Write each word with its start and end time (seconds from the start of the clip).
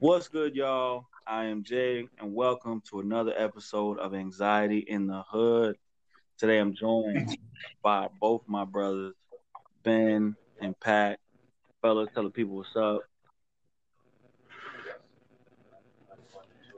What's 0.00 0.26
good, 0.28 0.56
y'all? 0.56 1.06
I 1.24 1.44
am 1.44 1.62
Jay, 1.62 2.08
and 2.18 2.34
welcome 2.34 2.82
to 2.90 2.98
another 2.98 3.32
episode 3.36 3.98
of 4.00 4.12
Anxiety 4.12 4.78
in 4.80 5.06
the 5.06 5.22
Hood. 5.22 5.76
Today 6.36 6.58
I'm 6.58 6.74
joined 6.74 7.38
by 7.80 8.08
both 8.20 8.42
my 8.46 8.64
brothers, 8.64 9.14
Ben 9.84 10.34
and 10.60 10.78
Pat. 10.80 11.20
Fellas, 11.80 12.08
tell 12.12 12.24
the 12.24 12.30
people 12.30 12.56
what's 12.56 12.74
up. 12.74 13.02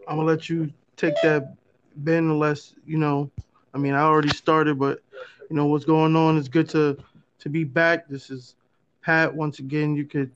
I'm 0.06 0.16
gonna 0.16 0.24
let 0.28 0.50
you 0.50 0.70
take 0.96 1.14
that, 1.22 1.56
Ben. 1.96 2.24
Unless 2.24 2.74
you 2.86 2.98
know, 2.98 3.30
I 3.74 3.78
mean, 3.78 3.94
I 3.94 4.02
already 4.02 4.28
started, 4.28 4.78
but 4.78 5.00
you 5.48 5.56
know 5.56 5.66
what's 5.66 5.86
going 5.86 6.14
on. 6.16 6.36
It's 6.36 6.48
good 6.48 6.68
to 6.70 6.98
to 7.38 7.48
be 7.48 7.64
back. 7.64 8.08
This 8.08 8.30
is 8.30 8.56
Pat. 9.02 9.34
Once 9.34 9.58
again, 9.58 9.96
you 9.96 10.04
could, 10.04 10.30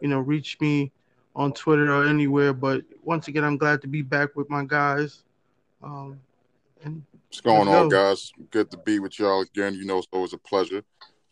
you 0.00 0.08
know, 0.08 0.18
reach 0.18 0.58
me 0.60 0.90
on 1.34 1.52
Twitter 1.52 1.92
or 1.92 2.06
anywhere. 2.06 2.52
But 2.52 2.82
once 3.02 3.28
again, 3.28 3.44
I'm 3.44 3.56
glad 3.56 3.80
to 3.82 3.88
be 3.88 4.02
back 4.02 4.36
with 4.36 4.48
my 4.50 4.64
guys. 4.64 5.22
Um, 5.82 6.20
and 6.84 7.02
What's 7.28 7.40
going 7.40 7.68
on, 7.68 7.88
go. 7.88 8.10
guys? 8.10 8.32
Good 8.50 8.70
to 8.72 8.76
be 8.78 8.98
with 8.98 9.18
y'all 9.18 9.42
again. 9.42 9.74
You 9.74 9.84
know, 9.84 9.98
it's 9.98 10.08
always 10.12 10.32
a 10.32 10.38
pleasure. 10.38 10.82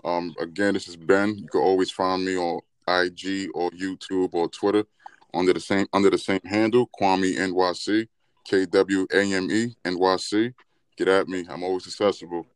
Um, 0.03 0.35
again, 0.41 0.75
this 0.75 0.89
is 0.89 0.97
Ben. 0.97 1.37
You 1.37 1.47
can 1.47 1.61
always 1.61 1.91
find 1.91 2.25
me 2.25 2.37
on 2.37 2.61
IG 2.89 3.51
or 3.55 3.71
YouTube 3.73 4.31
or 4.33 4.49
Twitter 4.49 4.85
under 5.35 5.53
the 5.53 5.61
same 5.61 5.87
under 5.93 6.11
the 6.11 6.19
same 6.19 6.41
handle, 6.45 6.89
Kwame 6.99 7.37
NYC, 7.37 8.09
K 8.45 8.67
W 8.67 9.07
A 9.13 9.33
M 9.33 9.51
E 9.51 9.75
NYC. 9.85 10.55
Get 10.97 11.09
at 11.09 11.29
me. 11.29 11.47
I'm 11.49 11.63
always 11.63 11.87
accessible. 11.87 12.47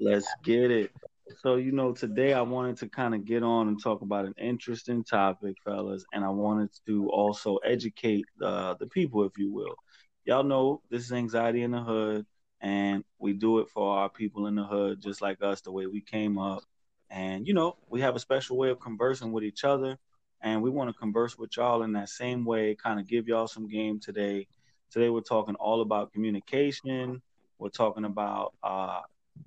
Let's 0.00 0.28
get 0.44 0.70
it. 0.70 0.92
So, 1.36 1.56
you 1.56 1.72
know, 1.72 1.92
today 1.92 2.32
I 2.32 2.40
wanted 2.40 2.78
to 2.78 2.88
kind 2.88 3.14
of 3.14 3.24
get 3.24 3.42
on 3.42 3.68
and 3.68 3.80
talk 3.80 4.02
about 4.02 4.24
an 4.24 4.34
interesting 4.38 5.04
topic, 5.04 5.56
fellas, 5.64 6.04
and 6.12 6.24
I 6.24 6.30
wanted 6.30 6.70
to 6.86 7.08
also 7.10 7.56
educate 7.58 8.24
uh, 8.42 8.74
the 8.80 8.86
people, 8.86 9.24
if 9.24 9.36
you 9.36 9.52
will. 9.52 9.74
Y'all 10.24 10.42
know 10.42 10.82
this 10.90 11.04
is 11.04 11.12
Anxiety 11.12 11.62
in 11.62 11.70
the 11.70 11.80
Hood, 11.80 12.26
and 12.60 13.04
we 13.18 13.34
do 13.34 13.60
it 13.60 13.68
for 13.68 13.98
our 13.98 14.08
people 14.08 14.46
in 14.46 14.56
the 14.56 14.64
hood, 14.64 15.00
just 15.00 15.22
like 15.22 15.42
us, 15.42 15.60
the 15.60 15.70
way 15.70 15.86
we 15.86 16.00
came 16.00 16.38
up. 16.38 16.62
And, 17.10 17.46
you 17.46 17.54
know, 17.54 17.76
we 17.88 18.00
have 18.00 18.16
a 18.16 18.20
special 18.20 18.56
way 18.56 18.70
of 18.70 18.80
conversing 18.80 19.30
with 19.30 19.44
each 19.44 19.64
other, 19.64 19.96
and 20.40 20.62
we 20.62 20.70
want 20.70 20.90
to 20.90 20.98
converse 20.98 21.38
with 21.38 21.56
y'all 21.56 21.82
in 21.82 21.92
that 21.92 22.08
same 22.08 22.44
way, 22.44 22.74
kind 22.74 22.98
of 22.98 23.06
give 23.06 23.28
y'all 23.28 23.48
some 23.48 23.68
game 23.68 24.00
today. 24.00 24.46
Today, 24.90 25.08
we're 25.08 25.20
talking 25.20 25.54
all 25.56 25.82
about 25.82 26.12
communication. 26.12 27.22
We're 27.58 27.68
talking 27.68 28.04
about, 28.04 28.54
uh, 28.62 29.00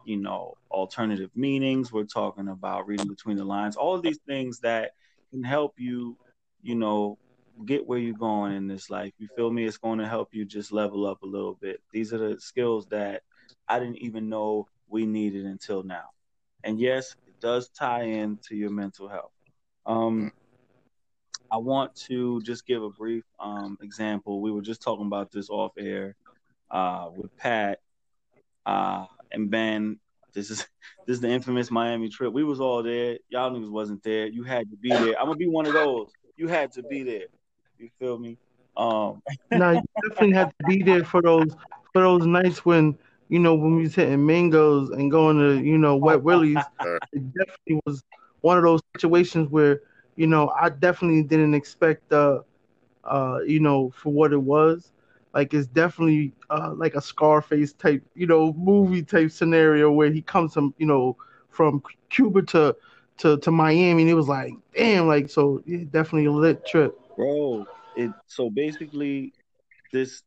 you 0.05 0.17
know, 0.17 0.55
alternative 0.69 1.29
meanings. 1.35 1.91
We're 1.91 2.03
talking 2.03 2.47
about 2.47 2.87
reading 2.87 3.07
between 3.07 3.37
the 3.37 3.45
lines. 3.45 3.75
All 3.75 3.95
of 3.95 4.01
these 4.01 4.19
things 4.27 4.59
that 4.59 4.91
can 5.31 5.43
help 5.43 5.75
you, 5.77 6.17
you 6.61 6.75
know, 6.75 7.17
get 7.65 7.85
where 7.85 7.99
you're 7.99 8.15
going 8.15 8.53
in 8.53 8.67
this 8.67 8.89
life. 8.89 9.13
You 9.17 9.27
feel 9.35 9.51
me? 9.51 9.65
It's 9.65 9.77
going 9.77 9.99
to 9.99 10.07
help 10.07 10.29
you 10.33 10.45
just 10.45 10.71
level 10.71 11.05
up 11.05 11.21
a 11.23 11.27
little 11.27 11.57
bit. 11.61 11.81
These 11.91 12.13
are 12.13 12.17
the 12.17 12.39
skills 12.39 12.87
that 12.87 13.23
I 13.67 13.79
didn't 13.79 13.97
even 13.97 14.29
know 14.29 14.67
we 14.87 15.05
needed 15.05 15.45
until 15.45 15.83
now. 15.83 16.09
And 16.63 16.79
yes, 16.79 17.15
it 17.27 17.39
does 17.39 17.69
tie 17.69 18.03
in 18.03 18.37
to 18.47 18.55
your 18.55 18.69
mental 18.69 19.07
health. 19.07 19.31
Um, 19.85 20.31
I 21.51 21.57
want 21.57 21.95
to 22.07 22.41
just 22.41 22.65
give 22.65 22.81
a 22.81 22.89
brief 22.89 23.23
um, 23.39 23.77
example. 23.81 24.41
We 24.41 24.51
were 24.51 24.61
just 24.61 24.81
talking 24.81 25.05
about 25.05 25.31
this 25.31 25.49
off 25.49 25.73
air 25.77 26.15
uh, 26.69 27.09
with 27.13 27.35
Pat 27.37 27.79
uh, 28.65 29.05
and 29.31 29.49
Ben. 29.49 29.99
This 30.33 30.49
is 30.49 30.67
this 31.05 31.15
is 31.15 31.21
the 31.21 31.29
infamous 31.29 31.71
Miami 31.71 32.09
trip. 32.09 32.33
We 32.33 32.43
was 32.43 32.59
all 32.59 32.83
there. 32.83 33.17
Y'all 33.29 33.51
niggas 33.51 33.71
wasn't 33.71 34.03
there. 34.03 34.27
You 34.27 34.43
had 34.43 34.69
to 34.71 34.77
be 34.77 34.89
there. 34.89 35.19
I'm 35.19 35.25
gonna 35.25 35.35
be 35.35 35.47
one 35.47 35.65
of 35.65 35.73
those. 35.73 36.11
You 36.37 36.47
had 36.47 36.71
to 36.73 36.83
be 36.83 37.03
there. 37.03 37.27
You 37.77 37.89
feel 37.99 38.17
me? 38.17 38.37
Um, 38.77 39.21
now 39.51 39.71
you 39.71 39.81
definitely 40.01 40.33
had 40.33 40.53
to 40.59 40.65
be 40.65 40.83
there 40.83 41.03
for 41.03 41.21
those 41.21 41.49
for 41.93 42.01
those 42.01 42.25
nights 42.25 42.65
when 42.65 42.97
you 43.29 43.39
know 43.39 43.55
when 43.55 43.75
we 43.75 43.83
was 43.83 43.95
hitting 43.95 44.25
Mango's 44.25 44.89
and 44.89 45.11
going 45.11 45.37
to 45.37 45.63
you 45.63 45.77
know 45.77 45.95
Wet 45.95 46.21
Willie's. 46.23 46.63
It 47.13 47.33
definitely 47.33 47.81
was 47.85 48.03
one 48.41 48.57
of 48.57 48.63
those 48.63 48.79
situations 48.95 49.49
where 49.49 49.81
you 50.15 50.27
know 50.27 50.49
I 50.49 50.69
definitely 50.69 51.23
didn't 51.23 51.53
expect 51.53 52.11
uh 52.11 52.39
uh 53.03 53.39
you 53.45 53.59
know 53.59 53.91
for 53.91 54.11
what 54.11 54.31
it 54.33 54.41
was. 54.41 54.91
Like 55.33 55.53
it's 55.53 55.67
definitely 55.67 56.33
uh 56.49 56.73
like 56.75 56.95
a 56.95 57.01
Scarface 57.01 57.73
type 57.73 58.03
you 58.15 58.27
know 58.27 58.53
movie 58.53 59.03
type 59.03 59.31
scenario 59.31 59.91
where 59.91 60.11
he 60.11 60.21
comes 60.21 60.53
from 60.53 60.73
you 60.77 60.85
know 60.85 61.15
from 61.49 61.81
Cuba 62.09 62.41
to 62.43 62.75
to 63.19 63.37
to 63.37 63.51
Miami 63.51 64.03
and 64.03 64.11
it 64.11 64.15
was 64.15 64.27
like 64.27 64.53
damn 64.75 65.07
like 65.07 65.29
so 65.29 65.61
yeah, 65.65 65.83
definitely 65.91 66.25
a 66.25 66.31
lit 66.31 66.65
trip. 66.65 66.99
bro, 67.15 67.65
it 67.95 68.11
so 68.27 68.49
basically 68.49 69.33
this 69.93 70.23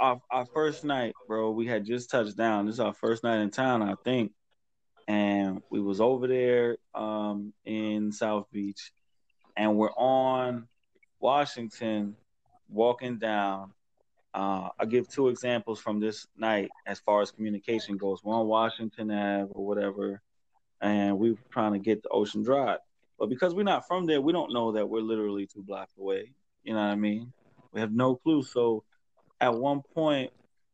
our 0.00 0.20
our 0.30 0.46
first 0.46 0.84
night, 0.84 1.14
bro. 1.26 1.50
We 1.50 1.66
had 1.66 1.84
just 1.84 2.10
touched 2.10 2.36
down. 2.36 2.66
This 2.66 2.74
is 2.74 2.80
our 2.80 2.94
first 2.94 3.24
night 3.24 3.40
in 3.40 3.50
town, 3.50 3.82
I 3.82 3.94
think, 4.04 4.32
and 5.08 5.62
we 5.70 5.80
was 5.80 6.00
over 6.00 6.26
there 6.26 6.76
um 6.94 7.52
in 7.64 8.12
South 8.12 8.46
Beach, 8.52 8.92
and 9.56 9.76
we're 9.76 9.92
on 9.92 10.68
Washington, 11.20 12.16
walking 12.68 13.18
down. 13.18 13.72
Uh, 14.36 14.68
I'll 14.78 14.86
give 14.86 15.08
two 15.08 15.28
examples 15.28 15.80
from 15.80 15.98
this 15.98 16.26
night 16.36 16.68
as 16.86 17.00
far 17.00 17.22
as 17.22 17.30
communication 17.30 17.96
goes. 17.96 18.22
We're 18.22 18.42
Washington 18.42 19.10
Ave 19.10 19.50
or 19.52 19.66
whatever, 19.66 20.20
and 20.82 21.18
we 21.18 21.30
were 21.32 21.38
trying 21.50 21.72
to 21.72 21.78
get 21.78 22.02
to 22.02 22.10
Ocean 22.10 22.42
Drive. 22.42 22.80
But 23.18 23.30
because 23.30 23.54
we're 23.54 23.62
not 23.62 23.88
from 23.88 24.04
there, 24.04 24.20
we 24.20 24.34
don't 24.34 24.52
know 24.52 24.72
that 24.72 24.86
we're 24.86 25.00
literally 25.00 25.46
two 25.46 25.62
blocks 25.62 25.94
away. 25.98 26.32
You 26.64 26.74
know 26.74 26.80
what 26.80 26.90
I 26.90 26.96
mean? 26.96 27.32
We 27.72 27.80
have 27.80 27.92
no 27.92 28.16
clue. 28.16 28.42
So 28.42 28.84
at 29.40 29.54
one 29.54 29.80
point, 29.94 30.30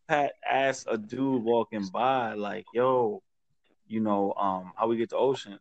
Pat 0.09 0.33
asked 0.44 0.89
a 0.91 0.99
dude 0.99 1.44
walking 1.44 1.87
by, 1.87 2.34
like, 2.34 2.65
yo, 2.75 3.23
you 3.87 4.00
know, 4.00 4.34
um, 4.34 4.73
how 4.75 4.89
we 4.89 4.97
get 4.97 5.11
to 5.11 5.17
Ocean? 5.17 5.61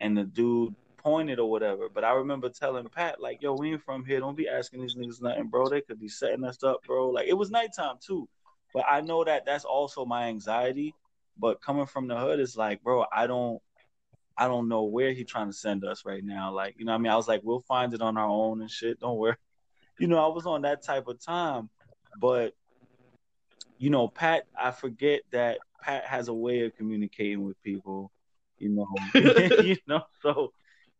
And 0.00 0.16
the 0.16 0.24
dude 0.24 0.74
pointed 1.06 1.38
or 1.38 1.48
whatever. 1.48 1.88
But 1.88 2.02
I 2.02 2.10
remember 2.14 2.48
telling 2.48 2.88
Pat, 2.88 3.20
like, 3.20 3.40
yo, 3.40 3.54
we 3.54 3.70
ain't 3.70 3.84
from 3.84 4.04
here. 4.04 4.18
Don't 4.18 4.36
be 4.36 4.48
asking 4.48 4.82
these 4.82 4.96
niggas 4.96 5.22
nothing, 5.22 5.46
bro. 5.46 5.68
They 5.68 5.80
could 5.80 6.00
be 6.00 6.08
setting 6.08 6.42
us 6.42 6.64
up, 6.64 6.82
bro. 6.84 7.10
Like, 7.10 7.28
it 7.28 7.34
was 7.34 7.48
nighttime 7.48 7.94
too. 8.04 8.28
But 8.74 8.86
I 8.90 9.02
know 9.02 9.22
that 9.22 9.46
that's 9.46 9.64
also 9.64 10.04
my 10.04 10.24
anxiety. 10.24 10.96
But 11.38 11.62
coming 11.62 11.86
from 11.86 12.08
the 12.08 12.18
hood, 12.18 12.40
it's 12.40 12.56
like, 12.56 12.82
bro, 12.82 13.04
I 13.14 13.28
don't 13.28 13.62
I 14.36 14.48
don't 14.48 14.68
know 14.68 14.82
where 14.82 15.12
he 15.12 15.22
trying 15.22 15.46
to 15.46 15.52
send 15.52 15.84
us 15.84 16.04
right 16.04 16.24
now. 16.24 16.52
Like, 16.52 16.74
you 16.76 16.84
know 16.84 16.90
what 16.90 16.98
I 16.98 17.02
mean? 17.02 17.12
I 17.12 17.16
was 17.16 17.28
like, 17.28 17.42
we'll 17.44 17.60
find 17.60 17.94
it 17.94 18.02
on 18.02 18.16
our 18.16 18.28
own 18.28 18.60
and 18.60 18.70
shit. 18.70 18.98
Don't 19.00 19.16
worry. 19.16 19.36
You 19.98 20.08
know, 20.08 20.22
I 20.22 20.28
was 20.28 20.44
on 20.44 20.60
that 20.62 20.82
type 20.82 21.06
of 21.06 21.24
time. 21.24 21.70
But, 22.20 22.52
you 23.78 23.88
know, 23.88 24.08
Pat, 24.08 24.42
I 24.54 24.70
forget 24.70 25.22
that 25.30 25.56
Pat 25.80 26.04
has 26.04 26.28
a 26.28 26.34
way 26.34 26.66
of 26.66 26.76
communicating 26.76 27.42
with 27.46 27.62
people, 27.62 28.12
you 28.58 28.68
know. 28.68 28.86
you 29.14 29.78
know, 29.86 30.02
so 30.20 30.52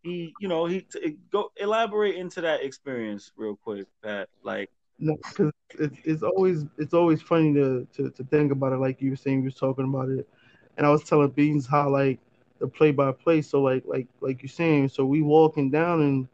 he, 0.06 0.32
you 0.38 0.48
know, 0.48 0.66
he 0.66 0.82
t- 0.82 1.18
go 1.30 1.50
elaborate 1.56 2.16
into 2.16 2.40
that 2.42 2.62
experience 2.62 3.32
real 3.36 3.56
quick, 3.56 3.86
Pat. 4.02 4.28
Like, 4.42 4.70
No, 4.98 5.16
because 5.28 5.52
it's, 5.78 5.98
it's 6.04 6.22
always 6.22 6.64
it's 6.78 6.94
always 6.94 7.20
funny 7.20 7.52
to, 7.54 7.86
to 7.96 8.10
to 8.10 8.24
think 8.24 8.52
about 8.52 8.72
it. 8.72 8.78
Like 8.78 9.00
you 9.02 9.10
were 9.10 9.16
saying, 9.16 9.38
you 9.40 9.44
was 9.46 9.54
talking 9.54 9.84
about 9.84 10.08
it, 10.08 10.28
and 10.76 10.86
I 10.86 10.90
was 10.90 11.04
telling 11.04 11.30
Beans 11.30 11.66
how 11.66 11.90
like 11.90 12.18
the 12.60 12.68
play 12.68 12.92
by 12.92 13.12
play. 13.12 13.42
So 13.42 13.62
like 13.62 13.82
like 13.86 14.06
like 14.20 14.42
you're 14.42 14.48
saying, 14.48 14.88
so 14.90 15.04
we 15.04 15.22
walking 15.22 15.70
down, 15.70 16.00
and 16.02 16.28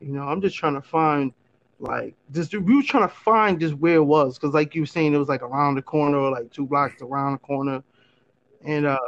you 0.00 0.12
know 0.12 0.22
I'm 0.22 0.40
just 0.40 0.56
trying 0.56 0.74
to 0.74 0.82
find 0.82 1.32
like 1.80 2.14
just 2.32 2.54
we 2.54 2.76
were 2.76 2.82
trying 2.82 3.08
to 3.08 3.14
find 3.14 3.58
just 3.58 3.74
where 3.74 3.96
it 3.96 4.04
was, 4.04 4.38
because 4.38 4.54
like 4.54 4.74
you 4.74 4.82
were 4.82 4.86
saying, 4.86 5.14
it 5.14 5.18
was 5.18 5.28
like 5.28 5.42
around 5.42 5.76
the 5.76 5.82
corner, 5.82 6.18
or 6.18 6.30
like 6.30 6.50
two 6.52 6.66
blocks 6.66 7.02
around 7.02 7.32
the 7.32 7.38
corner, 7.38 7.82
and 8.64 8.86
uh 8.86 8.98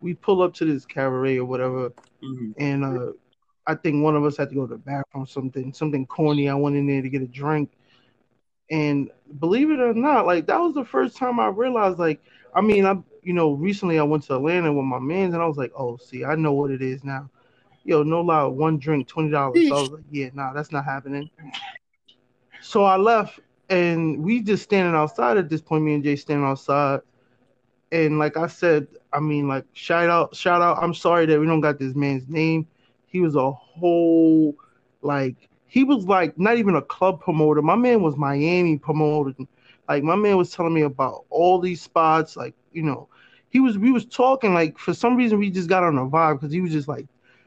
we 0.00 0.14
pull 0.14 0.42
up 0.42 0.54
to 0.54 0.64
this 0.64 0.86
cabaret 0.86 1.38
or 1.38 1.44
whatever, 1.44 1.92
mhm. 2.22 2.54
and 2.58 2.84
uh 2.84 3.12
I 3.66 3.74
think 3.74 4.02
one 4.02 4.16
of 4.16 4.24
us 4.24 4.36
had 4.36 4.48
to 4.50 4.54
go 4.54 4.66
to 4.66 4.74
the 4.74 4.78
bathroom, 4.78 5.26
something 5.26 5.72
something 5.72 6.06
corny. 6.06 6.48
I 6.48 6.54
went 6.54 6.76
in 6.76 6.86
there 6.86 7.02
to 7.02 7.08
get 7.08 7.22
a 7.22 7.26
drink. 7.26 7.70
And 8.70 9.10
believe 9.38 9.70
it 9.70 9.80
or 9.80 9.92
not, 9.92 10.26
like 10.26 10.46
that 10.46 10.58
was 10.58 10.74
the 10.74 10.84
first 10.84 11.16
time 11.16 11.38
I 11.38 11.48
realized, 11.48 11.98
like, 11.98 12.22
I 12.54 12.62
mean, 12.62 12.86
I, 12.86 12.96
you 13.22 13.34
know, 13.34 13.52
recently 13.52 13.98
I 13.98 14.02
went 14.02 14.24
to 14.24 14.36
Atlanta 14.36 14.72
with 14.72 14.84
my 14.86 14.98
mans, 14.98 15.34
and 15.34 15.42
I 15.42 15.46
was 15.46 15.58
like, 15.58 15.72
oh, 15.76 15.98
see, 15.98 16.24
I 16.24 16.34
know 16.36 16.52
what 16.54 16.70
it 16.70 16.80
is 16.80 17.04
now. 17.04 17.28
Yo, 17.84 18.02
no 18.02 18.20
lie, 18.22 18.44
one 18.44 18.78
drink, 18.78 19.08
twenty 19.08 19.30
dollars. 19.30 19.68
So 19.68 19.76
I 19.76 19.80
was 19.80 19.90
like, 19.90 20.04
yeah, 20.10 20.30
nah, 20.32 20.52
that's 20.52 20.72
not 20.72 20.84
happening. 20.84 21.28
So 22.62 22.84
I 22.84 22.96
left, 22.96 23.40
and 23.68 24.22
we 24.22 24.40
just 24.40 24.62
standing 24.62 24.94
outside 24.94 25.36
at 25.36 25.50
this 25.50 25.60
point. 25.60 25.84
Me 25.84 25.94
and 25.94 26.04
Jay 26.04 26.16
standing 26.16 26.46
outside, 26.46 27.00
and 27.90 28.18
like 28.18 28.36
I 28.36 28.46
said, 28.46 28.86
I 29.12 29.20
mean, 29.20 29.48
like 29.48 29.66
shout 29.72 30.08
out, 30.08 30.34
shout 30.34 30.62
out. 30.62 30.82
I'm 30.82 30.94
sorry 30.94 31.26
that 31.26 31.38
we 31.38 31.46
don't 31.46 31.60
got 31.60 31.78
this 31.78 31.94
man's 31.94 32.28
name. 32.28 32.66
He 33.12 33.20
was 33.20 33.36
a 33.36 33.50
whole, 33.52 34.56
like, 35.02 35.36
he 35.72 35.84
was 35.84 36.04
like 36.04 36.38
not 36.38 36.58
even 36.58 36.74
a 36.74 36.82
club 36.82 37.22
promoter. 37.22 37.62
My 37.62 37.76
man 37.76 38.02
was 38.02 38.14
Miami 38.14 38.76
promoter. 38.76 39.32
Like 39.88 40.02
my 40.02 40.16
man 40.16 40.36
was 40.36 40.50
telling 40.50 40.74
me 40.74 40.82
about 40.82 41.24
all 41.30 41.58
these 41.60 41.80
spots. 41.80 42.36
Like 42.36 42.54
you 42.72 42.82
know, 42.82 43.08
he 43.48 43.58
was 43.58 43.78
we 43.78 43.90
was 43.90 44.04
talking 44.04 44.52
like 44.52 44.78
for 44.78 44.92
some 44.92 45.16
reason 45.16 45.38
we 45.38 45.48
just 45.48 45.70
got 45.70 45.82
on 45.82 45.96
a 45.96 46.06
vibe 46.06 46.34
because 46.34 46.52
he 46.52 46.60
was 46.60 46.72
just 46.72 46.88
like 46.88 47.06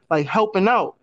like 0.10 0.26
helping 0.26 0.68
out. 0.68 0.96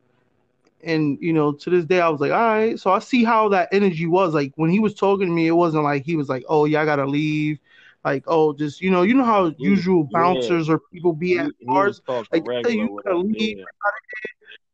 and 0.82 1.16
you 1.20 1.32
know, 1.32 1.52
to 1.52 1.70
this 1.70 1.84
day, 1.84 2.00
I 2.00 2.08
was 2.08 2.20
like, 2.20 2.32
all 2.32 2.40
right. 2.40 2.78
So 2.78 2.90
I 2.90 2.98
see 2.98 3.22
how 3.22 3.48
that 3.50 3.68
energy 3.70 4.06
was. 4.06 4.34
Like 4.34 4.52
when 4.56 4.70
he 4.70 4.80
was 4.80 4.94
talking 4.94 5.28
to 5.28 5.32
me, 5.32 5.46
it 5.46 5.52
wasn't 5.52 5.84
like 5.84 6.04
he 6.04 6.16
was 6.16 6.28
like, 6.28 6.44
oh 6.48 6.64
yeah, 6.64 6.82
I 6.82 6.84
gotta 6.84 7.06
leave. 7.06 7.60
Like 8.04 8.24
oh, 8.26 8.52
just 8.52 8.80
you 8.80 8.90
know, 8.90 9.02
you 9.02 9.14
know 9.14 9.24
how 9.24 9.54
usual 9.58 10.08
bouncers 10.10 10.66
yeah. 10.66 10.74
or 10.74 10.80
people 10.92 11.12
be 11.12 11.38
at 11.38 11.52
bars. 11.62 12.02
Like 12.08 12.44
you 12.68 13.00
gotta 13.04 13.18
leave. 13.18 13.58
Yeah. 13.58 13.64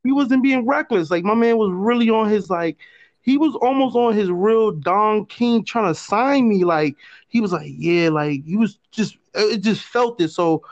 He 0.09 0.13
wasn't 0.13 0.43
being 0.43 0.67
reckless. 0.67 1.11
Like 1.11 1.25
my 1.25 1.35
man 1.35 1.59
was 1.59 1.71
really 1.71 2.09
on 2.09 2.31
his 2.31 2.49
like. 2.49 2.79
He 3.21 3.37
was 3.37 3.55
almost 3.57 3.95
on 3.95 4.15
his 4.15 4.31
real 4.31 4.71
Don 4.71 5.27
King 5.27 5.63
trying 5.63 5.93
to 5.93 5.95
sign 5.95 6.49
me. 6.49 6.65
Like 6.65 6.97
he 7.29 7.43
was 7.43 7.53
like, 7.53 7.71
yeah, 7.77 8.09
like 8.09 8.43
he 8.47 8.57
was 8.57 8.79
just 8.91 9.19
it 9.35 9.59
just 9.59 9.85
felt 9.85 10.19
it. 10.23 10.29
So, 10.31 10.63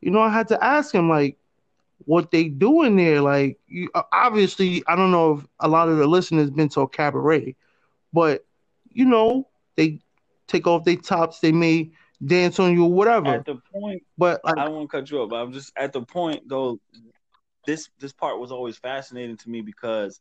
you 0.00 0.12
know, 0.12 0.20
I 0.20 0.30
had 0.30 0.46
to 0.48 0.64
ask 0.64 0.94
him 0.94 1.08
like, 1.08 1.36
what 2.04 2.30
they 2.30 2.44
doing 2.44 2.96
there. 2.96 3.20
Like, 3.20 3.58
you, 3.66 3.90
uh, 3.94 4.02
obviously, 4.12 4.84
I 4.86 4.94
don't 4.94 5.10
know 5.10 5.38
if 5.38 5.46
a 5.58 5.68
lot 5.68 5.88
of 5.88 5.98
the 5.98 6.06
listeners 6.06 6.50
been 6.50 6.68
to 6.70 6.82
a 6.82 6.88
cabaret, 6.88 7.56
but 8.12 8.44
you 8.92 9.04
know, 9.04 9.48
they 9.76 10.00
take 10.46 10.66
off 10.66 10.84
their 10.84 10.96
tops, 10.96 11.40
they 11.40 11.52
may 11.52 11.90
dance 12.24 12.58
on 12.58 12.72
you 12.72 12.84
or 12.84 12.92
whatever. 12.92 13.28
At 13.28 13.44
the 13.44 13.60
point, 13.72 14.04
but 14.16 14.40
like, 14.44 14.56
I 14.58 14.64
don't 14.64 14.74
want 14.74 14.90
to 14.90 14.96
cut 14.96 15.10
you 15.10 15.22
up. 15.22 15.30
but 15.30 15.36
I'm 15.36 15.52
just 15.52 15.72
at 15.76 15.92
the 15.92 16.02
point 16.02 16.48
though. 16.48 16.78
This 17.66 17.88
this 17.98 18.12
part 18.12 18.38
was 18.38 18.52
always 18.52 18.76
fascinating 18.76 19.36
to 19.38 19.50
me 19.50 19.60
because, 19.60 20.20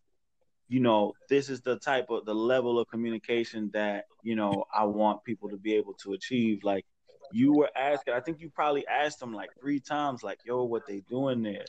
you 0.68 0.80
know, 0.80 1.14
this 1.30 1.50
is 1.50 1.62
the 1.62 1.78
type 1.78 2.08
of 2.10 2.26
the 2.26 2.34
level 2.34 2.80
of 2.80 2.88
communication 2.88 3.70
that 3.74 4.06
you 4.24 4.36
know 4.36 4.66
I 4.74 4.86
want 4.86 5.24
people 5.24 5.50
to 5.50 5.58
be 5.58 5.76
able 5.76 5.94
to 6.04 6.14
achieve. 6.14 6.64
Like, 6.64 6.86
you 7.32 7.54
were 7.54 7.70
asking, 7.76 8.14
I 8.14 8.20
think 8.20 8.40
you 8.40 8.50
probably 8.50 8.88
asked 8.88 9.20
them 9.20 9.34
like 9.34 9.50
three 9.60 9.80
times, 9.80 10.24
like, 10.24 10.40
yo, 10.46 10.64
what 10.64 10.88
they 10.88 11.02
doing 11.10 11.44
there? 11.44 11.66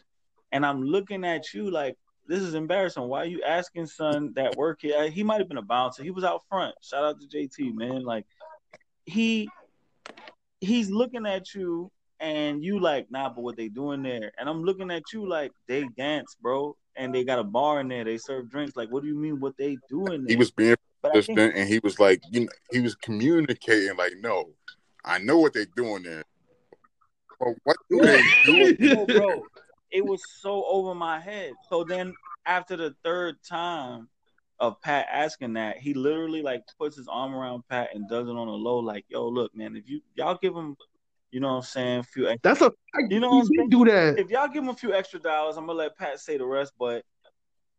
And 0.52 0.64
I'm 0.64 0.82
looking 0.82 1.24
at 1.24 1.52
you 1.52 1.70
like, 1.70 1.96
this 2.28 2.40
is 2.40 2.54
embarrassing. 2.54 3.04
Why 3.04 3.20
are 3.20 3.26
you 3.26 3.42
asking 3.42 3.86
son 3.86 4.32
that 4.34 4.56
work 4.56 4.78
here? 4.82 5.08
He 5.10 5.22
might 5.22 5.38
have 5.38 5.48
been 5.48 5.58
a 5.58 5.62
bouncer. 5.62 6.02
He 6.02 6.10
was 6.10 6.24
out 6.24 6.42
front. 6.48 6.74
Shout 6.82 7.04
out 7.04 7.20
to 7.20 7.26
JT, 7.26 7.74
man. 7.74 8.02
Like 8.02 8.26
he 9.04 9.48
he's 10.60 10.90
looking 10.90 11.26
at 11.26 11.54
you 11.54 11.90
and 12.20 12.62
you 12.64 12.80
like, 12.80 13.10
nah, 13.10 13.28
but 13.28 13.42
what 13.42 13.56
they 13.56 13.68
doing 13.68 14.02
there? 14.02 14.32
And 14.38 14.48
I'm 14.48 14.62
looking 14.62 14.90
at 14.90 15.12
you 15.12 15.28
like 15.28 15.52
they 15.68 15.84
dance, 15.96 16.36
bro. 16.40 16.76
And 16.96 17.14
they 17.14 17.24
got 17.24 17.38
a 17.38 17.44
bar 17.44 17.80
in 17.80 17.88
there. 17.88 18.04
They 18.04 18.16
serve 18.16 18.48
drinks. 18.48 18.74
Like, 18.74 18.90
what 18.90 19.02
do 19.02 19.08
you 19.08 19.14
mean? 19.14 19.38
What 19.38 19.56
they 19.58 19.76
doing? 19.88 20.24
There? 20.24 20.30
He 20.30 20.36
was 20.36 20.50
being 20.50 20.76
persistent, 21.02 21.38
think- 21.38 21.54
and 21.56 21.68
he 21.68 21.78
was 21.82 22.00
like, 22.00 22.22
you 22.30 22.40
know, 22.40 22.48
he 22.70 22.80
was 22.80 22.94
communicating 22.94 23.96
like, 23.96 24.14
no, 24.20 24.46
I 25.04 25.18
know 25.18 25.38
what 25.38 25.52
they're 25.52 25.66
doing 25.76 26.02
there. 26.02 26.24
But 27.38 27.54
what 27.64 27.76
do 27.90 28.00
they 28.00 28.22
do? 28.44 29.06
bro, 29.06 29.44
it 29.90 30.04
was 30.04 30.22
so 30.40 30.64
over 30.66 30.94
my 30.94 31.20
head. 31.20 31.52
So 31.68 31.84
then 31.84 32.14
after 32.46 32.76
the 32.76 32.94
third 33.04 33.36
time 33.46 34.08
of 34.58 34.80
Pat 34.80 35.06
asking 35.12 35.52
that, 35.54 35.76
he 35.76 35.92
literally 35.92 36.42
like 36.42 36.62
puts 36.78 36.96
his 36.96 37.08
arm 37.08 37.34
around 37.34 37.64
Pat 37.68 37.90
and 37.94 38.08
does 38.08 38.26
it 38.26 38.30
on 38.32 38.48
a 38.48 38.54
low, 38.54 38.78
like, 38.78 39.04
yo, 39.08 39.28
look, 39.28 39.54
man, 39.54 39.76
if 39.76 39.88
you 39.88 40.00
y'all 40.14 40.38
give 40.40 40.56
him, 40.56 40.76
you 41.30 41.40
know 41.40 41.48
what 41.48 41.56
I'm 41.56 41.62
saying, 41.62 41.98
a 42.00 42.02
few 42.02 42.28
extra, 42.28 42.40
That's 42.42 42.60
a 42.62 42.72
you 43.08 43.20
know 43.20 43.30
what 43.30 43.40
I'm 43.40 43.46
saying? 43.46 43.68
do 43.68 43.84
that. 43.86 44.18
If 44.18 44.30
y'all 44.30 44.48
give 44.48 44.62
him 44.62 44.70
a 44.70 44.74
few 44.74 44.94
extra 44.94 45.20
dollars, 45.20 45.56
I'm 45.56 45.66
gonna 45.66 45.78
let 45.78 45.96
Pat 45.96 46.20
say 46.20 46.38
the 46.38 46.46
rest, 46.46 46.72
but 46.78 47.04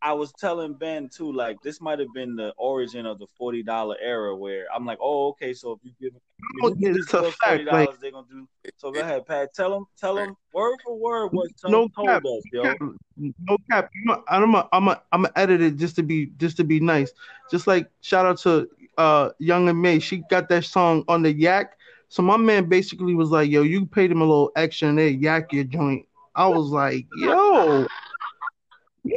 I 0.01 0.13
was 0.13 0.31
telling 0.33 0.75
Ben 0.75 1.09
too, 1.09 1.31
like 1.33 1.61
this 1.63 1.81
might 1.81 1.99
have 1.99 2.13
been 2.13 2.35
the 2.35 2.53
origin 2.57 3.05
of 3.05 3.17
the 3.19 3.25
forty 3.37 3.63
dollar 3.63 3.95
era, 3.99 4.35
where 4.35 4.67
I'm 4.73 4.85
like, 4.85 4.99
oh, 5.01 5.29
okay, 5.29 5.53
so 5.53 5.71
if 5.71 5.79
you 5.83 5.91
give, 5.99 6.13
you 6.61 6.75
give 6.75 6.93
these 6.93 7.09
forty 7.09 7.63
dollars, 7.63 7.87
like, 7.87 7.99
they're 7.99 8.11
gonna 8.11 8.27
do. 8.29 8.47
So 8.77 8.91
go 8.91 8.99
ahead, 8.99 9.25
Pat. 9.25 9.53
Tell 9.55 9.71
them, 9.71 9.85
tell 9.99 10.15
them 10.15 10.35
word 10.53 10.77
for 10.85 10.99
word 10.99 11.29
what 11.29 11.49
no 11.65 11.87
told 11.95 12.09
cap, 12.09 12.23
us, 12.25 12.43
yo. 12.51 12.63
Cap, 12.63 12.77
no 13.17 13.57
cap. 13.71 13.89
I'm 14.29 14.53
a, 14.53 14.69
I'm 14.71 14.87
a, 14.87 15.01
I'm 15.11 15.23
gonna 15.23 15.33
edit 15.35 15.61
it 15.61 15.77
just 15.77 15.95
to 15.95 16.03
be, 16.03 16.27
just 16.37 16.57
to 16.57 16.63
be 16.63 16.79
nice. 16.79 17.11
Just 17.49 17.65
like 17.65 17.89
shout 18.01 18.25
out 18.25 18.37
to 18.39 18.69
uh 18.99 19.29
Young 19.39 19.67
and 19.67 19.81
May, 19.81 19.99
she 19.99 20.17
got 20.29 20.47
that 20.49 20.65
song 20.65 21.05
on 21.07 21.23
the 21.23 21.33
Yak. 21.33 21.76
So 22.09 22.21
my 22.23 22.37
man 22.37 22.69
basically 22.69 23.15
was 23.15 23.29
like, 23.29 23.49
yo, 23.49 23.63
you 23.63 23.85
paid 23.85 24.11
him 24.11 24.21
a 24.21 24.25
little 24.25 24.51
extra 24.55 24.89
and 24.89 24.97
they 24.97 25.09
yak 25.09 25.51
your 25.51 25.65
joint. 25.65 26.05
I 26.35 26.47
was 26.47 26.69
like, 26.69 27.05
yo. 27.17 27.85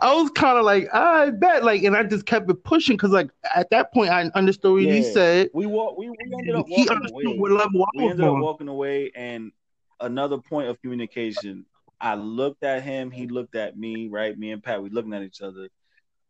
I 0.00 0.14
was 0.14 0.30
kind 0.30 0.58
of 0.58 0.64
like, 0.64 0.92
I 0.92 1.30
bet, 1.30 1.64
like, 1.64 1.82
and 1.82 1.96
I 1.96 2.04
just 2.04 2.26
kept 2.26 2.50
it 2.50 2.64
pushing 2.64 2.96
because, 2.96 3.10
like, 3.10 3.30
at 3.54 3.70
that 3.70 3.92
point, 3.92 4.10
I 4.10 4.30
understood 4.34 4.72
what 4.72 4.82
yeah. 4.82 4.92
he 4.92 5.02
said. 5.02 5.50
We 5.52 5.66
walk, 5.66 5.98
we, 5.98 6.10
we 6.10 6.16
ended 6.32 6.54
up 6.54 6.66
walking 6.68 7.10
away. 7.10 7.38
What 7.38 7.50
level 7.52 7.86
we 7.96 8.04
ended 8.04 8.24
up 8.24 8.38
walking 8.38 8.68
away, 8.68 9.10
and 9.14 9.52
another 10.00 10.38
point 10.38 10.68
of 10.68 10.80
communication. 10.80 11.66
I 12.00 12.14
looked 12.16 12.64
at 12.64 12.82
him, 12.82 13.10
he 13.10 13.28
looked 13.28 13.54
at 13.54 13.78
me, 13.78 14.08
right? 14.08 14.36
Me 14.36 14.50
and 14.50 14.62
Pat, 14.62 14.82
we 14.82 14.90
looking 14.90 15.14
at 15.14 15.22
each 15.22 15.40
other. 15.40 15.68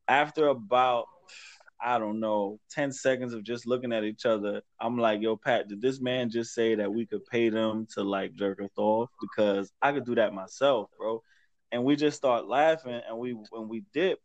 After 0.06 0.48
about, 0.48 1.06
I 1.84 1.98
don't 1.98 2.18
know, 2.20 2.58
ten 2.70 2.92
seconds 2.92 3.34
of 3.34 3.44
just 3.44 3.66
looking 3.66 3.92
at 3.92 4.04
each 4.04 4.24
other, 4.26 4.62
I'm 4.80 4.98
like, 4.98 5.20
"Yo, 5.20 5.36
Pat, 5.36 5.68
did 5.68 5.82
this 5.82 6.00
man 6.00 6.30
just 6.30 6.54
say 6.54 6.74
that 6.76 6.92
we 6.92 7.06
could 7.06 7.26
pay 7.26 7.50
them 7.50 7.86
to 7.94 8.02
like 8.02 8.34
jerk 8.34 8.60
us 8.62 8.70
off? 8.76 9.10
Because 9.20 9.70
I 9.82 9.92
could 9.92 10.06
do 10.06 10.14
that 10.16 10.32
myself, 10.32 10.90
bro." 10.98 11.22
and 11.74 11.82
we 11.84 11.96
just 11.96 12.16
start 12.16 12.46
laughing 12.46 13.00
and 13.06 13.18
we 13.18 13.32
when 13.50 13.68
we 13.68 13.82
dip 13.92 14.20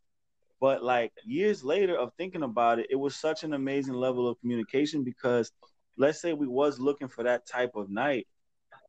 but 0.61 0.83
like 0.83 1.11
years 1.25 1.63
later 1.63 1.97
of 1.97 2.11
thinking 2.15 2.43
about 2.43 2.77
it 2.77 2.85
it 2.91 2.95
was 2.95 3.15
such 3.15 3.43
an 3.43 3.53
amazing 3.53 3.95
level 3.95 4.27
of 4.27 4.39
communication 4.39 5.03
because 5.03 5.51
let's 5.97 6.21
say 6.21 6.31
we 6.31 6.47
was 6.47 6.79
looking 6.79 7.07
for 7.07 7.23
that 7.23 7.47
type 7.47 7.71
of 7.75 7.89
night 7.89 8.27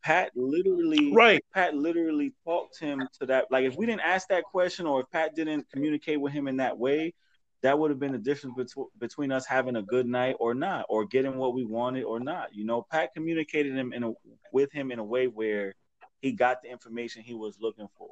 pat 0.02 0.30
literally 0.36 1.10
right 1.14 1.42
pat 1.54 1.74
literally 1.74 2.34
talked 2.44 2.78
him 2.78 3.00
to 3.18 3.24
that 3.24 3.46
like 3.50 3.64
if 3.64 3.76
we 3.76 3.86
didn't 3.86 4.02
ask 4.02 4.28
that 4.28 4.44
question 4.44 4.86
or 4.86 5.00
if 5.00 5.10
pat 5.10 5.34
didn't 5.34 5.66
communicate 5.72 6.20
with 6.20 6.32
him 6.32 6.46
in 6.46 6.58
that 6.58 6.76
way 6.76 7.14
that 7.62 7.78
would 7.78 7.90
have 7.90 8.00
been 8.00 8.12
the 8.12 8.18
difference 8.18 8.54
between 8.56 8.86
between 8.98 9.32
us 9.32 9.46
having 9.46 9.76
a 9.76 9.82
good 9.82 10.06
night 10.06 10.36
or 10.38 10.54
not 10.54 10.86
or 10.88 11.04
getting 11.06 11.36
what 11.36 11.54
we 11.54 11.64
wanted 11.64 12.04
or 12.04 12.20
not 12.20 12.54
you 12.54 12.64
know 12.64 12.86
pat 12.90 13.12
communicated 13.14 13.74
him 13.74 13.92
in 13.92 14.04
a, 14.04 14.12
with 14.52 14.72
him 14.72 14.90
in 14.90 14.98
a 14.98 15.04
way 15.04 15.26
where 15.26 15.74
he 16.20 16.32
got 16.32 16.62
the 16.62 16.70
information 16.70 17.22
he 17.22 17.34
was 17.34 17.58
looking 17.60 17.88
for 17.96 18.10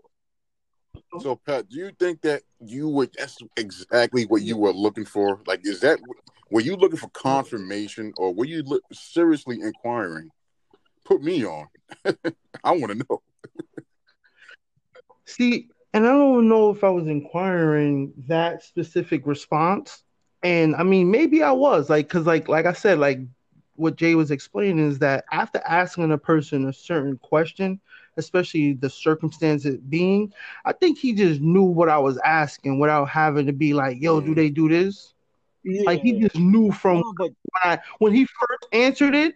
so, 1.20 1.36
Pat, 1.36 1.68
do 1.68 1.76
you 1.76 1.90
think 1.98 2.20
that 2.22 2.42
you 2.60 2.88
were 2.88 3.08
that's 3.16 3.38
exactly 3.56 4.24
what 4.26 4.42
you 4.42 4.56
were 4.56 4.72
looking 4.72 5.04
for? 5.04 5.40
Like, 5.46 5.60
is 5.64 5.80
that 5.80 5.98
were 6.50 6.60
you 6.60 6.76
looking 6.76 6.98
for 6.98 7.08
confirmation, 7.10 8.12
or 8.16 8.34
were 8.34 8.44
you 8.44 8.62
look, 8.62 8.82
seriously 8.92 9.60
inquiring? 9.60 10.30
Put 11.04 11.22
me 11.22 11.44
on. 11.44 11.66
I 12.64 12.72
want 12.72 12.92
to 12.92 13.04
know. 13.08 13.22
See, 15.26 15.68
and 15.98 16.06
I 16.06 16.10
don't 16.10 16.48
know 16.48 16.70
if 16.70 16.84
I 16.84 16.90
was 16.90 17.08
inquiring 17.08 18.12
that 18.28 18.62
specific 18.62 19.26
response. 19.26 20.04
And 20.44 20.76
I 20.76 20.84
mean, 20.84 21.10
maybe 21.10 21.42
I 21.42 21.50
was 21.50 21.90
like, 21.90 22.08
cause 22.08 22.24
like, 22.24 22.46
like 22.46 22.66
I 22.66 22.72
said, 22.72 23.00
like 23.00 23.18
what 23.74 23.96
Jay 23.96 24.14
was 24.14 24.30
explaining 24.30 24.88
is 24.88 25.00
that 25.00 25.24
after 25.32 25.60
asking 25.66 26.12
a 26.12 26.18
person 26.18 26.68
a 26.68 26.72
certain 26.72 27.18
question, 27.18 27.80
especially 28.16 28.74
the 28.74 28.88
circumstances 28.88 29.76
being, 29.88 30.32
I 30.64 30.72
think 30.72 30.98
he 30.98 31.14
just 31.14 31.40
knew 31.40 31.64
what 31.64 31.88
I 31.88 31.98
was 31.98 32.16
asking 32.18 32.78
without 32.78 33.06
having 33.06 33.46
to 33.46 33.52
be 33.52 33.74
like, 33.74 34.00
yo, 34.00 34.20
do 34.20 34.36
they 34.36 34.50
do 34.50 34.68
this? 34.68 35.14
Yeah. 35.64 35.82
Like 35.84 36.02
he 36.02 36.12
just 36.20 36.36
knew 36.36 36.70
from 36.70 37.02
when, 37.18 37.34
I, 37.64 37.80
when 37.98 38.14
he 38.14 38.24
first 38.24 38.68
answered 38.72 39.16
it, 39.16 39.34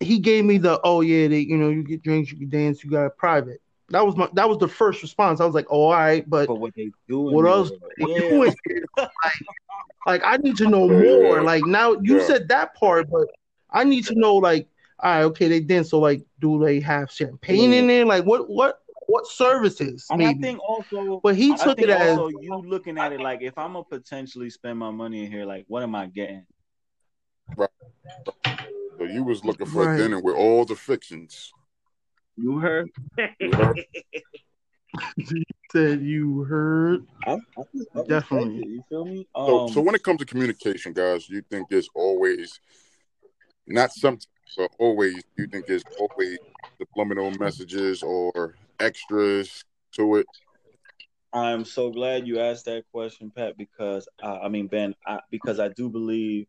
he 0.00 0.18
gave 0.18 0.44
me 0.44 0.58
the 0.58 0.78
oh 0.84 1.00
yeah, 1.00 1.26
they 1.28 1.40
you 1.40 1.56
know, 1.56 1.70
you 1.70 1.82
get 1.82 2.02
drinks, 2.02 2.30
you 2.30 2.36
can 2.36 2.50
dance, 2.50 2.84
you 2.84 2.90
got 2.90 3.06
a 3.06 3.10
private. 3.10 3.62
That 3.90 4.04
was 4.04 4.16
my 4.16 4.28
that 4.32 4.48
was 4.48 4.58
the 4.58 4.68
first 4.68 5.02
response. 5.02 5.40
I 5.40 5.46
was 5.46 5.54
like, 5.54 5.66
oh, 5.70 5.84
all 5.84 5.92
right, 5.92 6.28
but, 6.28 6.48
but 6.48 6.56
what 6.56 6.74
they 6.74 6.90
doing? 7.08 7.34
What 7.34 7.46
else? 7.46 7.70
Yeah. 7.98 8.18
Doing? 8.18 8.54
like, 8.98 9.08
like 10.06 10.22
I 10.24 10.36
need 10.38 10.56
to 10.56 10.68
know 10.68 10.88
more. 10.88 11.42
Like 11.42 11.64
now 11.64 11.92
you 12.02 12.18
yeah. 12.18 12.26
said 12.26 12.48
that 12.48 12.74
part, 12.74 13.08
but 13.10 13.28
I 13.70 13.84
need 13.84 14.04
to 14.06 14.14
know 14.14 14.36
like 14.36 14.68
all 14.98 15.10
right, 15.10 15.22
okay, 15.24 15.48
they 15.48 15.60
didn't. 15.60 15.88
So 15.88 15.98
like, 15.98 16.24
do 16.40 16.58
they 16.64 16.80
have 16.80 17.10
champagne 17.10 17.72
yeah. 17.72 17.78
in 17.78 17.86
there? 17.86 18.06
Like, 18.06 18.24
what 18.24 18.48
what 18.48 18.80
what 19.06 19.26
services? 19.26 20.06
And 20.10 20.18
maybe? 20.18 20.38
I 20.38 20.42
think 20.42 20.60
also, 20.66 21.20
but 21.22 21.36
he 21.36 21.56
took 21.56 21.80
it 21.80 21.90
as 21.90 22.18
you 22.40 22.62
looking 22.66 22.98
at 22.98 23.12
it 23.12 23.20
like, 23.20 23.42
if 23.42 23.56
I'm 23.58 23.74
gonna 23.74 23.84
potentially 23.84 24.50
spend 24.50 24.78
my 24.78 24.90
money 24.90 25.24
in 25.24 25.30
here, 25.30 25.44
like, 25.44 25.64
what 25.68 25.82
am 25.82 25.94
I 25.94 26.06
getting? 26.06 26.46
Right. 27.56 27.70
So 28.98 29.04
you 29.04 29.22
was 29.22 29.44
looking 29.44 29.66
for 29.66 29.86
right. 29.86 29.94
a 29.94 30.02
dinner 30.02 30.20
with 30.20 30.34
all 30.34 30.64
the 30.64 30.74
fictions. 30.74 31.52
You 32.36 32.58
heard. 32.58 32.90
You 33.40 33.50
heard? 33.52 33.84
you 35.16 35.42
said 35.72 36.02
you 36.02 36.44
heard. 36.44 37.06
Definitely. 38.08 38.66
You 38.66 38.84
feel 38.88 39.04
me? 39.04 39.26
Um, 39.34 39.46
so, 39.46 39.68
so 39.74 39.80
when 39.80 39.94
it 39.94 40.02
comes 40.02 40.18
to 40.20 40.26
communication, 40.26 40.92
guys, 40.92 41.28
you 41.28 41.42
think 41.50 41.68
there's 41.68 41.88
always 41.94 42.60
not 43.66 43.92
some 43.92 44.18
so 44.46 44.68
always, 44.78 45.22
you 45.36 45.46
think 45.46 45.66
there's 45.66 45.82
always 45.98 46.38
subliminal 46.78 47.30
messages 47.32 48.02
or 48.02 48.54
extras 48.78 49.64
to 49.92 50.16
it? 50.16 50.26
I'm 51.32 51.64
so 51.64 51.90
glad 51.90 52.26
you 52.26 52.40
asked 52.40 52.64
that 52.66 52.84
question, 52.92 53.30
Pat. 53.34 53.56
Because 53.56 54.08
uh, 54.22 54.38
I 54.42 54.48
mean, 54.48 54.68
Ben, 54.68 54.94
I, 55.06 55.20
because 55.30 55.60
I 55.60 55.68
do 55.68 55.88
believe, 55.88 56.46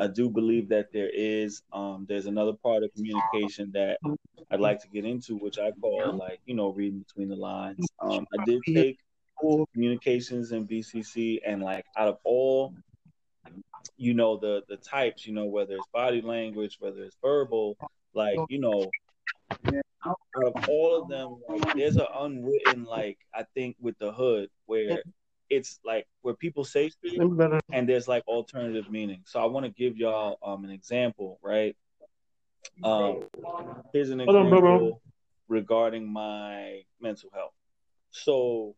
I 0.00 0.06
do 0.06 0.28
believe 0.30 0.68
that 0.68 0.92
there 0.92 1.10
is, 1.12 1.62
um, 1.72 2.06
there's 2.08 2.26
another 2.26 2.52
part 2.52 2.82
of 2.82 2.90
communication 2.94 3.70
that 3.72 3.98
I'd 4.50 4.60
like 4.60 4.80
to 4.82 4.88
get 4.88 5.04
into, 5.04 5.36
which 5.36 5.58
I 5.58 5.72
call 5.72 6.16
like, 6.16 6.40
you 6.46 6.54
know, 6.54 6.72
reading 6.72 7.00
between 7.00 7.28
the 7.28 7.36
lines. 7.36 7.86
Um, 8.00 8.26
I 8.38 8.44
did 8.44 8.62
take 8.66 8.98
communications 9.72 10.52
in 10.52 10.66
BCC, 10.66 11.40
and 11.46 11.62
like 11.62 11.84
out 11.96 12.08
of 12.08 12.18
all, 12.24 12.74
you 13.96 14.14
know, 14.14 14.36
the 14.36 14.62
the 14.68 14.76
types, 14.76 15.26
you 15.26 15.32
know, 15.32 15.46
whether 15.46 15.74
it's 15.74 15.86
body 15.92 16.20
language, 16.20 16.76
whether 16.80 17.02
it's 17.02 17.16
verbal, 17.22 17.76
like 18.14 18.38
you 18.48 18.58
know, 18.58 18.90
of 20.06 20.68
all 20.68 21.02
of 21.02 21.08
them, 21.08 21.36
like 21.48 21.74
there's 21.74 21.96
an 21.96 22.06
unwritten 22.14 22.84
like 22.84 23.18
I 23.34 23.44
think 23.54 23.76
with 23.80 23.98
the 23.98 24.12
hood 24.12 24.48
where 24.66 25.02
it's 25.48 25.78
like 25.84 26.06
where 26.22 26.34
people 26.34 26.64
say 26.64 26.90
shit 27.04 27.20
and 27.72 27.88
there's 27.88 28.08
like 28.08 28.26
alternative 28.26 28.90
meaning. 28.90 29.22
So 29.24 29.40
I 29.40 29.46
want 29.46 29.66
to 29.66 29.72
give 29.72 29.96
y'all 29.96 30.38
um 30.44 30.64
an 30.64 30.70
example, 30.70 31.38
right? 31.42 31.76
Um, 32.82 33.22
here's 33.92 34.10
an 34.10 34.20
example 34.20 35.00
regarding 35.48 36.12
my 36.12 36.82
mental 37.00 37.30
health. 37.32 37.52
So, 38.10 38.74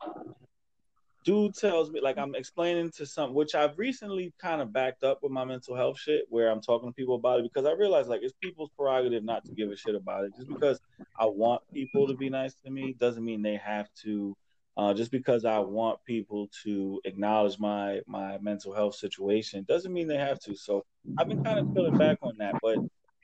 dude 1.28 1.54
tells 1.54 1.90
me 1.90 2.00
like 2.00 2.16
I'm 2.16 2.34
explaining 2.34 2.90
to 2.92 3.04
some, 3.04 3.34
which 3.34 3.54
I've 3.54 3.78
recently 3.78 4.32
kind 4.38 4.62
of 4.62 4.72
backed 4.72 5.04
up 5.04 5.22
with 5.22 5.30
my 5.30 5.44
mental 5.44 5.76
health 5.76 5.98
shit, 5.98 6.24
where 6.30 6.48
I'm 6.48 6.62
talking 6.62 6.88
to 6.88 6.92
people 6.94 7.16
about 7.16 7.40
it 7.40 7.42
because 7.42 7.66
I 7.66 7.72
realize 7.72 8.08
like 8.08 8.22
it's 8.22 8.32
people's 8.42 8.70
prerogative 8.78 9.22
not 9.24 9.44
to 9.44 9.52
give 9.52 9.70
a 9.70 9.76
shit 9.76 9.94
about 9.94 10.24
it. 10.24 10.32
Just 10.34 10.48
because 10.48 10.80
I 11.20 11.26
want 11.26 11.60
people 11.70 12.08
to 12.08 12.14
be 12.14 12.30
nice 12.30 12.54
to 12.64 12.70
me 12.70 12.94
doesn't 12.98 13.22
mean 13.22 13.42
they 13.42 13.56
have 13.56 13.90
to 14.04 14.34
uh, 14.78 14.94
just 14.94 15.10
because 15.10 15.44
I 15.44 15.58
want 15.58 16.02
people 16.06 16.48
to 16.64 16.98
acknowledge 17.04 17.58
my 17.58 18.00
my 18.06 18.38
mental 18.38 18.72
health 18.72 18.94
situation 18.94 19.66
doesn't 19.68 19.92
mean 19.92 20.08
they 20.08 20.16
have 20.16 20.40
to. 20.40 20.56
So 20.56 20.86
I've 21.18 21.28
been 21.28 21.44
kind 21.44 21.58
of 21.58 21.74
pulling 21.74 21.98
back 21.98 22.16
on 22.22 22.38
that. 22.38 22.54
But 22.62 22.78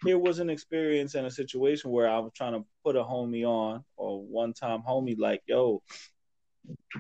here 0.05 0.19
was 0.19 0.41
an 0.41 0.51
experience 0.51 1.15
and 1.15 1.27
a 1.27 1.31
situation 1.31 1.91
where 1.91 2.11
I 2.11 2.19
was 2.19 2.33
trying 2.35 2.53
to 2.53 2.67
put 2.85 2.97
a 2.97 3.03
homie 3.03 3.47
on 3.47 3.83
or 3.97 4.23
one 4.23 4.53
time 4.53 4.83
homie 4.87 5.19
like, 5.19 5.41
yo, 5.47 5.81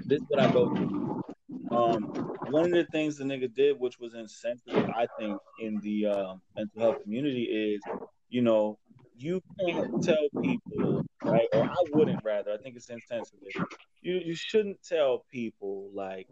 this 0.04 0.20
is 0.20 0.26
what 0.28 0.40
I 0.40 0.52
go 0.52 0.74
through. 0.74 1.22
Um, 1.70 2.02
one 2.50 2.66
of 2.66 2.70
the 2.70 2.86
things 2.92 3.16
the 3.16 3.24
nigga 3.24 3.52
did, 3.52 3.78
which 3.78 3.98
was 3.98 4.14
insensitive, 4.14 4.90
I 4.90 5.06
think, 5.18 5.38
in 5.60 5.80
the 5.80 6.06
uh, 6.06 6.34
mental 6.56 6.80
health 6.80 7.02
community, 7.02 7.44
is 7.44 7.82
you 8.28 8.42
know 8.42 8.78
you 9.16 9.40
can't 9.60 10.02
tell 10.02 10.28
people, 10.42 11.04
right? 11.22 11.48
Or 11.52 11.64
I 11.64 11.74
wouldn't 11.92 12.24
rather. 12.24 12.52
I 12.52 12.58
think 12.58 12.76
it's 12.76 12.90
insensitive. 12.90 13.66
You 14.02 14.20
you 14.24 14.34
shouldn't 14.34 14.82
tell 14.82 15.24
people 15.30 15.90
like, 15.94 16.28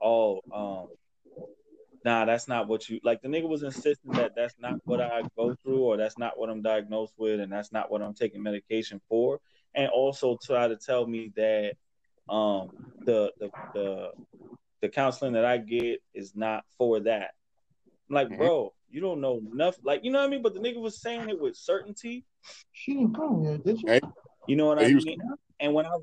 oh, 0.00 0.40
um, 0.54 0.88
nah, 2.04 2.24
that's 2.24 2.48
not 2.48 2.68
what 2.68 2.88
you 2.88 3.00
like. 3.02 3.22
The 3.22 3.28
nigga 3.28 3.48
was 3.48 3.62
insisting 3.62 4.12
that 4.12 4.34
that's 4.36 4.54
not 4.58 4.74
what 4.84 5.00
I 5.00 5.22
go 5.36 5.54
through, 5.62 5.82
or 5.82 5.96
that's 5.96 6.18
not 6.18 6.38
what 6.38 6.50
I'm 6.50 6.62
diagnosed 6.62 7.14
with, 7.16 7.40
and 7.40 7.52
that's 7.52 7.72
not 7.72 7.90
what 7.90 8.02
I'm 8.02 8.14
taking 8.14 8.42
medication 8.42 9.00
for, 9.08 9.40
and 9.74 9.88
also 9.88 10.38
try 10.42 10.68
to 10.68 10.76
tell 10.76 11.06
me 11.06 11.32
that 11.36 11.74
um 12.28 12.70
the 13.04 13.32
the 13.38 13.50
the 13.74 14.10
the 14.82 14.88
counseling 14.88 15.34
that 15.34 15.44
I 15.44 15.58
get 15.58 16.02
is 16.14 16.34
not 16.34 16.64
for 16.76 17.00
that. 17.00 17.30
I'm 18.08 18.14
like, 18.14 18.28
mm-hmm. 18.28 18.36
bro, 18.36 18.72
you 18.90 19.00
don't 19.00 19.20
know 19.20 19.40
enough. 19.52 19.76
Like, 19.82 20.04
you 20.04 20.10
know 20.10 20.20
what 20.20 20.26
I 20.26 20.30
mean? 20.30 20.42
But 20.42 20.54
the 20.54 20.60
nigga 20.60 20.80
was 20.80 21.00
saying 21.00 21.28
it 21.28 21.40
with 21.40 21.56
certainty. 21.56 22.24
She 22.72 22.94
didn't 22.94 23.14
come 23.14 23.42
here, 23.42 23.58
did 23.58 23.82
you? 23.82 24.00
You 24.46 24.56
know 24.56 24.66
what 24.66 24.78
I 24.78 24.86
mean? 24.86 24.96
Was, 24.96 25.06
and 25.60 25.74
when 25.74 25.86
I, 25.86 25.96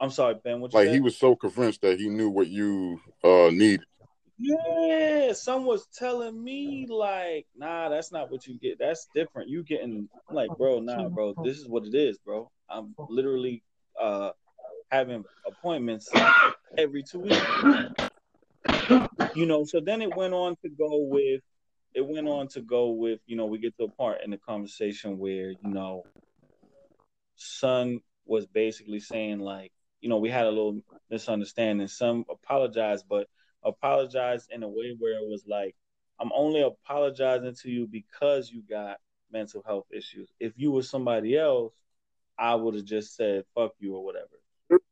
I'm 0.00 0.10
sorry, 0.10 0.36
Ben. 0.42 0.60
What 0.60 0.72
like 0.72 0.88
he 0.88 1.00
was 1.00 1.16
so 1.16 1.36
convinced 1.36 1.82
that 1.82 1.98
he 1.98 2.08
knew 2.08 2.30
what 2.30 2.48
you 2.48 3.00
uh 3.22 3.50
needed. 3.50 3.84
Yeah, 4.38 5.32
some 5.32 5.64
was 5.64 5.86
telling 5.86 6.42
me 6.42 6.86
like, 6.88 7.46
nah, 7.56 7.88
that's 7.88 8.12
not 8.12 8.30
what 8.30 8.46
you 8.46 8.58
get. 8.58 8.78
That's 8.78 9.08
different. 9.14 9.48
You 9.48 9.62
getting 9.62 10.08
I'm 10.28 10.34
like, 10.34 10.50
bro, 10.58 10.80
nah, 10.80 11.08
bro, 11.08 11.34
this 11.42 11.58
is 11.58 11.66
what 11.68 11.86
it 11.86 11.94
is, 11.94 12.18
bro. 12.18 12.50
I'm 12.68 12.94
literally 13.08 13.62
uh 14.00 14.30
having 14.90 15.24
appointments 15.46 16.10
every 16.76 17.02
two 17.02 17.20
weeks. 17.20 17.46
You 19.34 19.46
know, 19.46 19.64
so 19.64 19.80
then 19.80 20.02
it 20.02 20.16
went 20.16 20.34
on 20.34 20.56
to 20.62 20.68
go 20.68 21.06
with 21.10 21.42
it 21.96 22.06
went 22.06 22.28
on 22.28 22.46
to 22.46 22.60
go 22.60 22.90
with, 22.90 23.20
you 23.26 23.36
know, 23.36 23.46
we 23.46 23.58
get 23.58 23.74
to 23.78 23.84
a 23.84 23.90
part 23.90 24.18
in 24.22 24.30
the 24.30 24.36
conversation 24.36 25.16
where, 25.18 25.50
you 25.50 25.56
know, 25.62 26.04
son 27.36 28.00
was 28.26 28.46
basically 28.46 29.00
saying 29.00 29.38
like, 29.38 29.72
you 30.02 30.10
know, 30.10 30.18
we 30.18 30.28
had 30.28 30.44
a 30.44 30.50
little 30.50 30.82
misunderstanding. 31.08 31.88
Some 31.88 32.26
apologized, 32.30 33.06
but 33.08 33.28
apologized 33.64 34.50
in 34.52 34.62
a 34.62 34.68
way 34.68 34.94
where 34.98 35.14
it 35.14 35.26
was 35.26 35.44
like, 35.48 35.74
I'm 36.20 36.30
only 36.34 36.60
apologizing 36.60 37.54
to 37.62 37.70
you 37.70 37.86
because 37.86 38.50
you 38.50 38.62
got 38.68 38.98
mental 39.32 39.62
health 39.66 39.86
issues. 39.90 40.30
If 40.38 40.52
you 40.56 40.72
were 40.72 40.82
somebody 40.82 41.38
else, 41.38 41.72
I 42.38 42.56
would 42.56 42.74
have 42.74 42.84
just 42.84 43.16
said 43.16 43.44
fuck 43.54 43.72
you 43.78 43.96
or 43.96 44.04
whatever. 44.04 44.26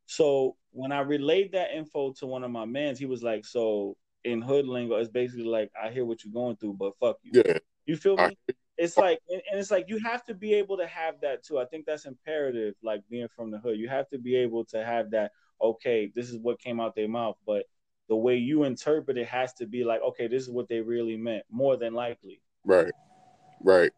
So 0.06 0.56
when 0.70 0.92
I 0.92 1.00
relayed 1.00 1.52
that 1.52 1.73
info 1.73 2.12
to 2.14 2.26
one 2.26 2.44
of 2.44 2.50
my 2.50 2.64
mans, 2.64 2.99
he 2.99 3.06
was 3.06 3.23
like, 3.23 3.44
"So 3.44 3.96
in 4.25 4.42
hood 4.42 4.66
lingo, 4.66 4.96
it's 4.96 5.11
basically 5.11 5.44
like 5.44 5.70
I 5.80 5.90
hear 5.90 6.04
what 6.04 6.25
you're 6.25 6.32
going 6.32 6.56
through, 6.56 6.75
but 6.75 6.96
fuck 6.99 7.18
you." 7.23 7.42
Yeah, 7.44 7.58
you 7.87 7.96
feel 7.96 8.16
me? 8.16 8.37
I, 8.49 8.52
it's 8.76 8.96
like, 8.96 9.20
and 9.28 9.61
it's 9.61 9.70
like 9.70 9.87
you 9.88 9.99
have 9.99 10.25
to 10.25 10.34
be 10.34 10.54
able 10.54 10.76
to 10.78 10.87
have 10.87 11.20
that 11.20 11.44
too. 11.44 11.58
I 11.58 11.64
think 11.64 11.87
that's 11.87 12.06
imperative. 12.06 12.75
Like 12.82 13.02
being 13.08 13.28
from 13.28 13.50
the 13.50 13.58
hood, 13.58 13.78
you 13.78 13.88
have 13.88 14.08
to 14.11 14.18
be 14.18 14.37
able 14.37 14.64
to 14.66 14.84
have 14.84 15.11
that. 15.12 15.32
Okay, 15.62 16.11
this 16.14 16.28
is 16.28 16.38
what 16.38 16.61
came 16.61 16.80
out 16.80 16.94
their 16.94 17.08
mouth, 17.08 17.37
but 17.46 17.66
the 18.08 18.16
way 18.16 18.37
you 18.37 18.64
interpret 18.64 19.16
it 19.16 19.28
has 19.28 19.54
to 19.54 19.66
be 19.66 19.84
like, 19.84 20.02
okay, 20.02 20.26
this 20.26 20.42
is 20.42 20.50
what 20.50 20.68
they 20.68 20.80
really 20.80 21.16
meant, 21.16 21.44
more 21.50 21.76
than 21.76 21.94
likely. 21.94 22.40
Right. 22.64 22.92
Right. 23.61 23.92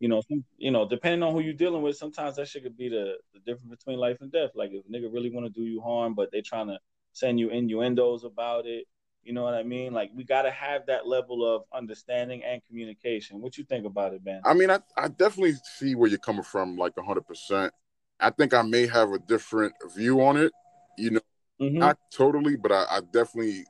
You 0.00 0.08
know, 0.08 0.22
some, 0.28 0.44
you 0.58 0.70
know, 0.70 0.88
depending 0.88 1.22
on 1.22 1.32
who 1.32 1.40
you're 1.40 1.52
dealing 1.52 1.82
with, 1.82 1.96
sometimes 1.96 2.36
that 2.36 2.48
shit 2.48 2.62
could 2.62 2.76
be 2.76 2.88
the, 2.88 3.16
the 3.34 3.40
difference 3.40 3.70
between 3.70 3.98
life 3.98 4.18
and 4.20 4.32
death. 4.32 4.50
Like 4.54 4.70
if 4.72 4.84
a 4.84 4.88
nigga 4.88 5.12
really 5.12 5.30
want 5.30 5.46
to 5.46 5.52
do 5.52 5.66
you 5.66 5.80
harm, 5.80 6.14
but 6.14 6.32
they 6.32 6.40
trying 6.40 6.68
to 6.68 6.78
send 7.12 7.38
you 7.38 7.50
innuendos 7.50 8.24
about 8.24 8.66
it. 8.66 8.86
You 9.22 9.34
know 9.34 9.42
what 9.42 9.54
I 9.54 9.62
mean? 9.62 9.92
Like 9.92 10.10
we 10.14 10.24
got 10.24 10.42
to 10.42 10.50
have 10.50 10.86
that 10.86 11.06
level 11.06 11.46
of 11.46 11.64
understanding 11.72 12.42
and 12.42 12.62
communication. 12.66 13.40
What 13.40 13.58
you 13.58 13.64
think 13.64 13.84
about 13.84 14.14
it, 14.14 14.24
Ben? 14.24 14.40
I 14.44 14.54
mean, 14.54 14.70
I, 14.70 14.80
I 14.96 15.08
definitely 15.08 15.54
see 15.78 15.94
where 15.94 16.08
you're 16.08 16.18
coming 16.18 16.42
from, 16.42 16.76
like 16.76 16.94
hundred 16.98 17.26
percent. 17.26 17.74
I 18.18 18.30
think 18.30 18.54
I 18.54 18.62
may 18.62 18.86
have 18.86 19.12
a 19.12 19.18
different 19.18 19.74
view 19.94 20.22
on 20.22 20.38
it. 20.38 20.52
You 20.96 21.10
know, 21.12 21.20
Mm-hmm. 21.60 21.78
Not 21.78 21.98
totally, 22.10 22.56
but 22.56 22.72
I, 22.72 22.86
I 22.90 23.00
definitely 23.12 23.64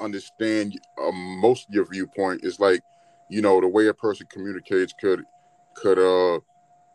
understand 0.00 0.80
uh, 1.00 1.12
most 1.12 1.68
of 1.68 1.74
your 1.74 1.84
viewpoint. 1.84 2.42
Is 2.42 2.58
like, 2.58 2.80
you 3.28 3.42
know, 3.42 3.60
the 3.60 3.68
way 3.68 3.86
a 3.88 3.94
person 3.94 4.26
communicates 4.30 4.94
could 4.98 5.24
could 5.74 5.98
uh 5.98 6.40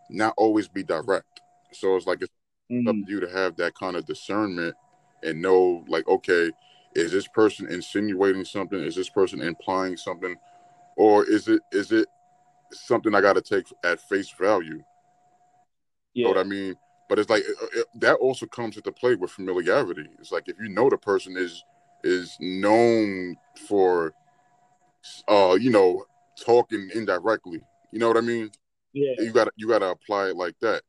not 0.10 0.34
always 0.38 0.68
be 0.68 0.84
direct. 0.84 1.42
So 1.72 1.96
it's 1.96 2.08
like 2.08 2.22
it's 2.22 2.32
mm-hmm. 2.72 2.88
up 2.88 2.96
to 2.96 3.12
you 3.12 3.20
to 3.20 3.30
have 3.30 3.56
that 3.58 3.76
kind 3.76 3.96
of 3.96 4.06
discernment 4.06 4.76
and 5.24 5.42
know, 5.42 5.84
like, 5.88 6.08
okay, 6.08 6.52
is 6.96 7.12
this 7.12 7.28
person 7.28 7.68
insinuating 7.70 8.46
something? 8.46 8.80
Is 8.80 8.96
this 8.96 9.10
person 9.10 9.42
implying 9.42 9.98
something, 9.98 10.36
or 10.96 11.26
is 11.26 11.48
it 11.48 11.62
is 11.72 11.92
it 11.92 12.08
something 12.72 13.14
I 13.14 13.22
got 13.22 13.34
to 13.34 13.42
take 13.42 13.66
at 13.84 14.02
face 14.02 14.32
value? 14.40 14.84
Yeah. 16.14 16.22
You 16.22 16.24
know 16.24 16.30
what 16.30 16.46
I 16.46 16.50
mean? 16.50 16.76
But 17.08 17.20
it's 17.20 17.30
like 17.30 17.44
it, 17.74 17.88
that 17.96 18.16
also 18.16 18.46
comes 18.46 18.78
into 18.78 18.92
play 18.92 19.16
with 19.16 19.32
familiarity. 19.32 20.08
It's 20.20 20.32
like 20.32 20.48
if 20.48 20.58
you 20.60 20.70
know 20.70 20.90
the 20.90 20.98
person 20.98 21.38
is 21.38 21.64
is 22.04 22.38
known 22.40 23.36
for, 23.68 24.14
uh, 25.28 25.58
you 25.60 25.70
know, 25.70 26.06
talking 26.44 26.90
indirectly. 26.94 27.62
You 27.92 28.00
know 28.00 28.08
what 28.08 28.18
I 28.18 28.22
mean? 28.22 28.50
Yeah. 28.94 29.14
You 29.20 29.32
got 29.32 29.46
to 29.46 29.52
you 29.56 29.68
got 29.68 29.80
to 29.80 29.90
apply 29.90 30.30
it 30.30 30.36
like 30.36 30.56
that. 30.62 30.82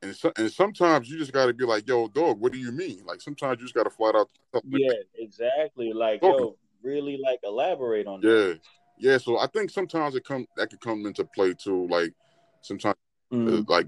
And 0.00 0.14
so, 0.14 0.32
and 0.36 0.50
sometimes 0.50 1.10
you 1.10 1.18
just 1.18 1.32
got 1.32 1.46
to 1.46 1.54
be 1.54 1.64
like, 1.64 1.88
"Yo, 1.88 2.06
dog, 2.06 2.38
what 2.38 2.52
do 2.52 2.58
you 2.58 2.70
mean?" 2.70 3.02
Like 3.04 3.20
sometimes 3.20 3.58
you 3.58 3.64
just 3.64 3.74
got 3.74 3.82
to 3.84 3.90
flat 3.90 4.14
out. 4.14 4.30
yeah, 4.64 4.92
exactly. 5.16 5.92
Like, 5.92 6.22
yo, 6.22 6.56
really 6.82 7.18
like 7.22 7.40
elaborate 7.42 8.06
on 8.06 8.20
yeah. 8.22 8.30
that. 8.30 8.60
Yeah, 8.98 9.12
yeah. 9.12 9.18
So 9.18 9.38
I 9.38 9.48
think 9.48 9.70
sometimes 9.70 10.14
it 10.14 10.24
come 10.24 10.46
that 10.56 10.70
could 10.70 10.80
come 10.80 11.04
into 11.04 11.24
play 11.24 11.52
too. 11.54 11.88
Like 11.88 12.12
sometimes, 12.60 12.96
mm. 13.32 13.68
like 13.68 13.86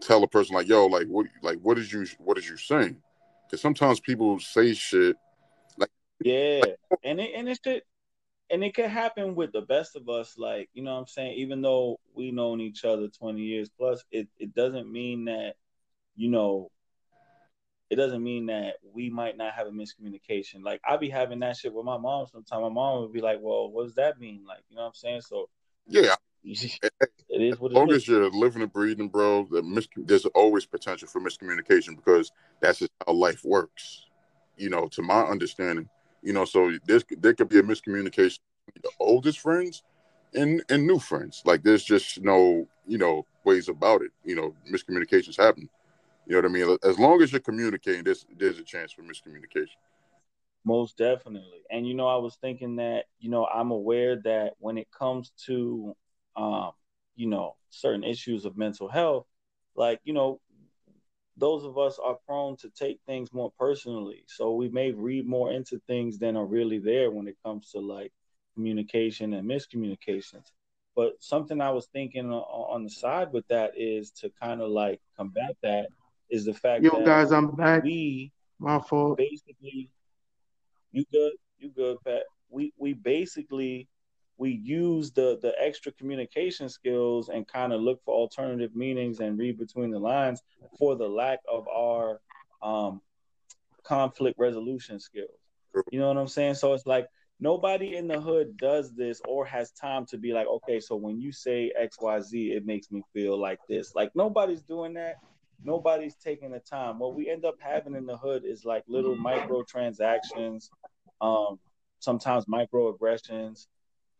tell 0.00 0.22
a 0.22 0.28
person 0.28 0.54
like, 0.54 0.68
yo, 0.68 0.86
like 0.86 1.06
what 1.08 1.26
like 1.42 1.58
what 1.60 1.78
is 1.78 1.92
you 1.92 2.06
what 2.18 2.38
is 2.38 2.48
you 2.48 2.56
saying? 2.56 2.96
Because 3.46 3.60
sometimes 3.60 4.00
people 4.00 4.38
say 4.38 4.72
shit 4.72 5.16
like 5.76 5.90
Yeah. 6.22 6.60
Like, 6.64 7.00
and 7.04 7.20
it 7.20 7.32
and 7.34 7.48
it 7.48 7.58
should 7.62 7.82
and 8.50 8.64
it 8.64 8.74
could 8.74 8.86
happen 8.86 9.34
with 9.34 9.52
the 9.52 9.60
best 9.60 9.96
of 9.96 10.08
us, 10.08 10.36
like, 10.38 10.68
you 10.72 10.82
know 10.82 10.94
what 10.94 11.00
I'm 11.00 11.06
saying? 11.06 11.34
Even 11.38 11.60
though 11.62 11.98
we 12.14 12.30
known 12.30 12.60
each 12.60 12.84
other 12.84 13.08
twenty 13.08 13.42
years 13.42 13.68
plus, 13.68 14.02
it, 14.10 14.28
it 14.38 14.54
doesn't 14.54 14.90
mean 14.90 15.26
that, 15.26 15.54
you 16.16 16.30
know, 16.30 16.70
it 17.90 17.96
doesn't 17.96 18.22
mean 18.22 18.46
that 18.46 18.74
we 18.82 19.10
might 19.10 19.36
not 19.36 19.54
have 19.54 19.66
a 19.66 19.70
miscommunication. 19.70 20.62
Like 20.62 20.80
I 20.88 20.96
be 20.96 21.10
having 21.10 21.40
that 21.40 21.56
shit 21.56 21.72
with 21.72 21.84
my 21.84 21.98
mom 21.98 22.26
sometimes. 22.26 22.62
My 22.62 22.68
mom 22.68 23.02
would 23.02 23.12
be 23.12 23.20
like, 23.20 23.38
Well, 23.40 23.70
what 23.70 23.84
does 23.84 23.94
that 23.94 24.18
mean? 24.18 24.44
Like, 24.46 24.62
you 24.68 24.76
know 24.76 24.82
what 24.82 24.88
I'm 24.88 24.94
saying? 24.94 25.22
So 25.22 25.48
yeah, 25.86 26.16
it 26.44 27.42
is 27.42 27.58
what 27.58 27.72
as 27.72 27.76
long 27.76 27.90
as 27.90 28.08
you're 28.08 28.30
living 28.30 28.62
and 28.62 28.72
breathing, 28.72 29.08
bro, 29.08 29.46
the 29.50 29.62
mis- 29.62 29.88
there's 29.96 30.26
always 30.26 30.66
potential 30.66 31.08
for 31.08 31.20
miscommunication 31.20 31.96
because 31.96 32.32
that's 32.60 32.80
just 32.80 32.92
how 33.06 33.12
life 33.12 33.44
works. 33.44 34.06
You 34.56 34.70
know, 34.70 34.88
to 34.88 35.02
my 35.02 35.22
understanding, 35.22 35.88
you 36.22 36.32
know, 36.32 36.44
so 36.44 36.72
there's 36.86 37.04
there 37.18 37.34
could 37.34 37.48
be 37.48 37.58
a 37.58 37.62
miscommunication 37.62 38.38
the 38.82 38.90
oldest 39.00 39.40
friends 39.40 39.82
and 40.34 40.62
and 40.68 40.86
new 40.86 40.98
friends. 40.98 41.42
Like 41.44 41.62
there's 41.62 41.84
just 41.84 42.20
no, 42.20 42.66
you 42.86 42.98
know, 42.98 43.26
ways 43.44 43.68
about 43.68 44.02
it. 44.02 44.10
You 44.24 44.36
know, 44.36 44.54
miscommunications 44.70 45.36
happen. 45.36 45.68
You 46.26 46.34
know 46.34 46.42
what 46.42 46.50
I 46.50 46.52
mean? 46.52 46.78
As 46.84 46.98
long 46.98 47.22
as 47.22 47.32
you're 47.32 47.40
communicating, 47.40 48.04
there's 48.04 48.26
there's 48.36 48.58
a 48.58 48.62
chance 48.64 48.92
for 48.92 49.02
miscommunication. 49.02 49.76
Most 50.64 50.98
definitely. 50.98 51.62
And 51.70 51.86
you 51.86 51.94
know, 51.94 52.08
I 52.08 52.16
was 52.16 52.36
thinking 52.36 52.76
that, 52.76 53.04
you 53.20 53.30
know, 53.30 53.46
I'm 53.46 53.70
aware 53.70 54.16
that 54.24 54.54
when 54.58 54.76
it 54.76 54.88
comes 54.90 55.32
to 55.46 55.96
um, 56.36 56.72
you 57.16 57.26
know, 57.26 57.56
certain 57.70 58.04
issues 58.04 58.44
of 58.44 58.56
mental 58.56 58.88
health, 58.88 59.26
like, 59.74 60.00
you 60.04 60.12
know, 60.12 60.40
those 61.38 61.64
of 61.64 61.78
us 61.78 61.98
are 62.04 62.16
prone 62.26 62.56
to 62.58 62.70
take 62.70 63.00
things 63.06 63.32
more 63.32 63.52
personally. 63.58 64.24
So 64.26 64.54
we 64.54 64.68
may 64.68 64.92
read 64.92 65.26
more 65.26 65.52
into 65.52 65.80
things 65.86 66.18
than 66.18 66.36
are 66.36 66.46
really 66.46 66.78
there 66.78 67.10
when 67.10 67.28
it 67.28 67.36
comes 67.44 67.70
to 67.72 67.80
like 67.80 68.12
communication 68.54 69.34
and 69.34 69.48
miscommunications. 69.48 70.52
But 70.96 71.12
something 71.20 71.60
I 71.60 71.70
was 71.70 71.86
thinking 71.86 72.30
on 72.32 72.84
the 72.84 72.90
side 72.90 73.32
with 73.32 73.46
that 73.48 73.72
is 73.76 74.10
to 74.20 74.30
kind 74.42 74.60
of 74.60 74.70
like 74.70 75.00
combat 75.16 75.56
that 75.62 75.88
is 76.30 76.44
the 76.44 76.54
fact 76.54 76.84
Yo, 76.84 76.90
that 76.90 77.04
guys, 77.04 77.32
I'm 77.32 77.52
back. 77.54 77.84
we 77.84 78.32
My 78.58 78.80
fault. 78.80 79.18
basically 79.18 79.90
you 80.92 81.04
good 81.12 81.32
you 81.58 81.70
good 81.70 81.98
pat 82.04 82.22
we 82.50 82.72
we 82.78 82.94
basically 82.94 83.88
we 84.38 84.52
use 84.52 85.10
the 85.10 85.38
the 85.42 85.52
extra 85.60 85.92
communication 85.92 86.68
skills 86.68 87.28
and 87.28 87.46
kind 87.46 87.72
of 87.72 87.80
look 87.80 88.02
for 88.04 88.14
alternative 88.14 88.74
meanings 88.74 89.20
and 89.20 89.38
read 89.38 89.58
between 89.58 89.90
the 89.90 89.98
lines 89.98 90.42
for 90.78 90.96
the 90.96 91.08
lack 91.08 91.40
of 91.50 91.66
our 91.68 92.20
um 92.62 93.00
conflict 93.84 94.38
resolution 94.38 94.98
skills. 95.00 95.38
You 95.90 95.98
know 95.98 96.08
what 96.08 96.16
i'm 96.16 96.28
saying? 96.28 96.54
So 96.54 96.72
it's 96.72 96.86
like 96.86 97.08
nobody 97.40 97.96
in 97.96 98.08
the 98.08 98.20
hood 98.20 98.56
does 98.56 98.94
this 98.94 99.20
or 99.28 99.44
has 99.44 99.72
time 99.72 100.06
to 100.06 100.18
be 100.18 100.32
like 100.32 100.46
okay 100.46 100.80
so 100.80 100.96
when 100.96 101.20
you 101.20 101.30
say 101.30 101.70
xyz 101.80 102.32
it 102.32 102.66
makes 102.66 102.90
me 102.90 103.02
feel 103.12 103.38
like 103.38 103.58
this. 103.68 103.94
Like 103.94 104.10
nobody's 104.14 104.62
doing 104.62 104.94
that. 104.94 105.16
Nobody's 105.64 106.14
taking 106.14 106.52
the 106.52 106.60
time. 106.60 107.00
What 107.00 107.14
we 107.16 107.28
end 107.28 107.44
up 107.44 107.56
having 107.58 107.96
in 107.96 108.06
the 108.06 108.16
hood 108.16 108.44
is 108.44 108.64
like 108.64 108.84
little 108.86 109.16
micro 109.16 109.64
transactions, 109.64 110.70
um, 111.20 111.58
sometimes 111.98 112.44
microaggressions, 112.44 113.66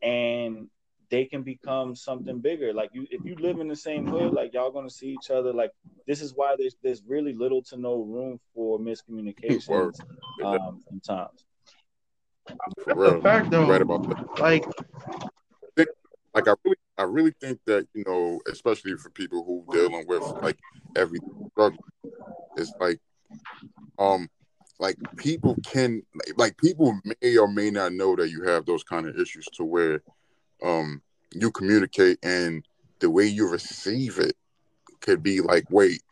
and 0.03 0.69
they 1.11 1.25
can 1.25 1.43
become 1.43 1.97
something 1.97 2.41
bigger. 2.41 2.73
Like 2.73 2.91
you, 2.93 3.07
if 3.11 3.25
you 3.25 3.37
live 3.37 3.61
in 3.61 3.69
the 3.69 3.77
same 3.77 4.07
hood, 4.07 4.33
like 4.33 4.53
y'all 4.55 4.71
gonna 4.71 4.91
see 4.91 5.09
each 5.09 5.31
other. 5.31 5.53
Like 5.53 5.73
this 6.07 6.21
is 6.21 6.35
why 6.35 6.57
there's 6.59 6.77
there's 6.83 7.03
really 7.07 7.33
little 7.33 7.63
to 7.65 7.77
no 7.77 8.03
room 8.03 8.39
for 8.55 8.79
miscommunications 8.79 10.01
um, 10.45 10.81
sometimes. 10.89 11.45
For 12.85 12.95
real. 12.95 13.21
fact, 13.21 13.51
though. 13.51 13.69
Right 13.69 13.83
about 13.83 14.09
that. 14.09 14.41
Like, 14.41 14.65
like 16.35 16.49
I 16.49 16.55
really 16.65 16.77
I 16.99 17.03
really 17.05 17.33
think 17.41 17.61
that, 17.67 17.87
you 17.95 18.05
know, 18.07 18.41
especially 18.51 18.97
for 18.97 19.11
people 19.11 19.45
who 19.45 19.65
dealing 19.73 20.07
with 20.07 20.23
like 20.43 20.59
every 20.97 21.21
struggle, 21.53 21.79
it's 22.57 22.73
like 22.81 22.99
um 23.99 24.29
like 24.79 24.97
people 25.17 25.57
can 25.65 26.03
like 26.37 26.57
people 26.57 26.99
may 27.05 27.37
or 27.37 27.49
may 27.49 27.71
not 27.71 27.93
know 27.93 28.15
that 28.17 28.31
you 28.31 28.45
have 28.45 28.65
those 28.65 28.85
kind 28.85 29.07
of 29.07 29.19
issues 29.19 29.47
to 29.55 29.65
where 29.65 30.03
um 30.63 31.03
you 31.33 31.51
communicate 31.51 32.19
and 32.23 32.65
the 33.01 33.11
way 33.11 33.27
you 33.27 33.49
receive 33.49 34.19
it 34.19 34.35
could 35.01 35.23
be 35.23 35.41
like, 35.41 35.65
wait, 35.71 36.03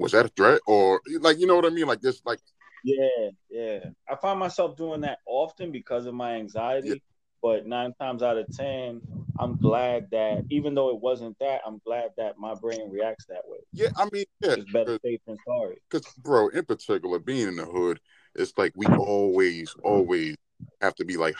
was 0.00 0.12
that 0.12 0.26
a 0.26 0.28
threat? 0.28 0.60
Or 0.66 1.00
like 1.20 1.38
you 1.38 1.46
know 1.46 1.56
what 1.56 1.66
I 1.66 1.70
mean? 1.70 1.86
Like 1.86 2.00
this 2.00 2.20
like 2.24 2.40
Yeah, 2.84 3.30
yeah. 3.50 3.78
I 4.08 4.16
find 4.16 4.38
myself 4.38 4.76
doing 4.76 5.02
that 5.02 5.18
often 5.26 5.72
because 5.72 6.06
of 6.06 6.14
my 6.14 6.34
anxiety. 6.34 6.88
Yeah. 6.88 6.94
But 7.42 7.66
nine 7.66 7.92
times 8.00 8.22
out 8.22 8.38
of 8.38 8.46
ten, 8.56 9.02
I'm 9.38 9.56
glad 9.56 10.08
that 10.12 10.44
even 10.50 10.74
though 10.74 10.90
it 10.90 11.00
wasn't 11.00 11.36
that, 11.40 11.60
I'm 11.66 11.80
glad 11.84 12.10
that 12.16 12.38
my 12.38 12.54
brain 12.54 12.90
reacts 12.90 13.26
that 13.26 13.42
way. 13.46 13.58
yeah, 13.72 13.88
I 13.96 14.08
mean, 14.12 14.24
yeah, 14.40 14.52
It's 14.52 14.72
better 14.72 14.98
safe 15.04 15.20
than 15.26 15.36
sorry. 15.46 15.76
because 15.90 16.06
bro, 16.14 16.48
in 16.48 16.64
particular, 16.64 17.18
being 17.18 17.48
in 17.48 17.56
the 17.56 17.64
hood, 17.64 18.00
it's 18.34 18.52
like 18.56 18.72
we 18.76 18.86
always, 18.86 19.74
always 19.82 20.36
have 20.80 20.94
to 20.96 21.04
be 21.04 21.16
like 21.16 21.34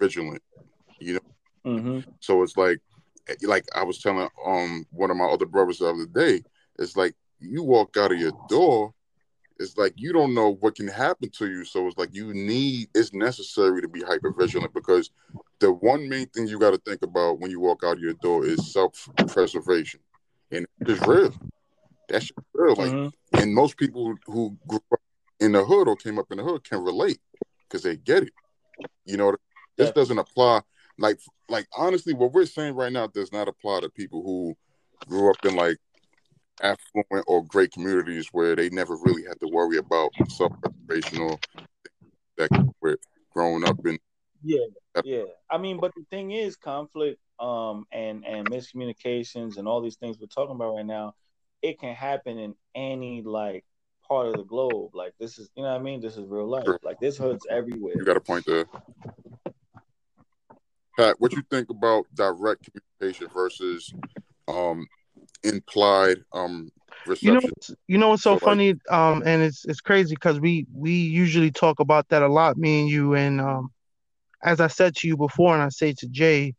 vigilant, 0.00 0.42
you 1.00 1.14
know. 1.14 1.72
Mm-hmm. 1.72 2.10
So 2.20 2.42
it's 2.42 2.56
like, 2.56 2.80
eh, 3.28 3.34
like 3.42 3.64
I 3.74 3.82
was 3.82 3.98
telling 3.98 4.28
um 4.46 4.86
one 4.90 5.10
of 5.10 5.16
my 5.16 5.26
other 5.26 5.46
brothers 5.46 5.78
the 5.78 5.88
other 5.88 6.06
day, 6.06 6.44
it's 6.78 6.96
like 6.96 7.14
you 7.40 7.62
walk 7.62 7.96
out 7.96 8.12
of 8.12 8.18
your 8.18 8.32
door, 8.48 8.92
it's 9.60 9.76
like 9.76 9.92
you 9.96 10.12
don't 10.12 10.34
know 10.34 10.54
what 10.60 10.74
can 10.74 10.88
happen 10.88 11.30
to 11.30 11.46
you. 11.46 11.64
So 11.64 11.86
it's 11.86 11.98
like 11.98 12.14
you 12.14 12.32
need, 12.32 12.88
it's 12.94 13.12
necessary 13.12 13.82
to 13.82 13.88
be 13.88 14.02
hyper 14.02 14.32
vigilant 14.32 14.72
because 14.72 15.10
the 15.60 15.70
one 15.70 16.08
main 16.08 16.26
thing 16.28 16.48
you 16.48 16.58
got 16.58 16.70
to 16.70 16.78
think 16.78 17.02
about 17.02 17.40
when 17.40 17.50
you 17.50 17.60
walk 17.60 17.84
out 17.84 17.98
of 17.98 18.02
your 18.02 18.14
door 18.14 18.46
is 18.46 18.72
self 18.72 19.08
preservation, 19.28 20.00
and 20.50 20.66
it's 20.80 21.06
real. 21.06 21.34
That's 22.08 22.32
real. 22.54 22.74
Like 22.74 22.90
Mhm. 22.90 23.12
and 23.34 23.54
most 23.54 23.76
people 23.76 24.16
who 24.26 24.56
grew 24.66 24.80
up 24.92 25.00
in 25.38 25.52
the 25.52 25.64
hood 25.64 25.86
or 25.86 25.96
came 25.96 26.18
up 26.18 26.32
in 26.32 26.38
the 26.38 26.44
hood 26.44 26.64
can 26.64 26.82
relate 26.82 27.20
because 27.68 27.82
they 27.82 27.96
get 27.96 28.22
it. 28.24 28.32
You 29.04 29.18
know, 29.18 29.36
this 29.76 29.88
Yeah. 29.88 29.92
doesn't 29.92 30.18
apply. 30.18 30.62
Like, 30.98 31.20
like 31.48 31.68
honestly, 31.76 32.14
what 32.14 32.32
we're 32.32 32.46
saying 32.46 32.74
right 32.74 32.92
now 32.92 33.06
does 33.06 33.30
not 33.30 33.48
apply 33.48 33.80
to 33.80 33.90
people 33.90 34.22
who 34.22 34.56
grew 35.06 35.30
up 35.30 35.44
in 35.44 35.54
like 35.54 35.76
affluent 36.62 37.24
or 37.26 37.44
great 37.44 37.72
communities 37.72 38.28
where 38.32 38.56
they 38.56 38.70
never 38.70 38.96
really 38.96 39.24
had 39.24 39.38
to 39.40 39.48
worry 39.48 39.78
about 39.78 40.10
self-preservation 40.28 41.20
or 41.20 41.38
that 42.36 42.50
with 42.80 42.98
growing 43.32 43.66
up 43.66 43.78
in. 43.86 43.98
Yeah, 44.42 44.66
yeah. 45.04 45.24
I 45.50 45.58
mean, 45.58 45.78
but 45.78 45.92
the 45.94 46.04
thing 46.10 46.30
is, 46.30 46.56
conflict, 46.56 47.20
um, 47.38 47.86
and 47.92 48.24
and 48.24 48.48
miscommunications 48.48 49.56
and 49.58 49.68
all 49.68 49.80
these 49.80 49.96
things 49.96 50.18
we're 50.18 50.26
talking 50.26 50.54
about 50.54 50.76
right 50.76 50.86
now, 50.86 51.14
it 51.62 51.78
can 51.78 51.94
happen 51.94 52.38
in 52.38 52.54
any 52.74 53.22
like 53.22 53.64
part 54.06 54.28
of 54.28 54.34
the 54.34 54.44
globe. 54.44 54.94
Like 54.94 55.14
this 55.18 55.38
is, 55.38 55.50
you 55.54 55.62
know 55.62 55.70
what 55.70 55.80
I 55.80 55.82
mean? 55.82 56.00
This 56.00 56.16
is 56.16 56.26
real 56.26 56.48
life. 56.48 56.64
Sure. 56.64 56.80
Like 56.82 57.00
this 57.00 57.16
hood's 57.16 57.46
everywhere. 57.50 57.94
You 57.96 58.04
got 58.04 58.16
a 58.16 58.20
point 58.20 58.46
there. 58.46 58.64
Pat, 60.96 61.16
what 61.18 61.32
you 61.32 61.42
think 61.50 61.70
about 61.70 62.06
direct 62.14 62.68
communication 63.00 63.28
versus 63.32 63.92
um 64.48 64.86
implied 65.42 66.18
um 66.32 66.70
you 67.20 67.32
know, 67.32 67.40
reception? 67.40 67.76
you 67.88 67.98
know 67.98 68.08
what's 68.10 68.22
so, 68.22 68.30
So, 68.30 68.34
like- 68.34 68.42
funny? 68.42 68.74
Um, 68.88 69.22
and 69.24 69.42
it's 69.42 69.64
it's 69.64 69.80
crazy 69.80 70.14
because 70.14 70.40
we 70.40 70.66
we 70.74 70.92
usually 70.92 71.50
talk 71.50 71.80
about 71.80 72.08
that 72.08 72.22
a 72.22 72.28
lot, 72.28 72.56
me 72.56 72.80
and 72.80 72.88
you. 72.88 73.14
And 73.14 73.40
um, 73.40 73.70
as 74.42 74.60
I 74.60 74.68
said 74.68 74.96
to 74.96 75.08
you 75.08 75.16
before, 75.16 75.54
and 75.54 75.62
I 75.62 75.68
say 75.68 75.92
to 75.98 76.08
Jay, 76.08 76.54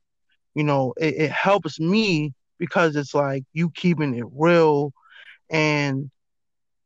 you 0.55 0.63
know, 0.63 0.93
it, 0.97 1.15
it 1.15 1.31
helps 1.31 1.79
me 1.79 2.33
because 2.57 2.95
it's 2.95 3.13
like 3.13 3.43
you 3.53 3.69
keeping 3.71 4.15
it 4.15 4.25
real, 4.35 4.93
and 5.49 6.09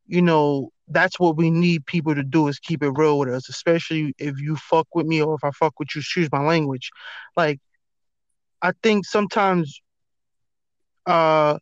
you 0.08 0.22
know 0.22 0.70
that's 0.90 1.20
what 1.20 1.36
we 1.36 1.50
need 1.50 1.86
people 1.88 2.14
to 2.14 2.24
do 2.24 2.48
is 2.48 2.60
keep 2.60 2.84
it 2.84 2.92
real 2.92 3.18
with 3.18 3.30
us, 3.30 3.50
especially 3.50 4.14
if 4.20 4.40
you 4.40 4.56
fuck 4.56 4.88
with 4.94 5.08
me 5.08 5.22
or 5.22 5.36
if 5.36 5.44
I 5.44 5.52
fuck 5.52 5.80
with 5.80 5.90
you. 5.96 6.00
Excuse 6.00 6.32
my 6.32 6.44
language. 6.46 6.92
Like, 7.36 7.60
I 8.62 8.72
think 8.84 9.06
sometimes, 9.06 9.82
uh 11.08 11.58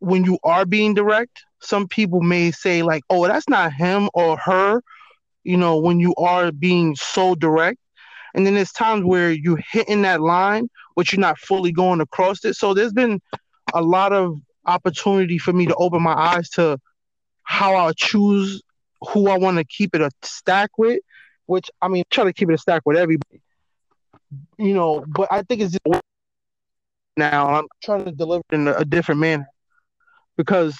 when 0.00 0.24
you 0.24 0.38
are 0.44 0.66
being 0.66 0.94
direct, 0.94 1.44
some 1.60 1.88
people 1.88 2.20
may 2.20 2.50
say 2.50 2.82
like, 2.82 3.02
"Oh, 3.10 3.26
that's 3.26 3.48
not 3.48 3.72
him 3.72 4.08
or 4.14 4.36
her," 4.38 4.82
you 5.44 5.56
know, 5.56 5.78
when 5.78 6.00
you 6.00 6.14
are 6.16 6.52
being 6.52 6.96
so 6.96 7.34
direct. 7.34 7.78
And 8.34 8.46
then 8.46 8.54
there's 8.54 8.72
times 8.72 9.04
where 9.04 9.32
you're 9.32 9.62
hitting 9.70 10.02
that 10.02 10.20
line, 10.20 10.68
but 10.94 11.10
you're 11.10 11.20
not 11.20 11.38
fully 11.38 11.72
going 11.72 12.00
across 12.00 12.44
it. 12.44 12.54
So 12.54 12.74
there's 12.74 12.92
been 12.92 13.20
a 13.72 13.82
lot 13.82 14.12
of 14.12 14.38
opportunity 14.66 15.38
for 15.38 15.52
me 15.52 15.66
to 15.66 15.74
open 15.76 16.02
my 16.02 16.12
eyes 16.12 16.50
to 16.50 16.78
how 17.44 17.74
I 17.76 17.92
choose 17.96 18.62
who 19.12 19.28
I 19.28 19.38
want 19.38 19.58
to 19.58 19.64
keep 19.64 19.94
it 19.94 20.00
a 20.02 20.10
stack 20.22 20.70
with, 20.76 21.00
which 21.46 21.70
I 21.80 21.88
mean, 21.88 22.04
try 22.10 22.24
to 22.24 22.32
keep 22.32 22.50
it 22.50 22.54
a 22.54 22.58
stack 22.58 22.82
with 22.84 22.96
everybody, 22.96 23.40
you 24.58 24.74
know. 24.74 25.04
But 25.06 25.28
I 25.30 25.42
think 25.42 25.62
it's 25.62 25.76
now 27.16 27.54
I'm 27.54 27.66
trying 27.82 28.04
to 28.04 28.12
deliver 28.12 28.42
in 28.52 28.68
a, 28.68 28.74
a 28.74 28.84
different 28.84 29.20
manner 29.20 29.46
because 30.36 30.76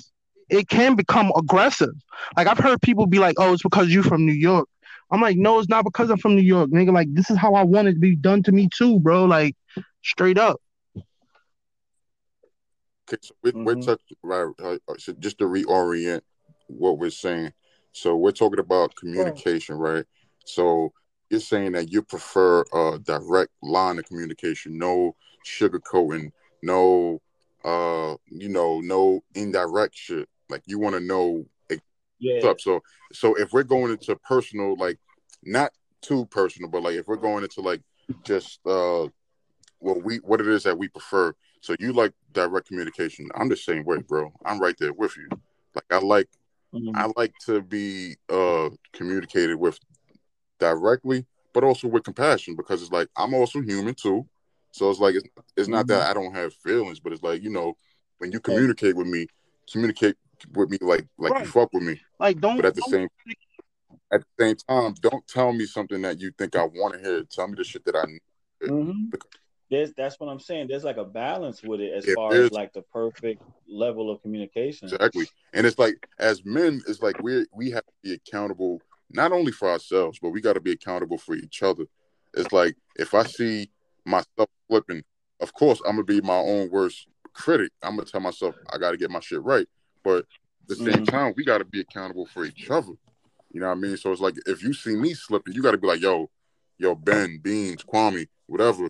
it 0.48 0.68
can 0.68 0.94
become 0.94 1.32
aggressive. 1.36 1.94
Like 2.36 2.46
I've 2.46 2.58
heard 2.58 2.80
people 2.82 3.06
be 3.06 3.18
like, 3.18 3.36
"Oh, 3.38 3.52
it's 3.52 3.62
because 3.62 3.92
you're 3.92 4.02
from 4.02 4.24
New 4.26 4.32
York." 4.32 4.68
I'm 5.10 5.20
like, 5.20 5.36
"No, 5.36 5.58
it's 5.58 5.68
not 5.68 5.84
because 5.84 6.10
I'm 6.10 6.18
from 6.18 6.36
New 6.36 6.42
York, 6.42 6.70
nigga. 6.70 6.92
Like 6.92 7.12
this 7.12 7.30
is 7.30 7.36
how 7.38 7.54
I 7.54 7.64
want 7.64 7.88
it 7.88 7.94
to 7.94 7.98
be 8.00 8.16
done 8.16 8.42
to 8.44 8.52
me 8.52 8.68
too, 8.74 9.00
bro. 9.00 9.24
Like 9.24 9.54
straight 10.02 10.38
up." 10.38 10.60
Okay, 13.08 13.18
so 13.22 13.34
we're, 13.42 13.52
we're 13.64 13.74
Mhm. 13.76 13.84
touching 13.86 14.16
right. 14.22 14.80
so 14.98 15.12
just 15.14 15.38
to 15.38 15.44
reorient 15.44 16.22
what 16.68 16.98
we're 16.98 17.10
saying. 17.10 17.52
So 17.92 18.16
we're 18.16 18.32
talking 18.32 18.58
about 18.58 18.94
communication, 18.96 19.76
right? 19.76 20.04
So 20.44 20.92
you're 21.30 21.40
saying 21.40 21.72
that 21.72 21.90
you 21.92 22.02
prefer 22.02 22.64
a 22.72 22.98
direct 22.98 23.52
line 23.62 23.98
of 23.98 24.04
communication, 24.06 24.78
no 24.78 25.16
sugarcoating, 25.46 26.32
no, 26.62 27.20
uh, 27.66 28.16
you 28.28 28.48
know, 28.48 28.80
no 28.80 29.22
indirect 29.34 29.96
shit. 29.96 30.28
Like 30.48 30.62
you 30.66 30.78
want 30.78 30.94
to 30.94 31.00
know 31.00 31.44
what's 31.66 31.82
Yeah, 32.20 32.48
up. 32.48 32.60
So, 32.60 32.80
so 33.12 33.34
if 33.34 33.52
we're 33.52 33.64
going 33.64 33.90
into 33.90 34.14
personal, 34.16 34.76
like 34.76 34.98
not 35.42 35.72
too 36.00 36.26
personal, 36.26 36.70
but 36.70 36.84
like 36.84 36.94
if 36.94 37.08
we're 37.08 37.16
going 37.16 37.42
into 37.42 37.60
like 37.60 37.82
just 38.24 38.60
uh, 38.64 39.08
what 39.80 40.04
we 40.04 40.18
what 40.18 40.40
it 40.40 40.46
is 40.46 40.62
that 40.62 40.78
we 40.78 40.88
prefer. 40.88 41.34
So 41.60 41.74
you 41.80 41.92
like 41.92 42.12
direct 42.32 42.68
communication. 42.68 43.28
I'm 43.34 43.48
the 43.48 43.56
same 43.56 43.84
way, 43.84 43.98
bro. 43.98 44.32
I'm 44.44 44.60
right 44.60 44.76
there 44.78 44.92
with 44.92 45.16
you. 45.16 45.28
Like 45.74 45.84
I 45.90 45.98
like 45.98 46.28
mm-hmm. 46.72 46.96
I 46.96 47.10
like 47.16 47.32
to 47.46 47.62
be 47.62 48.16
uh 48.28 48.70
communicated 48.92 49.56
with 49.56 49.80
directly, 50.60 51.26
but 51.52 51.64
also 51.64 51.88
with 51.88 52.04
compassion 52.04 52.54
because 52.54 52.80
it's 52.80 52.92
like 52.92 53.08
I'm 53.16 53.34
also 53.34 53.60
human 53.60 53.94
too. 53.94 54.28
So 54.76 54.90
it's 54.90 55.00
like 55.00 55.14
it's 55.14 55.26
it's 55.56 55.68
not 55.68 55.86
mm-hmm. 55.86 55.98
that 55.98 56.10
I 56.10 56.12
don't 56.12 56.34
have 56.34 56.52
feelings, 56.52 57.00
but 57.00 57.12
it's 57.12 57.22
like 57.22 57.42
you 57.42 57.48
know 57.50 57.78
when 58.18 58.30
you 58.30 58.40
communicate 58.40 58.94
with 58.94 59.06
me, 59.06 59.26
communicate 59.72 60.16
with 60.52 60.68
me 60.70 60.76
like 60.82 61.06
like 61.16 61.32
right. 61.32 61.44
you 61.44 61.50
fuck 61.50 61.72
with 61.72 61.82
me. 61.82 61.98
Like 62.20 62.40
don't. 62.40 62.56
But 62.56 62.66
at 62.66 62.74
the 62.74 62.82
same 62.82 63.08
at 64.12 64.20
the 64.20 64.44
same 64.44 64.56
time, 64.68 64.94
don't 65.00 65.26
tell 65.26 65.52
me 65.54 65.64
something 65.64 66.02
that 66.02 66.20
you 66.20 66.30
think 66.36 66.56
I 66.56 66.64
want 66.64 66.94
to 66.94 67.00
hear. 67.00 67.24
Tell 67.24 67.48
me 67.48 67.54
the 67.56 67.64
shit 67.64 67.86
that 67.86 67.96
I 67.96 68.04
need. 68.04 68.20
Mm-hmm. 68.62 69.16
There's, 69.70 69.92
that's 69.94 70.20
what 70.20 70.28
I'm 70.28 70.38
saying. 70.38 70.68
There's 70.68 70.84
like 70.84 70.98
a 70.98 71.04
balance 71.04 71.62
with 71.62 71.80
it 71.80 71.92
as 71.92 72.06
far 72.14 72.32
as 72.34 72.52
like 72.52 72.72
the 72.72 72.82
perfect 72.82 73.42
level 73.66 74.10
of 74.10 74.22
communication. 74.22 74.88
Exactly. 74.88 75.26
And 75.54 75.66
it's 75.66 75.78
like 75.78 76.06
as 76.18 76.44
men, 76.44 76.82
it's 76.86 77.02
like 77.02 77.20
we 77.22 77.46
we 77.52 77.70
have 77.70 77.84
to 77.84 77.92
be 78.02 78.12
accountable 78.12 78.82
not 79.10 79.32
only 79.32 79.52
for 79.52 79.70
ourselves, 79.70 80.18
but 80.20 80.30
we 80.30 80.42
got 80.42 80.52
to 80.52 80.60
be 80.60 80.72
accountable 80.72 81.16
for 81.18 81.34
each 81.34 81.62
other. 81.62 81.86
It's 82.34 82.52
like 82.52 82.76
if 82.96 83.14
I 83.14 83.24
see 83.24 83.70
myself 84.06 84.48
flipping, 84.68 85.02
of 85.40 85.52
course 85.52 85.80
I'm 85.86 85.96
gonna 85.96 86.04
be 86.04 86.20
my 86.20 86.36
own 86.36 86.70
worst 86.70 87.06
critic. 87.32 87.72
I'm 87.82 87.96
gonna 87.96 88.06
tell 88.06 88.20
myself 88.20 88.54
I 88.72 88.78
got 88.78 88.92
to 88.92 88.96
get 88.96 89.10
my 89.10 89.20
shit 89.20 89.42
right. 89.42 89.66
But 90.02 90.18
at 90.18 90.68
the 90.68 90.76
same 90.76 90.86
mm-hmm. 90.86 91.04
time, 91.04 91.34
we 91.36 91.44
got 91.44 91.58
to 91.58 91.64
be 91.64 91.80
accountable 91.80 92.26
for 92.26 92.44
each 92.44 92.70
other. 92.70 92.92
You 93.52 93.60
know 93.60 93.68
what 93.68 93.78
I 93.78 93.80
mean? 93.80 93.96
So 93.96 94.12
it's 94.12 94.20
like 94.20 94.34
if 94.46 94.62
you 94.62 94.72
see 94.72 94.96
me 94.96 95.14
slipping, 95.14 95.54
you 95.54 95.62
got 95.62 95.72
to 95.72 95.78
be 95.78 95.86
like, 95.86 96.00
yo, 96.00 96.30
yo, 96.78 96.94
Ben, 96.94 97.38
Beans, 97.42 97.84
Kwame, 97.84 98.26
whatever. 98.46 98.88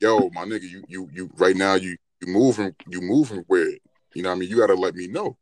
Yo, 0.00 0.30
my 0.32 0.44
nigga, 0.44 0.62
you 0.62 0.84
you 0.88 1.08
you 1.12 1.30
right 1.36 1.56
now 1.56 1.74
you 1.74 1.96
you 2.20 2.32
moving 2.32 2.74
you 2.88 3.00
moving 3.00 3.44
weird. 3.48 3.78
You 4.14 4.22
know 4.22 4.30
what 4.30 4.36
I 4.36 4.38
mean? 4.38 4.48
You 4.48 4.58
got 4.58 4.68
to 4.68 4.74
let 4.74 4.94
me 4.94 5.06
know. 5.06 5.36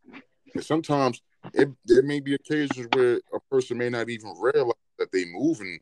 And 0.55 0.65
sometimes 0.65 1.21
it 1.53 1.69
there 1.85 2.03
may 2.03 2.21
be 2.21 2.35
occasions 2.35 2.89
where 2.93 3.21
a 3.35 3.41
person 3.51 3.79
may 3.79 3.91
not 3.91 4.09
even 4.09 4.35
realize 4.41 4.73
that 4.99 5.13
they 5.13 5.25
moving, 5.27 5.79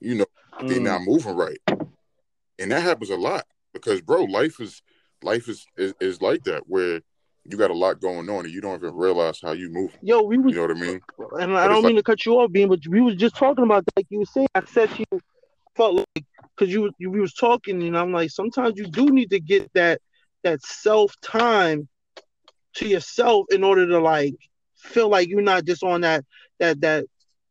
you 0.00 0.14
know, 0.16 0.26
mm. 0.60 0.68
they 0.68 0.78
not 0.78 1.02
moving 1.02 1.34
right, 1.34 1.58
and 2.58 2.70
that 2.70 2.82
happens 2.82 3.10
a 3.10 3.16
lot 3.16 3.44
because, 3.72 4.00
bro, 4.00 4.24
life 4.24 4.60
is 4.60 4.82
life 5.22 5.48
is 5.48 5.66
is, 5.76 5.94
is 6.00 6.22
like 6.22 6.44
that 6.44 6.62
where 6.66 7.00
you 7.44 7.58
got 7.58 7.70
a 7.70 7.74
lot 7.74 8.00
going 8.00 8.28
on 8.30 8.44
and 8.44 8.54
you 8.54 8.60
don't 8.60 8.76
even 8.76 8.94
realize 8.94 9.38
how 9.42 9.52
you 9.52 9.68
move. 9.68 9.96
Yo, 10.02 10.22
we 10.22 10.38
was, 10.38 10.54
you 10.54 10.60
know 10.60 10.66
what 10.66 10.76
I 10.76 10.80
mean? 10.80 11.00
And 11.18 11.52
but 11.52 11.56
I 11.56 11.68
don't 11.68 11.84
mean 11.84 11.96
like, 11.96 12.04
to 12.04 12.10
cut 12.10 12.26
you 12.26 12.34
off, 12.40 12.50
Bean, 12.50 12.68
but 12.68 12.80
we 12.88 13.00
was 13.00 13.16
just 13.16 13.36
talking 13.36 13.64
about. 13.64 13.84
Like 13.96 14.06
you 14.08 14.20
were 14.20 14.24
saying, 14.24 14.48
I 14.54 14.64
said 14.64 14.90
you 14.98 15.20
felt 15.76 15.96
like 15.96 16.24
because 16.56 16.72
you 16.72 16.90
you 16.98 17.10
we 17.10 17.20
was 17.20 17.34
talking, 17.34 17.82
and 17.82 17.98
I'm 17.98 18.12
like, 18.12 18.30
sometimes 18.30 18.78
you 18.78 18.86
do 18.86 19.06
need 19.06 19.30
to 19.30 19.40
get 19.40 19.70
that 19.74 20.00
that 20.42 20.62
self 20.62 21.14
time 21.20 21.88
to 22.74 22.88
yourself 22.88 23.46
in 23.50 23.62
order 23.62 23.86
to 23.86 23.98
like 24.00 24.34
feel 24.76 25.08
like 25.08 25.28
you're 25.28 25.42
not 25.42 25.64
just 25.64 25.82
on 25.82 26.02
that 26.02 26.24
that 26.60 26.80
that 26.80 27.06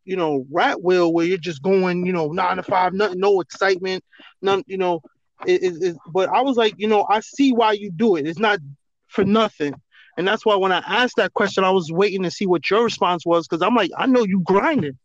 you 0.06 0.16
know 0.16 0.46
rat 0.52 0.82
wheel 0.82 1.12
where 1.12 1.26
you're 1.26 1.38
just 1.38 1.62
going, 1.62 2.06
you 2.06 2.14
know, 2.14 2.32
nine 2.32 2.58
to 2.58 2.64
five, 2.64 2.94
nothing, 2.94 3.20
no 3.20 3.42
excitement, 3.42 4.04
none, 4.42 4.64
you 4.68 4.78
know. 4.78 5.02
It, 5.46 5.64
it, 5.64 5.84
it, 5.84 5.98
but 6.14 6.30
I 6.30 6.42
was 6.42 6.56
like, 6.56 6.76
you 6.78 6.88
know, 6.88 7.06
I 7.10 7.20
see 7.20 7.52
why 7.52 7.74
you 7.74 7.92
do 7.92 8.16
it. 8.16 8.26
It's 8.26 8.40
not 8.40 8.60
for 9.08 9.26
nothing. 9.26 9.74
And 10.18 10.28
that's 10.28 10.46
why 10.46 10.56
when 10.56 10.72
I 10.72 10.78
asked 10.78 11.16
that 11.18 11.34
question, 11.34 11.64
I 11.64 11.72
was 11.72 11.92
waiting 11.92 12.24
to 12.24 12.32
see 12.32 12.46
what 12.46 12.70
your 12.70 12.84
response 12.84 13.26
was 13.26 13.48
because 13.48 13.62
I'm 13.62 13.76
like, 13.76 13.92
I 13.98 14.06
know 14.06 14.24
you 14.24 14.42
grinding. 14.42 14.98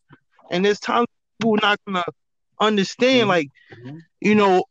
And 0.51 0.65
there's 0.65 0.81
times 0.81 1.07
people 1.41 1.55
are 1.55 1.61
not 1.63 1.81
gonna 1.87 2.05
understand, 2.61 3.23
mm-hmm. 3.23 3.29
like, 3.29 3.49
you 4.21 4.35
know, 4.35 4.65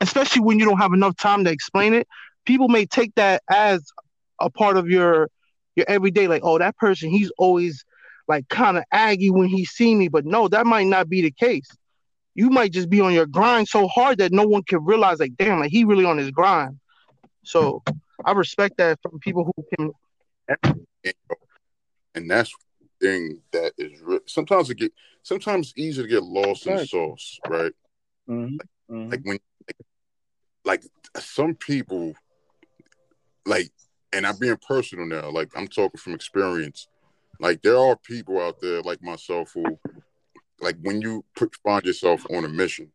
especially 0.00 0.42
when 0.42 0.58
you 0.58 0.64
don't 0.64 0.78
have 0.78 0.92
enough 0.92 1.16
time 1.16 1.44
to 1.44 1.50
explain 1.50 1.94
it, 1.94 2.06
people 2.44 2.68
may 2.68 2.86
take 2.86 3.14
that 3.14 3.42
as 3.48 3.82
a 4.40 4.50
part 4.50 4.76
of 4.76 4.88
your 4.88 5.28
your 5.76 5.86
everyday, 5.88 6.28
like, 6.28 6.42
oh, 6.44 6.58
that 6.58 6.76
person, 6.76 7.10
he's 7.10 7.32
always 7.36 7.84
like 8.28 8.48
kind 8.48 8.76
of 8.76 8.84
aggy 8.90 9.30
when 9.30 9.48
he 9.48 9.64
see 9.64 9.94
me. 9.94 10.08
But 10.08 10.24
no, 10.24 10.48
that 10.48 10.66
might 10.66 10.86
not 10.86 11.08
be 11.08 11.22
the 11.22 11.30
case. 11.30 11.68
You 12.34 12.50
might 12.50 12.72
just 12.72 12.90
be 12.90 13.00
on 13.00 13.12
your 13.12 13.26
grind 13.26 13.68
so 13.68 13.86
hard 13.86 14.18
that 14.18 14.32
no 14.32 14.44
one 14.44 14.64
can 14.64 14.84
realize, 14.84 15.20
like, 15.20 15.36
damn, 15.36 15.60
like 15.60 15.70
he 15.70 15.84
really 15.84 16.04
on 16.04 16.18
his 16.18 16.30
grind. 16.30 16.80
So 17.44 17.82
I 18.24 18.32
respect 18.32 18.78
that 18.78 18.98
from 19.02 19.20
people 19.20 19.52
who 19.54 19.64
can. 19.76 19.92
And 22.14 22.30
that's 22.30 22.52
the 22.80 23.06
thing 23.06 23.40
that 23.52 23.72
is 23.78 24.00
re- 24.02 24.20
sometimes 24.26 24.70
it 24.70 24.78
get 24.78 24.92
sometimes 25.22 25.68
it's 25.68 25.78
easy 25.78 26.02
to 26.02 26.08
get 26.08 26.22
lost 26.22 26.66
in 26.66 26.76
the 26.76 26.86
sauce, 26.86 27.38
right? 27.48 27.72
Mm-hmm. 28.28 28.56
Like, 28.56 28.68
mm-hmm. 28.90 29.10
like, 29.10 29.20
when 29.24 29.38
like, 30.64 30.82
like 30.84 31.22
some 31.22 31.54
people 31.54 32.14
like 33.46 33.70
and 34.12 34.26
I'm 34.26 34.38
being 34.38 34.56
personal 34.56 35.06
now, 35.06 35.30
like 35.30 35.50
I'm 35.56 35.68
talking 35.68 35.98
from 35.98 36.14
experience. 36.14 36.88
Like 37.44 37.60
there 37.60 37.76
are 37.76 37.94
people 37.94 38.40
out 38.40 38.58
there 38.62 38.80
like 38.80 39.02
myself 39.02 39.52
who 39.52 39.78
like 40.60 40.76
when 40.80 41.02
you 41.02 41.26
put, 41.36 41.54
find 41.56 41.84
yourself 41.84 42.24
on 42.30 42.46
a 42.46 42.48
mission, 42.48 42.90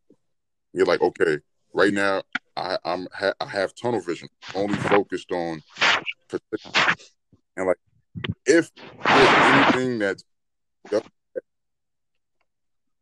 you're 0.72 0.86
like, 0.86 1.00
okay, 1.00 1.38
right 1.72 1.92
now 1.92 2.24
I, 2.56 2.76
I'm 2.84 3.06
ha- 3.14 3.34
I 3.40 3.46
have 3.46 3.76
tunnel 3.76 4.00
vision, 4.00 4.28
only 4.56 4.76
focused 4.76 5.30
on 5.30 5.62
and 7.56 7.66
like 7.68 7.76
if 8.44 8.72
there's 8.74 9.28
anything 9.28 10.00
that's 10.00 10.24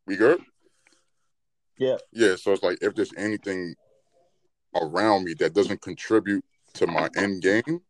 we 0.07 0.17
good? 0.17 0.43
Yeah. 1.79 1.97
Yeah. 2.13 2.37
So 2.37 2.53
it's 2.53 2.63
like 2.63 2.77
if 2.83 2.95
there's 2.95 3.15
anything 3.17 3.75
around 4.75 5.25
me 5.25 5.33
that 5.39 5.55
doesn't 5.55 5.81
contribute 5.81 6.45
to 6.75 6.87
my 6.87 7.09
end 7.17 7.41
game, 7.41 7.81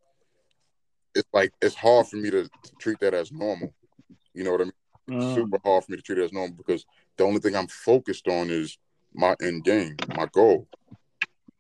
it's 1.14 1.29
like 1.33 1.53
it's 1.61 1.75
hard 1.75 2.07
for 2.07 2.16
me 2.16 2.31
to, 2.31 2.44
to 2.44 2.73
treat 2.79 3.01
that 3.01 3.14
as 3.14 3.33
normal. 3.33 3.73
You 4.35 4.44
know 4.44 4.53
what 4.53 4.61
I 4.61 4.64
mean? 4.64 4.73
Mm. 5.11 5.35
Super 5.35 5.59
hard 5.64 5.85
for 5.85 5.92
me 5.92 5.97
to 5.97 6.03
treat 6.03 6.18
it 6.18 6.25
as 6.25 6.33
normal 6.33 6.57
because 6.57 6.85
the 7.16 7.25
only 7.25 7.40
thing 7.40 7.57
I'm 7.57 7.66
focused 7.68 8.29
on 8.29 8.51
is 8.51 8.79
my 9.14 9.35
end 9.42 9.64
game, 9.64 9.97
my 10.16 10.27
goal. 10.33 10.68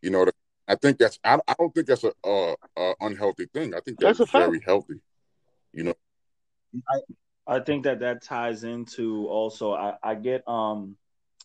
You 0.02 0.10
know, 0.10 0.26
I 0.68 0.74
think 0.74 0.98
that's 0.98 1.18
I, 1.24 1.38
I 1.48 1.54
don't 1.58 1.74
think 1.74 1.86
that's 1.86 2.04
a, 2.04 2.12
a, 2.24 2.54
a 2.76 2.94
unhealthy 3.00 3.46
thing. 3.52 3.74
I 3.74 3.80
think 3.80 3.98
that's, 3.98 4.18
that's 4.18 4.30
very 4.30 4.60
healthy. 4.64 5.00
You 5.72 5.84
know, 5.84 5.94
I 6.88 7.00
I 7.56 7.60
think 7.60 7.84
that 7.84 8.00
that 8.00 8.22
ties 8.22 8.64
into 8.64 9.26
also 9.28 9.72
I 9.72 9.94
I 10.02 10.14
get 10.14 10.46
um 10.46 10.96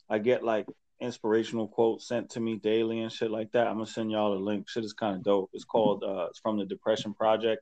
I 0.10 0.20
get 0.20 0.44
like 0.44 0.68
inspirational 1.04 1.68
quotes 1.68 2.08
sent 2.08 2.32
to 2.32 2.40
me 2.40 2.58
daily 2.58 3.02
and 3.02 3.12
shit 3.12 3.30
like 3.30 3.52
that. 3.52 3.68
I'm 3.68 3.76
gonna 3.76 3.86
send 3.86 4.12
y'all 4.12 4.34
a 4.34 4.40
link. 4.40 4.70
Shit 4.70 4.86
is 4.86 4.94
kind 4.94 5.18
of 5.18 5.24
dope. 5.24 5.50
It's 5.54 5.66
called 5.66 6.04
uh 6.04 6.28
it's 6.30 6.40
from 6.40 6.58
the 6.58 6.66
Depression 6.66 7.14
Project. 7.14 7.62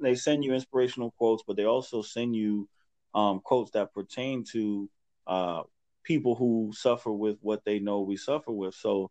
They 0.00 0.14
send 0.14 0.44
you 0.44 0.54
inspirational 0.54 1.12
quotes, 1.18 1.42
but 1.46 1.56
they 1.56 1.64
also 1.64 2.02
send 2.02 2.34
you 2.34 2.68
um 3.14 3.40
quotes 3.44 3.70
that 3.72 3.92
pertain 3.92 4.44
to 4.52 4.88
uh 5.26 5.62
people 6.02 6.34
who 6.34 6.72
suffer 6.74 7.12
with 7.12 7.36
what 7.42 7.64
they 7.64 7.78
know 7.78 8.00
we 8.00 8.16
suffer 8.16 8.50
with. 8.50 8.74
So 8.74 9.10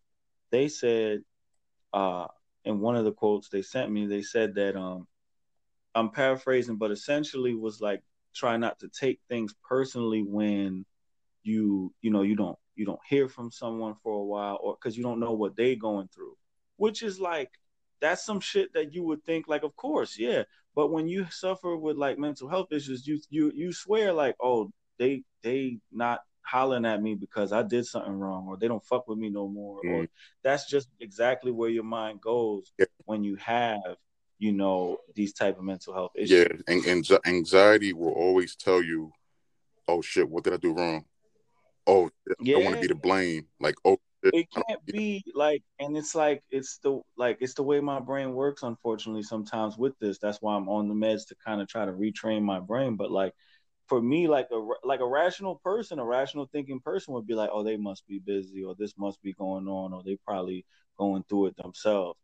they 0.52 0.68
said 0.68 1.22
uh, 1.94 2.28
in 2.66 2.80
one 2.80 2.96
of 2.96 3.06
the 3.06 3.12
quotes 3.12 3.50
they 3.50 3.62
sent 3.62 3.92
me, 3.92 4.08
they 4.08 4.22
said 4.22 4.56
that 4.56 4.76
um, 4.76 5.08
I'm 5.96 6.10
paraphrasing, 6.10 6.78
but 6.78 6.92
essentially 6.92 7.56
was 7.56 7.82
like 7.82 8.02
try 8.36 8.58
not 8.58 8.80
to 8.80 8.90
take 8.90 9.20
things 9.30 9.54
personally 9.68 10.22
when 10.22 10.86
you 11.44 11.94
you 12.02 12.12
know 12.12 12.24
you 12.24 12.36
don't 12.36 12.58
you 12.78 12.86
don't 12.86 13.00
hear 13.08 13.28
from 13.28 13.52
someone 13.52 13.96
for 14.04 14.14
a 14.14 14.24
while 14.24 14.60
or 14.62 14.76
because 14.76 14.98
you 14.98 15.04
don't 15.04 15.20
know 15.20 15.34
what 15.34 15.56
they're 15.56 15.76
going 15.76 16.08
through, 16.08 16.36
which 16.78 17.04
is 17.04 17.20
like 17.20 17.52
that's 18.00 18.26
some 18.26 18.40
shit 18.40 18.74
that 18.74 18.94
you 18.94 19.04
would 19.04 19.24
think 19.24 19.48
like 19.48 19.64
of 19.64 19.76
course 19.76 20.20
yeah 20.20 20.44
but 20.76 20.92
when 20.92 21.08
you 21.08 21.26
suffer 21.32 21.76
with 21.76 21.98
like 21.98 22.20
mental 22.20 22.48
health 22.48 22.72
issues 22.72 23.08
you 23.08 23.20
you 23.32 23.52
you 23.56 23.74
swear 23.74 24.14
like 24.14 24.36
oh 24.40 24.72
they 25.00 25.24
they 25.42 25.80
not 25.92 26.20
hollering 26.48 26.86
at 26.86 27.02
me 27.02 27.14
because 27.14 27.52
I 27.52 27.62
did 27.62 27.86
something 27.86 28.14
wrong 28.14 28.48
or 28.48 28.58
they 28.58 28.68
don't 28.68 28.84
fuck 28.84 29.08
with 29.08 29.18
me 29.18 29.30
no 29.30 29.48
more. 29.48 29.82
Mm. 29.84 29.94
Or 29.94 30.08
that's 30.44 30.70
just 30.70 30.88
exactly 31.00 31.52
where 31.52 31.70
your 31.70 31.84
mind 31.84 32.22
goes 32.22 32.72
yeah. 32.80 32.86
when 33.06 33.24
you 33.24 33.36
have, 33.36 33.98
you 34.40 34.54
know, 34.54 34.98
these 35.14 35.34
type 35.34 35.58
of 35.58 35.66
mental 35.66 35.94
health 35.94 36.12
issues. 36.16 36.32
Yeah, 36.32 36.74
and, 36.74 36.86
and 36.86 37.20
anxiety 37.26 37.92
will 37.94 38.14
always 38.14 38.56
tell 38.56 38.82
you, 38.82 39.12
"Oh 39.88 40.02
shit, 40.02 40.30
what 40.30 40.44
did 40.44 40.54
I 40.54 40.58
do 40.58 40.74
wrong? 40.74 41.06
Oh, 41.88 42.10
yeah. 42.42 42.58
I 42.58 42.64
want 42.64 42.76
to 42.76 42.82
be 42.82 42.88
to 42.90 42.96
blame." 42.96 43.48
Like, 43.60 43.76
oh, 43.86 43.98
it 44.24 44.48
can't 44.52 44.86
be 44.86 45.24
like, 45.34 45.64
and 45.80 45.96
it's 45.96 46.16
like 46.16 46.44
it's 46.52 46.80
the 46.80 47.00
like 47.18 47.38
it's 47.40 47.54
the 47.54 47.64
way 47.64 47.80
my 47.80 48.00
brain 48.00 48.34
works. 48.34 48.64
Unfortunately, 48.64 49.24
sometimes 49.24 49.78
with 49.78 49.98
this, 50.00 50.20
that's 50.20 50.42
why 50.42 50.56
I'm 50.56 50.70
on 50.70 50.88
the 50.88 50.94
meds 50.94 51.28
to 51.28 51.36
kind 51.44 51.62
of 51.62 51.68
try 51.68 51.86
to 51.86 51.92
retrain 51.92 52.42
my 52.42 52.60
brain. 52.60 52.96
But 52.96 53.12
like 53.12 53.34
for 53.88 54.02
me, 54.02 54.28
like 54.28 54.48
a 54.52 54.60
like 54.84 55.00
a 55.00 55.08
rational 55.08 55.62
person, 55.64 56.00
a 56.00 56.06
rational 56.06 56.50
thinking 56.52 56.80
person 56.80 57.14
would 57.14 57.28
be 57.28 57.36
like, 57.36 57.50
oh, 57.52 57.64
they 57.64 57.78
must 57.78 58.06
be 58.08 58.20
busy, 58.20 58.64
or 58.64 58.76
this 58.78 58.94
must 58.98 59.22
be 59.22 59.34
going 59.34 59.68
on, 59.68 59.94
or 59.94 60.04
they 60.04 60.18
probably 60.26 60.66
going 60.98 61.24
through 61.30 61.48
it 61.48 61.58
themselves. 61.58 62.20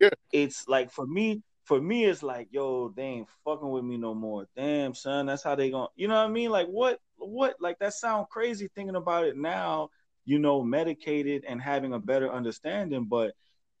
Yeah. 0.00 0.10
It's 0.32 0.68
like 0.68 0.90
for 0.90 1.06
me, 1.06 1.42
for 1.68 1.80
me, 1.82 2.06
it's 2.06 2.22
like, 2.22 2.48
yo, 2.50 2.88
they 2.96 3.02
ain't 3.02 3.28
fucking 3.44 3.68
with 3.68 3.84
me 3.84 3.98
no 3.98 4.14
more. 4.14 4.48
Damn, 4.56 4.94
son, 4.94 5.26
that's 5.26 5.42
how 5.42 5.54
they 5.54 5.70
going. 5.70 5.88
You 5.96 6.08
know 6.08 6.14
what 6.14 6.24
I 6.24 6.28
mean? 6.28 6.50
Like 6.50 6.66
what, 6.66 6.98
what? 7.18 7.56
Like 7.60 7.78
that 7.80 7.92
sound 7.92 8.30
crazy 8.30 8.70
thinking 8.74 8.96
about 8.96 9.26
it 9.26 9.36
now. 9.36 9.90
You 10.24 10.38
know, 10.38 10.62
medicated 10.62 11.44
and 11.46 11.60
having 11.60 11.92
a 11.92 11.98
better 11.98 12.32
understanding, 12.32 13.04
but 13.04 13.32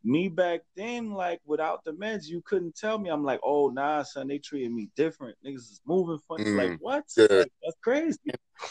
me 0.04 0.28
back 0.28 0.60
then, 0.76 1.12
like 1.12 1.40
without 1.44 1.82
the 1.84 1.92
meds, 1.92 2.26
you 2.26 2.42
couldn't 2.42 2.76
tell 2.76 2.98
me. 2.98 3.10
I'm 3.10 3.24
like, 3.24 3.40
oh 3.42 3.68
nah, 3.68 4.02
son, 4.02 4.28
they 4.28 4.38
treated 4.38 4.70
me 4.70 4.90
different. 4.94 5.36
Niggas 5.44 5.56
is 5.56 5.80
moving 5.86 6.18
funny. 6.28 6.44
Mm, 6.44 6.56
like 6.56 6.78
what? 6.80 7.04
Yeah. 7.16 7.26
Like, 7.30 7.52
that's 7.62 7.76
crazy. 7.82 8.18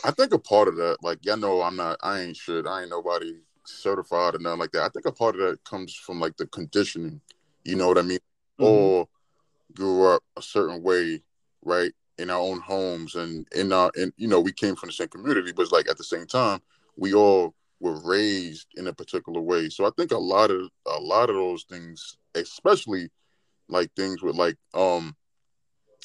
I 0.03 0.11
think 0.11 0.33
a 0.33 0.39
part 0.39 0.67
of 0.67 0.75
that, 0.77 0.97
like 1.01 1.25
y'all 1.25 1.37
know, 1.37 1.61
I'm 1.61 1.75
not, 1.75 1.97
I 2.03 2.21
ain't 2.21 2.37
shit. 2.37 2.67
I 2.67 2.81
ain't 2.81 2.91
nobody 2.91 3.33
certified 3.65 4.35
or 4.35 4.39
nothing 4.39 4.59
like 4.59 4.71
that. 4.71 4.83
I 4.83 4.89
think 4.89 5.05
a 5.05 5.11
part 5.11 5.35
of 5.35 5.41
that 5.41 5.63
comes 5.63 5.95
from 5.95 6.19
like 6.19 6.37
the 6.37 6.45
conditioning. 6.47 7.21
You 7.63 7.75
know 7.75 7.87
what 7.87 7.97
I 7.97 8.03
mean? 8.03 8.19
Mm-hmm. 8.59 8.65
Or 8.65 9.07
grew 9.73 10.07
up 10.07 10.23
a 10.35 10.41
certain 10.41 10.81
way, 10.81 11.21
right? 11.63 11.91
In 12.17 12.29
our 12.29 12.39
own 12.39 12.59
homes 12.59 13.15
and 13.15 13.47
in 13.53 13.71
our, 13.71 13.91
and 13.95 14.11
you 14.17 14.27
know, 14.27 14.39
we 14.39 14.51
came 14.51 14.75
from 14.75 14.89
the 14.89 14.93
same 14.93 15.09
community, 15.09 15.51
but 15.51 15.71
like 15.71 15.87
at 15.89 15.97
the 15.97 16.03
same 16.03 16.25
time, 16.25 16.61
we 16.95 17.13
all 17.13 17.53
were 17.79 17.99
raised 18.03 18.67
in 18.75 18.87
a 18.87 18.93
particular 18.93 19.39
way. 19.39 19.69
So 19.69 19.85
I 19.85 19.91
think 19.95 20.11
a 20.11 20.17
lot 20.17 20.49
of 20.49 20.69
a 20.87 20.99
lot 20.99 21.29
of 21.29 21.35
those 21.35 21.63
things, 21.63 22.17
especially 22.35 23.09
like 23.69 23.91
things 23.95 24.21
with 24.21 24.35
like 24.35 24.57
um 24.73 25.15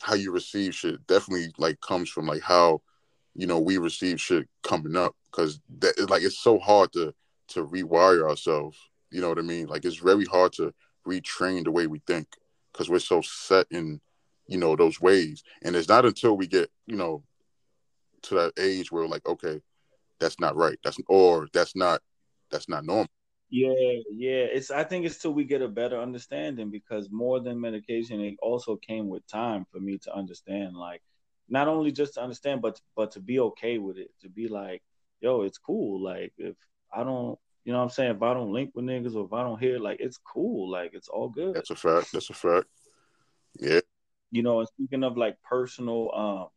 how 0.00 0.14
you 0.14 0.32
receive 0.32 0.74
shit, 0.74 1.06
definitely 1.06 1.52
like 1.58 1.80
comes 1.80 2.10
from 2.10 2.26
like 2.26 2.42
how 2.42 2.82
you 3.34 3.46
know 3.46 3.58
we 3.58 3.78
receive 3.78 4.20
shit 4.20 4.46
coming 4.62 4.96
up 4.96 5.14
because 5.30 5.60
that 5.78 6.10
like 6.10 6.22
it's 6.22 6.38
so 6.38 6.58
hard 6.58 6.92
to 6.92 7.14
to 7.48 7.66
rewire 7.66 8.28
ourselves. 8.28 8.76
You 9.10 9.20
know 9.20 9.28
what 9.28 9.38
I 9.38 9.42
mean? 9.42 9.66
Like 9.66 9.84
it's 9.84 9.96
very 9.96 10.24
hard 10.24 10.52
to 10.54 10.74
retrain 11.06 11.64
the 11.64 11.70
way 11.70 11.86
we 11.86 12.00
think 12.06 12.26
because 12.72 12.88
we're 12.88 12.98
so 12.98 13.20
set 13.20 13.66
in 13.70 14.00
you 14.46 14.58
know 14.58 14.76
those 14.76 15.00
ways, 15.00 15.42
and 15.62 15.76
it's 15.76 15.88
not 15.88 16.04
until 16.04 16.36
we 16.36 16.46
get 16.46 16.70
you 16.86 16.96
know 16.96 17.22
to 18.22 18.34
that 18.36 18.52
age 18.58 18.92
where 18.92 19.06
like 19.06 19.26
okay 19.26 19.60
that's 20.22 20.38
not 20.38 20.56
right. 20.56 20.78
That's 20.84 20.98
or 21.08 21.48
that's 21.52 21.74
not 21.76 22.00
that's 22.50 22.68
not 22.68 22.84
normal. 22.84 23.08
Yeah, 23.50 23.98
yeah. 24.10 24.44
It's 24.44 24.70
I 24.70 24.84
think 24.84 25.04
it's 25.04 25.18
till 25.18 25.34
we 25.34 25.44
get 25.44 25.60
a 25.60 25.68
better 25.68 26.00
understanding 26.00 26.70
because 26.70 27.10
more 27.10 27.40
than 27.40 27.60
medication, 27.60 28.20
it 28.20 28.36
also 28.40 28.76
came 28.76 29.08
with 29.08 29.26
time 29.26 29.66
for 29.70 29.80
me 29.80 29.98
to 29.98 30.14
understand. 30.14 30.76
Like 30.76 31.02
not 31.48 31.68
only 31.68 31.92
just 31.92 32.14
to 32.14 32.22
understand, 32.22 32.62
but 32.62 32.80
but 32.96 33.10
to 33.12 33.20
be 33.20 33.40
okay 33.40 33.78
with 33.78 33.98
it. 33.98 34.10
To 34.22 34.28
be 34.28 34.48
like, 34.48 34.82
yo, 35.20 35.42
it's 35.42 35.58
cool. 35.58 36.02
Like 36.02 36.32
if 36.38 36.56
I 36.94 37.04
don't 37.04 37.38
you 37.64 37.72
know 37.72 37.78
what 37.78 37.84
I'm 37.84 37.90
saying? 37.90 38.16
If 38.16 38.22
I 38.22 38.34
don't 38.34 38.52
link 38.52 38.72
with 38.74 38.84
niggas 38.84 39.14
or 39.14 39.26
if 39.26 39.32
I 39.32 39.42
don't 39.42 39.60
hear, 39.60 39.78
like 39.78 39.98
it's 40.00 40.18
cool. 40.18 40.70
Like 40.70 40.90
it's 40.94 41.08
all 41.08 41.28
good. 41.28 41.54
That's 41.54 41.70
a 41.70 41.76
fact. 41.76 42.12
That's 42.12 42.30
a 42.30 42.34
fact. 42.34 42.66
Yeah. 43.58 43.80
You 44.30 44.42
know, 44.42 44.60
and 44.60 44.68
speaking 44.68 45.04
of 45.04 45.16
like 45.16 45.36
personal 45.42 46.10
um 46.14 46.48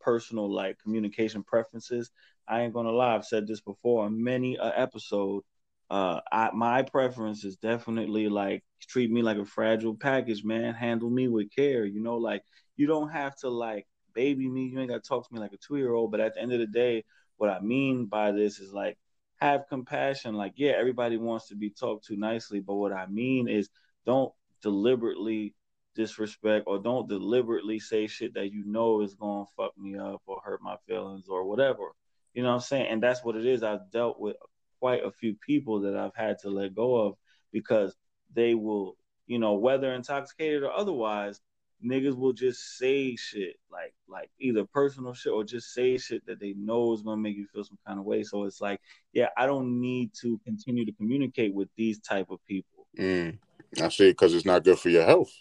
personal 0.00 0.52
like 0.52 0.78
communication 0.82 1.42
preferences. 1.42 2.10
I 2.48 2.62
ain't 2.62 2.74
gonna 2.74 2.90
lie, 2.90 3.14
I've 3.14 3.24
said 3.24 3.46
this 3.46 3.60
before 3.60 4.04
on 4.04 4.22
many 4.22 4.56
a 4.56 4.72
episode. 4.74 5.44
Uh, 5.88 6.20
I, 6.30 6.50
my 6.52 6.82
preference 6.82 7.44
is 7.44 7.56
definitely 7.56 8.28
like 8.28 8.64
treat 8.88 9.10
me 9.10 9.22
like 9.22 9.38
a 9.38 9.44
fragile 9.44 9.94
package, 9.94 10.44
man. 10.44 10.74
Handle 10.74 11.10
me 11.10 11.28
with 11.28 11.54
care. 11.54 11.84
You 11.84 12.02
know, 12.02 12.16
like 12.16 12.42
you 12.76 12.86
don't 12.86 13.10
have 13.10 13.36
to 13.38 13.50
like 13.50 13.86
baby 14.14 14.48
me. 14.48 14.66
You 14.66 14.80
ain't 14.80 14.88
gotta 14.88 15.00
talk 15.00 15.28
to 15.28 15.34
me 15.34 15.40
like 15.40 15.52
a 15.52 15.58
two 15.58 15.76
year 15.76 15.92
old. 15.92 16.10
But 16.10 16.20
at 16.20 16.34
the 16.34 16.42
end 16.42 16.52
of 16.52 16.58
the 16.58 16.66
day, 16.66 17.04
what 17.36 17.50
I 17.50 17.60
mean 17.60 18.06
by 18.06 18.32
this 18.32 18.58
is 18.58 18.72
like 18.72 18.98
have 19.40 19.68
compassion. 19.68 20.34
Like, 20.34 20.54
yeah, 20.56 20.72
everybody 20.78 21.16
wants 21.16 21.48
to 21.48 21.56
be 21.56 21.70
talked 21.70 22.06
to 22.06 22.16
nicely, 22.16 22.60
but 22.60 22.74
what 22.74 22.92
I 22.92 23.06
mean 23.06 23.48
is 23.48 23.68
don't 24.06 24.32
deliberately 24.62 25.54
disrespect 25.94 26.64
or 26.66 26.78
don't 26.78 27.08
deliberately 27.08 27.78
say 27.78 28.06
shit 28.06 28.34
that 28.34 28.52
you 28.52 28.64
know 28.64 29.00
is 29.02 29.14
to 29.14 29.44
fuck 29.56 29.76
me 29.76 29.98
up 29.98 30.22
or 30.26 30.40
hurt 30.44 30.62
my 30.62 30.76
feelings 30.86 31.26
or 31.28 31.44
whatever. 31.44 31.92
You 32.34 32.42
know 32.42 32.50
what 32.50 32.54
I'm 32.56 32.60
saying? 32.60 32.86
And 32.88 33.02
that's 33.02 33.24
what 33.24 33.36
it 33.36 33.46
is. 33.46 33.62
I've 33.62 33.90
dealt 33.90 34.20
with 34.20 34.36
quite 34.78 35.04
a 35.04 35.10
few 35.10 35.34
people 35.34 35.80
that 35.80 35.96
I've 35.96 36.14
had 36.14 36.38
to 36.40 36.50
let 36.50 36.74
go 36.74 36.96
of 36.96 37.14
because 37.52 37.96
they 38.34 38.54
will, 38.54 38.96
you 39.26 39.38
know, 39.38 39.54
whether 39.54 39.92
intoxicated 39.92 40.62
or 40.62 40.72
otherwise, 40.72 41.40
niggas 41.84 42.16
will 42.16 42.32
just 42.32 42.78
say 42.78 43.16
shit 43.16 43.56
like 43.70 43.94
like 44.08 44.30
either 44.38 44.64
personal 44.64 45.14
shit 45.14 45.32
or 45.32 45.44
just 45.44 45.72
say 45.72 45.96
shit 45.96 46.24
that 46.26 46.40
they 46.40 46.54
know 46.54 46.92
is 46.92 47.02
gonna 47.02 47.20
make 47.20 47.36
you 47.36 47.46
feel 47.52 47.64
some 47.64 47.78
kind 47.86 47.98
of 47.98 48.04
way. 48.04 48.22
So 48.22 48.44
it's 48.44 48.60
like, 48.60 48.80
yeah, 49.12 49.28
I 49.36 49.46
don't 49.46 49.80
need 49.80 50.12
to 50.20 50.38
continue 50.44 50.84
to 50.84 50.92
communicate 50.92 51.54
with 51.54 51.68
these 51.76 51.98
type 52.00 52.30
of 52.30 52.38
people. 52.46 52.86
Mm, 52.98 53.38
I 53.80 53.88
see, 53.88 54.10
because 54.10 54.34
it's 54.34 54.44
not 54.44 54.64
good 54.64 54.78
for 54.78 54.90
your 54.90 55.04
health. 55.04 55.32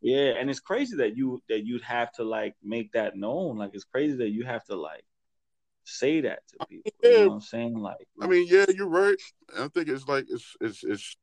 Yeah, 0.00 0.34
and 0.38 0.48
it's 0.48 0.60
crazy 0.60 0.96
that 0.98 1.16
you 1.16 1.42
that 1.48 1.66
you'd 1.66 1.82
have 1.82 2.12
to 2.12 2.24
like 2.24 2.54
make 2.62 2.92
that 2.92 3.16
known. 3.16 3.56
Like 3.56 3.70
it's 3.74 3.84
crazy 3.84 4.16
that 4.18 4.30
you 4.30 4.44
have 4.44 4.64
to 4.66 4.76
like 4.76 5.04
say 5.84 6.20
that 6.22 6.40
to 6.48 6.66
people. 6.66 6.92
Yeah. 7.02 7.10
You 7.10 7.18
know 7.18 7.28
what 7.28 7.34
I'm 7.34 7.40
saying? 7.40 7.78
Like 7.78 7.96
I 8.20 8.26
mean, 8.26 8.46
yeah, 8.48 8.66
you're 8.74 8.88
right. 8.88 9.16
I 9.58 9.68
think 9.68 9.88
it's 9.88 10.06
like 10.06 10.26
it's 10.28 10.56
it's 10.60 10.84
it's 10.84 11.16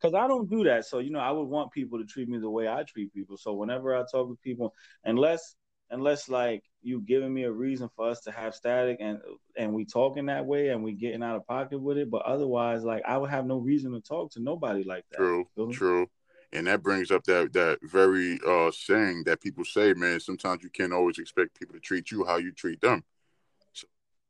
because 0.00 0.14
I 0.14 0.26
don't 0.26 0.48
do 0.48 0.64
that. 0.64 0.86
So, 0.86 0.98
you 0.98 1.10
know, 1.10 1.18
I 1.18 1.30
would 1.30 1.48
want 1.48 1.72
people 1.72 1.98
to 1.98 2.04
treat 2.04 2.28
me 2.28 2.38
the 2.38 2.50
way 2.50 2.68
I 2.68 2.84
treat 2.84 3.12
people. 3.12 3.36
So 3.36 3.52
whenever 3.52 3.94
I 3.96 4.04
talk 4.10 4.28
with 4.28 4.40
people, 4.42 4.74
unless 5.04 5.56
unless 5.90 6.28
like 6.28 6.62
you 6.82 7.00
giving 7.00 7.34
me 7.34 7.42
a 7.44 7.52
reason 7.52 7.88
for 7.96 8.08
us 8.08 8.20
to 8.20 8.30
have 8.30 8.54
static 8.54 8.98
and 9.00 9.18
and 9.56 9.72
we 9.72 9.84
talking 9.84 10.26
that 10.26 10.46
way 10.46 10.68
and 10.68 10.84
we 10.84 10.92
getting 10.92 11.22
out 11.22 11.36
of 11.36 11.46
pocket 11.46 11.80
with 11.80 11.98
it, 11.98 12.10
but 12.10 12.22
otherwise, 12.22 12.84
like 12.84 13.02
I 13.06 13.18
would 13.18 13.30
have 13.30 13.46
no 13.46 13.58
reason 13.58 13.92
to 13.92 14.00
talk 14.00 14.32
to 14.32 14.40
nobody 14.40 14.84
like 14.84 15.04
that. 15.10 15.18
True, 15.18 15.48
true 15.72 16.10
and 16.52 16.66
that 16.66 16.82
brings 16.82 17.10
up 17.10 17.24
that 17.24 17.52
that 17.52 17.78
very 17.82 18.38
uh 18.46 18.70
saying 18.72 19.24
that 19.24 19.40
people 19.40 19.64
say, 19.64 19.94
man. 19.94 20.20
Sometimes 20.20 20.62
you 20.62 20.70
can't 20.70 20.92
always 20.92 21.18
expect 21.18 21.58
people 21.58 21.74
to 21.74 21.80
treat 21.80 22.10
you 22.10 22.24
how 22.24 22.36
you 22.36 22.52
treat 22.52 22.80
them. 22.80 23.04
So, 23.72 23.86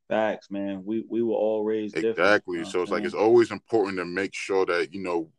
Facts, 0.08 0.50
man. 0.50 0.82
We 0.84 1.04
we 1.08 1.22
were 1.22 1.34
all 1.34 1.64
raised 1.64 1.96
exactly. 1.96 2.58
You 2.58 2.64
know 2.64 2.70
so 2.70 2.82
it's 2.82 2.90
like 2.90 3.04
it's 3.04 3.14
always 3.14 3.50
important 3.50 3.98
to 3.98 4.04
make 4.04 4.34
sure 4.34 4.66
that 4.66 4.92
you 4.92 5.02
know 5.02 5.30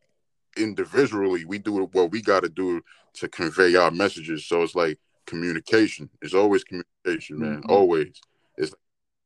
individually 0.56 1.44
we 1.44 1.58
do 1.58 1.84
what 1.92 2.10
we 2.10 2.22
got 2.22 2.42
to 2.42 2.48
do 2.48 2.82
to 3.14 3.28
convey 3.28 3.74
our 3.76 3.90
messages. 3.90 4.46
So 4.46 4.62
it's 4.62 4.74
like 4.74 4.98
communication. 5.26 6.10
It's 6.20 6.34
always 6.34 6.64
communication, 6.64 7.38
man. 7.38 7.62
Mm-hmm. 7.62 7.70
Always. 7.70 8.20
It's. 8.56 8.74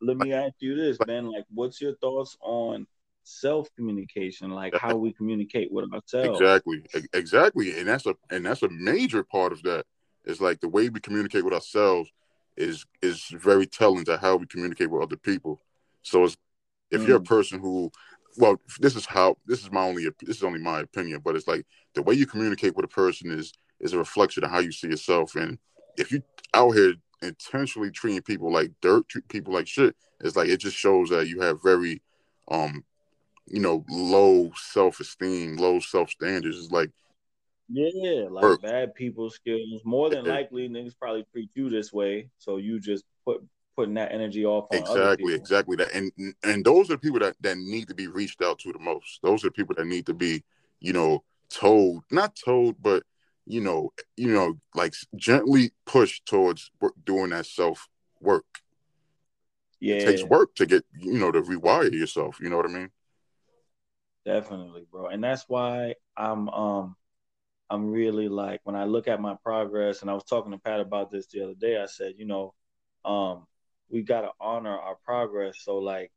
Let 0.01 0.19
me 0.19 0.33
ask 0.33 0.55
you 0.59 0.77
this, 0.77 0.99
man. 1.07 1.31
Like, 1.31 1.45
what's 1.55 1.81
your 1.81 1.97
thoughts 1.97 2.37
on 2.43 2.87
self 3.27 3.69
communication, 3.75 4.51
like 4.51 4.75
how 4.77 4.97
we 4.97 5.13
communicate 5.13 5.71
with 5.73 5.93
ourselves. 5.93 6.41
Exactly, 6.41 6.83
exactly, 7.13 7.79
and 7.79 7.89
that's 7.89 8.07
a 8.07 8.15
and 8.31 8.47
that's 8.47 8.63
a 8.63 8.69
major 8.69 9.23
part 9.23 9.53
of 9.53 9.63
that. 9.65 9.85
Is 10.25 10.41
like 10.41 10.61
the 10.61 10.69
way 10.69 10.89
we 10.89 11.01
communicate 11.01 11.45
with 11.45 11.55
ourselves 11.55 12.11
is 12.57 12.85
is 13.03 13.25
very 13.31 13.67
telling 13.67 14.05
to 14.07 14.17
how 14.17 14.37
we 14.37 14.47
communicate 14.47 14.91
with 14.91 15.03
other 15.03 15.17
people. 15.17 15.61
So 16.03 16.25
it's, 16.25 16.37
if 16.91 17.03
mm. 17.03 17.09
you're 17.09 17.17
a 17.19 17.21
mm. 17.21 17.27
person 17.27 17.61
who, 17.61 17.91
well, 18.37 18.61
this 18.81 18.97
is 18.97 19.07
how 19.07 19.37
this 19.47 19.63
is 19.63 19.71
my 19.71 19.83
only 19.83 20.07
this 20.23 20.37
is 20.37 20.45
only 20.45 20.61
my 20.61 20.81
opinion, 20.81 21.21
but 21.25 21.37
it's 21.37 21.49
like 21.49 21.67
the 21.95 22.03
way 22.03 22.15
you 22.15 22.27
communicate 22.27 22.77
with 22.77 22.85
a 22.85 22.89
person 22.89 23.31
is 23.31 23.53
is 23.81 23.93
a 23.93 23.99
reflection 23.99 24.45
of 24.45 24.51
how 24.51 24.59
you 24.59 24.73
see 24.73 24.89
yourself. 24.89 25.35
And 25.37 25.59
if 25.97 26.11
you 26.13 26.23
out 26.55 26.73
here 26.73 26.95
intentionally 27.23 27.91
treating 27.91 28.23
people 28.23 28.53
like 28.53 28.73
dirt, 28.81 29.09
treat 29.09 29.29
people 29.29 29.55
like 29.55 29.67
shit, 29.67 29.97
it's 30.21 30.37
like 30.37 30.49
it 30.49 30.59
just 30.59 30.77
shows 30.77 31.11
that 31.11 31.29
you 31.29 31.41
have 31.41 31.63
very 31.63 32.03
um 32.51 32.85
you 33.49 33.61
know, 33.61 33.85
low 33.89 34.51
self 34.57 35.01
esteem, 35.01 35.57
low 35.57 35.79
self 35.81 36.11
standards. 36.11 36.59
It's 36.59 36.73
like 36.73 36.91
yeah, 37.69 38.27
like 38.31 38.61
bad 38.63 38.95
people 38.95 39.31
skills. 39.31 39.83
More 39.85 40.11
than 40.11 40.25
likely, 40.25 40.69
niggas 40.69 40.99
probably 40.99 41.25
treat 41.33 41.51
you 41.55 41.69
this 41.69 41.93
way, 41.93 42.29
so 42.39 42.59
you 42.59 42.79
just 42.81 43.05
put 43.25 43.43
putting 43.77 43.95
that 43.95 44.13
energy 44.13 44.45
off. 44.45 44.69
exactly, 44.73 45.35
exactly 45.35 45.77
that, 45.77 45.93
and 45.93 46.13
and 46.43 46.65
those 46.65 46.91
are 46.91 46.95
the 46.95 46.99
people 46.99 47.21
that 47.21 47.37
that 47.41 47.59
need 47.59 47.89
to 47.89 47.95
be 47.95 48.09
reached 48.09 48.43
out 48.43 48.59
to 48.61 48.73
the 48.73 48.79
most. 48.79 49.21
Those 49.23 49.45
are 49.45 49.49
the 49.49 49.53
people 49.53 49.75
that 49.77 49.87
need 49.87 50.07
to 50.07 50.15
be, 50.15 50.43
you 50.81 50.93
know, 50.93 51.23
told, 51.51 52.05
not 52.11 52.37
told, 52.37 52.77
but 52.83 53.03
you 53.47 53.61
know, 53.61 53.93
you 54.17 54.33
know, 54.33 54.59
like 54.75 54.95
gently 55.15 55.71
pushed 55.85 56.27
towards 56.27 56.71
doing 57.05 57.31
that 57.31 57.47
self 57.47 57.89
work. 58.21 58.45
Yeah, 59.81 59.95
it 59.95 60.07
takes 60.07 60.25
work 60.25 60.55
to 60.57 60.67
get, 60.67 60.85
you 60.99 61.19
know, 61.19 61.31
to 61.31 61.43
rewire 61.43 61.93
yourself. 61.93 62.39
You 62.41 62.51
know 62.51 62.57
what 62.57 62.67
I 62.67 62.71
mean? 62.71 62.91
Definitely, 64.25 64.87
bro. 64.91 65.07
And 65.07 65.23
that's 65.23 65.45
why 65.47 65.95
I'm 66.17 66.49
um 66.49 66.97
I'm 67.71 67.91
really 67.91 68.29
like 68.29 68.61
when 68.65 68.77
I 68.77 68.85
look 68.85 69.09
at 69.09 69.21
my 69.21 69.37
progress 69.43 70.03
and 70.03 70.11
I 70.11 70.15
was 70.15 70.25
talking 70.25 70.53
to 70.53 70.59
Pat 70.59 70.81
about 70.81 71.11
this 71.11 71.27
the 71.27 71.43
other 71.43 71.55
day, 71.55 71.81
I 71.81 71.87
said, 71.87 72.15
you 72.17 72.27
know, 72.27 72.55
um, 73.05 73.47
we 73.91 74.03
gotta 74.03 74.31
honor 74.41 74.77
our 74.77 74.97
progress. 75.05 75.59
So 75.63 75.79
like 75.79 76.11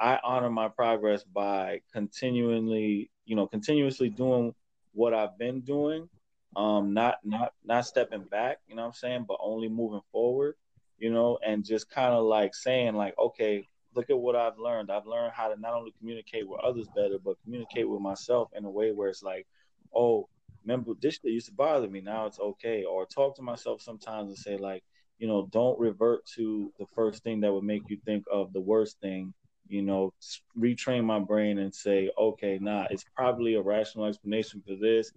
I 0.00 0.18
honor 0.24 0.50
my 0.50 0.68
progress 0.68 1.22
by 1.24 1.80
continually, 1.92 3.10
you 3.24 3.36
know, 3.36 3.46
continuously 3.46 4.08
doing 4.08 4.54
what 4.92 5.14
I've 5.14 5.38
been 5.38 5.60
doing. 5.60 6.08
Um, 6.54 6.92
not 6.92 7.16
not 7.24 7.52
not 7.64 7.86
stepping 7.86 8.24
back, 8.24 8.58
you 8.68 8.74
know 8.74 8.82
what 8.82 8.88
I'm 8.88 8.94
saying, 8.94 9.24
but 9.26 9.38
only 9.40 9.68
moving 9.68 10.02
forward, 10.10 10.56
you 10.98 11.10
know, 11.10 11.38
and 11.46 11.64
just 11.64 11.88
kind 11.88 12.12
of 12.12 12.24
like 12.24 12.54
saying 12.54 12.94
like, 12.94 13.14
okay, 13.18 13.66
look 13.94 14.10
at 14.10 14.18
what 14.18 14.36
I've 14.36 14.58
learned. 14.58 14.90
I've 14.90 15.06
learned 15.06 15.32
how 15.34 15.48
to 15.48 15.60
not 15.60 15.74
only 15.74 15.94
communicate 15.98 16.48
with 16.48 16.60
others 16.60 16.88
better, 16.94 17.18
but 17.24 17.36
communicate 17.44 17.88
with 17.88 18.00
myself 18.00 18.50
in 18.54 18.64
a 18.64 18.70
way 18.70 18.92
where 18.92 19.08
it's 19.08 19.22
like, 19.22 19.46
oh, 19.94 20.28
remember 20.64 20.92
this 21.00 21.14
shit 21.14 21.32
used 21.32 21.46
to 21.46 21.54
bother 21.54 21.88
me. 21.88 22.00
Now 22.00 22.26
it's 22.26 22.38
okay. 22.38 22.84
Or 22.84 23.06
talk 23.06 23.36
to 23.36 23.42
myself 23.42 23.80
sometimes 23.82 24.28
and 24.28 24.38
say 24.38 24.56
like, 24.56 24.82
you 25.18 25.28
know, 25.28 25.48
don't 25.50 25.78
revert 25.78 26.26
to 26.34 26.72
the 26.78 26.86
first 26.94 27.22
thing 27.22 27.40
that 27.40 27.52
would 27.52 27.64
make 27.64 27.82
you 27.88 27.98
think 28.04 28.24
of 28.32 28.52
the 28.52 28.60
worst 28.60 29.00
thing. 29.00 29.32
you 29.72 29.82
know, 29.82 30.12
retrain 30.58 31.02
my 31.02 31.18
brain 31.18 31.58
and 31.58 31.74
say, 31.74 32.10
okay, 32.18 32.58
nah, 32.60 32.86
it's 32.90 33.04
probably 33.16 33.54
a 33.54 33.62
rational 33.62 34.04
explanation 34.04 34.62
for 34.66 34.76
this. 34.76 35.12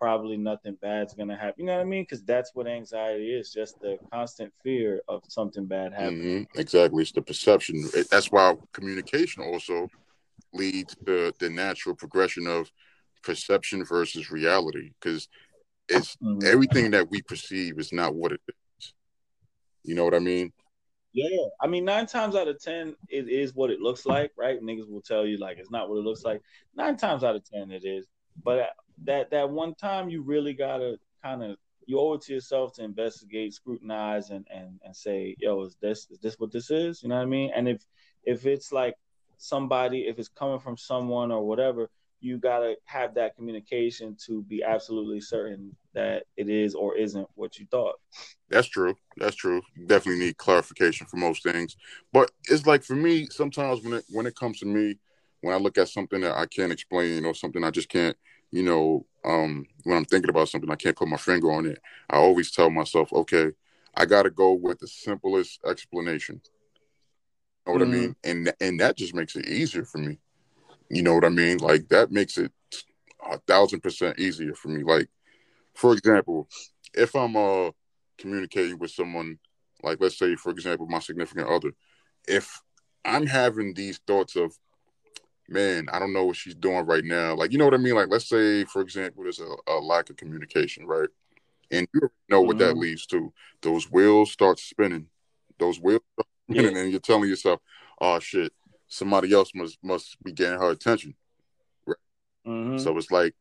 Probably 0.00 0.36
nothing 0.36 0.76
bad's 0.82 1.14
gonna 1.14 1.36
happen. 1.36 1.54
You 1.58 1.66
know 1.66 1.74
what 1.76 1.82
I 1.82 1.84
mean? 1.84 2.02
Because 2.02 2.24
that's 2.24 2.50
what 2.54 2.66
anxiety 2.66 3.32
is, 3.32 3.52
just 3.52 3.78
the 3.80 3.98
constant 4.12 4.52
fear 4.64 5.00
of 5.08 5.22
something 5.28 5.66
bad 5.66 5.92
happening. 5.92 6.46
Mm-hmm. 6.46 6.58
Exactly, 6.58 7.02
it's 7.02 7.12
the 7.12 7.22
perception. 7.22 7.84
That's 8.10 8.32
why 8.32 8.56
communication 8.72 9.44
also 9.44 9.88
leads 10.52 10.96
to 11.06 11.32
the 11.38 11.50
natural 11.50 11.94
progression 11.94 12.46
of 12.46 12.70
perception 13.22 13.84
versus 13.84 14.30
reality, 14.30 14.90
because 15.00 15.28
it's 15.88 16.16
mm-hmm. 16.16 16.46
everything 16.46 16.90
that 16.92 17.10
we 17.10 17.22
perceive 17.22 17.78
is 17.78 17.92
not 17.92 18.14
what 18.14 18.32
it 18.32 18.40
is. 18.48 18.54
You 19.84 19.94
know 19.94 20.04
what 20.04 20.14
I 20.14 20.18
mean? 20.18 20.52
Yeah, 21.12 21.46
I 21.60 21.66
mean, 21.66 21.84
nine 21.84 22.06
times 22.06 22.36
out 22.36 22.46
of 22.48 22.62
ten, 22.62 22.94
it 23.08 23.28
is 23.28 23.54
what 23.54 23.70
it 23.70 23.80
looks 23.80 24.06
like, 24.06 24.30
right? 24.36 24.62
Niggas 24.62 24.88
will 24.88 25.00
tell 25.00 25.26
you 25.26 25.38
like 25.38 25.58
it's 25.58 25.70
not 25.70 25.88
what 25.88 25.96
it 25.96 26.04
looks 26.04 26.24
like. 26.24 26.40
Nine 26.76 26.96
times 26.96 27.24
out 27.24 27.34
of 27.34 27.44
ten, 27.44 27.72
it 27.72 27.84
is. 27.84 28.06
But 28.44 28.70
that 29.04 29.30
that 29.30 29.50
one 29.50 29.74
time, 29.74 30.08
you 30.08 30.22
really 30.22 30.52
gotta 30.52 30.98
kind 31.22 31.42
of 31.42 31.56
you 31.86 31.98
owe 31.98 32.14
it 32.14 32.22
to 32.22 32.34
yourself 32.34 32.74
to 32.74 32.84
investigate, 32.84 33.54
scrutinize, 33.54 34.30
and 34.30 34.46
and 34.54 34.78
and 34.84 34.94
say, 34.94 35.34
yo, 35.40 35.62
is 35.64 35.76
this 35.80 36.06
is 36.10 36.20
this 36.20 36.38
what 36.38 36.52
this 36.52 36.70
is? 36.70 37.02
You 37.02 37.08
know 37.08 37.16
what 37.16 37.22
I 37.22 37.26
mean? 37.26 37.50
And 37.54 37.68
if 37.68 37.84
if 38.24 38.46
it's 38.46 38.70
like 38.70 38.94
somebody, 39.36 40.02
if 40.02 40.18
it's 40.18 40.28
coming 40.28 40.60
from 40.60 40.76
someone 40.76 41.32
or 41.32 41.44
whatever, 41.44 41.90
you 42.20 42.38
gotta 42.38 42.76
have 42.84 43.14
that 43.14 43.34
communication 43.34 44.16
to 44.26 44.42
be 44.42 44.62
absolutely 44.62 45.20
certain 45.20 45.74
that 45.94 46.24
it 46.36 46.48
is 46.48 46.74
or 46.74 46.96
isn't 46.96 47.28
what 47.34 47.58
you 47.58 47.66
thought. 47.70 47.96
That's 48.48 48.68
true. 48.68 48.94
That's 49.16 49.36
true. 49.36 49.62
definitely 49.86 50.26
need 50.26 50.36
clarification 50.36 51.06
for 51.06 51.16
most 51.16 51.42
things. 51.42 51.76
But 52.12 52.30
it's 52.48 52.66
like 52.66 52.82
for 52.82 52.96
me, 52.96 53.26
sometimes 53.26 53.82
when 53.82 53.94
it 53.94 54.04
when 54.10 54.26
it 54.26 54.36
comes 54.36 54.60
to 54.60 54.66
me, 54.66 54.98
when 55.40 55.54
I 55.54 55.58
look 55.58 55.78
at 55.78 55.88
something 55.88 56.20
that 56.20 56.36
I 56.36 56.46
can't 56.46 56.72
explain 56.72 57.24
or 57.24 57.34
something 57.34 57.64
I 57.64 57.70
just 57.70 57.88
can't, 57.88 58.16
you 58.50 58.62
know, 58.62 59.06
um, 59.24 59.66
when 59.84 59.96
I'm 59.96 60.04
thinking 60.04 60.30
about 60.30 60.48
something 60.48 60.70
I 60.70 60.76
can't 60.76 60.96
put 60.96 61.08
my 61.08 61.16
finger 61.16 61.52
on 61.52 61.66
it, 61.66 61.78
I 62.08 62.16
always 62.16 62.50
tell 62.50 62.70
myself, 62.70 63.12
okay, 63.12 63.50
I 63.94 64.06
gotta 64.06 64.30
go 64.30 64.52
with 64.52 64.78
the 64.78 64.88
simplest 64.88 65.60
explanation. 65.66 66.40
You 67.66 67.74
know 67.74 67.78
what 67.78 67.88
mm-hmm. 67.88 67.92
I 67.92 68.00
mean? 68.00 68.16
And 68.24 68.52
and 68.60 68.80
that 68.80 68.96
just 68.96 69.14
makes 69.14 69.36
it 69.36 69.46
easier 69.46 69.84
for 69.84 69.98
me. 69.98 70.18
You 70.88 71.02
know 71.02 71.14
what 71.14 71.24
I 71.24 71.28
mean? 71.28 71.58
Like 71.58 71.88
that 71.88 72.10
makes 72.10 72.36
it 72.36 72.52
a 73.30 73.38
thousand 73.38 73.80
percent 73.80 74.18
easier 74.18 74.54
for 74.54 74.68
me. 74.68 74.82
Like, 74.82 75.08
for 75.80 75.94
example, 75.94 76.46
if 76.92 77.14
I'm 77.16 77.36
uh 77.36 77.70
communicating 78.18 78.78
with 78.78 78.90
someone, 78.90 79.38
like 79.82 79.98
let's 80.00 80.18
say, 80.18 80.36
for 80.36 80.50
example, 80.50 80.86
my 80.86 80.98
significant 80.98 81.48
other, 81.48 81.72
if 82.28 82.60
I'm 83.04 83.26
having 83.26 83.72
these 83.72 83.98
thoughts 84.06 84.36
of, 84.36 84.52
man, 85.48 85.88
I 85.90 85.98
don't 85.98 86.12
know 86.12 86.26
what 86.26 86.36
she's 86.36 86.54
doing 86.54 86.84
right 86.84 87.04
now. 87.04 87.34
Like, 87.34 87.50
you 87.50 87.56
know 87.56 87.64
what 87.64 87.72
I 87.72 87.78
mean? 87.78 87.94
Like, 87.94 88.08
let's 88.10 88.28
say, 88.28 88.64
for 88.64 88.82
example, 88.82 89.22
there's 89.22 89.40
a, 89.40 89.72
a 89.72 89.80
lack 89.80 90.10
of 90.10 90.18
communication, 90.18 90.86
right? 90.86 91.08
And 91.70 91.88
you 91.94 92.10
know 92.28 92.42
what 92.42 92.58
mm-hmm. 92.58 92.66
that 92.66 92.76
leads 92.76 93.06
to. 93.06 93.32
Those 93.62 93.90
wheels 93.90 94.32
start 94.32 94.58
spinning. 94.58 95.06
Those 95.58 95.80
wheels 95.80 96.02
spinning, 96.50 96.76
yeah. 96.76 96.82
and 96.82 96.90
you're 96.90 97.00
telling 97.00 97.30
yourself, 97.30 97.60
oh 98.02 98.18
shit, 98.18 98.52
somebody 98.86 99.32
else 99.32 99.52
must 99.54 99.78
must 99.82 100.22
be 100.22 100.32
getting 100.32 100.58
her 100.58 100.70
attention. 100.72 101.14
Right. 101.86 101.96
Mm-hmm. 102.46 102.78
So 102.78 102.98
it's 102.98 103.10
like 103.10 103.34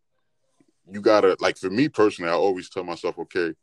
you 0.92 1.02
gotta 1.02 1.36
like 1.40 1.58
for 1.58 1.70
me 1.70 1.90
personally, 1.90 2.32
I 2.32 2.36
always 2.36 2.70
tell 2.70 2.84
myself, 2.84 3.18
okay, 3.20 3.54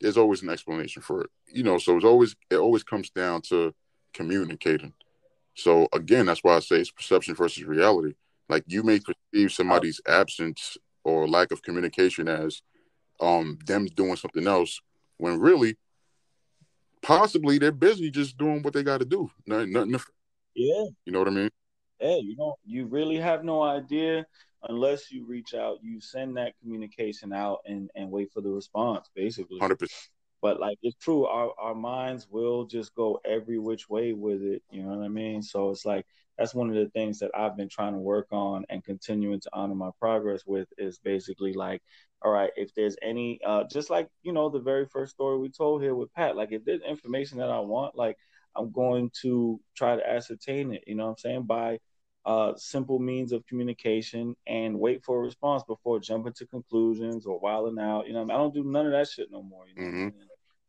there's 0.00 0.16
always 0.16 0.42
an 0.42 0.50
explanation 0.50 1.02
for 1.02 1.22
it. 1.22 1.30
You 1.48 1.62
know, 1.62 1.78
so 1.78 1.96
it's 1.96 2.04
always 2.04 2.36
it 2.50 2.56
always 2.56 2.82
comes 2.82 3.10
down 3.10 3.42
to 3.48 3.74
communicating. 4.14 4.92
So 5.54 5.88
again, 5.92 6.26
that's 6.26 6.44
why 6.44 6.56
I 6.56 6.60
say 6.60 6.76
it's 6.76 6.90
perception 6.90 7.34
versus 7.34 7.64
reality. 7.64 8.14
Like 8.48 8.64
you 8.66 8.82
may 8.82 9.00
perceive 9.00 9.52
somebody's 9.52 10.00
absence 10.06 10.76
or 11.04 11.28
lack 11.28 11.50
of 11.52 11.62
communication 11.62 12.28
as 12.28 12.62
um 13.20 13.58
them 13.66 13.86
doing 13.86 14.16
something 14.16 14.46
else 14.46 14.80
when 15.16 15.40
really 15.40 15.76
possibly 17.02 17.58
they're 17.58 17.72
busy 17.72 18.10
just 18.10 18.36
doing 18.36 18.62
what 18.62 18.74
they 18.74 18.82
got 18.82 18.98
to 18.98 19.06
do. 19.06 19.30
Nothing, 19.46 19.72
nothing 19.72 20.00
yeah. 20.56 20.84
You 21.04 21.12
know 21.12 21.18
what 21.20 21.28
I 21.28 21.32
mean? 21.32 21.50
Yeah, 22.00 22.16
you 22.16 22.34
know, 22.36 22.56
you 22.64 22.86
really 22.86 23.16
have 23.16 23.44
no 23.44 23.62
idea 23.62 24.26
unless 24.62 25.10
you 25.10 25.24
reach 25.24 25.54
out. 25.54 25.78
You 25.82 26.00
send 26.00 26.36
that 26.36 26.54
communication 26.60 27.32
out 27.32 27.58
and 27.66 27.90
and 27.94 28.10
wait 28.10 28.32
for 28.32 28.40
the 28.40 28.50
response, 28.50 29.08
basically. 29.14 29.58
Hundred 29.60 29.78
percent. 29.78 30.10
But 30.42 30.60
like 30.60 30.78
it's 30.82 30.96
true, 30.96 31.26
our 31.26 31.52
our 31.58 31.74
minds 31.74 32.28
will 32.30 32.66
just 32.66 32.94
go 32.94 33.20
every 33.24 33.58
which 33.58 33.88
way 33.88 34.12
with 34.12 34.42
it. 34.42 34.62
You 34.70 34.82
know 34.82 34.96
what 34.96 35.04
I 35.04 35.08
mean? 35.08 35.42
So 35.42 35.70
it's 35.70 35.84
like 35.84 36.06
that's 36.38 36.54
one 36.54 36.68
of 36.68 36.76
the 36.76 36.90
things 36.90 37.18
that 37.20 37.30
I've 37.34 37.56
been 37.56 37.68
trying 37.68 37.94
to 37.94 37.98
work 37.98 38.28
on 38.30 38.64
and 38.68 38.84
continuing 38.84 39.40
to 39.40 39.50
honor 39.52 39.74
my 39.74 39.90
progress 39.98 40.42
with 40.46 40.68
is 40.76 40.98
basically 40.98 41.54
like, 41.54 41.82
all 42.22 42.30
right, 42.30 42.50
if 42.56 42.74
there's 42.74 42.96
any, 43.02 43.40
uh, 43.44 43.64
just 43.72 43.88
like 43.88 44.08
you 44.22 44.32
know 44.32 44.50
the 44.50 44.60
very 44.60 44.86
first 44.86 45.12
story 45.12 45.38
we 45.38 45.48
told 45.48 45.82
here 45.82 45.94
with 45.94 46.12
Pat, 46.12 46.36
like 46.36 46.52
if 46.52 46.64
there's 46.64 46.82
information 46.82 47.38
that 47.38 47.50
I 47.50 47.60
want, 47.60 47.96
like 47.96 48.16
I'm 48.54 48.70
going 48.70 49.10
to 49.22 49.60
try 49.74 49.96
to 49.96 50.08
ascertain 50.08 50.72
it, 50.74 50.84
you 50.86 50.94
know 50.94 51.04
what 51.04 51.10
I'm 51.10 51.18
saying, 51.18 51.42
by 51.44 51.78
uh, 52.26 52.52
simple 52.56 52.98
means 52.98 53.32
of 53.32 53.46
communication 53.46 54.36
and 54.46 54.78
wait 54.78 55.02
for 55.04 55.18
a 55.18 55.22
response 55.22 55.62
before 55.62 56.00
jumping 56.00 56.32
to 56.34 56.46
conclusions 56.46 57.24
or 57.24 57.38
wilding 57.38 57.78
out. 57.78 58.06
You 58.06 58.12
know, 58.12 58.20
I, 58.20 58.24
mean? 58.24 58.30
I 58.32 58.36
don't 58.38 58.52
do 58.52 58.64
none 58.64 58.86
of 58.86 58.92
that 58.92 59.08
shit 59.08 59.30
no 59.30 59.42
more. 59.42 59.64
You 59.68 59.82
know? 59.82 59.88
mm-hmm. 59.88 60.08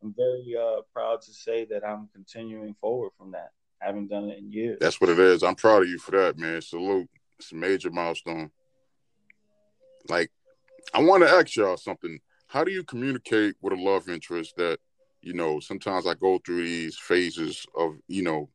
I'm 0.04 0.14
very 0.16 0.56
uh, 0.56 0.82
proud 0.94 1.22
to 1.24 1.34
say 1.34 1.66
that 1.66 1.84
I'm 1.86 2.08
continuing 2.14 2.76
forward 2.76 3.12
from 3.18 3.32
that. 3.32 3.52
I 3.82 3.88
haven't 3.88 4.08
done 4.08 4.30
it 4.30 4.38
in 4.38 4.52
years. 4.52 4.78
That's 4.80 5.02
what 5.02 5.10
it 5.10 5.20
is. 5.20 5.44
I'm 5.44 5.56
proud 5.56 5.84
of 5.84 5.90
you 5.90 5.98
for 5.98 6.12
that, 6.12 6.38
man. 6.38 6.62
Salute. 6.62 7.10
It's 7.40 7.52
a 7.52 7.56
major 7.56 7.90
milestone. 7.92 8.52
Like, 10.08 10.32
I 10.94 11.04
want 11.04 11.24
to 11.24 11.30
ask 11.30 11.56
y'all 11.56 11.78
something. 11.78 12.20
How 12.48 12.64
do 12.64 12.72
you 12.72 12.84
communicate 12.84 13.56
with 13.62 13.74
a 13.74 13.76
love 13.76 14.08
interest 14.08 14.56
that 14.58 14.80
you 15.22 15.34
know, 15.34 15.60
sometimes 15.60 16.08
I 16.08 16.14
go 16.14 16.40
through 16.46 16.64
these 16.64 16.98
phases 16.98 17.66
of, 17.76 17.96
you 18.08 18.24
know, 18.24 18.50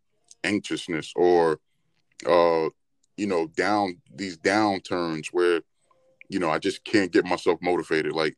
anxiousness 0.44 1.12
or, 1.14 1.60
uh, 2.26 2.68
you 3.16 3.26
know, 3.26 3.46
down 3.48 3.96
these 4.14 4.38
downturns 4.38 5.26
where, 5.32 5.60
you 6.28 6.38
know, 6.38 6.50
I 6.50 6.58
just 6.58 6.84
can't 6.84 7.12
get 7.12 7.24
myself 7.24 7.58
motivated. 7.62 8.12
Like, 8.12 8.36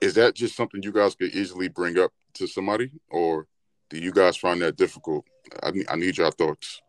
is 0.00 0.14
that 0.14 0.34
just 0.34 0.56
something 0.56 0.82
you 0.82 0.92
guys 0.92 1.14
could 1.14 1.32
easily 1.32 1.68
bring 1.68 1.98
up 1.98 2.12
to 2.34 2.46
somebody, 2.46 2.90
or 3.10 3.46
do 3.90 3.98
you 3.98 4.12
guys 4.12 4.36
find 4.36 4.60
that 4.62 4.76
difficult? 4.76 5.24
I, 5.62 5.72
I 5.88 5.96
need 5.96 6.18
your 6.18 6.30
thoughts. 6.30 6.80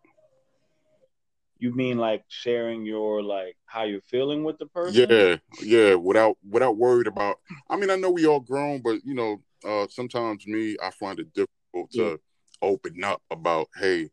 You 1.60 1.73
mean 1.73 1.97
like 1.97 2.23
sharing 2.27 2.86
your 2.86 3.23
like 3.23 3.58
how 3.65 3.84
you're 3.84 4.01
feeling 4.01 4.43
with 4.43 4.60
the 4.60 4.67
person? 4.67 5.08
Yeah, 5.10 5.38
yeah. 5.62 5.95
Without 5.95 6.38
without 6.47 6.77
worried 6.77 7.08
about. 7.08 7.39
I 7.69 7.77
mean, 7.77 7.89
I 7.89 7.95
know 7.95 8.12
we 8.12 8.27
all 8.27 8.39
grown, 8.39 8.82
but 8.84 8.99
you 9.03 9.15
know, 9.15 9.41
uh, 9.65 9.88
sometimes 9.89 10.45
me, 10.45 10.77
I 10.84 10.91
find 10.91 11.19
it 11.19 11.34
difficult 11.34 11.91
to 11.93 12.03
yeah. 12.03 12.15
open 12.62 13.03
up 13.03 13.21
about, 13.32 13.67
hey, 13.75 14.10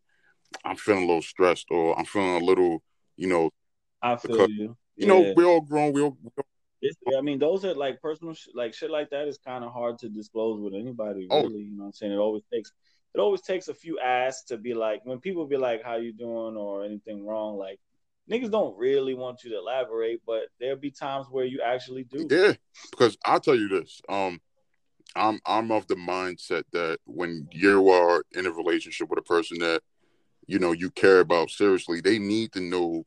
I'm 0.64 0.76
feeling 0.76 1.04
a 1.04 1.06
little 1.06 1.22
stressed 1.22 1.66
or 1.70 1.98
I'm 1.98 2.04
feeling 2.04 2.42
a 2.42 2.44
little, 2.44 2.82
you 3.16 3.28
know. 3.28 3.50
I 4.02 4.16
feel 4.16 4.32
because, 4.32 4.50
you. 4.50 4.76
You 4.96 5.06
know, 5.06 5.32
we're 5.36 5.46
all 5.46 5.60
grown. 5.60 5.92
We 5.92 6.02
all. 6.02 6.16
I 7.16 7.20
mean, 7.22 7.38
those 7.38 7.64
are 7.64 7.74
like 7.74 8.00
personal, 8.02 8.34
sh- 8.34 8.48
like 8.54 8.74
shit 8.74 8.90
like 8.90 9.10
that 9.10 9.26
is 9.26 9.38
kind 9.38 9.64
of 9.64 9.72
hard 9.72 9.98
to 10.00 10.08
disclose 10.08 10.60
with 10.60 10.74
anybody. 10.74 11.26
Oh. 11.30 11.42
Really, 11.42 11.62
you 11.62 11.76
know 11.76 11.84
what 11.84 11.86
I'm 11.88 11.92
saying? 11.94 12.12
It 12.12 12.16
always 12.16 12.42
takes, 12.52 12.72
it 13.14 13.20
always 13.20 13.40
takes 13.40 13.68
a 13.68 13.74
few 13.74 13.98
asks 13.98 14.48
to 14.48 14.58
be 14.58 14.74
like, 14.74 15.00
when 15.04 15.18
people 15.18 15.46
be 15.46 15.56
like, 15.56 15.82
"How 15.82 15.96
you 15.96 16.12
doing?" 16.12 16.56
or 16.56 16.84
anything 16.84 17.24
wrong, 17.26 17.56
like 17.56 17.80
niggas 18.30 18.50
don't 18.50 18.76
really 18.76 19.14
want 19.14 19.44
you 19.44 19.50
to 19.50 19.58
elaborate, 19.58 20.20
but 20.26 20.44
there'll 20.60 20.76
be 20.76 20.90
times 20.90 21.26
where 21.30 21.44
you 21.44 21.60
actually 21.64 22.04
do. 22.04 22.26
Yeah, 22.30 22.52
because 22.90 23.16
I'll 23.24 23.40
tell 23.40 23.56
you 23.56 23.68
this. 23.68 24.00
Um, 24.08 24.40
I'm 25.16 25.40
I'm 25.46 25.70
of 25.70 25.86
the 25.86 25.96
mindset 25.96 26.64
that 26.72 26.98
when 27.04 27.48
you 27.52 27.88
are 27.90 28.24
in 28.32 28.46
a 28.46 28.50
relationship 28.50 29.08
with 29.08 29.18
a 29.18 29.22
person 29.22 29.58
that 29.60 29.82
you 30.46 30.58
know 30.58 30.72
you 30.72 30.90
care 30.90 31.20
about 31.20 31.50
seriously, 31.50 32.00
they 32.00 32.18
need 32.18 32.52
to 32.52 32.60
know 32.60 33.04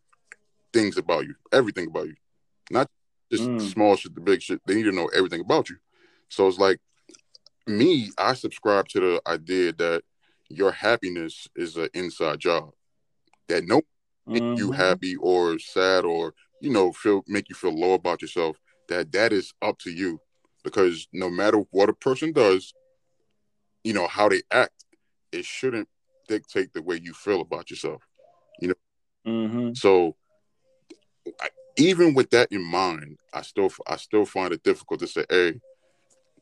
things 0.73 0.97
about 0.97 1.26
you, 1.26 1.36
everything 1.52 1.88
about 1.88 2.08
you, 2.08 2.15
not 2.71 2.89
just 3.32 3.43
mm. 3.43 3.62
small 3.62 3.95
shit, 3.95 4.15
the 4.15 4.21
big 4.21 4.41
shit. 4.41 4.62
They 4.65 4.76
need 4.76 4.83
to 4.83 4.92
know 4.92 5.10
everything 5.15 5.42
about 5.42 5.69
you. 5.69 5.77
So 6.29 6.48
it's 6.48 6.58
like 6.58 6.79
me, 7.65 8.12
I 8.17 8.33
subscribe 8.33 8.88
to 8.90 9.00
the 9.00 9.21
idea 9.27 9.73
that 9.73 10.04
your 10.50 10.71
happiness 10.71 11.48
is 11.56 11.75
an 11.75 11.90
inside 11.94 12.40
job. 12.40 12.71
That 13.48 13.65
no 13.65 13.81
make 14.25 14.44
mm-hmm. 14.44 14.58
you 14.58 14.71
happy 14.71 15.15
or 15.15 15.58
sad 15.60 16.04
or 16.04 16.33
you 16.62 16.69
know 16.69 16.92
feel 16.92 17.23
make 17.27 17.50
you 17.50 17.56
feel 17.56 17.77
low 17.77 17.94
about 17.94 18.21
yourself. 18.21 18.58
That 18.90 19.12
that 19.13 19.33
is 19.33 19.54
up 19.62 19.79
to 19.79 19.92
you 19.92 20.19
because 20.63 21.08
no 21.13 21.29
matter 21.29 21.60
what 21.71 21.90
a 21.90 21.94
person 21.94 22.33
does, 22.33 22.73
you 23.83 23.94
know, 23.94 24.08
how 24.08 24.27
they 24.27 24.42
act, 24.52 24.83
it 25.31 25.46
shouldn't 25.46 25.88
dictate 26.28 26.73
the 26.73 26.82
way 26.82 27.00
you 27.02 27.13
feel 27.13 27.42
about 27.42 27.69
yourself. 27.69 28.04
You 28.60 28.69
know, 28.69 28.73
mm-hmm. 29.25 29.73
so 29.73 30.15
I, 31.40 31.50
even 31.78 32.13
with 32.13 32.30
that 32.32 32.52
in 32.52 32.63
mind, 32.63 33.19
I 33.34 33.42
still 33.42 33.69
I 33.88 33.98
still 33.98 34.25
find 34.25 34.54
it 34.54 34.63
difficult 34.63 35.00
to 35.02 35.08
say, 35.08 35.25
hey, 35.30 35.60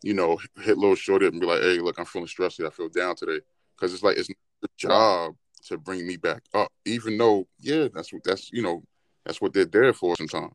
you 0.01 0.13
know, 0.13 0.39
hit 0.61 0.77
little 0.77 0.95
shorty 0.95 1.27
and 1.27 1.39
be 1.39 1.45
like, 1.45 1.61
hey, 1.61 1.79
look, 1.79 1.99
I'm 1.99 2.05
feeling 2.05 2.27
stressed. 2.27 2.61
I 2.61 2.69
feel 2.69 2.89
down 2.89 3.15
today 3.15 3.39
because 3.75 3.93
it's 3.93 4.03
like 4.03 4.17
it's 4.17 4.29
the 4.61 4.69
job 4.77 5.35
to 5.67 5.77
bring 5.77 6.05
me 6.07 6.17
back 6.17 6.43
up. 6.53 6.71
Even 6.85 7.17
though, 7.17 7.47
yeah, 7.59 7.87
that's 7.93 8.13
what 8.13 8.23
that's 8.23 8.51
you 8.51 8.61
know 8.61 8.83
that's 9.25 9.41
what 9.41 9.53
they're 9.53 9.65
there 9.65 9.93
for 9.93 10.15
sometimes. 10.15 10.53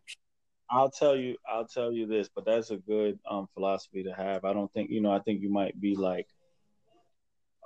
I'll 0.71 0.91
tell 0.91 1.17
you, 1.17 1.37
I'll 1.49 1.67
tell 1.67 1.91
you 1.91 2.07
this, 2.07 2.29
but 2.33 2.45
that's 2.45 2.71
a 2.71 2.77
good 2.77 3.19
um, 3.29 3.49
philosophy 3.55 4.05
to 4.05 4.13
have. 4.13 4.45
I 4.45 4.53
don't 4.53 4.73
think 4.73 4.91
you 4.91 5.01
know. 5.01 5.11
I 5.11 5.19
think 5.19 5.43
you 5.43 5.51
might 5.51 5.79
be 5.81 5.97
like, 5.97 6.29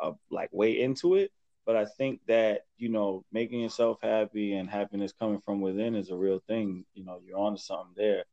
uh, 0.02 0.12
like 0.30 0.48
way 0.52 0.80
into 0.80 1.16
it, 1.16 1.30
but 1.66 1.76
I 1.76 1.86
think 1.86 2.20
that 2.28 2.62
you 2.78 2.88
know, 2.88 3.24
making 3.32 3.60
yourself 3.60 3.98
happy 4.02 4.54
and 4.54 4.68
happiness 4.68 5.12
coming 5.12 5.40
from 5.44 5.60
within 5.60 5.94
is 5.94 6.10
a 6.10 6.16
real 6.16 6.40
thing. 6.46 6.84
You 6.94 7.04
know, 7.04 7.20
you're 7.24 7.38
onto 7.38 7.58
something 7.58 7.94
there. 7.96 8.24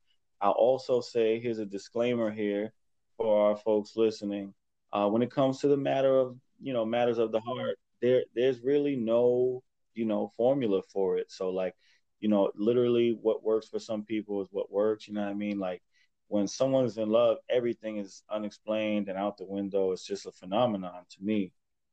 I'll 0.42 0.52
also 0.52 1.02
say 1.02 1.40
here's 1.40 1.60
a 1.60 1.66
disclaimer 1.66 2.32
here 2.32 2.74
for 3.18 3.50
our 3.50 3.56
folks 3.56 3.96
listening. 3.96 4.54
Uh, 4.92 5.08
when 5.08 5.22
it 5.22 5.32
comes 5.32 5.60
to 5.60 5.68
the 5.68 5.78
matter 5.78 6.18
of 6.18 6.38
you 6.62 6.74
know 6.74 6.86
matters 6.86 7.18
of 7.18 7.32
the 7.32 7.40
heart, 7.42 7.78
there 8.02 8.24
there's 8.36 8.62
really 8.62 8.96
no 8.96 9.64
you 9.94 10.06
know 10.06 10.32
formula 10.38 10.82
for 10.92 11.18
it. 11.18 11.32
So 11.32 11.50
like 11.50 11.76
you 12.22 12.30
know, 12.30 12.52
literally 12.56 13.18
what 13.20 13.44
works 13.44 13.68
for 13.68 13.80
some 13.80 14.04
people 14.04 14.42
is 14.42 14.48
what 14.52 14.72
works. 14.72 15.08
You 15.08 15.16
know 15.16 15.22
what 15.22 15.32
I 15.32 15.34
mean? 15.34 15.60
Like 15.60 15.82
when 16.28 16.48
someone's 16.48 16.98
in 16.98 17.10
love, 17.10 17.38
everything 17.50 17.98
is 17.98 18.24
unexplained 18.30 19.10
and 19.10 19.18
out 19.18 19.38
the 19.38 19.46
window. 19.46 19.92
It's 19.92 20.06
just 20.06 20.28
a 20.28 20.32
phenomenon 20.32 21.04
to 21.10 21.24
me. 21.24 21.52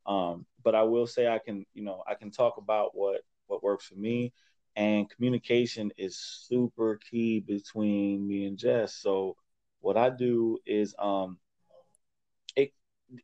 Um, 0.08 0.46
but 0.64 0.74
I 0.74 0.82
will 0.82 1.06
say 1.06 1.28
I 1.28 1.38
can, 1.38 1.66
you 1.74 1.84
know, 1.84 2.02
I 2.08 2.14
can 2.14 2.30
talk 2.30 2.56
about 2.56 2.96
what 2.96 3.20
what 3.46 3.62
works 3.62 3.86
for 3.86 3.94
me, 3.94 4.32
and 4.74 5.08
communication 5.08 5.92
is 5.98 6.18
super 6.18 6.98
key 7.10 7.40
between 7.40 8.26
me 8.26 8.46
and 8.46 8.58
Jess. 8.58 8.94
So 8.94 9.36
what 9.80 9.96
I 9.98 10.10
do 10.10 10.58
is, 10.66 10.94
um, 10.98 11.38
it 12.56 12.72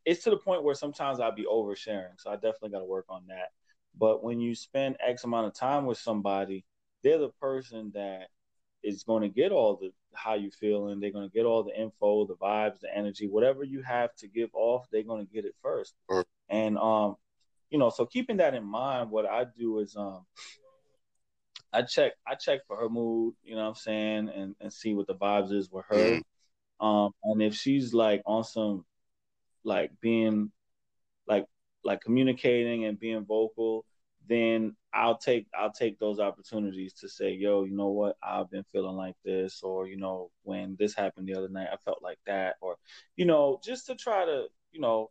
it's 0.04 0.24
to 0.24 0.30
the 0.30 0.36
point 0.36 0.62
where 0.62 0.74
sometimes 0.74 1.20
I'll 1.20 1.34
be 1.34 1.46
oversharing. 1.50 2.18
So 2.18 2.30
I 2.30 2.34
definitely 2.34 2.70
got 2.70 2.80
to 2.80 2.84
work 2.84 3.06
on 3.08 3.24
that. 3.28 3.52
But 3.98 4.22
when 4.22 4.40
you 4.40 4.54
spend 4.54 4.96
X 5.00 5.24
amount 5.24 5.46
of 5.46 5.54
time 5.54 5.86
with 5.86 5.98
somebody, 5.98 6.64
they're 7.02 7.18
the 7.18 7.30
person 7.40 7.92
that 7.94 8.28
is 8.82 9.04
going 9.04 9.22
to 9.22 9.28
get 9.28 9.52
all 9.52 9.76
the 9.76 9.90
how 10.12 10.34
you 10.34 10.50
feeling. 10.50 11.00
They're 11.00 11.12
going 11.12 11.28
to 11.28 11.34
get 11.34 11.46
all 11.46 11.62
the 11.62 11.78
info, 11.80 12.26
the 12.26 12.36
vibes, 12.36 12.80
the 12.80 12.94
energy, 12.94 13.26
whatever 13.26 13.64
you 13.64 13.82
have 13.82 14.14
to 14.16 14.28
give 14.28 14.50
off. 14.54 14.86
They're 14.92 15.02
going 15.02 15.26
to 15.26 15.32
get 15.32 15.46
it 15.46 15.54
first. 15.62 15.94
And 16.54 16.78
um, 16.78 17.16
you 17.70 17.78
know, 17.78 17.90
so 17.90 18.06
keeping 18.06 18.36
that 18.36 18.54
in 18.54 18.64
mind, 18.64 19.10
what 19.10 19.26
I 19.26 19.44
do 19.58 19.80
is 19.80 19.96
um, 19.96 20.24
I 21.72 21.82
check 21.82 22.12
I 22.26 22.36
check 22.36 22.60
for 22.68 22.76
her 22.76 22.88
mood. 22.88 23.34
You 23.42 23.56
know 23.56 23.62
what 23.62 23.68
I'm 23.68 23.74
saying, 23.74 24.28
and 24.28 24.54
and 24.60 24.72
see 24.72 24.94
what 24.94 25.08
the 25.08 25.14
vibes 25.14 25.52
is 25.52 25.70
with 25.70 25.84
her. 25.88 25.96
Mm-hmm. 25.96 26.86
Um, 26.86 27.12
and 27.24 27.42
if 27.42 27.54
she's 27.54 27.92
like 27.92 28.22
on 28.26 28.44
some 28.44 28.84
like 29.64 29.90
being 30.00 30.52
like 31.26 31.46
like 31.82 32.00
communicating 32.00 32.84
and 32.84 32.98
being 32.98 33.24
vocal 33.24 33.84
then 34.28 34.74
I'll 34.92 35.18
take 35.18 35.46
I'll 35.58 35.72
take 35.72 35.98
those 35.98 36.20
opportunities 36.20 36.94
to 36.94 37.08
say, 37.08 37.32
yo, 37.32 37.64
you 37.64 37.76
know 37.76 37.88
what, 37.88 38.16
I've 38.22 38.50
been 38.50 38.64
feeling 38.72 38.96
like 38.96 39.16
this, 39.24 39.60
or 39.62 39.88
you 39.88 39.96
know, 39.96 40.30
when 40.42 40.76
this 40.78 40.94
happened 40.94 41.28
the 41.28 41.34
other 41.34 41.48
night, 41.48 41.68
I 41.72 41.76
felt 41.84 42.02
like 42.02 42.18
that, 42.26 42.56
or 42.60 42.76
you 43.16 43.26
know, 43.26 43.60
just 43.62 43.86
to 43.86 43.96
try 43.96 44.24
to, 44.24 44.46
you 44.72 44.80
know, 44.80 45.10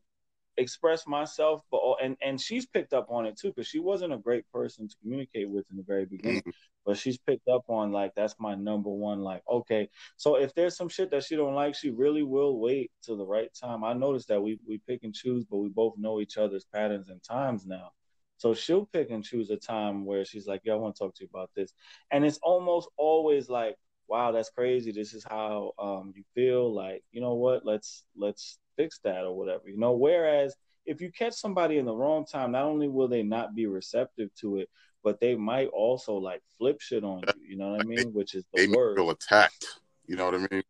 express 0.58 1.08
myself. 1.08 1.62
But 1.72 1.82
and 2.02 2.18
and 2.22 2.40
she's 2.40 2.66
picked 2.66 2.94
up 2.94 3.08
on 3.10 3.26
it 3.26 3.38
too, 3.38 3.50
because 3.50 3.68
she 3.68 3.80
wasn't 3.80 4.14
a 4.14 4.18
great 4.18 4.50
person 4.52 4.88
to 4.88 4.96
communicate 5.02 5.50
with 5.50 5.66
in 5.72 5.78
the 5.78 5.84
very 5.84 6.06
beginning, 6.06 6.42
mm-hmm. 6.42 6.50
but 6.86 6.98
she's 6.98 7.18
picked 7.18 7.48
up 7.48 7.64
on 7.70 7.92
like 7.92 8.14
that's 8.16 8.36
my 8.40 8.56
number 8.56 8.90
one. 8.90 9.22
Like, 9.22 9.44
okay, 9.50 9.90
so 10.18 10.36
if 10.36 10.54
there's 10.54 10.78
some 10.78 10.90
shit 10.90 11.12
that 11.12 11.24
she 11.24 11.36
don't 11.36 11.56
like, 11.56 11.76
she 11.76 11.90
really 11.90 12.24
will 12.24 12.60
wait 12.60 12.92
till 13.04 13.18
the 13.18 13.26
right 13.26 13.50
time. 13.54 13.84
I 13.84 13.94
noticed 13.94 14.28
that 14.30 14.42
we 14.42 14.60
we 14.68 14.80
pick 14.88 15.04
and 15.04 15.14
choose, 15.14 15.46
but 15.46 15.58
we 15.58 15.70
both 15.70 15.94
know 15.98 16.20
each 16.22 16.38
other's 16.38 16.66
patterns 16.74 17.10
and 17.10 17.22
times 17.24 17.66
now. 17.66 17.92
So 18.38 18.54
she'll 18.54 18.86
pick 18.88 19.10
and 19.10 19.24
choose 19.24 19.50
a 19.52 19.58
time 19.58 20.06
where 20.06 20.26
she's 20.26 20.48
like, 20.48 20.62
"Yeah, 20.66 20.74
I 20.74 20.78
want 20.78 20.96
to 20.96 21.00
talk 21.00 21.16
to 21.16 21.24
you 21.24 21.30
about 21.34 21.52
this," 21.56 21.74
and 22.12 22.26
it's 22.26 22.40
almost 22.44 22.90
always 22.98 23.50
like, 23.50 23.78
"Wow, 24.08 24.32
that's 24.32 24.50
crazy. 24.50 24.92
This 24.92 25.14
is 25.14 25.24
how 25.24 25.72
um, 25.80 26.14
you 26.16 26.24
feel. 26.36 26.74
Like, 26.74 27.04
you 27.12 27.22
know 27.22 27.36
what? 27.36 27.66
Let's 27.66 28.04
let's 28.18 28.60
fix 28.76 29.00
that 29.04 29.24
or 29.24 29.36
whatever." 29.36 29.70
You 29.70 29.78
know. 29.78 29.94
Whereas 29.94 30.56
if 30.86 31.02
you 31.02 31.12
catch 31.12 31.34
somebody 31.34 31.78
in 31.78 31.86
the 31.86 31.96
wrong 31.96 32.26
time, 32.26 32.52
not 32.52 32.66
only 32.66 32.88
will 32.88 33.08
they 33.08 33.24
not 33.24 33.56
be 33.56 33.66
receptive 33.68 34.30
to 34.42 34.58
it, 34.58 34.70
but 35.04 35.20
they 35.20 35.36
might 35.36 35.68
also 35.68 36.16
like 36.16 36.42
flip 36.58 36.82
shit 36.82 37.04
on 37.04 37.22
you. 37.22 37.52
You 37.52 37.58
know 37.58 37.72
what 37.72 37.82
I 37.82 37.84
mean? 37.84 38.14
Which 38.14 38.36
is 38.36 38.46
the 38.54 38.66
they 38.66 38.76
word. 38.76 38.98
Feel 38.98 39.10
attacked. 39.10 39.80
You 40.08 40.16
know 40.16 40.26
what 40.26 40.36
I 40.36 40.48
mean? 40.52 40.64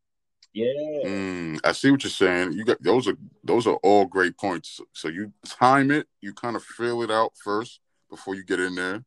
Yeah. 0.53 1.05
Mm, 1.05 1.59
I 1.63 1.71
see 1.71 1.89
what 1.89 2.03
you're 2.03 2.11
saying. 2.11 2.53
You 2.53 2.63
got 2.63 2.81
those 2.81 3.07
are 3.07 3.17
those 3.43 3.65
are 3.65 3.79
all 3.83 4.05
great 4.05 4.37
points. 4.37 4.79
So 4.93 5.07
you 5.07 5.33
time 5.45 5.91
it, 5.91 6.07
you 6.21 6.33
kind 6.33 6.55
of 6.55 6.63
feel 6.63 7.01
it 7.01 7.11
out 7.11 7.33
first 7.43 7.79
before 8.09 8.35
you 8.35 8.43
get 8.43 8.59
in 8.59 8.75
there. 8.75 9.03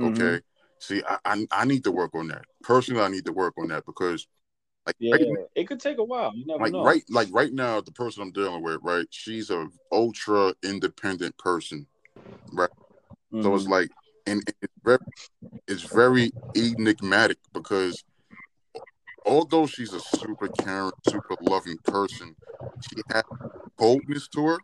Mm-hmm. 0.00 0.22
Okay. 0.22 0.40
See, 0.80 1.02
I, 1.06 1.18
I, 1.24 1.46
I 1.50 1.64
need 1.64 1.84
to 1.84 1.92
work 1.92 2.14
on 2.14 2.28
that. 2.28 2.44
Personally, 2.62 3.02
I 3.02 3.08
need 3.08 3.24
to 3.26 3.32
work 3.32 3.54
on 3.58 3.68
that 3.68 3.84
because 3.84 4.26
like 4.88 4.96
yeah, 5.00 5.12
right 5.12 5.26
it 5.54 5.68
could 5.68 5.80
take 5.80 5.98
a 5.98 6.04
while. 6.04 6.32
You 6.34 6.46
never 6.46 6.64
like 6.64 6.72
know. 6.72 6.82
right 6.82 7.02
like 7.10 7.28
right 7.30 7.52
now, 7.52 7.82
the 7.82 7.92
person 7.92 8.22
I'm 8.22 8.32
dealing 8.32 8.62
with, 8.62 8.78
right, 8.82 9.06
she's 9.10 9.50
a 9.50 9.68
ultra 9.92 10.54
independent 10.64 11.36
person. 11.36 11.86
Right. 12.52 12.70
Mm-hmm. 13.30 13.42
So 13.42 13.54
it's 13.54 13.64
mm-hmm. 13.64 13.72
like 13.72 13.90
and 14.26 14.42
it's 14.62 14.72
very 14.82 14.98
it's 15.66 15.82
very 15.82 16.30
enigmatic 16.56 17.36
because 17.52 18.02
although 19.26 19.66
she's 19.66 19.92
a 19.92 20.00
super 20.00 20.48
caring, 20.48 20.92
super 21.06 21.36
loving 21.42 21.76
person, 21.84 22.34
she 22.80 23.02
has 23.10 23.24
boldness 23.76 24.26
to 24.28 24.46
her. 24.46 24.58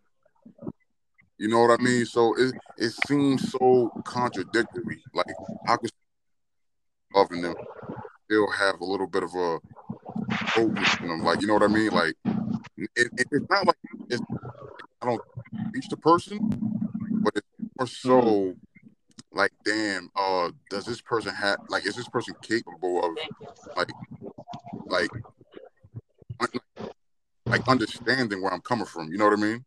You 1.36 1.48
know 1.48 1.60
what 1.60 1.78
I 1.78 1.82
mean? 1.82 2.06
So 2.06 2.34
it 2.38 2.54
it 2.78 2.94
seems 3.06 3.52
so 3.52 3.90
contradictory. 4.04 5.02
Like 5.12 5.34
how 5.66 5.76
could 5.76 5.90
loving 7.14 7.42
them 7.42 7.54
still 8.24 8.50
have 8.50 8.80
a 8.80 8.84
little 8.84 9.06
bit 9.06 9.22
of 9.22 9.34
a 9.34 9.58
them? 10.56 11.22
Like 11.22 11.40
you 11.40 11.46
know 11.46 11.54
what 11.54 11.62
I 11.62 11.68
mean? 11.68 11.90
Like 11.90 12.14
it, 12.76 12.90
it, 12.96 13.28
it's 13.30 13.50
not 13.50 13.66
like 13.66 13.76
it's, 14.08 14.22
I 15.02 15.06
don't 15.06 15.22
reach 15.72 15.88
the 15.88 15.96
person, 15.96 16.38
but 17.22 17.32
it's 17.36 17.46
more 17.78 17.86
so 17.86 18.20
mm-hmm. 18.20 19.38
like 19.38 19.52
damn, 19.64 20.10
uh, 20.16 20.50
does 20.70 20.84
this 20.84 21.00
person 21.00 21.34
have 21.34 21.58
like 21.68 21.86
is 21.86 21.96
this 21.96 22.08
person 22.08 22.34
capable 22.42 23.04
of 23.04 23.16
like 23.76 23.90
like 24.86 25.10
like 27.46 27.68
understanding 27.68 28.42
where 28.42 28.52
I'm 28.52 28.60
coming 28.60 28.86
from. 28.86 29.10
You 29.12 29.18
know 29.18 29.26
what 29.26 29.38
I 29.38 29.42
mean? 29.42 29.64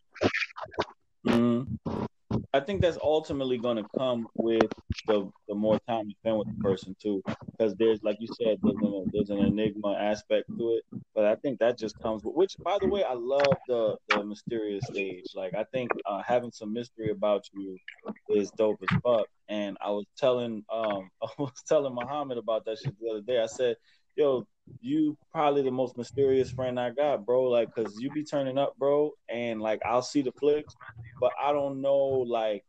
Mm-hmm. 1.25 2.05
I 2.53 2.59
think 2.59 2.81
that's 2.81 2.97
ultimately 3.01 3.57
going 3.57 3.77
to 3.77 3.85
come 3.97 4.27
with 4.35 4.71
the, 5.07 5.29
the 5.47 5.55
more 5.55 5.79
time 5.87 6.07
you 6.07 6.15
spend 6.21 6.37
with 6.37 6.47
the 6.47 6.63
person 6.63 6.95
too, 7.01 7.21
because 7.57 7.75
there's 7.75 8.01
like 8.03 8.17
you 8.19 8.27
said, 8.27 8.57
there's 8.63 8.81
an, 8.81 9.09
there's 9.13 9.29
an 9.29 9.39
enigma 9.39 9.93
aspect 9.93 10.45
to 10.57 10.75
it. 10.75 10.83
But 11.15 11.25
I 11.25 11.35
think 11.35 11.59
that 11.59 11.77
just 11.77 11.99
comes 11.99 12.23
with 12.23 12.35
which, 12.35 12.55
by 12.63 12.79
the 12.79 12.87
way, 12.87 13.03
I 13.03 13.13
love 13.13 13.57
the 13.67 13.97
the 14.09 14.23
mysterious 14.23 14.85
stage. 14.85 15.31
Like 15.35 15.53
I 15.55 15.65
think 15.71 15.91
uh, 16.05 16.21
having 16.25 16.51
some 16.51 16.73
mystery 16.73 17.11
about 17.11 17.45
you 17.53 17.79
is 18.29 18.51
dope 18.51 18.79
as 18.83 18.89
fuck. 19.03 19.27
And 19.49 19.77
I 19.81 19.91
was 19.91 20.05
telling 20.17 20.63
um 20.71 21.09
I 21.23 21.27
was 21.37 21.63
telling 21.67 21.95
Muhammad 21.95 22.37
about 22.37 22.65
that 22.65 22.79
shit 22.79 22.95
the 22.99 23.09
other 23.09 23.21
day. 23.21 23.39
I 23.41 23.47
said, 23.47 23.75
yo, 24.17 24.45
you 24.81 25.17
probably 25.31 25.61
the 25.61 25.71
most 25.71 25.97
mysterious 25.97 26.51
friend 26.51 26.79
I 26.79 26.89
got, 26.89 27.25
bro. 27.25 27.43
Like, 27.43 27.73
cause 27.73 27.97
you 27.99 28.09
be 28.11 28.23
turning 28.23 28.57
up, 28.57 28.75
bro, 28.77 29.11
and 29.29 29.61
like 29.61 29.81
I'll 29.85 30.01
see 30.01 30.21
the 30.21 30.31
flicks, 30.33 30.75
but 31.21 31.31
I 31.41 31.53
don't 31.53 31.81
know 31.81 31.97
like 31.97 32.65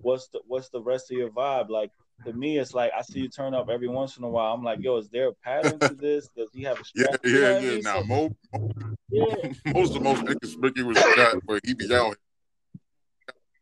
what's 0.00 0.28
the 0.28 0.40
what's 0.46 0.70
the 0.70 0.80
rest 0.80 1.10
of 1.10 1.18
your 1.18 1.30
vibe. 1.30 1.68
Like 1.68 1.90
to 2.24 2.32
me, 2.32 2.58
it's 2.58 2.72
like 2.72 2.92
I 2.96 3.02
see 3.02 3.20
you 3.20 3.28
turn 3.28 3.54
up 3.54 3.68
every 3.68 3.88
once 3.88 4.16
in 4.16 4.24
a 4.24 4.28
while. 4.28 4.54
I'm 4.54 4.62
like, 4.62 4.80
yo, 4.80 4.96
is 4.96 5.08
there 5.08 5.28
a 5.28 5.34
pattern 5.34 5.78
to 5.80 5.94
this? 5.94 6.28
Does 6.36 6.48
he 6.54 6.62
have 6.62 6.78
a? 6.78 6.84
Yeah, 6.94 7.06
yeah, 7.24 7.58
yeah. 7.58 7.80
Now, 7.80 8.00
so, 8.00 8.04
Mo, 8.04 8.36
yeah. 9.10 9.24
most 9.74 9.94
of 9.94 9.94
the 9.94 10.00
most 10.00 10.20
inconspicuous 10.20 11.02
guy, 11.16 11.34
but 11.46 11.60
he 11.64 11.74
be 11.74 11.92
out. 11.94 12.16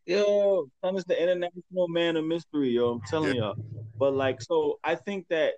Yo, 0.05 0.67
son 0.83 0.97
is 0.97 1.05
the 1.05 1.21
international 1.21 1.87
man 1.87 2.17
of 2.17 2.25
mystery, 2.25 2.69
yo. 2.69 2.91
I'm 2.91 3.01
telling 3.01 3.35
yeah. 3.35 3.41
y'all. 3.41 3.55
But 3.97 4.13
like, 4.13 4.41
so 4.41 4.79
I 4.83 4.95
think 4.95 5.27
that 5.29 5.53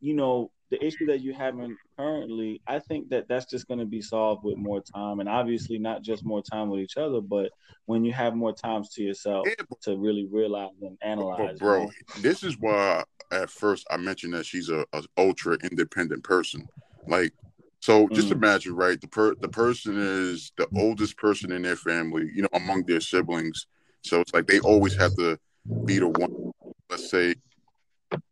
you 0.00 0.14
know 0.14 0.50
the 0.72 0.82
issue 0.82 1.04
that 1.04 1.20
you're 1.20 1.36
having 1.36 1.76
currently, 1.98 2.62
I 2.66 2.78
think 2.78 3.10
that 3.10 3.28
that's 3.28 3.44
just 3.44 3.68
going 3.68 3.80
to 3.80 3.84
be 3.84 4.00
solved 4.00 4.42
with 4.42 4.56
more 4.56 4.80
time, 4.80 5.20
and 5.20 5.28
obviously 5.28 5.78
not 5.78 6.02
just 6.02 6.24
more 6.24 6.42
time 6.42 6.70
with 6.70 6.80
each 6.80 6.96
other, 6.96 7.20
but 7.20 7.50
when 7.84 8.06
you 8.06 8.12
have 8.14 8.34
more 8.34 8.54
times 8.54 8.88
to 8.94 9.02
yourself 9.02 9.46
yeah, 9.46 9.64
but, 9.68 9.82
to 9.82 9.98
really 9.98 10.26
realize 10.32 10.70
and 10.80 10.96
analyze. 11.02 11.58
Bro, 11.58 11.80
you 11.80 11.84
know? 11.84 11.92
this 12.22 12.42
is 12.42 12.56
why 12.58 13.04
at 13.30 13.50
first 13.50 13.86
I 13.90 13.98
mentioned 13.98 14.32
that 14.32 14.46
she's 14.46 14.70
a, 14.70 14.86
a 14.94 15.02
ultra 15.18 15.58
independent 15.62 16.24
person. 16.24 16.66
Like, 17.06 17.34
so 17.80 18.08
just 18.08 18.28
mm. 18.28 18.32
imagine, 18.32 18.74
right? 18.74 18.98
The 18.98 19.08
per 19.08 19.34
the 19.34 19.50
person 19.50 19.98
is 19.98 20.52
the 20.56 20.68
oldest 20.74 21.18
person 21.18 21.52
in 21.52 21.60
their 21.60 21.76
family, 21.76 22.30
you 22.34 22.40
know, 22.40 22.48
among 22.54 22.84
their 22.84 23.00
siblings. 23.00 23.66
So 24.00 24.20
it's 24.20 24.32
like 24.32 24.46
they 24.46 24.60
always 24.60 24.96
have 24.96 25.14
to 25.16 25.38
be 25.84 25.98
the 25.98 26.08
one, 26.08 26.52
let's 26.88 27.10
say, 27.10 27.34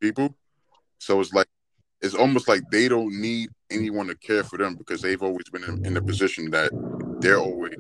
people. 0.01 0.34
So 0.99 1.20
it's 1.20 1.34
like 1.34 1.47
it's 2.03 2.14
almost 2.14 2.48
like 2.48 2.62
they 2.70 2.88
don't 2.88 3.20
need 3.20 3.51
anyone 3.70 4.07
to 4.09 4.14
care 4.14 4.42
for 4.42 4.57
them 4.57 4.74
because 4.74 5.03
they've 5.03 5.22
always 5.22 5.48
been 5.51 5.64
in, 5.64 5.86
in 5.86 5.94
the 5.94 6.03
position 6.03 6.51
that 6.51 6.70
they're 7.20 7.38
always. 7.38 7.74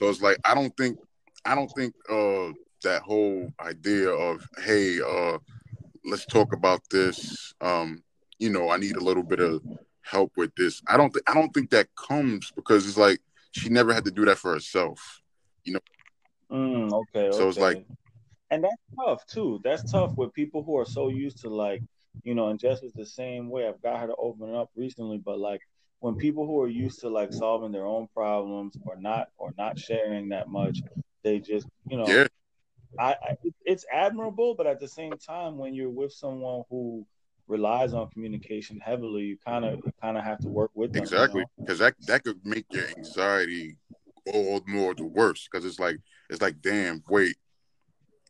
So 0.00 0.08
it's 0.08 0.22
like 0.22 0.38
I 0.44 0.54
don't 0.54 0.76
think 0.76 0.98
I 1.44 1.54
don't 1.54 1.70
think 1.76 1.94
uh 2.10 2.52
that 2.82 3.02
whole 3.02 3.48
idea 3.60 4.08
of 4.08 4.46
hey 4.64 4.98
uh 5.00 5.38
let's 6.04 6.26
talk 6.26 6.52
about 6.52 6.80
this 6.90 7.54
um 7.60 8.02
you 8.38 8.50
know 8.50 8.70
I 8.70 8.76
need 8.78 8.96
a 8.96 9.04
little 9.04 9.22
bit 9.22 9.38
of 9.40 9.62
help 10.02 10.32
with 10.36 10.54
this. 10.56 10.82
I 10.86 10.96
don't 10.96 11.12
think 11.12 11.28
I 11.28 11.34
don't 11.34 11.52
think 11.52 11.70
that 11.70 11.88
comes 11.96 12.50
because 12.54 12.86
it's 12.86 12.98
like 12.98 13.20
she 13.52 13.68
never 13.68 13.92
had 13.92 14.04
to 14.04 14.10
do 14.10 14.24
that 14.24 14.38
for 14.38 14.52
herself. 14.52 15.20
You 15.64 15.74
know. 15.74 15.80
Mm, 16.50 16.92
okay. 16.92 17.30
So 17.30 17.48
it's 17.48 17.58
like, 17.58 17.86
and 18.52 18.62
that's 18.62 18.76
tough 18.94 19.26
too. 19.26 19.60
That's 19.64 19.90
tough 19.90 20.12
with 20.16 20.34
people 20.34 20.62
who 20.62 20.76
are 20.78 20.84
so 20.84 21.08
used 21.08 21.40
to 21.40 21.48
like, 21.48 21.82
you 22.22 22.34
know, 22.34 22.48
and 22.48 22.60
Jess 22.60 22.82
is 22.82 22.92
the 22.92 23.06
same 23.06 23.48
way. 23.48 23.66
I've 23.66 23.80
got 23.80 23.98
her 24.00 24.08
to 24.08 24.14
open 24.16 24.54
up 24.54 24.70
recently, 24.76 25.16
but 25.16 25.38
like 25.38 25.62
when 26.00 26.16
people 26.16 26.46
who 26.46 26.60
are 26.60 26.68
used 26.68 27.00
to 27.00 27.08
like 27.08 27.32
solving 27.32 27.72
their 27.72 27.86
own 27.86 28.08
problems 28.14 28.76
or 28.84 28.96
not 28.96 29.28
or 29.38 29.54
not 29.56 29.78
sharing 29.78 30.28
that 30.28 30.48
much, 30.48 30.80
they 31.24 31.38
just, 31.38 31.66
you 31.88 31.96
know, 31.96 32.06
yeah. 32.06 32.26
I, 32.98 33.12
I 33.22 33.36
it's 33.64 33.86
admirable, 33.90 34.54
but 34.54 34.66
at 34.66 34.80
the 34.80 34.88
same 34.88 35.16
time, 35.16 35.56
when 35.56 35.74
you're 35.74 35.88
with 35.88 36.12
someone 36.12 36.64
who 36.68 37.06
relies 37.48 37.94
on 37.94 38.10
communication 38.10 38.78
heavily, 38.80 39.22
you 39.22 39.38
kind 39.42 39.64
of 39.64 39.80
kind 39.98 40.18
of 40.18 40.24
have 40.24 40.40
to 40.40 40.48
work 40.48 40.72
with 40.74 40.92
them. 40.92 41.02
Exactly, 41.02 41.46
because 41.58 41.78
you 41.78 41.86
know? 41.86 41.92
that 41.98 42.06
that 42.06 42.24
could 42.24 42.44
make 42.44 42.66
your 42.70 42.86
anxiety 42.98 43.78
all 44.26 44.60
more 44.66 44.94
the 44.94 45.06
worse. 45.06 45.48
Because 45.50 45.64
it's 45.64 45.80
like 45.80 45.96
it's 46.28 46.42
like, 46.42 46.60
damn, 46.60 47.02
wait, 47.08 47.36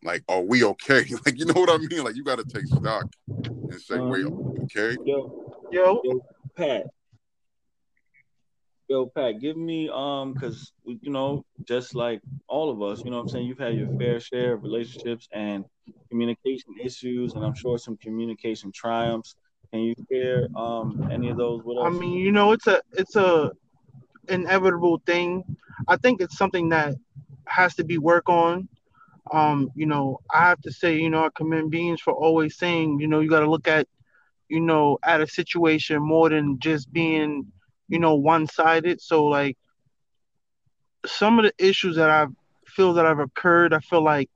like, 0.03 0.23
are 0.29 0.43
we 0.43 0.65
okay? 0.65 1.05
like, 1.27 1.39
you 1.39 1.47
know 1.47 1.61
what 1.61 1.71
I 1.71 1.79
mean? 1.79 2.05
Like, 2.05 2.17
you 2.17 2.25
got 2.25 2.39
to 2.39 2.45
take 2.45 2.67
stock 2.67 3.07
and 3.29 3.81
say, 3.81 3.97
um, 3.97 4.11
wait, 4.11 4.27
okay? 4.65 4.97
Yo, 5.05 5.55
yo, 5.71 6.01
yo, 6.05 6.21
Pat. 6.57 6.87
Yo, 8.89 9.07
Pat, 9.07 9.41
give 9.41 9.57
me 9.57 9.89
um, 9.93 10.35
cause 10.35 10.73
you 10.85 11.11
know, 11.11 11.45
just 11.65 11.95
like 11.95 12.21
all 12.47 12.69
of 12.69 12.83
us, 12.83 13.03
you 13.05 13.11
know, 13.11 13.17
what 13.19 13.23
I'm 13.23 13.29
saying 13.29 13.47
you've 13.47 13.59
had 13.59 13.75
your 13.75 13.89
fair 13.97 14.21
share 14.21 14.55
of 14.55 14.65
relationships 14.65 15.29
and 15.33 15.65
communication 16.11 16.75
issues, 16.83 17.33
and 17.35 17.45
I'm 17.45 17.55
sure 17.55 17.79
some 17.79 17.97
communication 17.97 18.71
triumphs. 18.73 19.37
Can 19.73 19.81
you 19.81 19.95
share 20.11 20.49
um 20.57 21.09
any 21.11 21.31
of 21.31 21.39
those 21.39 21.63
with 21.65 21.79
us? 21.79 21.85
I 21.87 21.91
mean, 21.91 22.19
you 22.19 22.33
know, 22.33 22.53
it's 22.53 22.67
a 22.67 22.83
it's 22.93 23.17
a 23.17 23.53
inevitable 24.29 25.01
thing. 25.07 25.43
I 25.89 25.97
think 25.97 26.21
it's 26.21 26.37
something 26.37 26.69
that 26.71 26.95
has 27.47 27.75
to 27.77 27.85
be 27.85 27.99
worked 27.99 28.29
on. 28.29 28.69
Um, 29.31 29.71
you 29.75 29.87
know, 29.87 30.19
I 30.33 30.49
have 30.49 30.61
to 30.63 30.73
say, 30.73 30.99
you 30.99 31.11
know, 31.11 31.25
I 31.25 31.29
commend 31.35 31.71
Beans 31.71 32.01
for 32.01 32.13
always 32.13 32.57
saying, 32.57 32.99
you 33.01 33.07
know, 33.07 33.21
you 33.21 33.29
got 33.29 33.41
to 33.41 33.51
look 33.51 33.69
at, 33.69 33.87
you 34.49 34.61
know, 34.61 34.99
at 35.05 35.21
a 35.21 35.27
situation 35.27 36.03
more 36.03 36.29
than 36.29 36.59
just 36.59 36.93
being, 36.93 37.47
you 37.89 37.99
know, 37.99 38.15
one 38.15 38.47
sided. 38.47 39.01
So 39.01 39.27
like, 39.27 39.57
some 41.07 41.39
of 41.39 41.45
the 41.45 41.53
issues 41.59 41.97
that 41.97 42.11
I 42.11 42.27
feel 42.67 42.93
that 42.95 43.05
have 43.05 43.19
occurred, 43.19 43.73
I 43.73 43.81
feel 43.81 44.03
like 44.03 44.31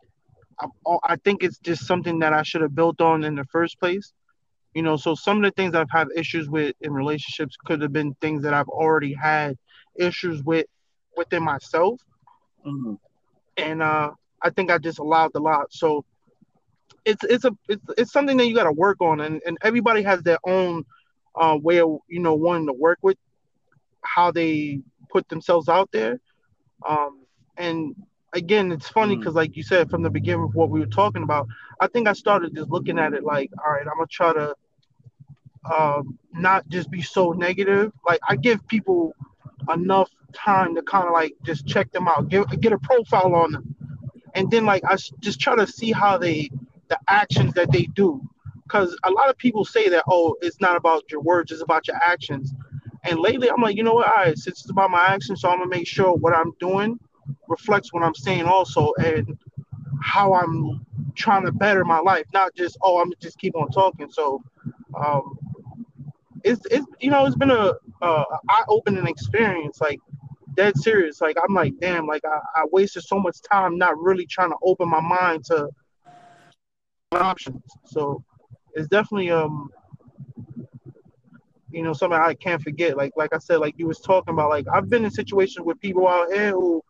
I, 0.61 0.67
I 1.05 1.17
think 1.17 1.43
it's 1.43 1.59
just 1.59 1.87
something 1.87 2.19
that 2.21 2.33
I 2.33 2.43
should 2.43 2.63
have 2.63 2.75
built 2.75 3.01
on 3.01 3.25
in 3.25 3.35
the 3.35 3.45
first 3.45 3.79
place. 3.79 4.13
You 4.75 4.83
know, 4.83 4.97
so 4.97 5.15
some 5.15 5.39
of 5.39 5.45
the 5.45 5.53
things 5.53 5.75
I've 5.75 5.91
had 5.91 6.09
issues 6.15 6.49
with 6.49 6.75
in 6.81 6.93
relationships 6.93 7.57
could 7.65 7.81
have 7.83 7.93
been 7.93 8.15
things 8.21 8.43
that 8.43 8.53
I've 8.53 8.69
already 8.69 9.15
had 9.15 9.57
issues 9.95 10.43
with 10.43 10.67
within 11.17 11.43
myself. 11.43 12.01
Mm-hmm. 12.67 12.95
And 13.57 13.83
uh, 13.83 14.11
I 14.43 14.51
think 14.51 14.71
I 14.71 14.79
just 14.79 14.99
allowed 14.99 15.33
a 15.35 15.41
lot. 15.41 15.73
So 15.73 16.05
it's 17.05 17.25
it's 17.25 17.45
a 17.45 17.53
it's, 17.69 17.83
it's 17.97 18.13
something 18.13 18.37
that 18.37 18.47
you 18.47 18.55
got 18.55 18.65
to 18.65 18.73
work 18.73 19.01
on, 19.01 19.21
and, 19.21 19.41
and 19.47 19.57
everybody 19.63 20.03
has 20.03 20.23
their 20.23 20.39
own 20.45 20.85
uh, 21.35 21.59
way 21.61 21.81
of 21.81 21.99
you 22.09 22.21
know 22.21 22.35
wanting 22.35 22.67
to 22.67 22.73
work 22.73 22.99
with 23.03 23.17
how 24.03 24.31
they 24.31 24.81
put 25.11 25.29
themselves 25.29 25.69
out 25.69 25.91
there. 25.93 26.21
Um, 26.87 27.23
and 27.57 27.95
again, 28.33 28.73
it's 28.73 28.89
funny 28.89 29.17
because, 29.17 29.33
mm. 29.33 29.37
like 29.37 29.57
you 29.57 29.63
said 29.63 29.91
from 29.91 30.03
the 30.03 30.11
beginning 30.11 30.45
of 30.45 30.55
what 30.55 30.71
we 30.71 30.81
were 30.81 30.87
talking 30.87 31.23
about, 31.23 31.47
I 31.81 31.87
think 31.87 32.09
I 32.09 32.13
started 32.13 32.55
just 32.55 32.71
looking 32.71 32.99
at 32.99 33.15
it 33.15 33.25
like, 33.25 33.51
all 33.65 33.73
right, 33.73 33.87
I'm 33.87 33.97
gonna 33.97 34.07
try 34.11 34.33
to 34.33 34.55
um, 35.73 36.19
not 36.33 36.69
just 36.69 36.91
be 36.91 37.03
so 37.03 37.33
negative. 37.33 37.93
Like 38.07 38.21
I 38.29 38.37
give 38.37 38.67
people 38.69 39.15
enough 39.73 40.11
time 40.33 40.75
to 40.75 40.83
kind 40.83 41.07
of 41.07 41.13
like 41.13 41.35
just 41.45 41.67
check 41.67 41.91
them 41.93 42.09
out, 42.09 42.29
get 42.29 42.61
get 42.61 42.73
a 42.73 42.79
profile 42.79 43.35
on 43.35 43.53
them, 43.53 43.76
and 44.37 44.51
then 44.51 44.65
like 44.65 44.85
I 44.85 44.97
just 45.21 45.41
try 45.41 45.57
to 45.57 45.67
see 45.67 45.91
how 45.93 46.19
they 46.19 46.51
the 46.89 46.99
actions 47.09 47.55
that 47.55 47.73
they 47.73 47.85
do, 47.95 48.23
because 48.63 48.97
a 49.05 49.11
lot 49.11 49.29
of 49.29 49.37
people 49.39 49.65
say 49.65 49.89
that 49.89 50.05
oh 50.09 50.37
it's 50.43 50.61
not 50.61 50.77
about 50.77 51.11
your 51.11 51.21
words, 51.21 51.51
it's 51.51 51.63
about 51.63 51.89
your 51.89 51.97
actions, 51.97 52.55
and 53.05 53.19
lately 53.19 53.51
I'm 53.51 53.61
like 53.63 53.77
you 53.77 53.83
know 53.83 53.95
what, 53.95 54.07
right, 54.09 54.37
since 54.39 54.61
it's 54.61 54.71
about 54.71 54.91
my 54.91 55.05
actions, 55.07 55.41
so 55.41 55.49
I'm 55.49 55.59
gonna 55.59 55.71
make 55.71 55.89
sure 55.89 56.15
what 56.15 56.37
I'm 56.37 56.53
doing 56.61 56.99
reflects 57.49 57.93
what 57.93 58.05
I'm 58.05 58.15
saying 58.15 58.45
also, 58.45 58.93
and 59.03 59.37
how 60.03 60.35
I'm 60.35 60.87
trying 61.15 61.45
to 61.47 61.53
better 61.53 61.85
my 61.85 61.99
life, 61.99 62.27
not 62.33 62.55
just 62.55 62.79
oh 62.83 63.01
I'm 63.01 63.13
just 63.21 63.39
keep 63.39 63.57
on 63.57 63.71
talking. 63.71 64.11
So. 64.11 64.43
Um, 64.95 65.39
it's, 66.45 66.65
it's 66.71 66.87
you 67.01 67.11
know 67.11 67.27
it's 67.27 67.37
been 67.37 67.51
a, 67.51 67.73
a 68.03 68.25
eye-opening 68.49 69.07
experience 69.07 69.81
like 69.81 69.99
dead 70.57 70.77
serious. 70.77 71.21
Like 71.21 71.37
I'm 71.43 71.55
like, 71.55 71.75
damn, 71.81 72.07
like 72.07 72.25
I, 72.25 72.39
I 72.61 72.65
wasted 72.71 73.05
so 73.05 73.19
much 73.19 73.39
time 73.51 73.79
not 73.79 73.99
really 73.99 74.27
trying 74.27 74.51
to 74.51 74.57
open 74.63 74.89
my 74.89 75.01
mind 75.01 75.45
to 75.47 75.69
options. 77.13 77.63
So 77.85 78.25
it's 78.75 78.89
definitely 78.89 79.31
um 79.31 79.71
you 81.71 81.83
know 81.83 81.93
something 81.93 82.19
I 82.19 82.35
can't 82.35 82.63
forget. 82.63 82.97
Like 82.97 83.13
like 83.17 83.35
I 83.35 83.39
said, 83.39 83.59
like 83.59 83.75
you 83.79 83.87
was 83.87 84.01
talking 84.01 84.35
about, 84.35 84.51
like 84.51 84.67
I've 84.73 84.89
been 84.89 85.05
in 85.05 85.11
situations 85.11 85.65
with 85.65 85.81
people 85.81 86.09
out 86.09 86.33
here 86.33 86.53
who 86.53 86.83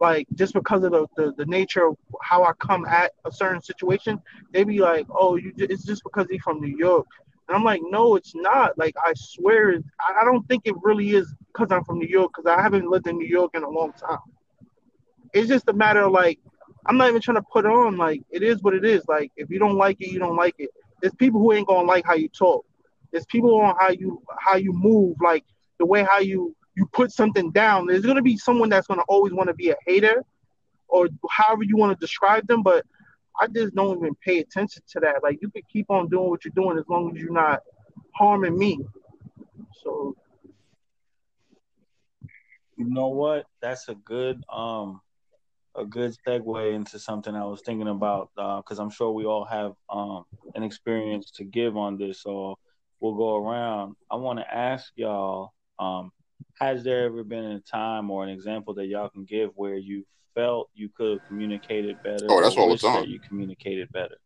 like 0.00 0.26
just 0.34 0.54
because 0.54 0.82
of 0.82 0.92
the, 0.92 1.06
the, 1.16 1.34
the 1.36 1.46
nature 1.46 1.86
of 1.86 1.96
how 2.22 2.42
I 2.42 2.52
come 2.54 2.86
at 2.86 3.12
a 3.26 3.32
certain 3.32 3.60
situation, 3.60 4.20
they 4.50 4.64
be 4.64 4.78
like, 4.78 5.06
oh, 5.10 5.36
you 5.36 5.52
it's 5.56 5.84
just 5.84 6.02
because 6.02 6.26
he's 6.30 6.40
from 6.42 6.60
New 6.60 6.74
York. 6.76 7.06
And 7.50 7.56
I'm 7.56 7.64
like, 7.64 7.80
no, 7.82 8.14
it's 8.14 8.32
not. 8.36 8.78
Like, 8.78 8.94
I 9.04 9.12
swear, 9.16 9.82
I 10.20 10.24
don't 10.24 10.46
think 10.46 10.62
it 10.66 10.74
really 10.84 11.10
is 11.16 11.34
because 11.52 11.72
I'm 11.72 11.82
from 11.82 11.98
New 11.98 12.06
York, 12.06 12.30
because 12.32 12.48
I 12.48 12.62
haven't 12.62 12.88
lived 12.88 13.08
in 13.08 13.18
New 13.18 13.26
York 13.26 13.50
in 13.54 13.64
a 13.64 13.68
long 13.68 13.92
time. 13.92 14.20
It's 15.32 15.48
just 15.48 15.68
a 15.68 15.72
matter 15.72 16.02
of 16.02 16.12
like, 16.12 16.38
I'm 16.86 16.96
not 16.96 17.08
even 17.08 17.20
trying 17.20 17.38
to 17.38 17.46
put 17.52 17.66
on, 17.66 17.96
like, 17.96 18.22
it 18.30 18.44
is 18.44 18.62
what 18.62 18.74
it 18.74 18.84
is. 18.84 19.02
Like, 19.08 19.32
if 19.36 19.50
you 19.50 19.58
don't 19.58 19.74
like 19.74 20.00
it, 20.00 20.12
you 20.12 20.20
don't 20.20 20.36
like 20.36 20.54
it. 20.58 20.70
There's 21.02 21.14
people 21.14 21.40
who 21.40 21.52
ain't 21.52 21.66
gonna 21.66 21.88
like 21.88 22.04
how 22.06 22.14
you 22.14 22.28
talk. 22.28 22.64
There's 23.10 23.26
people 23.26 23.60
on 23.60 23.74
how 23.80 23.90
you 23.90 24.22
how 24.38 24.54
you 24.54 24.72
move, 24.72 25.16
like 25.20 25.44
the 25.80 25.86
way 25.86 26.04
how 26.04 26.20
you 26.20 26.54
you 26.76 26.86
put 26.92 27.10
something 27.10 27.50
down. 27.50 27.86
There's 27.86 28.06
gonna 28.06 28.22
be 28.22 28.36
someone 28.36 28.68
that's 28.68 28.86
gonna 28.86 29.02
always 29.08 29.32
want 29.32 29.48
to 29.48 29.54
be 29.54 29.70
a 29.70 29.76
hater, 29.86 30.24
or 30.86 31.08
however 31.28 31.64
you 31.64 31.76
want 31.76 31.98
to 31.98 32.00
describe 32.00 32.46
them. 32.46 32.62
But 32.62 32.86
I 33.38 33.46
just 33.46 33.74
don't 33.74 33.98
even 33.98 34.14
pay 34.24 34.38
attention 34.40 34.82
to 34.92 35.00
that. 35.00 35.22
Like 35.22 35.38
you 35.42 35.50
can 35.50 35.62
keep 35.72 35.90
on 35.90 36.08
doing 36.08 36.30
what 36.30 36.44
you're 36.44 36.52
doing 36.54 36.78
as 36.78 36.84
long 36.88 37.14
as 37.14 37.22
you're 37.22 37.32
not 37.32 37.60
harming 38.14 38.58
me. 38.58 38.78
So 39.82 40.14
you 42.76 42.88
know 42.88 43.08
what? 43.08 43.46
That's 43.60 43.88
a 43.88 43.94
good 43.94 44.42
um 44.52 45.00
a 45.76 45.84
good 45.84 46.16
segue 46.26 46.74
into 46.74 46.98
something 46.98 47.34
I 47.34 47.44
was 47.44 47.62
thinking 47.62 47.88
about 47.88 48.30
because 48.34 48.78
uh, 48.78 48.82
I'm 48.82 48.90
sure 48.90 49.12
we 49.12 49.24
all 49.24 49.44
have 49.44 49.74
um 49.88 50.24
an 50.54 50.62
experience 50.62 51.30
to 51.32 51.44
give 51.44 51.76
on 51.76 51.96
this. 51.96 52.22
So 52.22 52.58
we'll 53.00 53.14
go 53.14 53.36
around. 53.36 53.96
I 54.10 54.16
want 54.16 54.38
to 54.38 54.54
ask 54.54 54.92
y'all 54.96 55.52
um 55.78 56.10
has 56.58 56.82
there 56.82 57.04
ever 57.04 57.22
been 57.22 57.44
a 57.44 57.60
time 57.60 58.10
or 58.10 58.24
an 58.24 58.30
example 58.30 58.74
that 58.74 58.86
y'all 58.86 59.08
can 59.08 59.24
give 59.24 59.50
where 59.54 59.76
you 59.76 60.04
felt 60.40 60.70
you 60.74 60.88
could 60.88 61.18
have 61.18 61.28
communicated 61.28 62.02
better? 62.02 62.26
Oh, 62.28 62.40
that's 62.42 62.56
all 62.56 62.70
the 62.70 62.78
time. 62.78 63.04
you 63.04 63.20
communicated 63.20 63.90
better. 63.92 64.16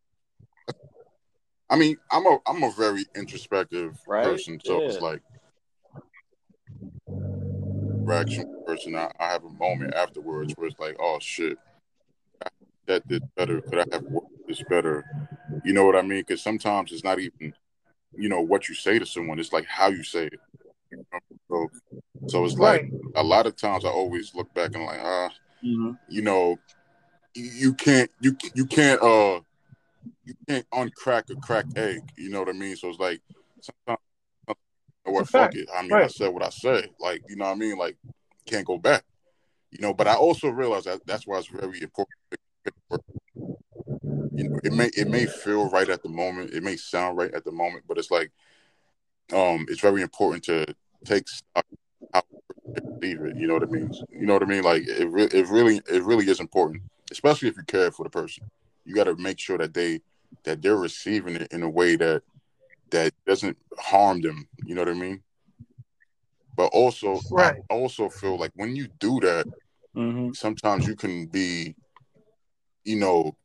I 1.71 1.77
mean, 1.77 1.97
I'm 2.11 2.27
a 2.27 2.39
I'm 2.47 2.63
a 2.63 2.71
very 2.73 3.05
introspective 3.17 3.99
right? 4.07 4.25
person, 4.25 4.61
so 4.65 4.81
yeah. 4.81 4.89
it's 4.89 5.01
like 5.01 5.23
reaction 7.07 8.45
person. 8.67 8.95
I, 8.95 9.11
I 9.19 9.29
have 9.29 9.45
a 9.45 9.51
moment 9.51 9.95
afterwards 9.95 10.53
where 10.57 10.69
it's 10.69 10.79
like, 10.79 10.97
oh 11.01 11.19
shit, 11.21 11.59
that 12.87 13.07
did 13.09 13.23
better. 13.35 13.61
Could 13.61 13.81
I 13.81 13.85
have 13.93 14.03
worked 14.05 14.47
this 14.47 14.63
better? 14.69 15.05
You 15.65 15.73
know 15.73 15.87
what 15.87 15.97
I 15.97 16.03
mean? 16.03 16.21
Because 16.21 16.43
sometimes 16.43 16.93
it's 16.93 17.05
not 17.05 17.19
even, 17.19 17.55
you 18.15 18.29
know, 18.29 18.41
what 18.41 18.69
you 18.69 18.75
say 18.75 18.99
to 18.99 19.07
someone. 19.07 19.41
It's 19.41 19.53
like 19.53 19.67
how 19.67 19.89
you 19.89 20.05
say 20.05 20.27
it. 20.27 20.41
So, 21.49 21.69
so 22.29 22.45
it's 22.45 22.57
right. 22.57 22.83
like 22.83 22.93
a 23.17 23.23
lot 23.23 23.47
of 23.47 23.57
times 23.57 23.85
I 23.85 23.89
always 23.89 24.35
look 24.35 24.53
back 24.55 24.75
and 24.75 24.85
like, 24.85 25.01
ah, 25.03 25.31
mm-hmm. 25.65 25.93
you 26.09 26.23
know, 26.23 26.59
you 27.35 27.75
can't 27.75 28.11
you 28.21 28.37
you 28.55 28.67
can't 28.67 29.03
uh 29.03 29.41
you 30.25 30.35
can't 30.49 30.69
uncrack 30.71 31.31
a 31.31 31.37
cracked 31.37 31.77
egg. 31.77 32.03
You 32.17 32.31
know 32.31 32.41
what 32.41 32.49
I 32.49 32.53
mean? 32.53 32.77
So 32.77 32.89
it's 32.89 32.99
like 32.99 33.21
sometimes 33.61 34.01
you 34.49 34.55
know 35.07 35.13
what 35.13 35.29
fuck 35.29 35.55
it. 35.55 35.69
I 35.75 35.83
mean 35.83 35.93
right. 35.93 36.05
I 36.05 36.09
said 36.09 36.33
what 36.33 36.45
I 36.45 36.51
said. 36.51 36.91
Like, 37.01 37.23
you 37.29 37.37
know 37.37 37.47
what 37.47 37.53
I 37.53 37.57
mean? 37.57 37.77
Like 37.77 37.97
can't 38.47 38.67
go 38.67 38.79
back. 38.79 39.05
You 39.71 39.81
know, 39.81 39.95
but 39.95 40.07
I 40.07 40.15
also 40.15 40.49
realize 40.49 40.85
that 40.85 41.05
that's 41.07 41.27
why 41.27 41.39
it's 41.39 41.49
very 41.49 41.83
important. 41.83 42.17
You 44.37 44.49
know, 44.49 44.61
it 44.63 44.73
may 44.73 44.91
it 44.97 45.09
may 45.09 45.27
feel 45.27 45.69
right 45.71 45.89
at 45.89 46.03
the 46.03 46.09
moment, 46.09 46.53
it 46.53 46.63
may 46.63 46.77
sound 46.77 47.19
right 47.19 47.33
at 47.35 47.45
the 47.45 47.53
moment, 47.53 47.85
but 47.89 47.99
it's 47.99 48.11
like 48.11 48.31
um 49.33 49.67
it's 49.69 49.81
very 49.81 50.03
important 50.03 50.45
to 50.45 50.67
take 51.05 51.29
stock 51.29 51.67
how 52.13 52.23
leave 53.03 53.23
it. 53.23 53.37
You 53.37 53.47
know 53.47 53.55
what 53.55 53.63
I 53.63 53.67
mean? 53.67 53.91
You 54.11 54.27
know 54.27 54.35
what 54.35 54.43
I 54.43 54.47
mean? 54.47 54.63
Like 54.63 54.83
it, 54.87 55.09
re- 55.11 55.29
it 55.33 55.47
really, 55.49 55.81
it 55.89 56.03
really 56.03 56.27
is 56.27 56.41
important 56.41 56.83
especially 57.11 57.49
if 57.49 57.57
you 57.57 57.63
care 57.65 57.91
for 57.91 58.05
the 58.05 58.11
person. 58.11 58.43
You 58.85 58.95
got 58.95 59.05
to 59.05 59.17
make 59.17 59.39
sure 59.39 59.59
that 59.59 59.75
they 59.75 60.01
that 60.45 60.61
they're 60.63 60.77
receiving 60.77 61.37
it 61.37 61.53
in 61.53 61.63
a 61.63 61.69
way 61.69 61.97
that 61.97 62.23
that 62.91 63.13
doesn't 63.27 63.57
harm 63.79 64.21
them. 64.21 64.49
You 64.65 64.75
know 64.75 64.83
what 64.83 64.89
I 64.91 64.95
mean? 64.95 65.23
But 66.57 66.67
also, 66.67 67.21
Right. 67.31 67.57
I 67.71 67.75
also 67.75 68.09
feel 68.09 68.39
like 68.39 68.53
when 68.55 68.77
you 68.77 68.89
do 69.01 69.21
that, 69.21 69.47
Mm-hmm. 69.97 70.33
sometimes 70.33 70.87
you 70.87 70.97
can 70.97 71.27
be, 71.27 71.77
you 72.85 72.97
know, 72.97 73.37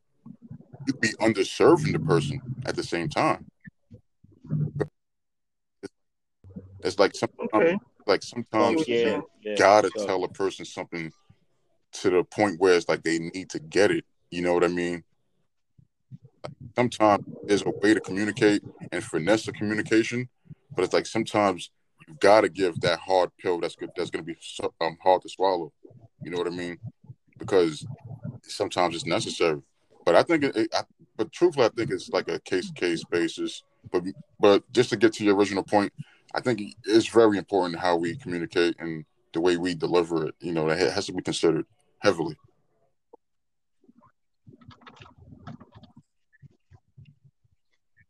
you 0.86 0.94
be 0.94 1.10
underserving 1.20 1.92
the 1.92 1.98
person 2.00 2.42
at 2.66 2.76
the 2.76 2.82
same 2.82 3.08
time. 3.08 3.46
It's 6.82 6.98
like 6.98 7.14
sometimes, 7.14 7.52
Okay. 7.54 7.78
Like 8.10 8.22
sometimes 8.22 8.86
Yeah, 8.86 8.96
you 9.16 9.28
yeah, 9.42 9.54
gotta 9.56 9.90
so- 9.96 10.06
tell 10.06 10.24
a 10.24 10.28
person 10.28 10.64
something 10.64 11.12
to 11.92 12.10
the 12.10 12.24
point 12.24 12.60
where 12.60 12.74
it's 12.74 12.88
like 12.88 13.02
they 13.02 13.18
need 13.18 13.48
to 13.50 13.58
get 13.58 13.90
it. 13.90 14.04
You 14.30 14.42
know 14.42 14.54
what 14.54 14.64
I 14.64 14.68
mean? 14.68 15.02
Like, 16.44 16.52
sometimes 16.76 17.24
there's 17.44 17.62
a 17.62 17.70
way 17.70 17.94
to 17.94 18.00
communicate 18.00 18.62
and 18.92 19.02
finesse 19.02 19.44
the 19.46 19.52
communication, 19.52 20.28
but 20.76 20.84
it's 20.84 20.92
like 20.94 21.06
sometimes 21.06 21.70
you 22.06 22.14
gotta 22.20 22.48
give 22.48 22.80
that 22.80 23.00
hard 23.00 23.30
pill 23.38 23.58
that's 23.60 23.76
good. 23.76 23.90
That's 23.96 24.10
gonna 24.10 24.24
be 24.24 24.36
so, 24.40 24.72
um, 24.80 24.96
hard 25.02 25.22
to 25.22 25.28
swallow. 25.28 25.72
You 26.22 26.30
know 26.30 26.38
what 26.38 26.46
I 26.46 26.50
mean? 26.50 26.78
Because 27.38 27.86
sometimes 28.42 28.94
it's 28.94 29.06
necessary. 29.06 29.62
But 30.04 30.14
I 30.14 30.22
think 30.22 30.44
it, 30.44 30.56
it 30.56 30.68
I, 30.74 30.82
but 31.16 31.32
truthfully, 31.32 31.66
I 31.66 31.70
think 31.70 31.90
it's 31.90 32.08
like 32.10 32.28
a 32.28 32.38
case 32.40 32.68
to 32.68 32.72
case 32.74 33.04
basis. 33.04 33.62
But 33.90 34.04
but 34.38 34.70
just 34.72 34.90
to 34.90 34.96
get 34.96 35.12
to 35.14 35.24
your 35.24 35.34
original 35.36 35.62
point, 35.62 35.92
I 36.34 36.40
think 36.40 36.62
it's 36.84 37.08
very 37.08 37.38
important 37.38 37.80
how 37.80 37.96
we 37.96 38.16
communicate 38.16 38.76
and 38.78 39.04
the 39.32 39.40
way 39.40 39.56
we 39.56 39.74
deliver 39.74 40.26
it. 40.26 40.34
You 40.40 40.52
know, 40.52 40.66
that 40.68 40.78
has 40.92 41.06
to 41.06 41.12
be 41.12 41.22
considered 41.22 41.66
heavily. 42.00 42.36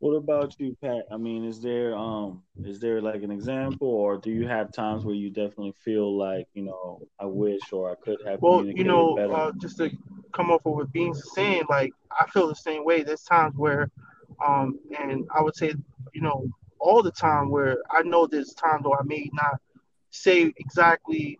What 0.00 0.12
about 0.12 0.58
you, 0.58 0.74
Pat? 0.82 1.04
I 1.12 1.18
mean, 1.18 1.44
is 1.44 1.60
there 1.60 1.94
um 1.94 2.42
is 2.64 2.80
there 2.80 3.02
like 3.02 3.22
an 3.22 3.30
example, 3.30 3.86
or 3.88 4.16
do 4.16 4.30
you 4.30 4.46
have 4.46 4.72
times 4.72 5.04
where 5.04 5.14
you 5.14 5.28
definitely 5.28 5.74
feel 5.84 6.16
like 6.16 6.46
you 6.54 6.62
know 6.62 7.02
I 7.18 7.26
wish 7.26 7.60
or 7.70 7.90
I 7.92 7.94
could 8.02 8.16
have 8.26 8.40
Well, 8.40 8.64
you 8.64 8.84
know, 8.84 9.18
uh, 9.18 9.52
just 9.60 9.76
to 9.76 9.90
come 10.32 10.50
off 10.50 10.64
of 10.64 10.72
what 10.72 10.90
Beans 10.90 11.18
is 11.18 11.34
saying, 11.34 11.64
like 11.68 11.92
I 12.18 12.26
feel 12.30 12.48
the 12.48 12.54
same 12.54 12.82
way. 12.84 13.02
There's 13.02 13.24
times 13.24 13.56
where, 13.56 13.90
um, 14.44 14.78
and 14.98 15.28
I 15.36 15.42
would 15.42 15.54
say, 15.54 15.74
you 16.14 16.22
know, 16.22 16.48
all 16.80 17.02
the 17.02 17.12
time 17.12 17.50
where 17.50 17.78
I 17.90 18.02
know 18.02 18.26
there's 18.26 18.54
times 18.54 18.84
where 18.84 18.98
I 19.00 19.04
may 19.04 19.30
not 19.32 19.60
say 20.10 20.52
exactly 20.56 21.38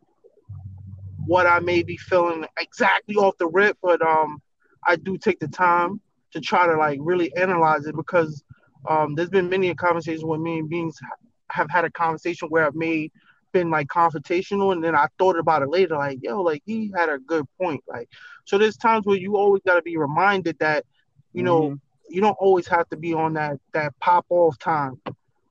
what 1.26 1.47
I 1.47 1.61
may 1.61 1.82
be 1.82 1.97
feeling 1.97 2.47
exactly 2.59 3.16
off 3.16 3.36
the 3.38 3.47
rip, 3.49 3.78
but 3.82 4.01
um, 4.03 4.41
I 4.86 4.97
do 4.97 5.16
take 5.18 5.38
the 5.41 5.49
time 5.49 6.01
to 6.32 6.41
try 6.41 6.66
to 6.66 6.76
like 6.76 6.99
really 7.03 7.34
analyze 7.36 7.86
it 7.86 7.97
because 7.97 8.43
um, 8.88 9.14
there's 9.14 9.30
been 9.30 9.49
many 9.49 9.74
conversations 9.74 10.24
where 10.24 10.38
me 10.38 10.59
and 10.61 10.68
Beans 10.68 10.99
ha- 11.01 11.16
have 11.51 11.70
had 11.70 11.84
a 11.84 11.91
conversation 11.91 12.49
where 12.49 12.66
I've 12.66 12.74
made 12.74 13.12
been 13.53 13.70
like 13.70 13.88
confrontational 13.88 14.72
and 14.72 14.82
then 14.82 14.95
I 14.95 15.07
thought 15.18 15.36
about 15.36 15.62
it 15.62 15.68
later, 15.70 15.97
like, 15.97 16.20
yo, 16.22 16.41
like 16.41 16.62
he 16.64 16.93
had 16.97 17.09
a 17.09 17.18
good 17.18 17.47
point. 17.61 17.82
Like 17.88 18.09
so 18.45 18.59
there's 18.59 18.76
times 18.76 19.07
where 19.07 19.16
you 19.16 19.36
always 19.36 19.62
gotta 19.66 19.82
be 19.82 19.97
reminded 19.97 20.57
that, 20.61 20.84
you 21.32 21.43
know, 21.43 21.70
Mhm. 21.70 21.80
you 22.09 22.20
don't 22.20 22.36
always 22.41 22.66
have 22.68 22.88
to 22.91 22.97
be 22.97 23.12
on 23.12 23.34
that 23.34 23.59
that 23.72 23.99
pop 24.01 24.26
off 24.30 24.59
time. 24.59 25.01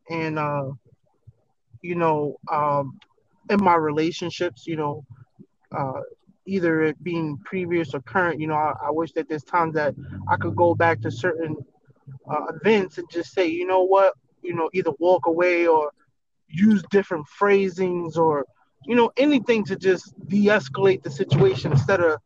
And 0.09 0.39
uh, 0.39 0.71
you 1.81 1.95
know, 1.95 2.37
um 2.51 2.99
in 3.49 3.63
my 3.63 3.75
relationships, 3.75 4.67
you 4.67 4.75
know, 4.75 5.05
uh 5.75 6.01
either 6.45 6.81
it 6.83 7.03
being 7.03 7.37
previous 7.45 7.93
or 7.93 8.01
current, 8.01 8.39
you 8.39 8.47
know, 8.47 8.55
I, 8.55 8.73
I 8.87 8.91
wish 8.91 9.11
that 9.13 9.29
there's 9.29 9.43
times 9.43 9.75
that 9.75 9.95
I 10.29 10.35
could 10.37 10.55
go 10.55 10.75
back 10.75 11.01
to 11.01 11.11
certain 11.11 11.55
uh, 12.29 12.45
events 12.61 12.97
and 12.97 13.09
just 13.11 13.33
say, 13.33 13.47
you 13.47 13.67
know 13.67 13.83
what, 13.83 14.13
you 14.41 14.55
know, 14.55 14.69
either 14.73 14.91
walk 14.99 15.27
away 15.27 15.67
or 15.67 15.91
use 16.47 16.83
different 16.89 17.27
phrasings 17.27 18.17
or, 18.17 18.45
you 18.85 18.95
know, 18.95 19.11
anything 19.17 19.63
to 19.65 19.75
just 19.75 20.13
de-escalate 20.27 21.03
the 21.03 21.11
situation 21.11 21.71
instead 21.71 22.01
of 22.01 22.19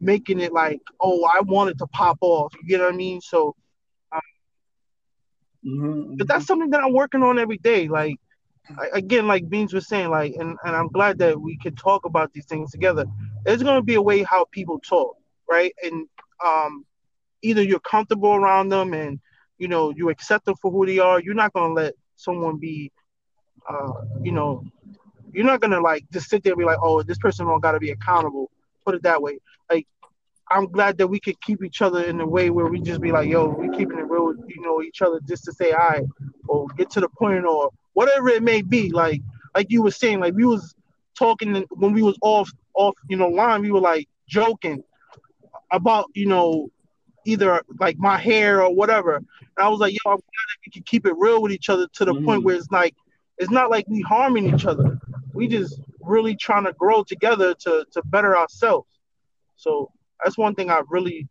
making 0.00 0.40
it 0.40 0.52
like, 0.52 0.80
oh, 1.00 1.24
I 1.24 1.40
wanted 1.40 1.78
to 1.78 1.86
pop 1.88 2.18
off. 2.20 2.52
You 2.60 2.68
get 2.68 2.80
what 2.80 2.92
I 2.92 2.96
mean? 2.96 3.20
So, 3.20 3.54
Mhm, 5.66 6.18
but 6.18 6.28
that's 6.28 6.46
something 6.46 6.70
that 6.70 6.82
I'm 6.82 6.92
working 6.92 7.22
on 7.22 7.38
every 7.38 7.58
day. 7.58 7.88
Like, 7.88 8.16
I- 8.78 8.90
again, 8.98 9.26
like 9.26 9.48
Beans 9.48 9.72
was 9.74 9.88
saying, 9.88 10.10
like, 10.10 10.34
and, 10.34 10.56
and 10.64 10.76
I'm 10.76 10.88
glad 10.88 11.18
that 11.18 11.40
we 11.40 11.58
could 11.58 11.76
talk 11.78 12.04
about 12.06 12.32
these 12.32 12.46
things 12.46 12.70
together. 12.72 13.06
There's 13.44 13.62
gonna 13.62 13.82
be 13.82 13.94
a 13.94 14.02
way 14.02 14.22
how 14.22 14.46
people 14.52 14.80
talk, 14.80 15.16
right? 15.50 15.72
And 15.82 16.08
um, 16.44 16.84
either 17.42 17.62
you're 17.62 17.80
comfortable 17.80 18.34
around 18.34 18.70
them 18.70 18.94
and 18.94 19.20
you 19.58 19.68
know 19.68 19.90
you 19.96 20.10
accept 20.10 20.46
them 20.46 20.56
for 20.62 20.70
who 20.70 20.86
they 20.86 20.98
are. 20.98 21.20
You're 21.20 21.34
not 21.34 21.52
gonna 21.54 21.74
let 21.74 21.94
someone 22.16 22.58
be, 22.58 22.92
uh, 23.68 23.92
you 24.22 24.32
know, 24.32 24.64
you're 25.32 25.44
not 25.46 25.60
gonna 25.60 25.80
like 25.80 26.04
just 26.12 26.28
sit 26.28 26.42
there 26.42 26.52
and 26.52 26.58
be 26.58 26.64
like, 26.64 26.78
oh, 26.82 27.02
this 27.02 27.18
person 27.18 27.46
don't 27.46 27.60
gotta 27.60 27.80
be 27.80 27.90
accountable. 27.90 28.50
Put 28.84 28.94
it 28.94 29.02
that 29.04 29.22
way. 29.22 29.38
I'm 30.50 30.66
glad 30.66 30.98
that 30.98 31.08
we 31.08 31.20
could 31.20 31.40
keep 31.40 31.64
each 31.64 31.82
other 31.82 32.04
in 32.04 32.20
a 32.20 32.26
way 32.26 32.50
where 32.50 32.66
we 32.66 32.80
just 32.80 33.00
be 33.00 33.12
like, 33.12 33.28
yo, 33.28 33.48
we 33.48 33.68
keeping 33.76 33.98
it 33.98 34.08
real, 34.08 34.34
you 34.46 34.62
know, 34.62 34.82
each 34.82 35.02
other 35.02 35.20
just 35.26 35.44
to 35.44 35.52
say 35.52 35.72
hi 35.72 36.02
or 36.46 36.66
get 36.76 36.90
to 36.90 37.00
the 37.00 37.08
point 37.08 37.44
or 37.46 37.70
whatever 37.94 38.28
it 38.28 38.42
may 38.42 38.62
be. 38.62 38.90
Like, 38.90 39.22
like 39.54 39.66
you 39.70 39.82
were 39.82 39.90
saying, 39.90 40.20
like 40.20 40.34
we 40.34 40.44
was 40.44 40.74
talking 41.18 41.64
when 41.70 41.92
we 41.92 42.02
was 42.02 42.18
off, 42.22 42.50
off, 42.74 42.94
you 43.08 43.16
know, 43.16 43.28
line. 43.28 43.62
We 43.62 43.72
were 43.72 43.80
like 43.80 44.08
joking 44.28 44.82
about, 45.72 46.06
you 46.14 46.26
know, 46.26 46.70
either 47.24 47.62
like 47.80 47.96
my 47.98 48.18
hair 48.18 48.62
or 48.62 48.74
whatever. 48.74 49.16
And 49.16 49.26
I 49.58 49.68
was 49.68 49.80
like, 49.80 49.92
yo, 49.92 50.10
I'm 50.12 50.16
glad 50.16 50.20
that 50.20 50.58
we 50.66 50.72
can 50.72 50.82
keep 50.82 51.06
it 51.06 51.14
real 51.16 51.40
with 51.40 51.52
each 51.52 51.70
other 51.70 51.86
to 51.94 52.04
the 52.04 52.14
Mhm. 52.14 52.24
point 52.24 52.44
where 52.44 52.56
it's 52.56 52.70
like, 52.70 52.94
it's 53.38 53.50
not 53.50 53.70
like 53.70 53.86
we 53.88 54.02
harming 54.02 54.54
each 54.54 54.66
other. 54.66 54.98
We 55.32 55.48
just 55.48 55.80
really 56.00 56.36
trying 56.36 56.64
to 56.64 56.72
grow 56.74 57.02
together 57.02 57.54
to 57.54 57.84
to 57.92 58.02
better 58.04 58.36
ourselves. 58.36 58.88
So 59.56 59.90
that's 60.22 60.38
one 60.38 60.54
thing 60.54 60.70
I 60.70 60.82
really 60.88 61.28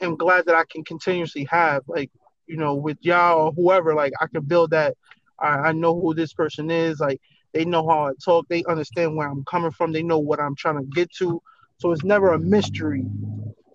am 0.00 0.16
glad 0.16 0.46
that 0.46 0.54
I 0.54 0.64
can 0.70 0.84
continuously 0.84 1.44
have, 1.50 1.82
like, 1.86 2.10
you 2.46 2.56
know, 2.56 2.74
with 2.74 2.98
y'all 3.00 3.46
or 3.46 3.52
whoever, 3.52 3.94
like 3.94 4.12
I 4.20 4.26
can 4.26 4.42
build 4.42 4.70
that. 4.70 4.96
I, 5.38 5.48
I 5.48 5.72
know 5.72 5.98
who 5.98 6.14
this 6.14 6.32
person 6.32 6.70
is. 6.70 7.00
Like 7.00 7.20
they 7.52 7.64
know 7.64 7.86
how 7.88 8.08
I 8.08 8.12
talk. 8.24 8.46
They 8.48 8.64
understand 8.68 9.16
where 9.16 9.28
I'm 9.28 9.44
coming 9.44 9.70
from. 9.70 9.92
They 9.92 10.02
know 10.02 10.18
what 10.18 10.40
I'm 10.40 10.56
trying 10.56 10.78
to 10.78 10.84
get 10.84 11.12
to. 11.14 11.40
So 11.78 11.92
it's 11.92 12.04
never 12.04 12.32
a 12.32 12.38
mystery, 12.38 13.04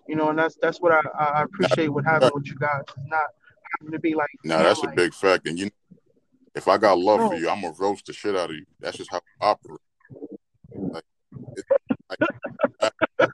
you 0.08 0.14
know. 0.14 0.30
And 0.30 0.38
that's 0.38 0.56
that's 0.60 0.80
what 0.80 0.92
I, 0.92 1.00
I 1.18 1.42
appreciate 1.42 1.88
what 1.88 2.04
happened 2.04 2.32
with 2.34 2.46
you 2.46 2.56
guys. 2.56 2.82
It's 2.82 3.06
not 3.06 3.26
having 3.80 3.92
to 3.92 3.98
be 3.98 4.14
like, 4.14 4.28
Now 4.44 4.56
man, 4.56 4.64
that's 4.64 4.84
a 4.84 4.88
big 4.94 5.12
fact. 5.12 5.48
And 5.48 5.58
you, 5.58 5.70
if 6.54 6.68
I 6.68 6.78
got 6.78 6.98
love 6.98 7.28
for 7.28 7.34
you, 7.34 7.48
I'm 7.48 7.62
gonna 7.62 7.74
roast 7.78 8.06
the 8.06 8.12
shit 8.12 8.36
out 8.36 8.50
of 8.50 8.56
you. 8.56 8.64
That's 8.80 8.96
just 8.98 9.10
how 9.10 9.20
I 9.40 9.46
operate. 9.46 9.80
Like, 10.72 11.04
it's 11.56 11.68
like 12.08 12.18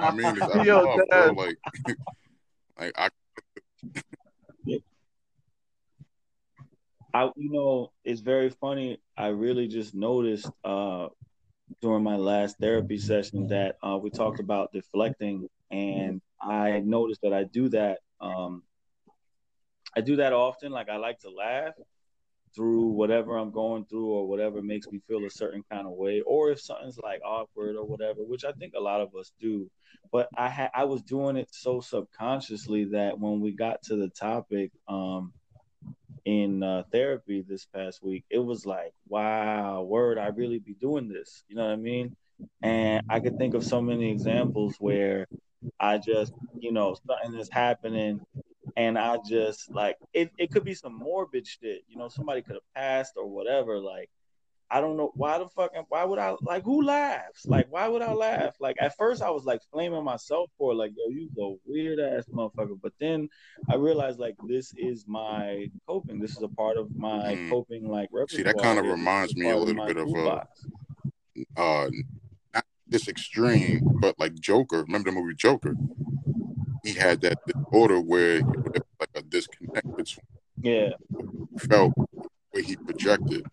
I 0.00 0.14
mean, 0.14 0.36
it's 0.36 0.42
out 0.42 0.60
of 0.60 0.66
Yo, 0.66 0.82
love, 0.82 1.00
bro. 1.10 1.32
Like, 1.32 1.56
like 2.78 2.92
I 2.96 3.08
I, 7.16 7.30
you 7.34 7.50
know, 7.50 7.92
it's 8.04 8.20
very 8.20 8.50
funny. 8.50 8.98
I 9.16 9.28
really 9.28 9.68
just 9.68 9.94
noticed 9.94 10.50
uh, 10.62 11.08
during 11.80 12.02
my 12.02 12.16
last 12.16 12.58
therapy 12.58 12.98
session 12.98 13.48
that 13.48 13.76
uh, 13.82 13.96
we 13.96 14.10
talked 14.10 14.38
about 14.38 14.70
deflecting, 14.72 15.48
and 15.70 16.20
I 16.42 16.80
noticed 16.80 17.22
that 17.22 17.32
I 17.32 17.44
do 17.44 17.70
that. 17.70 18.00
Um, 18.20 18.62
I 19.96 20.02
do 20.02 20.16
that 20.16 20.34
often. 20.34 20.72
Like 20.72 20.90
I 20.90 20.96
like 20.96 21.20
to 21.20 21.30
laugh 21.30 21.72
through 22.56 22.86
whatever 22.86 23.36
I'm 23.36 23.52
going 23.52 23.84
through 23.84 24.06
or 24.06 24.26
whatever 24.26 24.62
makes 24.62 24.88
me 24.88 25.00
feel 25.06 25.24
a 25.24 25.30
certain 25.30 25.62
kind 25.70 25.86
of 25.86 25.92
way, 25.92 26.22
or 26.26 26.50
if 26.50 26.60
something's 26.60 26.98
like 26.98 27.20
awkward 27.24 27.76
or 27.76 27.84
whatever, 27.84 28.24
which 28.24 28.44
I 28.44 28.52
think 28.52 28.72
a 28.74 28.80
lot 28.80 29.02
of 29.02 29.14
us 29.14 29.30
do. 29.40 29.70
But 30.10 30.28
I 30.36 30.48
had 30.48 30.70
I 30.74 30.84
was 30.84 31.02
doing 31.02 31.36
it 31.36 31.48
so 31.52 31.80
subconsciously 31.80 32.86
that 32.86 33.20
when 33.20 33.40
we 33.40 33.52
got 33.52 33.82
to 33.84 33.96
the 33.96 34.08
topic, 34.08 34.72
um, 34.88 35.32
in 36.26 36.62
uh, 36.62 36.82
therapy 36.90 37.44
this 37.48 37.66
past 37.66 38.02
week, 38.02 38.24
it 38.30 38.40
was 38.40 38.66
like, 38.66 38.92
wow, 39.08 39.82
word, 39.82 40.18
I 40.18 40.26
really 40.26 40.58
be 40.58 40.74
doing 40.74 41.08
this. 41.08 41.44
You 41.48 41.56
know 41.56 41.64
what 41.64 41.72
I 41.72 41.76
mean? 41.76 42.16
And 42.62 43.02
I 43.08 43.20
could 43.20 43.38
think 43.38 43.54
of 43.54 43.64
so 43.64 43.80
many 43.80 44.10
examples 44.10 44.74
where 44.80 45.28
I 45.78 45.98
just, 45.98 46.32
you 46.58 46.72
know, 46.72 46.96
something 47.06 47.38
is 47.40 47.48
happening 47.48 48.20
and 48.76 48.98
I 48.98 49.18
just 49.26 49.70
like 49.72 49.96
it, 50.12 50.30
it 50.38 50.50
could 50.50 50.64
be 50.64 50.74
some 50.74 50.94
morbid 50.94 51.46
shit. 51.46 51.82
You 51.88 51.96
know, 51.96 52.08
somebody 52.08 52.42
could 52.42 52.54
have 52.56 52.74
passed 52.74 53.14
or 53.16 53.26
whatever. 53.26 53.78
Like, 53.78 54.10
I 54.70 54.80
don't 54.80 54.96
know 54.96 55.12
why 55.14 55.38
the 55.38 55.48
fuck 55.48 55.70
why 55.88 56.04
would 56.04 56.18
I 56.18 56.34
like 56.42 56.64
who 56.64 56.82
laughs? 56.82 57.46
Like 57.46 57.66
why 57.70 57.86
would 57.88 58.02
I 58.02 58.12
laugh? 58.12 58.54
Like 58.58 58.76
at 58.80 58.96
first 58.96 59.22
I 59.22 59.30
was 59.30 59.44
like 59.44 59.60
flaming 59.72 60.02
myself 60.04 60.50
for 60.58 60.74
like, 60.74 60.92
yo, 60.96 61.08
you 61.10 61.30
a 61.38 61.54
weird 61.70 62.00
ass 62.00 62.24
motherfucker. 62.32 62.78
But 62.82 62.92
then 62.98 63.28
I 63.70 63.76
realized 63.76 64.18
like 64.18 64.34
this 64.48 64.72
is 64.76 65.04
my 65.06 65.70
coping. 65.86 66.18
This 66.18 66.32
is 66.32 66.42
a 66.42 66.48
part 66.48 66.76
of 66.76 66.94
my 66.96 67.36
Mhm. 67.36 67.48
coping 67.48 67.88
like 67.88 68.10
See, 68.28 68.42
that 68.42 68.58
kinda 68.58 68.82
reminds 68.82 69.36
me 69.36 69.50
a 69.50 69.56
little 69.56 69.74
my 69.74 69.86
bit 69.86 69.96
of, 69.98 70.14
uh, 70.14 70.40
uh, 71.56 71.90
not, 72.52 72.64
this 72.88 73.08
extreme, 73.08 73.80
but 74.00 74.18
like 74.18 74.34
Joker, 74.34 74.82
remember 74.82 75.10
the 75.10 75.16
movie 75.16 75.34
Joker? 75.34 75.76
He 76.86 76.94
had 76.94 77.20
that 77.22 77.38
disorder 77.46 78.00
where 78.00 78.36
it 78.36 78.44
was 78.46 78.82
like 79.00 79.10
a 79.16 79.22
disconnect 79.22 79.96
between 79.96 80.24
yeah 80.62 80.90
felt 81.68 81.92
where 82.50 82.62
he 82.62 82.76
projected. 82.76 83.44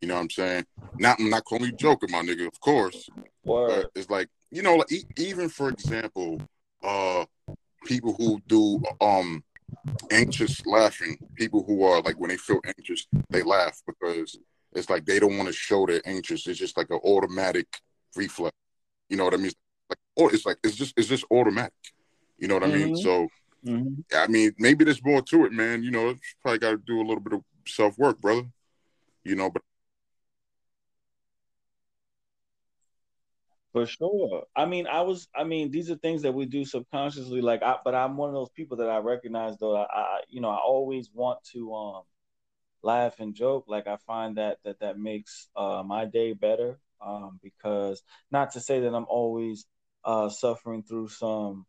You 0.00 0.08
know 0.08 0.14
what 0.14 0.20
I'm 0.20 0.30
saying? 0.30 0.66
Not 0.98 1.18
I'm 1.18 1.30
not 1.30 1.44
calling 1.44 1.64
you 1.64 1.72
Joker, 1.72 2.06
my 2.08 2.22
nigga, 2.22 2.46
of 2.46 2.60
course. 2.60 3.08
Word. 3.44 3.68
But 3.68 3.90
it's 3.94 4.08
like 4.08 4.28
you 4.50 4.62
know, 4.62 4.76
like 4.76 4.92
even 5.18 5.48
for 5.48 5.68
example, 5.68 6.40
uh, 6.82 7.24
people 7.84 8.14
who 8.14 8.40
do 8.46 8.80
um 9.00 9.42
anxious 10.10 10.64
laughing, 10.66 11.18
people 11.34 11.64
who 11.64 11.84
are 11.84 12.00
like 12.02 12.18
when 12.18 12.30
they 12.30 12.36
feel 12.36 12.60
anxious, 12.64 13.06
they 13.30 13.42
laugh 13.42 13.80
because 13.86 14.38
it's 14.72 14.88
like 14.88 15.04
they 15.04 15.18
don't 15.18 15.36
want 15.36 15.48
to 15.48 15.52
show 15.52 15.86
they're 15.86 16.02
anxious. 16.04 16.46
It's 16.46 16.58
just 16.58 16.76
like 16.76 16.90
an 16.90 17.00
automatic 17.04 17.66
reflex. 18.14 18.54
You 19.08 19.16
know 19.16 19.24
what 19.24 19.34
I 19.34 19.38
mean? 19.38 19.52
Or 20.20 20.32
it's 20.34 20.44
like 20.44 20.58
it's 20.62 20.76
just 20.76 20.92
it's 20.98 21.08
just 21.08 21.24
automatic. 21.30 21.72
You 22.38 22.48
know 22.48 22.54
what 22.54 22.64
mm-hmm. 22.64 22.72
I 22.72 22.76
mean? 22.76 22.94
Mm-hmm. 22.94 23.02
So, 23.02 23.28
mm-hmm. 23.66 24.00
I 24.14 24.26
mean, 24.26 24.52
maybe 24.58 24.84
there's 24.84 25.02
more 25.02 25.22
to 25.22 25.46
it, 25.46 25.52
man. 25.52 25.82
You 25.82 25.90
know, 25.90 26.14
probably 26.42 26.58
got 26.58 26.72
to 26.72 26.76
do 26.76 27.00
a 27.00 27.06
little 27.06 27.20
bit 27.20 27.32
of 27.32 27.42
self 27.66 27.98
work, 27.98 28.20
brother. 28.20 28.46
You 29.24 29.34
know, 29.34 29.50
but 29.50 29.62
For 33.72 33.86
sure. 33.86 34.44
I 34.56 34.66
mean, 34.66 34.86
I 34.88 35.02
was. 35.02 35.28
I 35.34 35.44
mean, 35.44 35.70
these 35.70 35.90
are 35.90 35.96
things 35.96 36.22
that 36.22 36.32
we 36.32 36.44
do 36.44 36.64
subconsciously. 36.64 37.40
Like, 37.40 37.62
I, 37.62 37.76
but 37.84 37.94
I'm 37.94 38.16
one 38.16 38.28
of 38.28 38.34
those 38.34 38.50
people 38.50 38.76
that 38.78 38.90
I 38.90 38.98
recognize, 38.98 39.56
though. 39.58 39.76
I, 39.76 39.86
I, 39.92 40.20
you 40.28 40.40
know, 40.40 40.48
I 40.48 40.56
always 40.56 41.10
want 41.14 41.38
to 41.52 41.72
um 41.72 42.02
laugh 42.82 43.20
and 43.20 43.34
joke. 43.34 43.66
Like, 43.68 43.86
I 43.86 43.96
find 44.06 44.38
that 44.38 44.58
that 44.64 44.80
that 44.80 44.98
makes 44.98 45.48
uh 45.54 45.84
my 45.86 46.04
day 46.04 46.32
better. 46.32 46.80
Um, 47.00 47.38
because 47.42 48.02
not 48.30 48.52
to 48.52 48.60
say 48.60 48.80
that 48.80 48.94
I'm 48.94 49.06
always 49.08 49.66
uh 50.04 50.28
suffering 50.28 50.82
through 50.82 51.08
some 51.08 51.66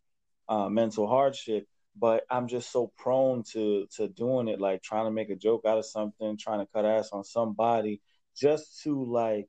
uh 0.48 0.70
mental 0.70 1.08
hardship, 1.08 1.68
but 1.96 2.24
I'm 2.30 2.48
just 2.48 2.72
so 2.72 2.92
prone 2.98 3.44
to 3.54 3.88
to 3.98 4.08
doing 4.08 4.48
it. 4.48 4.60
Like 4.62 4.82
trying 4.84 5.06
to 5.06 5.12
make 5.12 5.30
a 5.30 5.36
joke 5.36 5.64
out 5.66 5.78
of 5.78 5.86
something, 5.86 6.38
trying 6.38 6.60
to 6.60 6.68
cut 6.74 6.86
ass 6.86 7.10
on 7.12 7.24
somebody, 7.24 8.02
just 8.36 8.82
to 8.84 9.04
like 9.06 9.48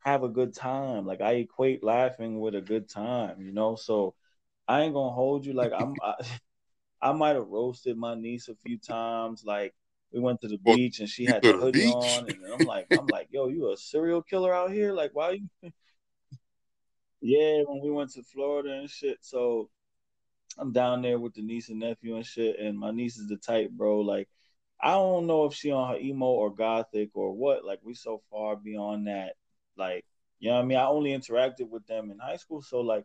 have 0.00 0.22
a 0.22 0.28
good 0.28 0.54
time. 0.54 1.06
Like 1.06 1.20
I 1.20 1.32
equate 1.32 1.82
laughing 1.84 2.40
with 2.40 2.54
a 2.54 2.60
good 2.60 2.88
time, 2.88 3.40
you 3.42 3.52
know. 3.52 3.76
So 3.76 4.14
I 4.66 4.82
ain't 4.82 4.94
gonna 4.94 5.14
hold 5.14 5.46
you. 5.46 5.52
Like 5.54 5.72
I'm, 5.72 5.96
I, 6.02 6.14
I 7.02 7.12
might 7.12 7.36
have 7.36 7.48
roasted 7.48 7.96
my 7.96 8.14
niece 8.14 8.48
a 8.48 8.54
few 8.56 8.78
times. 8.78 9.44
Like 9.44 9.74
we 10.12 10.20
went 10.20 10.40
to 10.42 10.48
the 10.48 10.58
beach 10.58 11.00
and 11.00 11.08
she 11.08 11.26
had 11.26 11.44
the 11.44 11.54
hoodie 11.54 11.84
on, 11.84 12.28
and 12.28 12.44
I'm 12.52 12.64
like, 12.64 12.88
I'm 12.96 13.08
like, 13.08 13.28
yo, 13.30 13.48
you 13.48 13.72
a 13.72 13.76
serial 13.76 14.22
killer 14.22 14.54
out 14.54 14.72
here? 14.72 14.92
Like, 14.92 15.10
why 15.14 15.32
you? 15.62 15.70
Yeah, 17.20 17.62
when 17.66 17.82
we 17.82 17.90
went 17.90 18.12
to 18.12 18.22
Florida 18.22 18.72
and 18.72 18.90
shit. 18.90 19.18
So 19.20 19.70
I'm 20.58 20.72
down 20.72 21.02
there 21.02 21.18
with 21.18 21.34
the 21.34 21.42
niece 21.42 21.68
and 21.68 21.80
nephew 21.80 22.16
and 22.16 22.26
shit, 22.26 22.58
and 22.58 22.78
my 22.78 22.90
niece 22.90 23.18
is 23.18 23.28
the 23.28 23.36
type, 23.36 23.70
bro. 23.70 24.00
Like, 24.00 24.28
I 24.80 24.92
don't 24.92 25.26
know 25.26 25.44
if 25.46 25.54
she 25.54 25.70
on 25.72 25.88
her 25.90 25.98
emo 25.98 26.26
or 26.26 26.54
gothic 26.54 27.10
or 27.14 27.32
what. 27.32 27.64
Like, 27.64 27.80
we 27.82 27.94
so 27.94 28.22
far 28.30 28.56
beyond 28.56 29.06
that 29.08 29.34
like, 29.78 30.04
you 30.40 30.50
know 30.50 30.56
what 30.56 30.62
I 30.62 30.66
mean? 30.66 30.78
I 30.78 30.86
only 30.86 31.10
interacted 31.10 31.68
with 31.68 31.86
them 31.86 32.10
in 32.10 32.18
high 32.18 32.36
school. 32.36 32.60
So 32.60 32.80
like 32.80 33.04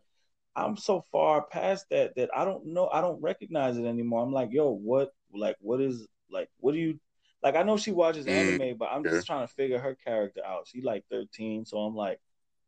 I'm 0.56 0.76
so 0.76 1.02
far 1.12 1.46
past 1.46 1.86
that 1.90 2.14
that 2.16 2.30
I 2.36 2.44
don't 2.44 2.66
know, 2.66 2.88
I 2.92 3.00
don't 3.00 3.22
recognize 3.22 3.78
it 3.78 3.84
anymore. 3.86 4.22
I'm 4.22 4.32
like, 4.32 4.50
yo, 4.52 4.70
what 4.70 5.12
like 5.32 5.56
what 5.60 5.80
is 5.80 6.06
like 6.30 6.48
what 6.58 6.72
do 6.72 6.78
you 6.78 6.98
like 7.42 7.56
I 7.56 7.62
know 7.62 7.76
she 7.76 7.92
watches 7.92 8.26
mm, 8.26 8.32
anime, 8.32 8.76
but 8.76 8.88
I'm 8.90 9.04
just 9.04 9.26
trying 9.26 9.46
to 9.46 9.52
figure 9.54 9.78
her 9.78 9.96
character 10.04 10.40
out. 10.44 10.66
She's 10.66 10.84
like 10.84 11.04
13, 11.10 11.64
so 11.64 11.78
I'm 11.78 11.94
like, 11.94 12.20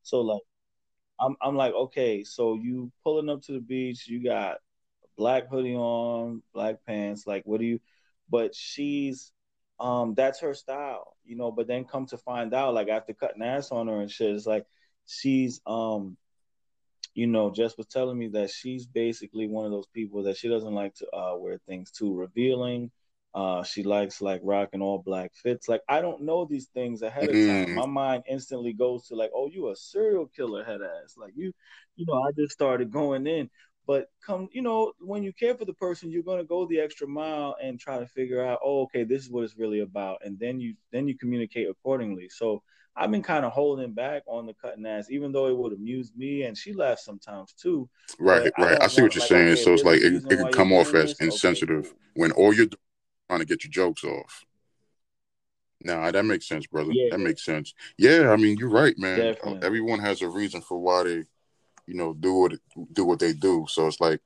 so 0.02 0.20
like 0.20 0.42
I'm 1.20 1.36
I'm 1.40 1.56
like, 1.56 1.74
okay, 1.74 2.24
so 2.24 2.54
you 2.54 2.90
pulling 3.04 3.28
up 3.28 3.42
to 3.42 3.52
the 3.52 3.60
beach, 3.60 4.08
you 4.08 4.22
got 4.22 4.56
a 4.56 5.06
black 5.16 5.48
hoodie 5.48 5.74
on, 5.74 6.42
black 6.52 6.84
pants, 6.86 7.26
like 7.26 7.42
what 7.46 7.60
do 7.60 7.66
you 7.66 7.80
but 8.28 8.54
she's 8.54 9.32
um 9.78 10.14
that's 10.14 10.40
her 10.40 10.54
style 10.54 11.16
you 11.24 11.36
know 11.36 11.50
but 11.50 11.66
then 11.66 11.84
come 11.84 12.06
to 12.06 12.16
find 12.16 12.54
out 12.54 12.74
like 12.74 12.88
after 12.88 13.12
cutting 13.12 13.42
ass 13.42 13.70
on 13.70 13.88
her 13.88 14.00
and 14.00 14.10
shit 14.10 14.34
it's 14.34 14.46
like 14.46 14.66
she's 15.06 15.60
um 15.66 16.16
you 17.14 17.26
know 17.26 17.50
Jess 17.50 17.76
was 17.76 17.86
telling 17.86 18.18
me 18.18 18.28
that 18.28 18.50
she's 18.50 18.86
basically 18.86 19.46
one 19.46 19.64
of 19.66 19.70
those 19.70 19.86
people 19.88 20.24
that 20.24 20.36
she 20.36 20.48
doesn't 20.48 20.74
like 20.74 20.94
to 20.94 21.10
uh 21.14 21.36
wear 21.36 21.60
things 21.66 21.90
too 21.90 22.14
revealing 22.14 22.90
uh 23.36 23.62
she 23.62 23.82
likes 23.82 24.20
like 24.20 24.40
rocking 24.42 24.82
all 24.82 24.98
black 24.98 25.30
fits 25.34 25.68
like 25.68 25.82
i 25.88 26.00
don't 26.00 26.22
know 26.22 26.44
these 26.44 26.66
things 26.74 27.02
ahead 27.02 27.28
of 27.28 27.34
time 27.34 27.74
my 27.74 27.86
mind 27.86 28.22
instantly 28.28 28.72
goes 28.72 29.06
to 29.06 29.14
like 29.14 29.30
oh 29.34 29.46
you 29.46 29.68
a 29.70 29.76
serial 29.76 30.26
killer 30.34 30.64
head 30.64 30.80
ass 30.80 31.14
like 31.16 31.32
you 31.36 31.52
you 31.96 32.06
know 32.08 32.20
i 32.22 32.32
just 32.32 32.52
started 32.52 32.90
going 32.90 33.26
in 33.26 33.48
but 33.86 34.08
come, 34.24 34.48
you 34.50 34.62
know, 34.62 34.92
when 34.98 35.22
you 35.22 35.32
care 35.32 35.54
for 35.54 35.64
the 35.64 35.74
person, 35.74 36.10
you're 36.10 36.24
going 36.24 36.38
to 36.38 36.44
go 36.44 36.66
the 36.66 36.80
extra 36.80 37.06
mile 37.06 37.56
and 37.62 37.78
try 37.78 37.98
to 38.00 38.06
figure 38.06 38.44
out, 38.44 38.58
oh, 38.64 38.82
okay, 38.82 39.04
this 39.04 39.22
is 39.22 39.30
what 39.30 39.44
it's 39.44 39.56
really 39.56 39.80
about, 39.80 40.18
and 40.24 40.38
then 40.38 40.58
you 40.58 40.74
then 40.90 41.06
you 41.06 41.16
communicate 41.16 41.68
accordingly. 41.70 42.28
So 42.28 42.62
I've 42.96 43.10
been 43.10 43.22
kind 43.22 43.44
of 43.44 43.52
holding 43.52 43.92
back 43.92 44.22
on 44.26 44.46
the 44.46 44.54
cutting 44.54 44.86
ass, 44.86 45.06
even 45.10 45.30
though 45.30 45.46
it 45.46 45.56
would 45.56 45.72
amuse 45.72 46.12
me, 46.16 46.42
and 46.42 46.58
she 46.58 46.72
laughs 46.72 47.04
sometimes 47.04 47.52
too. 47.52 47.88
Right, 48.18 48.50
right. 48.58 48.80
I, 48.80 48.84
I 48.84 48.88
see 48.88 49.02
what 49.02 49.14
you're 49.14 49.20
like, 49.20 49.28
saying. 49.28 49.48
Okay, 49.52 49.62
so 49.62 49.74
it's 49.74 49.84
like 49.84 50.00
it, 50.00 50.14
it 50.14 50.28
can 50.28 50.50
come 50.52 50.72
off 50.72 50.92
as 50.94 51.14
insensitive 51.20 51.86
okay, 51.86 51.94
when 52.14 52.32
all 52.32 52.52
you're 52.52 52.66
doing 52.66 52.80
trying 53.28 53.40
to 53.40 53.46
get 53.46 53.64
your 53.64 53.70
jokes 53.70 54.04
off. 54.04 54.44
Nah, 55.82 56.10
that 56.10 56.24
makes 56.24 56.48
sense, 56.48 56.66
brother. 56.66 56.92
Yeah, 56.92 57.10
that 57.10 57.18
makes 57.18 57.44
sense. 57.44 57.74
Yeah, 57.98 58.30
I 58.30 58.36
mean, 58.36 58.56
you're 58.58 58.70
right, 58.70 58.98
man. 58.98 59.36
Everyone 59.62 60.00
has 60.00 60.22
a 60.22 60.28
reason 60.28 60.62
for 60.62 60.78
why 60.78 61.04
they 61.04 61.24
you 61.86 61.94
know, 61.94 62.12
do 62.14 62.34
what 62.34 62.54
do 62.92 63.04
what 63.04 63.18
they 63.18 63.32
do. 63.32 63.66
So 63.68 63.86
it's 63.86 64.00
like, 64.00 64.20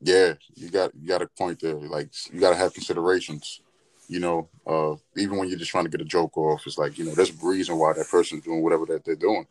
yeah, 0.00 0.34
you 0.54 0.68
got 0.68 0.94
you 0.94 1.08
got 1.08 1.22
a 1.22 1.28
point 1.28 1.60
there. 1.60 1.74
Like 1.74 2.10
you 2.32 2.40
got 2.40 2.50
to 2.50 2.56
have 2.56 2.74
considerations. 2.74 3.60
You 4.08 4.20
know, 4.20 4.48
uh, 4.66 4.94
even 5.16 5.36
when 5.36 5.48
you're 5.48 5.58
just 5.58 5.70
trying 5.70 5.84
to 5.84 5.90
get 5.90 6.00
a 6.00 6.04
joke 6.04 6.36
off, 6.36 6.62
it's 6.66 6.78
like 6.78 6.98
you 6.98 7.04
know, 7.04 7.14
there's 7.14 7.30
a 7.30 7.46
reason 7.46 7.78
why 7.78 7.92
that 7.92 8.08
person's 8.08 8.44
doing 8.44 8.62
whatever 8.62 8.86
that 8.86 9.04
they're 9.04 9.16
doing. 9.16 9.46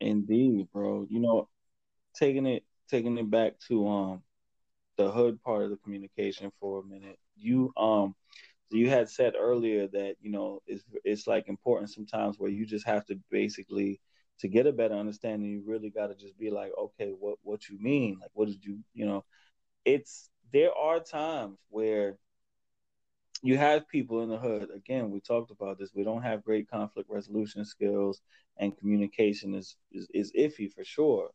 Indeed, 0.00 0.68
bro. 0.72 1.06
You 1.08 1.20
know, 1.20 1.48
taking 2.14 2.46
it 2.46 2.64
taking 2.94 3.18
it 3.18 3.30
back 3.30 3.58
to 3.68 3.88
um 3.88 4.22
the 4.96 5.10
hood 5.10 5.42
part 5.42 5.64
of 5.64 5.70
the 5.70 5.76
communication 5.78 6.50
for 6.60 6.80
a 6.80 6.84
minute. 6.84 7.18
You 7.36 7.72
um 7.76 8.14
you 8.70 8.88
had 8.90 9.08
said 9.08 9.34
earlier 9.38 9.86
that 9.88 10.16
you 10.20 10.30
know 10.30 10.60
it's 10.66 10.84
it's 11.04 11.26
like 11.26 11.48
important 11.48 11.90
sometimes 11.90 12.38
where 12.38 12.50
you 12.50 12.66
just 12.66 12.86
have 12.86 13.04
to 13.06 13.16
basically 13.30 14.00
to 14.40 14.48
get 14.48 14.66
a 14.66 14.72
better 14.72 14.94
understanding 14.94 15.50
you 15.50 15.62
really 15.66 15.90
got 15.90 16.08
to 16.08 16.14
just 16.16 16.38
be 16.38 16.50
like 16.50 16.72
okay 16.78 17.12
what 17.18 17.38
what 17.42 17.68
you 17.68 17.78
mean? 17.80 18.18
Like 18.20 18.30
what 18.34 18.48
did 18.48 18.64
you 18.64 18.78
you 18.94 19.06
know? 19.06 19.24
It's 19.84 20.30
there 20.52 20.74
are 20.74 21.00
times 21.00 21.58
where 21.70 22.18
you 23.42 23.56
have 23.58 23.88
people 23.88 24.22
in 24.22 24.28
the 24.30 24.38
hood. 24.38 24.68
Again 24.74 25.10
we 25.10 25.20
talked 25.20 25.50
about 25.50 25.78
this. 25.78 25.92
We 25.94 26.04
don't 26.04 26.22
have 26.22 26.44
great 26.44 26.68
conflict 26.70 27.10
resolution 27.10 27.64
skills 27.64 28.20
and 28.58 28.76
communication 28.78 29.54
is 29.54 29.76
is, 29.92 30.08
is 30.14 30.32
iffy 30.38 30.72
for 30.72 30.84
sure. 30.84 31.30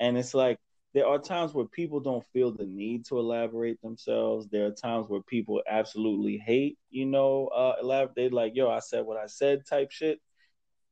And 0.00 0.18
it's 0.18 0.34
like 0.34 0.58
there 0.94 1.06
are 1.06 1.18
times 1.18 1.52
where 1.52 1.66
people 1.66 2.00
don't 2.00 2.24
feel 2.32 2.50
the 2.50 2.64
need 2.64 3.04
to 3.06 3.18
elaborate 3.18 3.80
themselves. 3.82 4.48
There 4.48 4.66
are 4.66 4.70
times 4.70 5.08
where 5.08 5.20
people 5.20 5.62
absolutely 5.68 6.38
hate, 6.38 6.78
you 6.90 7.04
know, 7.04 7.48
uh, 7.48 7.74
elaborate. 7.80 8.14
They 8.14 8.28
like, 8.30 8.56
yo, 8.56 8.70
I 8.70 8.78
said 8.78 9.04
what 9.04 9.18
I 9.18 9.26
said 9.26 9.66
type 9.66 9.90
shit. 9.90 10.20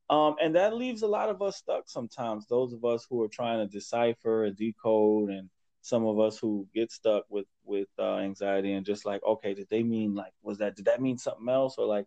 Um, 0.09 0.37
and 0.41 0.55
that 0.55 0.75
leaves 0.75 1.03
a 1.03 1.09
lot 1.09 1.31
of 1.31 1.43
us 1.43 1.57
stuck 1.57 1.89
sometimes. 1.89 2.47
Those 2.47 2.73
of 2.73 2.85
us 2.85 3.07
who 3.09 3.23
are 3.23 3.29
trying 3.29 3.67
to 3.67 3.73
decipher 3.73 4.45
and 4.45 4.57
decode, 4.57 5.31
and 5.31 5.49
some 5.81 6.07
of 6.07 6.21
us 6.21 6.39
who 6.39 6.67
get 6.75 6.93
stuck 6.93 7.25
with 7.29 7.47
with 7.65 7.89
uh, 7.99 8.19
anxiety 8.19 8.73
and 8.75 8.87
just 8.87 9.07
like, 9.07 9.23
okay, 9.25 9.55
did 9.55 9.67
they 9.71 9.83
mean 9.83 10.15
like, 10.15 10.33
was 10.43 10.59
that 10.59 10.77
did 10.77 10.85
that 10.85 11.01
mean 11.01 11.19
something 11.19 11.49
else 11.49 11.77
or 11.79 11.87
like, 11.87 12.07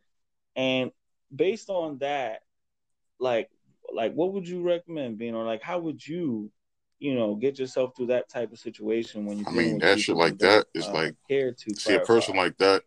and 0.56 0.92
based 1.36 1.70
on 1.70 1.98
that, 1.98 2.42
like, 3.20 3.50
like 3.94 4.14
what 4.14 4.34
would 4.34 4.48
you 4.48 4.62
recommend 4.62 5.18
being 5.18 5.36
or 5.36 5.44
like 5.44 5.62
how 5.62 5.80
would 5.80 6.06
you 6.06 6.52
you 7.00 7.16
know, 7.16 7.36
get 7.36 7.58
yourself 7.58 7.96
through 7.96 8.08
that 8.08 8.30
type 8.30 8.52
of 8.52 8.60
situation 8.60 9.26
when 9.26 9.40
you. 9.40 9.46
I 9.48 9.52
mean, 9.52 9.80
that 9.80 10.00
shit 10.00 10.16
like 10.16 10.38
that 10.40 10.68
is 10.74 10.86
uh, 10.86 10.94
like 10.94 11.16
care 11.28 11.52
to 11.52 11.76
see 11.76 11.94
clarify. 11.94 12.04
a 12.04 12.06
person 12.06 12.36
like 12.36 12.58
that. 12.58 12.84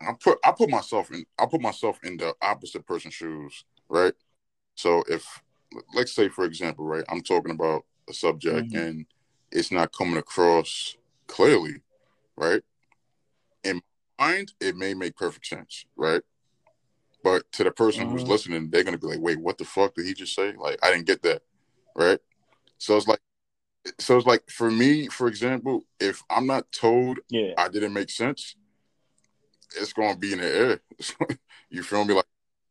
I 0.00 0.12
put 0.12 0.38
I 0.44 0.52
put 0.52 0.70
myself 0.70 1.10
in 1.10 1.24
I 1.38 1.46
put 1.46 1.60
myself 1.60 1.98
in 2.04 2.16
the 2.16 2.34
opposite 2.40 2.86
person's 2.86 3.14
shoes, 3.14 3.64
right? 3.88 4.14
So 4.74 5.02
if 5.08 5.42
let's 5.94 6.12
say 6.12 6.28
for 6.28 6.44
example, 6.44 6.84
right, 6.84 7.04
I'm 7.08 7.22
talking 7.22 7.52
about 7.52 7.84
a 8.08 8.12
subject 8.12 8.70
mm-hmm. 8.70 8.78
and 8.78 9.06
it's 9.50 9.72
not 9.72 9.92
coming 9.92 10.18
across 10.18 10.96
clearly, 11.26 11.82
right? 12.36 12.62
In 13.64 13.82
mind, 14.18 14.52
it 14.60 14.76
may 14.76 14.94
make 14.94 15.16
perfect 15.16 15.46
sense, 15.46 15.84
right? 15.96 16.22
But 17.24 17.50
to 17.52 17.64
the 17.64 17.72
person 17.72 18.04
mm-hmm. 18.04 18.12
who's 18.12 18.28
listening, 18.28 18.70
they're 18.70 18.84
gonna 18.84 18.98
be 18.98 19.08
like, 19.08 19.20
"Wait, 19.20 19.40
what 19.40 19.58
the 19.58 19.64
fuck 19.64 19.94
did 19.94 20.06
he 20.06 20.14
just 20.14 20.34
say? 20.34 20.52
Like, 20.56 20.78
I 20.82 20.92
didn't 20.92 21.06
get 21.06 21.22
that." 21.22 21.42
Right? 21.96 22.20
So 22.78 22.96
it's 22.96 23.06
like, 23.08 23.20
so 23.98 24.16
it's 24.16 24.26
like 24.26 24.42
for 24.50 24.70
me, 24.70 25.08
for 25.08 25.28
example, 25.28 25.84
if 26.00 26.22
I'm 26.28 26.46
not 26.46 26.70
told 26.72 27.18
yeah. 27.30 27.52
I 27.56 27.68
didn't 27.68 27.92
make 27.92 28.10
sense, 28.10 28.56
it's 29.76 29.92
gonna 29.92 30.16
be 30.16 30.32
in 30.32 30.40
the 30.40 30.46
air. 30.46 30.80
you 31.70 31.82
feel 31.82 32.04
me? 32.04 32.14
Like 32.14 32.26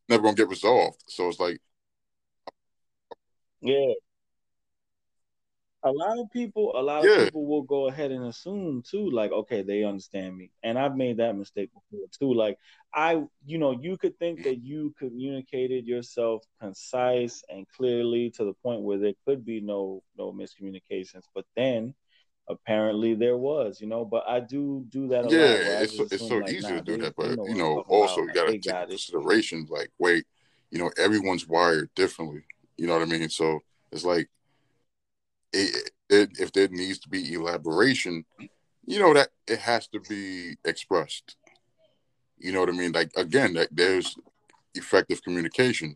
never 0.10 0.24
gonna 0.24 0.36
get 0.36 0.49
resolved. 0.49 1.03
So 1.08 1.28
it's 1.28 1.39
like 1.39 1.60
Yeah. 3.62 3.93
A 5.86 5.91
lot 5.91 6.17
of 6.17 6.31
people, 6.31 6.73
a 6.75 6.81
lot 6.81 7.05
of 7.05 7.25
people 7.25 7.45
will 7.45 7.61
go 7.61 7.88
ahead 7.88 8.09
and 8.11 8.25
assume 8.25 8.81
too, 8.81 9.09
like, 9.11 9.31
okay, 9.31 9.61
they 9.61 9.83
understand 9.83 10.36
me, 10.36 10.49
and 10.63 10.79
I've 10.79 10.95
made 10.95 11.17
that 11.17 11.38
mistake 11.38 11.69
before 11.73 12.07
too. 12.19 12.33
Like, 12.33 12.57
I, 12.93 13.23
you 13.45 13.59
know, 13.59 13.71
you 13.71 13.95
could 13.95 14.17
think 14.17 14.43
that 14.43 14.63
you 14.63 14.95
communicated 14.97 15.86
yourself 15.86 16.43
concise 16.59 17.43
and 17.49 17.67
clearly 17.69 18.31
to 18.31 18.45
the 18.45 18.53
point 18.53 18.81
where 18.81 18.97
there 18.97 19.13
could 19.25 19.45
be 19.45 19.61
no 19.61 20.01
no 20.17 20.33
miscommunications, 20.33 21.23
but 21.36 21.45
then 21.55 21.93
apparently 22.49 23.13
there 23.13 23.38
was, 23.38 23.79
you 23.79 23.88
know. 23.88 24.05
But 24.05 24.23
I 24.27 24.39
do 24.39 24.86
do 24.89 25.07
that 25.09 25.25
a 25.25 25.29
lot. 25.29 25.33
yeah, 25.33 25.81
it's 25.83 25.97
just 25.97 26.13
it's 26.13 26.27
so 26.27 26.38
like, 26.38 26.51
easy 26.51 26.61
nah, 26.61 26.79
to 26.79 26.81
do 26.81 26.91
they, 26.93 27.03
that, 27.03 27.15
but 27.15 27.36
know 27.36 27.47
you 27.47 27.55
know, 27.55 27.79
also 27.89 28.21
you 28.21 28.33
gotta 28.33 28.53
take 28.53 28.65
got 28.65 28.83
it. 28.83 28.89
consideration, 28.89 29.67
like, 29.69 29.91
wait, 29.99 30.25
you 30.71 30.79
know, 30.79 30.89
everyone's 30.97 31.47
wired 31.47 31.89
differently. 31.95 32.43
You 32.77 32.88
know 32.88 32.93
what 32.93 33.03
I 33.03 33.05
mean? 33.05 33.29
So 33.29 33.59
it's 33.91 34.03
like 34.03 34.29
it, 35.56 35.91
it, 36.10 36.30
if 36.39 36.51
there 36.51 36.68
needs 36.68 36.99
to 36.99 37.10
be 37.10 37.34
elaboration, 37.34 38.26
you 38.86 38.99
know 38.99 39.14
that 39.14 39.30
it 39.47 39.60
has 39.60 39.88
to 39.89 39.99
be 39.99 40.58
expressed. 40.66 41.36
You 42.38 42.51
know 42.51 42.60
what 42.60 42.70
I 42.70 42.74
mean? 42.74 42.91
Like 42.91 43.12
again, 43.16 43.53
that 43.53 43.70
there's 43.72 44.16
effective 44.76 45.24
communication. 45.24 45.95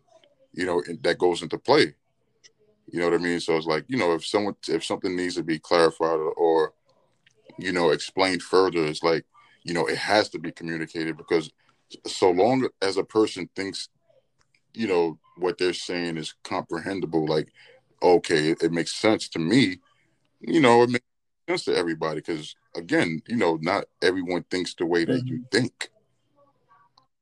You 0.54 0.66
know 0.66 0.84
that 1.02 1.18
goes 1.18 1.42
into 1.42 1.58
play. 1.58 1.96
You 2.92 3.00
know 3.00 3.10
what 3.10 3.20
I 3.20 3.24
mean? 3.24 3.40
So 3.40 3.56
it's 3.58 3.68
like 3.68 3.86
you 3.88 3.98
know 3.98 4.14
if 4.14 4.26
someone 4.26 4.56
if 4.68 4.84
something 4.84 5.16
needs 5.16 5.36
to 5.36 5.44
be 5.44 5.60
clarified 5.60 6.20
or, 6.20 6.32
or 6.34 6.74
you 7.60 7.72
know 7.72 7.90
explained 7.90 8.42
further, 8.42 8.86
it's 8.86 9.04
like 9.04 9.26
you 9.64 9.74
know 9.74 9.86
it 9.86 9.98
has 9.98 10.30
to 10.30 10.40
be 10.40 10.52
communicated 10.52 11.18
because 11.18 11.52
so 12.08 12.32
long 12.32 12.68
as 12.82 12.98
a 12.98 13.04
person 13.04 13.50
thinks 13.56 13.90
you 14.74 14.88
know 14.88 15.20
what 15.38 15.58
they're 15.58 15.74
saying 15.74 16.18
is 16.18 16.34
comprehensible, 16.44 17.28
like 17.28 17.52
okay, 18.02 18.52
it, 18.52 18.64
it 18.64 18.72
makes 18.72 18.94
sense 18.94 19.28
to 19.30 19.40
me. 19.40 19.80
You 20.40 20.62
know, 20.62 20.84
it 20.84 20.90
makes 20.90 21.06
sense 21.48 21.66
to 21.66 21.76
everybody 21.76 22.22
because 22.22 22.56
again, 22.76 23.22
you 23.28 23.36
know, 23.36 23.58
not 23.62 23.86
everyone 24.02 24.44
thinks 24.44 24.74
the 24.74 24.86
way 24.86 25.06
that 25.06 25.26
you 25.26 25.40
mm-hmm. 25.40 25.58
think. 25.58 25.90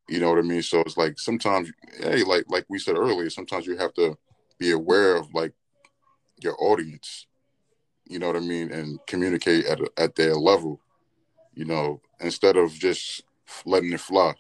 You 0.08 0.20
know 0.20 0.30
what 0.30 0.40
I 0.40 0.44
mean? 0.44 0.62
So 0.62 0.80
it's 0.82 0.98
like 0.98 1.20
sometimes, 1.20 1.72
hey, 2.00 2.24
like 2.24 2.46
like 2.48 2.66
we 2.70 2.80
said 2.80 2.98
earlier, 2.98 3.30
sometimes 3.30 3.66
you 3.66 3.78
have 3.78 3.94
to 3.96 4.18
be 4.58 4.72
aware 4.72 5.18
of 5.18 5.34
like 5.34 5.54
your 6.42 6.56
audience. 6.60 7.28
You 8.06 8.20
know 8.20 8.28
what 8.28 8.38
I 8.38 8.42
mean, 8.42 8.72
and 8.72 9.00
communicate 9.06 9.66
at 9.66 9.80
at 9.98 10.16
their 10.16 10.36
level. 10.36 10.80
You 11.54 11.66
know, 11.66 12.02
instead 12.22 12.56
of 12.56 12.72
just 12.72 13.24
letting 13.66 13.92
it 13.92 14.00
fly. 14.00 14.34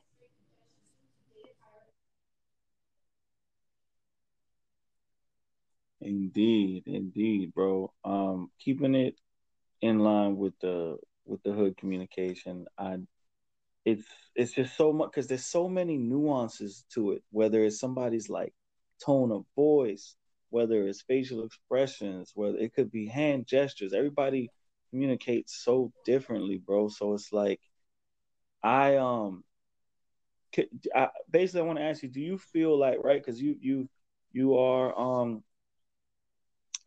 Indeed, 6.02 6.84
indeed, 6.88 7.54
bro. 7.54 7.92
Um, 8.04 8.52
keeping 8.60 8.96
it 8.96 9.16
in 9.82 10.00
line 10.00 10.38
with 10.38 10.54
the 10.62 10.98
with 11.26 11.44
the 11.44 11.54
hood 11.54 11.78
communication, 11.78 12.68
I 12.78 13.00
it's 13.86 14.06
it's 14.36 14.54
just 14.54 14.78
so 14.78 14.94
much 14.94 15.12
because 15.12 15.28
there's 15.28 15.46
so 15.46 15.70
many 15.70 15.98
nuances 15.98 16.86
to 16.94 17.12
it. 17.14 17.24
Whether 17.32 17.64
it's 17.66 17.80
somebody's 17.80 18.30
like 18.30 18.54
tone 19.06 19.32
of 19.32 19.46
voice, 19.56 20.16
whether 20.50 20.88
it's 20.88 21.02
facial 21.04 21.46
expressions, 21.46 22.32
whether 22.36 22.58
it 22.60 22.74
could 22.74 22.92
be 22.92 23.08
hand 23.08 23.48
gestures. 23.48 23.94
Everybody 23.94 24.52
communicates 24.92 25.64
so 25.64 25.94
differently, 26.06 26.58
bro. 26.60 26.90
So 26.90 27.14
it's 27.16 27.34
like 27.34 27.62
I 28.64 28.96
um 28.98 29.44
I, 30.96 31.10
basically 31.30 31.62
I 31.62 31.66
want 31.66 31.80
to 31.80 31.86
ask 31.86 32.04
you, 32.04 32.10
do 32.10 32.22
you 32.22 32.38
feel 32.38 32.78
like 32.78 32.98
right? 33.04 33.22
Because 33.24 33.42
you 33.42 33.56
you 33.60 33.90
you 34.32 34.58
are 34.58 34.98
um 34.98 35.44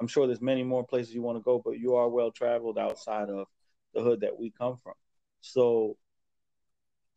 I'm 0.00 0.06
sure 0.06 0.26
there's 0.26 0.40
many 0.40 0.62
more 0.62 0.84
places 0.84 1.14
you 1.14 1.22
want 1.22 1.38
to 1.38 1.42
go, 1.42 1.60
but 1.62 1.78
you 1.78 1.94
are 1.96 2.08
well 2.08 2.30
traveled 2.30 2.78
outside 2.78 3.28
of 3.28 3.46
the 3.94 4.02
hood 4.02 4.20
that 4.20 4.38
we 4.38 4.50
come 4.50 4.76
from. 4.76 4.94
So 5.42 5.96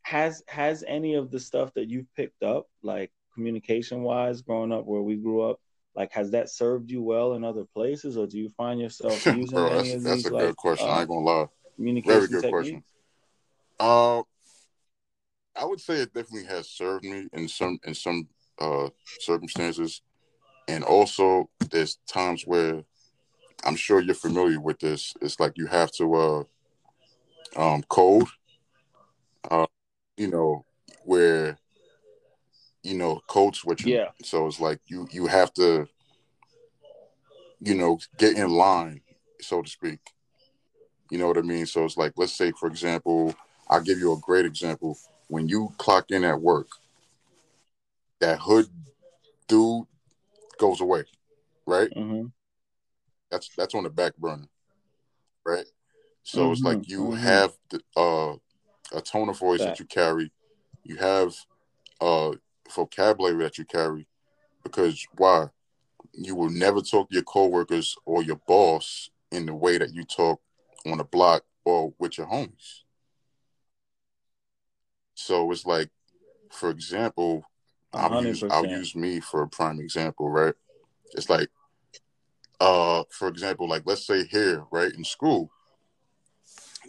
has 0.02 0.44
has 0.48 0.84
any 0.86 1.16
of 1.16 1.32
the 1.32 1.40
stuff 1.40 1.74
that 1.76 1.90
you've 1.90 2.14
picked 2.16 2.44
up, 2.44 2.68
like 2.82 3.12
communication 3.34 4.02
wise, 4.04 4.42
growing 4.42 4.72
up 4.72 4.86
where 4.86 5.02
we 5.02 5.16
grew 5.16 5.42
up, 5.42 5.60
like 5.96 6.12
has 6.12 6.32
that 6.32 6.50
served 6.50 6.92
you 6.92 7.02
well 7.02 7.34
in 7.34 7.44
other 7.44 7.64
places, 7.74 8.18
or 8.18 8.28
do 8.28 8.38
you 8.38 8.50
find 8.50 8.80
yourself 8.82 9.26
using 9.34 9.58
Bro, 9.58 9.70
any 9.70 9.92
that's 9.92 9.94
of 9.94 10.04
that's 10.04 10.16
these 10.18 10.26
a 10.26 10.30
like 10.32 10.46
good 10.46 10.58
question. 10.58 10.90
I 10.90 10.98
uh, 10.98 11.00
ain't 11.00 11.10
gonna 11.10 11.26
lie. 11.26 11.48
communication 11.76 12.16
Very 12.16 12.28
good 12.28 12.42
techniques? 12.42 12.52
question. 12.52 12.84
Uh, 13.80 14.24
I 15.56 15.66
would 15.66 15.80
say 15.80 15.96
it 15.96 16.14
definitely 16.14 16.46
has 16.46 16.70
served 16.70 17.06
me 17.06 17.28
in 17.34 17.48
some 17.48 17.80
in 17.86 17.94
some 17.94 18.28
uh 18.60 18.90
circumstances, 19.20 20.02
and 20.68 20.84
also 20.84 21.50
there's 21.72 21.98
times 22.08 22.44
where 22.44 22.84
I'm 23.66 23.76
sure 23.76 24.02
you're 24.02 24.16
familiar 24.16 24.60
with 24.60 24.80
this. 24.80 25.14
It's 25.22 25.40
like 25.40 25.54
you 25.56 25.68
have 25.68 25.92
to 25.94 26.16
uh 26.16 26.44
um 27.56 27.84
code, 27.84 28.28
uh, 29.50 29.68
you 30.18 30.28
know, 30.28 30.66
where 31.04 31.58
you 32.84 32.96
know 32.96 33.22
code 33.28 33.56
switching. 33.56 33.94
Yeah. 33.94 34.10
So 34.24 34.48
it's 34.48 34.60
like 34.60 34.80
you 34.88 35.08
you 35.12 35.28
have 35.28 35.54
to, 35.56 35.88
you 37.60 37.76
know, 37.76 38.00
get 38.18 38.38
in 38.38 38.50
line, 38.50 39.02
so 39.42 39.62
to 39.62 39.70
speak. 39.70 40.00
You 41.10 41.20
know 41.20 41.28
what 41.28 41.38
I 41.38 41.42
mean? 41.42 41.66
So 41.66 41.86
it's 41.86 41.98
like, 41.98 42.14
let's 42.18 42.34
say, 42.34 42.52
for 42.60 42.68
example, 42.68 43.36
I'll 43.70 43.84
give 43.84 44.00
you 44.00 44.14
a 44.14 44.20
great 44.20 44.46
example. 44.46 44.98
When 45.28 45.48
you 45.48 45.74
clock 45.78 46.06
in 46.10 46.24
at 46.24 46.42
work, 46.42 46.68
that 48.20 48.40
hood 48.40 48.68
dude 49.48 49.86
goes 50.64 50.80
away, 50.80 51.04
right? 51.68 51.90
Mm-hmm. 51.94 52.28
That's 53.30 53.50
that's 53.58 53.76
on 53.76 53.84
the 53.84 53.90
back 53.90 54.16
burner, 54.16 54.48
right? 55.46 55.66
So 56.24 56.52
it's 56.54 56.62
Mhm, 56.62 56.66
like 56.66 56.90
you 56.90 57.02
mhm. 57.02 57.18
have 57.18 57.52
the, 57.70 57.82
uh, 57.98 58.36
a 58.98 59.02
tone 59.02 59.28
of 59.28 59.40
voice 59.40 59.60
that 59.60 59.66
Fact. 59.66 59.80
you 59.82 59.86
carry, 59.86 60.32
you 60.86 60.96
have 60.96 61.36
uh, 62.00 62.32
vocabulary 62.74 63.44
that 63.44 63.58
you 63.58 63.66
carry, 63.66 64.08
because 64.64 65.06
why? 65.18 65.50
You 66.14 66.36
will 66.36 66.50
never 66.50 66.80
talk 66.82 67.10
to 67.10 67.16
your 67.16 67.24
coworkers 67.24 67.96
or 68.06 68.24
your 68.24 68.40
boss 68.48 69.10
in 69.32 69.46
the 69.46 69.54
way 69.54 69.78
that 69.78 69.94
you 69.94 70.06
talk 70.06 70.40
on 70.86 70.98
the 71.00 71.04
block 71.04 71.44
or 71.66 71.94
with 72.00 72.18
your 72.18 72.28
homies. 72.28 72.84
So 75.16 75.52
it's 75.52 75.66
like, 75.66 75.90
for 76.52 76.70
example, 76.70 77.44
I'll 77.94 78.24
use 78.24 78.44
I'll 78.50 78.66
use 78.66 78.96
me 78.96 79.20
for 79.20 79.44
a 79.44 79.48
prime 79.48 79.80
example, 79.80 80.30
right? 80.30 80.54
It's 81.14 81.30
like, 81.30 81.50
uh, 82.60 83.04
for 83.10 83.28
example, 83.28 83.68
like 83.68 83.84
let's 83.86 84.06
say 84.06 84.26
here, 84.26 84.66
right 84.72 84.92
in 84.94 85.04
school, 85.04 85.52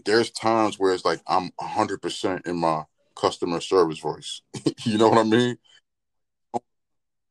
there's 0.04 0.30
times 0.30 0.78
where 0.78 0.92
it's 0.92 1.04
like 1.04 1.20
I'm 1.26 1.50
hundred 1.60 2.02
percent 2.02 2.46
in 2.46 2.56
my 2.56 2.84
customer 3.16 3.60
service 3.60 3.98
voice. 3.98 4.42
you 4.84 4.98
know 4.98 5.08
what 5.08 5.18
I 5.18 5.24
mean? 5.24 5.56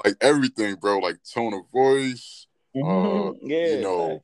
Like 0.05 0.15
everything, 0.21 0.75
bro. 0.75 0.99
Like 0.99 1.17
tone 1.23 1.53
of 1.53 1.69
voice, 1.71 2.47
uh, 2.75 2.79
Mhm, 2.79 3.37
yeah, 3.41 3.67
you 3.67 3.81
know, 3.81 4.21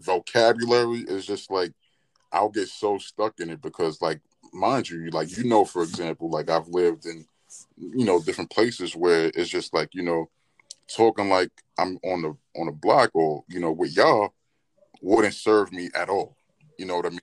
vocabulary 0.00 1.00
is 1.00 1.26
just 1.26 1.50
like 1.50 1.72
I'll 2.32 2.50
get 2.50 2.68
so 2.68 2.98
stuck 2.98 3.40
in 3.40 3.50
it 3.50 3.62
because, 3.62 4.02
like, 4.02 4.20
mind 4.52 4.90
you, 4.90 5.08
like 5.10 5.36
you 5.36 5.44
know, 5.44 5.64
for 5.64 5.82
example, 5.82 6.30
like 6.30 6.50
I've 6.50 6.68
lived 6.68 7.06
in, 7.06 7.24
you 7.78 8.04
know, 8.04 8.20
different 8.20 8.50
places 8.50 8.94
where 8.96 9.30
it's 9.34 9.48
just 9.48 9.74
like 9.74 9.94
you 9.94 10.02
know, 10.02 10.28
talking 10.94 11.28
like 11.28 11.50
I'm 11.78 11.98
on 12.04 12.22
the 12.22 12.36
on 12.58 12.66
the 12.66 12.72
block 12.72 13.10
or 13.14 13.44
you 13.48 13.60
know 13.60 13.72
with 13.72 13.96
y'all 13.96 14.32
wouldn't 15.02 15.34
serve 15.34 15.72
me 15.72 15.90
at 15.94 16.08
all. 16.08 16.36
You 16.78 16.86
know 16.86 16.96
what 16.96 17.06
I 17.06 17.10
mean? 17.10 17.20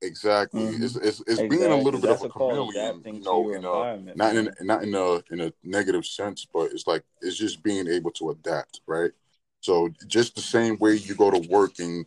Exactly. 0.00 0.60
Mhm. 0.60 0.82
It's, 0.82 0.96
it's 0.96 1.22
it's 1.26 1.40
being 1.42 1.72
a 1.72 1.76
little 1.76 2.00
bit 2.00 2.10
of 2.10 2.22
a 2.22 2.26
a 2.26 2.28
chameleon, 2.28 3.02
you 3.04 3.20
know, 3.20 3.50
in 3.50 3.64
a 3.64 4.14
not 4.14 4.36
in 4.36 4.44
man. 4.44 4.54
not 4.60 4.82
in 4.84 4.94
a 4.94 5.14
in 5.32 5.40
a 5.40 5.52
negative 5.64 6.06
sense, 6.06 6.46
but 6.52 6.70
it's 6.72 6.86
like 6.86 7.02
it's 7.20 7.36
just 7.36 7.62
being 7.62 7.88
able 7.88 8.12
to 8.12 8.30
adapt, 8.30 8.80
right? 8.86 9.10
So 9.60 9.88
just 10.06 10.36
the 10.36 10.40
same 10.40 10.78
way 10.78 10.94
you 10.94 11.14
go 11.16 11.30
to 11.30 11.48
work 11.48 11.80
and 11.80 12.06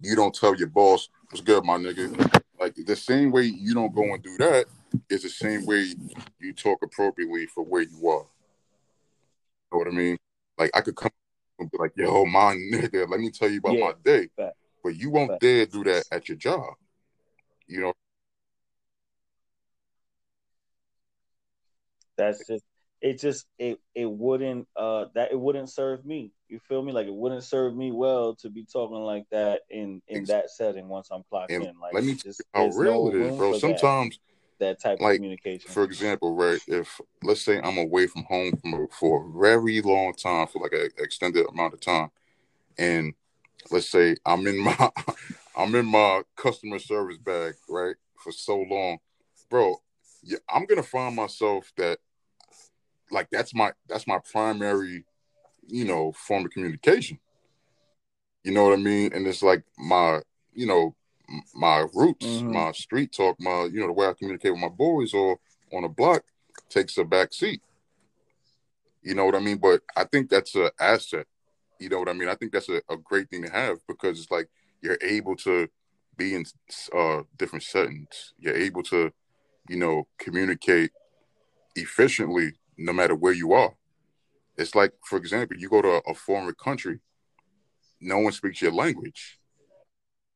you 0.00 0.16
don't 0.16 0.34
tell 0.34 0.54
your 0.56 0.68
boss, 0.68 1.10
"What's 1.30 1.42
good, 1.42 1.64
my 1.64 1.76
nigga?" 1.76 2.42
Like 2.60 2.74
the 2.74 2.96
same 2.96 3.30
way 3.30 3.44
you 3.44 3.74
don't 3.74 3.94
go 3.94 4.02
and 4.14 4.22
do 4.22 4.36
that 4.38 4.66
is 5.08 5.22
the 5.22 5.28
same 5.28 5.64
way 5.64 5.94
you 6.40 6.52
talk 6.52 6.78
appropriately 6.82 7.46
for 7.46 7.64
where 7.64 7.82
you 7.82 8.08
are. 8.08 8.26
You 9.70 9.72
know 9.72 9.78
what 9.78 9.88
I 9.88 9.90
mean? 9.90 10.18
Like 10.56 10.70
I 10.74 10.80
could 10.80 10.96
come 10.96 11.10
and 11.58 11.70
be 11.70 11.78
like, 11.78 11.92
"Yo, 11.96 12.24
my 12.24 12.54
nigga, 12.72 13.08
let 13.08 13.20
me 13.20 13.30
tell 13.30 13.48
you 13.48 13.58
about 13.58 13.74
Yeah, 13.74 13.84
my 13.86 13.92
day," 14.04 14.28
fact. 14.36 14.56
but 14.82 14.96
you 14.96 15.10
won't 15.10 15.30
Fact. 15.30 15.42
dare 15.42 15.66
do 15.66 15.84
that 15.84 16.04
at 16.10 16.28
your 16.28 16.36
job. 16.36 16.74
You 17.66 17.80
know? 17.80 17.92
That's 22.16 22.44
just 22.46 22.64
it 23.00 23.20
just 23.20 23.46
it 23.58 23.78
it 23.94 24.10
wouldn't 24.10 24.66
uh 24.76 25.06
that 25.14 25.30
it 25.30 25.38
wouldn't 25.38 25.70
serve 25.70 26.04
me. 26.04 26.32
You 26.48 26.58
feel 26.58 26.82
me? 26.82 26.92
Like 26.92 27.06
it 27.06 27.14
wouldn't 27.14 27.44
serve 27.44 27.76
me 27.76 27.92
well 27.92 28.34
to 28.36 28.50
be 28.50 28.64
talking 28.64 28.96
like 28.96 29.24
that 29.30 29.60
in 29.70 30.02
in 30.08 30.24
that 30.24 30.50
setting 30.50 30.88
once 30.88 31.08
I'm 31.10 31.22
clocked 31.28 31.52
and 31.52 31.64
in. 31.64 31.78
Like 31.80 31.94
let 31.94 32.04
me 32.04 32.14
just 32.14 32.42
how 32.54 32.66
real 32.68 33.04
no 33.04 33.08
it 33.08 33.14
is, 33.14 33.36
bro. 33.36 33.58
Sometimes 33.58 34.18
that, 34.58 34.80
that 34.80 34.82
type 34.82 35.00
like, 35.00 35.14
of 35.14 35.16
communication. 35.16 35.70
For 35.70 35.84
example, 35.84 36.34
right? 36.34 36.60
If 36.66 37.00
let's 37.22 37.42
say 37.42 37.60
I'm 37.62 37.78
away 37.78 38.06
from 38.08 38.24
home 38.24 38.56
from, 38.56 38.88
for 38.88 39.26
a 39.26 39.40
very 39.40 39.80
long 39.80 40.14
time, 40.14 40.48
for 40.48 40.60
like 40.60 40.72
an 40.72 40.90
extended 40.98 41.46
amount 41.48 41.74
of 41.74 41.80
time, 41.80 42.10
and 42.76 43.14
let's 43.70 43.90
say 43.90 44.16
I'm 44.26 44.46
in 44.46 44.58
my 44.58 44.90
I'm 45.56 45.74
in 45.74 45.86
my 45.86 46.22
customer 46.36 46.80
service 46.80 47.18
bag, 47.18 47.54
right, 47.68 47.96
for 48.16 48.32
so 48.32 48.58
long, 48.68 48.98
bro. 49.48 49.76
Yeah, 50.24 50.38
I'm 50.52 50.66
gonna 50.66 50.82
find 50.82 51.14
myself 51.14 51.72
that 51.76 52.00
like 53.10 53.28
that's 53.30 53.54
my 53.54 53.72
that's 53.88 54.06
my 54.06 54.18
primary, 54.30 55.04
you 55.66 55.84
know, 55.84 56.12
form 56.12 56.44
of 56.44 56.50
communication. 56.50 57.18
You 58.44 58.52
know 58.52 58.64
what 58.64 58.78
I 58.78 58.82
mean? 58.82 59.12
And 59.12 59.26
it's 59.26 59.42
like 59.42 59.62
my, 59.78 60.20
you 60.54 60.66
know, 60.66 60.94
my 61.54 61.86
roots, 61.94 62.26
mm-hmm. 62.26 62.52
my 62.52 62.72
street 62.72 63.12
talk, 63.12 63.36
my, 63.40 63.64
you 63.64 63.80
know, 63.80 63.86
the 63.86 63.92
way 63.92 64.06
I 64.06 64.14
communicate 64.14 64.52
with 64.52 64.60
my 64.60 64.68
boys 64.68 65.12
or 65.12 65.38
on 65.72 65.84
a 65.84 65.88
block 65.88 66.22
takes 66.68 66.96
a 66.98 67.04
back 67.04 67.32
seat. 67.32 67.60
You 69.02 69.14
know 69.14 69.24
what 69.24 69.34
I 69.34 69.40
mean? 69.40 69.58
But 69.58 69.82
I 69.96 70.04
think 70.04 70.30
that's 70.30 70.54
an 70.54 70.70
asset. 70.80 71.26
You 71.78 71.88
know 71.88 71.98
what 71.98 72.08
I 72.08 72.12
mean? 72.12 72.28
I 72.28 72.34
think 72.34 72.52
that's 72.52 72.68
a, 72.68 72.80
a 72.88 72.96
great 72.96 73.30
thing 73.30 73.42
to 73.42 73.50
have 73.50 73.78
because 73.86 74.18
it's 74.18 74.30
like 74.30 74.48
you're 74.82 74.98
able 75.02 75.36
to 75.36 75.68
be 76.16 76.34
in 76.34 76.44
uh, 76.96 77.22
different 77.36 77.62
settings. 77.62 78.34
You're 78.38 78.56
able 78.56 78.82
to, 78.84 79.12
you 79.68 79.76
know, 79.76 80.08
communicate 80.18 80.90
efficiently 81.76 82.54
no 82.78 82.92
matter 82.92 83.14
where 83.14 83.32
you 83.32 83.52
are. 83.52 83.74
It's 84.56 84.74
like, 84.74 84.92
for 85.04 85.18
example, 85.18 85.56
you 85.58 85.68
go 85.68 85.82
to 85.82 86.00
a 86.06 86.14
foreign 86.14 86.52
country, 86.54 87.00
no 88.00 88.18
one 88.18 88.32
speaks 88.32 88.62
your 88.62 88.72
language. 88.72 89.38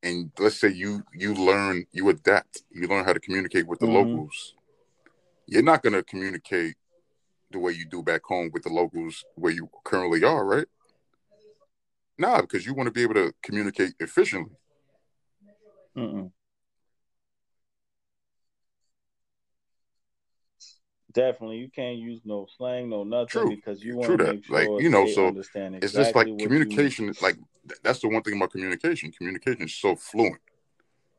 And 0.02 0.32
let's 0.38 0.60
say 0.60 0.68
you 0.68 1.04
you 1.14 1.32
learn, 1.32 1.86
you 1.92 2.08
adapt, 2.08 2.62
you 2.72 2.88
learn 2.88 3.04
how 3.04 3.12
to 3.12 3.20
communicate 3.20 3.66
with 3.68 3.78
the 3.78 3.86
mm-hmm. 3.86 4.10
locals. 4.10 4.54
You're 5.46 5.62
not 5.62 5.82
gonna 5.82 6.02
communicate 6.02 6.74
the 7.52 7.60
way 7.60 7.72
you 7.72 7.86
do 7.88 8.02
back 8.02 8.24
home 8.24 8.50
with 8.52 8.64
the 8.64 8.68
locals 8.68 9.24
where 9.36 9.52
you 9.52 9.68
currently 9.84 10.24
are, 10.24 10.44
right? 10.44 10.66
Nah, 12.18 12.40
because 12.40 12.66
you 12.66 12.74
want 12.74 12.88
to 12.88 12.92
be 12.92 13.02
able 13.02 13.14
to 13.14 13.32
communicate 13.42 13.94
efficiently. 14.00 14.56
Mm-mm. 15.96 16.32
Definitely, 21.12 21.58
you 21.58 21.68
can't 21.68 21.98
use 21.98 22.20
no 22.24 22.46
slang, 22.56 22.88
no 22.88 23.04
nothing, 23.04 23.28
True. 23.28 23.50
because 23.50 23.82
you 23.82 23.96
want 23.96 24.18
to 24.18 24.32
make 24.32 24.44
sure 24.44 24.56
like 24.56 24.82
you 24.82 24.88
know. 24.88 25.06
So 25.06 25.28
exactly 25.28 25.78
it's 25.82 25.92
just 25.92 26.14
like 26.14 26.26
communication. 26.38 27.06
You... 27.06 27.14
Like 27.20 27.36
that's 27.82 28.00
the 28.00 28.08
one 28.08 28.22
thing 28.22 28.36
about 28.36 28.52
communication. 28.52 29.12
Communication 29.12 29.62
is 29.62 29.74
so 29.74 29.96
fluent. 29.96 30.40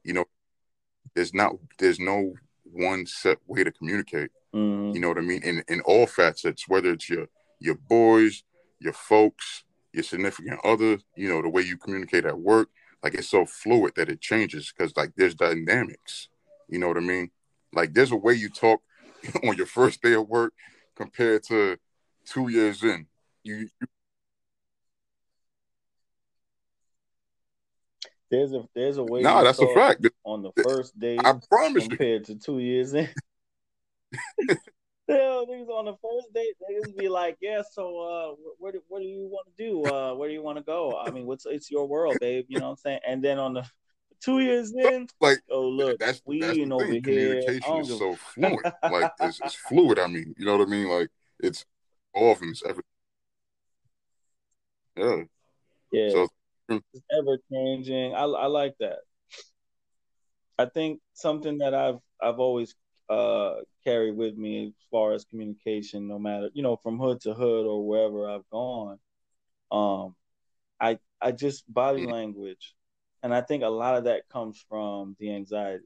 You 0.03 0.13
know, 0.13 0.25
there's 1.15 1.33
not 1.33 1.53
there's 1.77 1.99
no 1.99 2.33
one 2.63 3.05
set 3.05 3.37
way 3.47 3.63
to 3.63 3.71
communicate. 3.71 4.31
Mm-hmm. 4.53 4.95
You 4.95 5.01
know 5.01 5.09
what 5.09 5.17
I 5.17 5.21
mean? 5.21 5.43
In 5.43 5.63
in 5.67 5.81
all 5.81 6.07
facets, 6.07 6.67
whether 6.67 6.91
it's 6.91 7.09
your 7.09 7.27
your 7.59 7.75
boys, 7.75 8.43
your 8.79 8.93
folks, 8.93 9.63
your 9.93 10.03
significant 10.03 10.59
other, 10.63 10.99
you 11.15 11.29
know, 11.29 11.41
the 11.41 11.49
way 11.49 11.61
you 11.61 11.77
communicate 11.77 12.25
at 12.25 12.39
work, 12.39 12.69
like 13.03 13.13
it's 13.13 13.29
so 13.29 13.45
fluid 13.45 13.93
that 13.95 14.09
it 14.09 14.21
changes 14.21 14.71
because 14.71 14.95
like 14.97 15.11
there's 15.15 15.35
dynamics. 15.35 16.29
You 16.69 16.79
know 16.79 16.87
what 16.87 16.97
I 16.97 17.01
mean? 17.01 17.31
Like 17.73 17.93
there's 17.93 18.11
a 18.11 18.15
way 18.15 18.33
you 18.33 18.49
talk 18.49 18.81
on 19.43 19.57
your 19.57 19.65
first 19.65 20.01
day 20.01 20.13
of 20.13 20.28
work 20.28 20.53
compared 20.95 21.43
to 21.43 21.78
two 22.26 22.49
years 22.49 22.84
in. 22.84 23.07
You, 23.43 23.69
you 23.80 23.88
there's 28.32 28.53
a 28.53 28.67
there's 28.74 28.97
a 28.97 29.03
way. 29.03 29.21
Nah, 29.21 29.43
that's 29.43 29.59
a 29.59 29.67
fact. 29.74 30.05
On 30.24 30.41
the 30.41 30.51
first 30.63 30.97
day, 30.99 31.19
I 31.24 31.34
promise 31.49 31.88
compared 31.88 32.28
you. 32.28 32.36
to 32.36 32.41
two 32.41 32.59
years 32.59 32.93
in. 32.93 33.07
Hell, 35.09 35.45
niggas 35.45 35.67
on 35.67 35.86
the 35.86 35.95
first 36.01 36.34
date, 36.34 36.55
niggas 36.71 36.97
be 36.97 37.09
like, 37.09 37.38
"Yeah, 37.41 37.61
so 37.69 37.99
uh, 37.99 38.36
where 38.57 38.71
do 38.71 38.82
what 38.88 39.01
do 39.01 39.05
you 39.05 39.28
want 39.28 39.47
to 39.47 39.63
do? 39.63 39.86
Uh, 39.86 40.15
where 40.15 40.30
do 40.30 40.34
you 40.34 40.41
want 40.41 40.57
to 40.57 40.63
go? 40.63 40.97
I 40.97 41.11
mean, 41.11 41.26
what's 41.26 41.45
it's 41.45 41.69
your 41.69 41.88
world, 41.88 42.19
babe? 42.19 42.45
You 42.47 42.57
know 42.57 42.65
what 42.65 42.71
I'm 42.71 42.78
saying?" 42.78 42.99
And 43.05 43.24
then 43.24 43.38
on 43.38 43.53
the 43.53 43.65
two 44.24 44.39
years 44.39 44.74
in, 44.74 45.07
like, 45.19 45.39
oh 45.49 45.67
look, 45.67 45.99
that's 45.99 46.21
we 46.26 46.39
that's 46.41 46.57
the 46.57 46.71
over 46.71 46.86
thing. 46.86 47.03
here. 47.03 47.41
Communication 47.41 47.78
is 47.78 47.89
so 47.89 48.15
fluent, 48.15 48.65
like 48.89 49.11
it's, 49.19 49.39
it's, 49.43 49.55
fluid. 49.55 49.99
I 49.99 50.07
mean, 50.07 50.34
you 50.38 50.45
know 50.45 50.57
what 50.57 50.67
I 50.67 50.69
mean? 50.71 50.89
Like 50.89 51.09
it's 51.39 51.65
often 52.13 52.49
it's 52.49 52.63
ever, 52.65 52.82
yeah, 54.95 55.24
yeah, 55.91 56.09
so, 56.11 56.28
it's 56.69 57.05
ever 57.17 57.38
changing. 57.51 58.15
I 58.15 58.24
I 58.24 58.45
like 58.47 58.76
that. 58.80 58.99
I 60.57 60.65
think 60.65 61.01
something 61.13 61.57
that 61.59 61.74
I've 61.74 61.99
I've 62.21 62.39
always 62.39 62.76
uh 63.09 63.55
carried 63.84 64.15
with 64.15 64.38
me 64.38 64.67
as 64.67 64.74
far 64.89 65.13
as 65.13 65.26
communication, 65.26 66.07
no 66.07 66.19
matter 66.19 66.49
you 66.53 66.63
know 66.63 66.78
from 66.78 66.99
hood 66.99 67.21
to 67.21 67.34
hood 67.34 67.65
or 67.65 67.86
wherever 67.86 68.30
I've 68.30 68.49
gone. 68.49 68.99
Um, 69.71 70.15
I 70.80 70.99
I 71.21 71.32
just 71.32 71.71
body 71.71 72.05
language 72.05 72.76
and 73.24 73.34
I 73.34 73.41
think 73.41 73.63
a 73.63 73.69
lot 73.69 73.95
of 73.95 74.03
that 74.03 74.30
comes 74.30 74.63
from 74.69 75.15
the 75.19 75.34
anxiety. 75.34 75.86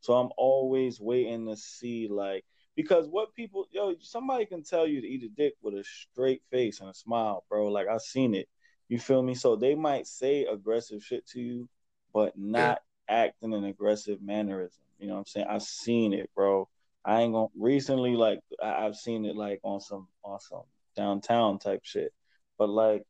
So 0.00 0.14
I'm 0.14 0.30
always 0.36 1.00
waiting 1.00 1.46
to 1.46 1.56
see 1.56 2.08
like 2.08 2.44
because 2.74 3.08
what 3.08 3.34
people 3.34 3.66
yo 3.70 3.94
somebody 4.00 4.46
can 4.46 4.62
tell 4.62 4.86
you 4.86 5.00
to 5.00 5.06
eat 5.06 5.22
a 5.24 5.28
dick 5.28 5.54
with 5.62 5.74
a 5.74 5.84
straight 5.84 6.42
face 6.50 6.80
and 6.80 6.88
a 6.88 6.94
smile, 6.94 7.44
bro. 7.48 7.68
Like 7.68 7.88
I've 7.88 8.00
seen 8.00 8.34
it. 8.34 8.48
You 8.88 8.98
feel 8.98 9.22
me? 9.22 9.34
So 9.34 9.54
they 9.54 9.74
might 9.74 10.06
say 10.06 10.46
aggressive 10.46 11.04
shit 11.04 11.26
to 11.28 11.40
you, 11.40 11.68
but 12.14 12.38
not 12.38 12.80
yeah. 13.08 13.24
act 13.24 13.42
in 13.42 13.52
an 13.52 13.64
aggressive 13.64 14.22
mannerism. 14.22 14.82
You 14.98 15.08
know 15.08 15.14
what 15.14 15.20
I'm 15.20 15.26
saying? 15.26 15.46
I've 15.48 15.62
seen 15.62 16.12
it, 16.14 16.30
bro. 16.34 16.68
I 17.04 17.20
ain't 17.22 17.34
gonna 17.34 17.48
recently 17.56 18.16
like 18.16 18.40
I've 18.62 18.96
seen 18.96 19.24
it 19.26 19.36
like 19.36 19.60
on 19.62 19.80
some 19.80 20.08
on 20.24 20.40
some 20.40 20.62
downtown 20.96 21.58
type 21.58 21.80
shit. 21.82 22.12
But 22.56 22.70
like 22.70 23.04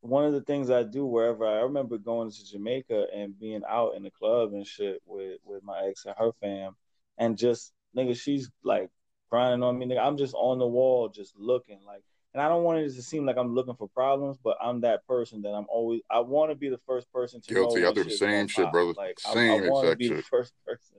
one 0.00 0.24
of 0.24 0.32
the 0.32 0.40
things 0.40 0.70
I 0.70 0.82
do 0.82 1.04
wherever 1.04 1.46
I, 1.46 1.58
I, 1.58 1.62
remember 1.62 1.98
going 1.98 2.30
to 2.30 2.50
Jamaica 2.50 3.06
and 3.14 3.38
being 3.38 3.62
out 3.68 3.94
in 3.96 4.02
the 4.02 4.10
club 4.10 4.54
and 4.54 4.66
shit 4.66 5.02
with 5.06 5.38
with 5.44 5.62
my 5.62 5.86
ex 5.88 6.06
and 6.06 6.14
her 6.18 6.32
fam, 6.40 6.74
and 7.18 7.36
just 7.36 7.72
nigga, 7.96 8.18
she's 8.18 8.50
like 8.64 8.88
grinding 9.30 9.62
on 9.62 9.78
me. 9.78 9.86
Nigga, 9.86 10.04
I'm 10.04 10.16
just 10.16 10.34
on 10.34 10.58
the 10.58 10.66
wall, 10.66 11.08
just 11.08 11.36
looking 11.36 11.80
like, 11.86 12.02
and 12.32 12.42
I 12.42 12.48
don't 12.48 12.64
want 12.64 12.78
it 12.78 12.94
to 12.94 13.02
seem 13.02 13.26
like 13.26 13.36
I'm 13.36 13.54
looking 13.54 13.74
for 13.74 13.88
problems, 13.88 14.38
but 14.42 14.56
I'm 14.62 14.80
that 14.82 15.06
person 15.06 15.42
that 15.42 15.50
I'm 15.50 15.66
always. 15.68 16.00
I 16.10 16.20
want 16.20 16.50
to 16.50 16.54
be 16.54 16.70
the 16.70 16.80
first 16.86 17.12
person 17.12 17.42
to 17.42 17.54
Guilty. 17.54 17.84
I 17.84 17.92
do 17.92 18.04
the 18.04 18.10
same 18.10 18.46
shit, 18.46 18.64
pop. 18.64 18.72
brother. 18.72 18.94
Like 18.96 19.20
same 19.20 19.62
I, 19.62 19.66
I 19.66 19.68
want 19.68 19.90
to 19.90 19.96
be 19.96 20.08
shit. 20.08 20.16
the 20.16 20.22
first 20.22 20.54
person. 20.66 20.96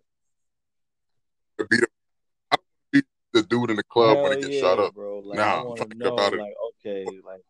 To 1.57 1.65
be 1.65 1.77
the, 1.77 1.87
be 2.91 3.01
the 3.33 3.43
dude 3.43 3.71
in 3.71 3.77
the 3.77 3.83
club 3.83 4.17
Hell 4.17 4.23
when 4.23 4.37
he 4.37 4.43
gets 4.43 4.55
yeah, 4.55 4.61
shot 4.61 4.79
up. 4.79 4.93
Bro. 4.93 5.19
Like, 5.25 5.37
nah, 5.37 5.73
I 5.73 5.75
to 5.75 5.87
know, 5.95 6.13
about 6.13 6.33
like, 6.33 6.41
it. 6.41 6.85
okay, 6.85 7.05
like 7.25 7.41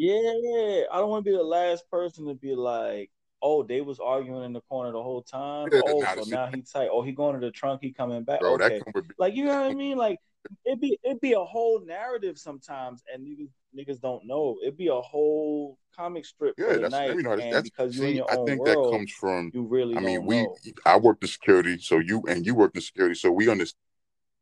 Yeah, 0.00 0.84
I 0.90 0.96
don't 0.98 1.10
want 1.10 1.26
to 1.26 1.30
be 1.30 1.36
the 1.36 1.42
last 1.42 1.84
person 1.90 2.26
to 2.26 2.34
be 2.34 2.54
like, 2.54 3.10
oh, 3.42 3.62
they 3.62 3.82
was 3.82 4.00
arguing 4.00 4.44
in 4.44 4.54
the 4.54 4.62
corner 4.62 4.92
the 4.92 5.02
whole 5.02 5.22
time. 5.22 5.68
Yeah, 5.70 5.82
oh, 5.84 6.02
so 6.06 6.24
now 6.24 6.46
he 6.46 6.62
tight. 6.62 6.88
Oh, 6.90 7.02
he 7.02 7.12
going 7.12 7.38
to 7.38 7.46
the 7.46 7.52
trunk. 7.52 7.80
He 7.82 7.92
coming 7.92 8.24
back. 8.24 8.40
Bro, 8.40 8.54
okay, 8.54 8.80
with- 8.94 9.04
like 9.18 9.34
you 9.34 9.44
know 9.44 9.60
what 9.60 9.70
I 9.70 9.74
mean? 9.74 9.98
Like 9.98 10.18
it 10.64 10.80
be 10.80 10.98
it 11.02 11.20
be 11.20 11.34
a 11.34 11.44
whole 11.44 11.84
narrative 11.84 12.38
sometimes, 12.38 13.02
and 13.12 13.26
niggas 13.26 13.50
niggas 13.78 14.00
don't 14.00 14.26
know. 14.26 14.56
It 14.62 14.78
be 14.78 14.88
a 14.88 14.94
whole 14.94 15.76
comic 15.94 16.24
strip 16.24 16.56
Yeah, 16.56 16.68
for 16.68 16.74
the 16.78 16.80
that's 16.80 16.94
night, 16.96 17.16
you 17.18 17.22
know 17.22 17.32
and 17.32 17.52
that's 17.52 17.68
because 17.68 17.94
you 17.94 18.02
see, 18.02 18.22
I 18.22 18.36
think 18.46 18.64
that 18.64 18.78
comes 18.88 19.10
from 19.12 19.52
you 19.52 19.62
really 19.64 19.96
I 19.96 20.00
mean, 20.00 20.24
we 20.24 20.36
know. 20.36 20.56
I 20.86 20.96
worked 20.96 21.22
in 21.24 21.28
security, 21.28 21.78
so 21.78 21.98
you 21.98 22.22
and 22.26 22.46
you 22.46 22.54
worked 22.54 22.74
in 22.76 22.80
security, 22.82 23.16
so 23.16 23.30
we 23.30 23.50
understand 23.50 23.76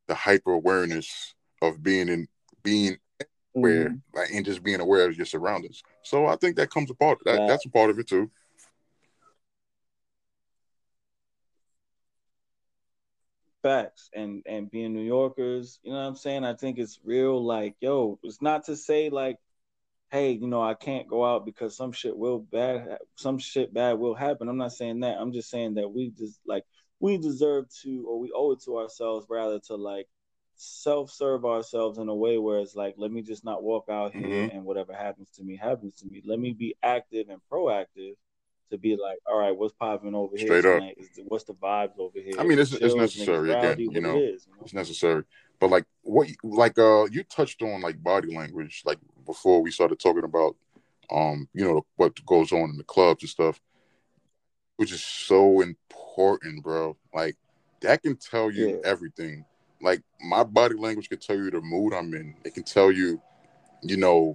the 0.07 0.15
hyper 0.15 0.53
awareness 0.53 1.35
of 1.61 1.83
being 1.83 2.09
in 2.09 2.29
being 2.63 2.99
aware 3.59 3.91
Mhm. 3.91 4.03
like, 4.15 4.31
and 4.33 4.45
just 4.45 4.63
being 4.63 4.81
aware 4.81 5.07
of 5.09 5.17
your 5.17 5.27
surroundings. 5.27 5.83
So 6.03 6.27
I 6.27 6.37
think 6.37 6.57
that 6.57 6.71
comes 6.71 6.91
a 6.91 6.95
part 6.95 7.19
that, 7.25 7.39
Right. 7.39 7.49
that's 7.49 7.67
a 7.67 7.71
part 7.71 7.91
of 7.91 7.99
it 7.99 8.09
too. 8.09 8.31
Facts 13.63 14.09
and 14.15 14.43
and 14.47 14.71
being 14.71 14.93
New 14.95 15.03
Yorkers, 15.03 15.81
you 15.83 15.91
know 15.91 15.99
what 15.99 16.07
I'm 16.07 16.15
saying? 16.15 16.45
I 16.45 16.55
think 16.55 16.79
it's 16.79 17.01
real 17.05 17.45
like, 17.45 17.75
yo, 17.81 18.19
it's 18.23 18.41
not 18.41 18.65
to 18.67 18.77
say 18.77 19.11
like, 19.11 19.37
hey, 20.11 20.31
you 20.31 20.47
know, 20.47 20.63
I 20.63 20.75
can't 20.75 21.09
go 21.09 21.25
out 21.25 21.45
because 21.45 21.77
some 21.77 21.91
shit 21.93 22.17
will 22.17 22.39
bad 22.39 22.99
some 23.17 23.39
shit 23.39 23.75
bad 23.75 23.99
will 23.99 24.15
happen. 24.15 24.49
I'm 24.49 24.57
not 24.57 24.73
saying 24.73 25.01
that. 25.01 25.19
I'm 25.19 25.33
just 25.33 25.51
saying 25.51 25.75
that 25.75 25.91
we 25.93 26.11
just 26.11 26.41
like 26.47 26.65
we 27.01 27.19
deserve 27.19 27.67
to 27.83 28.07
or 28.09 28.21
we 28.21 28.31
owe 28.33 28.53
it 28.53 28.61
to 28.63 28.79
ourselves 28.79 29.27
rather 29.29 29.59
to 29.67 29.75
like 29.75 30.07
self-serve 30.59 31.45
ourselves 31.45 31.99
in 31.99 32.09
a 32.09 32.15
way 32.15 32.37
where 32.37 32.59
it's 32.59 32.75
like, 32.75 32.95
let 32.99 33.11
me 33.13 33.23
just 33.23 33.45
not 33.45 33.63
walk 33.63 33.89
out 33.89 34.13
here 34.13 34.47
Mhm. 34.49 34.55
and 34.55 34.65
whatever 34.65 34.93
happens 34.93 35.31
to 35.31 35.45
me 35.45 35.57
happens 35.57 35.97
to 36.01 36.07
me. 36.07 36.21
Let 36.25 36.39
me 36.41 36.53
be 36.53 36.77
active 36.83 37.29
and 37.29 37.41
proactive 37.51 38.17
to 38.71 38.79
be 38.79 38.97
like, 38.97 39.19
all 39.27 39.39
right, 39.39 39.57
what's 39.57 39.73
popping 39.75 40.15
over 40.15 40.37
here 40.37 40.47
Straight 40.61 40.65
up. 40.65 40.83
the, 41.15 41.23
what's 41.29 41.45
the 41.45 41.55
vibes 41.55 41.99
over 41.99 42.19
here? 42.19 42.35
I 42.39 42.43
mean, 42.43 42.59
it's 42.59 42.73
it 42.73 42.83
it's 42.83 42.95
necessary 42.95 43.53
again. 43.53 43.79
You 43.79 44.01
know, 44.01 44.17
it 44.17 44.35
is, 44.35 44.47
you 44.47 44.53
know? 44.57 44.63
it's 44.65 44.75
necessary. 44.75 45.25
But 45.61 45.71
like 45.71 45.85
what, 46.03 46.29
like 46.43 46.79
uh, 46.79 47.07
you 47.11 47.23
touched 47.25 47.63
on 47.63 47.81
like 47.81 48.03
body 48.03 48.35
language, 48.35 48.83
like 48.85 48.99
before 49.25 49.63
we 49.63 49.71
started 49.71 49.99
talking 49.99 50.25
about, 50.25 50.57
um, 51.11 51.49
you 51.55 51.65
know, 51.65 51.87
what 51.97 52.25
goes 52.27 52.53
on 52.53 52.71
in 52.71 52.77
the 52.77 52.85
clubs 52.85 53.23
and 53.23 53.31
stuff, 53.31 53.61
which 54.77 54.93
is 54.93 55.03
so 55.03 55.61
important, 55.61 56.63
bro. 56.63 56.97
Like 57.15 57.37
that 57.81 58.03
can 58.03 58.17
tell 58.17 58.51
you 58.51 58.69
Yeah. 58.71 58.77
everything. 58.85 59.45
Like 59.81 60.03
my 60.20 60.45
body 60.45 60.74
language 60.74 61.09
can 61.09 61.18
tell 61.18 61.37
you 61.37 61.51
the 61.51 61.61
mood 61.61 61.95
I'm 61.95 62.12
in. 62.14 62.35
It 62.45 62.55
can 62.55 62.64
tell 62.64 62.91
you, 62.91 63.20
you 63.83 63.97
know, 63.97 64.35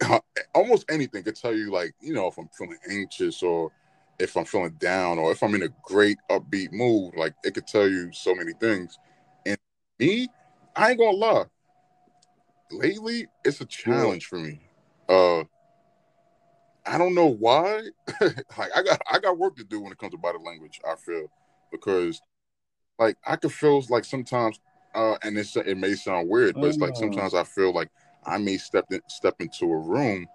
almost 0.54 0.86
anything. 0.90 1.22
Can 1.22 1.34
tell 1.34 1.54
you 1.54 1.70
like, 1.70 1.94
you 2.00 2.14
know, 2.14 2.26
if 2.26 2.38
I'm 2.38 2.48
feeling 2.56 2.78
anxious 2.90 3.42
or 3.42 3.70
if 4.18 4.36
I'm 4.36 4.44
feeling 4.44 4.76
down 4.78 5.18
or 5.18 5.32
if 5.32 5.42
I'm 5.42 5.54
in 5.54 5.62
a 5.62 5.68
great 5.82 6.18
upbeat 6.30 6.72
mood. 6.72 7.14
Like 7.16 7.34
it 7.44 7.54
could 7.54 7.66
tell 7.66 7.88
you 7.88 8.12
so 8.12 8.34
many 8.34 8.52
things. 8.52 8.98
And 9.46 9.58
me, 9.98 10.28
I 10.76 10.90
ain't 10.90 10.98
gonna 10.98 11.16
lie. 11.16 11.44
Lately, 12.70 13.26
it's 13.44 13.60
a 13.60 13.66
challenge 13.66 14.26
for 14.26 14.38
me. 14.38 14.60
Uh 15.08 15.44
I 16.84 16.98
don't 16.98 17.14
know 17.14 17.26
why. 17.26 17.82
like 18.20 18.70
I 18.74 18.82
got 18.82 19.00
I 19.10 19.18
got 19.18 19.38
work 19.38 19.56
to 19.56 19.64
do 19.64 19.80
when 19.80 19.92
it 19.92 19.98
comes 19.98 20.12
to 20.12 20.18
body 20.18 20.38
language, 20.44 20.80
I 20.88 20.96
feel. 20.96 21.26
Because 21.70 22.20
like 22.98 23.16
I 23.26 23.36
could 23.36 23.52
feel 23.52 23.84
like 23.88 24.04
sometimes 24.04 24.60
uh 24.94 25.16
and 25.22 25.38
it's 25.38 25.56
it 25.56 25.76
may 25.78 25.94
sound 25.94 26.28
weird, 26.28 26.56
but 26.60 26.68
it's 26.68 26.80
like 26.80 26.92
Mm. 26.92 26.98
sometimes 26.98 27.34
I 27.34 27.44
feel 27.44 27.72
like 27.72 27.90
I 28.24 28.38
may 28.38 28.56
step 28.56 28.86
in, 28.90 29.00
step 29.08 29.36
into 29.40 29.66
a 29.66 29.78
room 29.78 30.26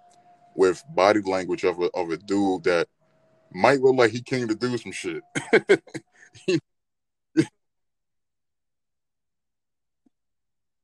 with 0.55 0.83
body 0.89 1.21
language 1.21 1.63
of 1.63 1.79
a 1.81 1.89
of 1.95 2.09
a 2.09 2.17
dude 2.17 2.63
that 2.63 2.87
might 3.53 3.81
look 3.81 3.95
like 3.95 4.11
he 4.11 4.21
came 4.21 4.47
to 4.47 4.55
do 4.55 4.77
some 4.77 4.91
shit. 4.91 5.23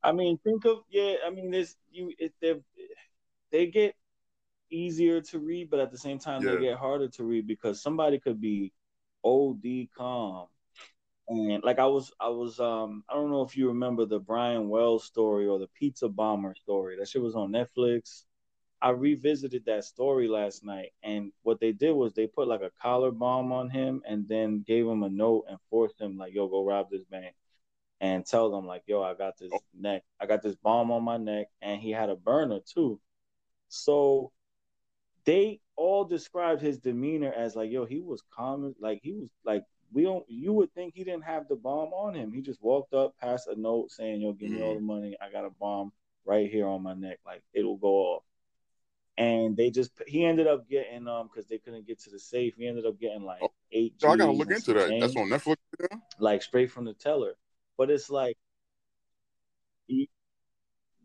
I 0.03 0.11
mean, 0.11 0.37
think 0.43 0.65
of 0.65 0.79
yeah. 0.89 1.15
I 1.25 1.29
mean, 1.29 1.49
this 1.51 1.75
you 1.91 2.13
it 2.17 2.33
they 2.41 2.55
they 3.51 3.67
get 3.67 3.95
easier 4.69 5.21
to 5.21 5.39
read, 5.39 5.69
but 5.69 5.79
at 5.79 5.91
the 5.91 5.97
same 5.97 6.19
time 6.19 6.43
Yeah. 6.43 6.55
they 6.55 6.61
get 6.61 6.77
harder 6.77 7.07
to 7.07 7.23
read 7.23 7.47
because 7.47 7.81
somebody 7.81 8.19
could 8.19 8.41
be 8.41 8.73
OD 9.23 9.89
calm. 9.95 10.47
And 11.27 11.63
like 11.63 11.79
I 11.79 11.85
was, 11.85 12.11
I 12.19 12.29
was, 12.29 12.59
um, 12.59 13.03
I 13.09 13.13
don't 13.13 13.31
know 13.31 13.43
if 13.43 13.55
you 13.55 13.67
remember 13.69 14.05
the 14.05 14.19
Brian 14.19 14.69
Wells 14.69 15.05
story 15.05 15.47
or 15.47 15.57
the 15.57 15.69
pizza 15.79 16.09
bomber 16.09 16.53
story. 16.55 16.97
That 16.97 17.07
shit 17.07 17.21
was 17.21 17.35
on 17.35 17.51
Netflix. 17.51 18.23
I 18.81 18.89
revisited 18.89 19.63
that 19.65 19.85
story 19.85 20.27
last 20.27 20.65
night, 20.65 20.89
and 21.01 21.31
what 21.43 21.61
they 21.61 21.71
did 21.71 21.93
was 21.93 22.11
they 22.13 22.27
put 22.27 22.49
like 22.49 22.61
a 22.61 22.71
collar 22.81 23.11
bomb 23.11 23.53
on 23.53 23.69
him, 23.69 24.01
and 24.05 24.27
then 24.27 24.65
gave 24.67 24.85
him 24.85 25.03
a 25.03 25.09
note 25.09 25.45
and 25.49 25.57
forced 25.69 26.01
him 26.01 26.17
like, 26.17 26.33
"Yo, 26.33 26.47
go 26.49 26.65
rob 26.65 26.89
this 26.89 27.05
bank," 27.05 27.33
and 28.01 28.25
tell 28.25 28.51
them 28.51 28.67
like, 28.67 28.83
"Yo, 28.85 29.01
I 29.01 29.13
got 29.13 29.37
this 29.37 29.53
neck, 29.73 30.03
I 30.19 30.25
got 30.25 30.41
this 30.41 30.55
bomb 30.57 30.91
on 30.91 31.01
my 31.01 31.15
neck," 31.15 31.47
and 31.61 31.79
he 31.79 31.91
had 31.91 32.09
a 32.09 32.17
burner 32.17 32.59
too. 32.65 32.99
So 33.69 34.33
they 35.23 35.61
all 35.77 36.03
described 36.03 36.61
his 36.61 36.79
demeanor 36.79 37.31
as 37.31 37.55
like, 37.55 37.71
"Yo, 37.71 37.85
he 37.85 38.01
was 38.01 38.21
calm, 38.35 38.75
like 38.81 38.99
he 39.01 39.13
was 39.13 39.29
like." 39.45 39.63
We 39.93 40.03
don't. 40.03 40.25
You 40.27 40.53
would 40.53 40.73
think 40.73 40.93
he 40.95 41.03
didn't 41.03 41.23
have 41.23 41.47
the 41.47 41.55
bomb 41.55 41.93
on 41.93 42.15
him. 42.15 42.31
He 42.31 42.41
just 42.41 42.61
walked 42.61 42.93
up, 42.93 43.15
passed 43.19 43.47
a 43.47 43.59
note 43.59 43.91
saying, 43.91 44.21
"Yo, 44.21 44.33
give 44.33 44.51
me 44.51 44.61
all 44.61 44.75
the 44.75 44.81
money. 44.81 45.15
I 45.21 45.31
got 45.31 45.45
a 45.45 45.49
bomb 45.49 45.91
right 46.25 46.49
here 46.49 46.67
on 46.67 46.81
my 46.81 46.93
neck. 46.93 47.19
Like 47.25 47.43
it'll 47.53 47.77
go 47.77 47.93
off." 48.15 48.23
and 49.17 49.55
they 49.55 49.69
just 49.69 49.91
he 50.07 50.25
ended 50.25 50.47
up 50.47 50.67
getting 50.67 51.07
um 51.07 51.29
because 51.31 51.47
they 51.47 51.57
couldn't 51.57 51.85
get 51.85 51.99
to 51.99 52.09
the 52.09 52.19
safe. 52.19 52.55
He 52.57 52.67
ended 52.67 52.85
up 52.85 52.99
getting 52.99 53.23
like 53.23 53.41
Oh, 53.43 53.51
eight. 53.71 53.93
So 53.97 54.09
I 54.09 54.17
gotta 54.17 54.31
look 54.31 54.49
into 54.49 54.73
that. 54.73 54.89
That's 54.99 55.15
on 55.15 55.29
Netflix. 55.29 55.57
now? 55.79 56.01
like 56.19 56.41
straight 56.41 56.71
from 56.71 56.85
the 56.85 56.93
teller. 56.93 57.33
But 57.77 57.89
it's 57.89 58.09
like, 58.09 58.37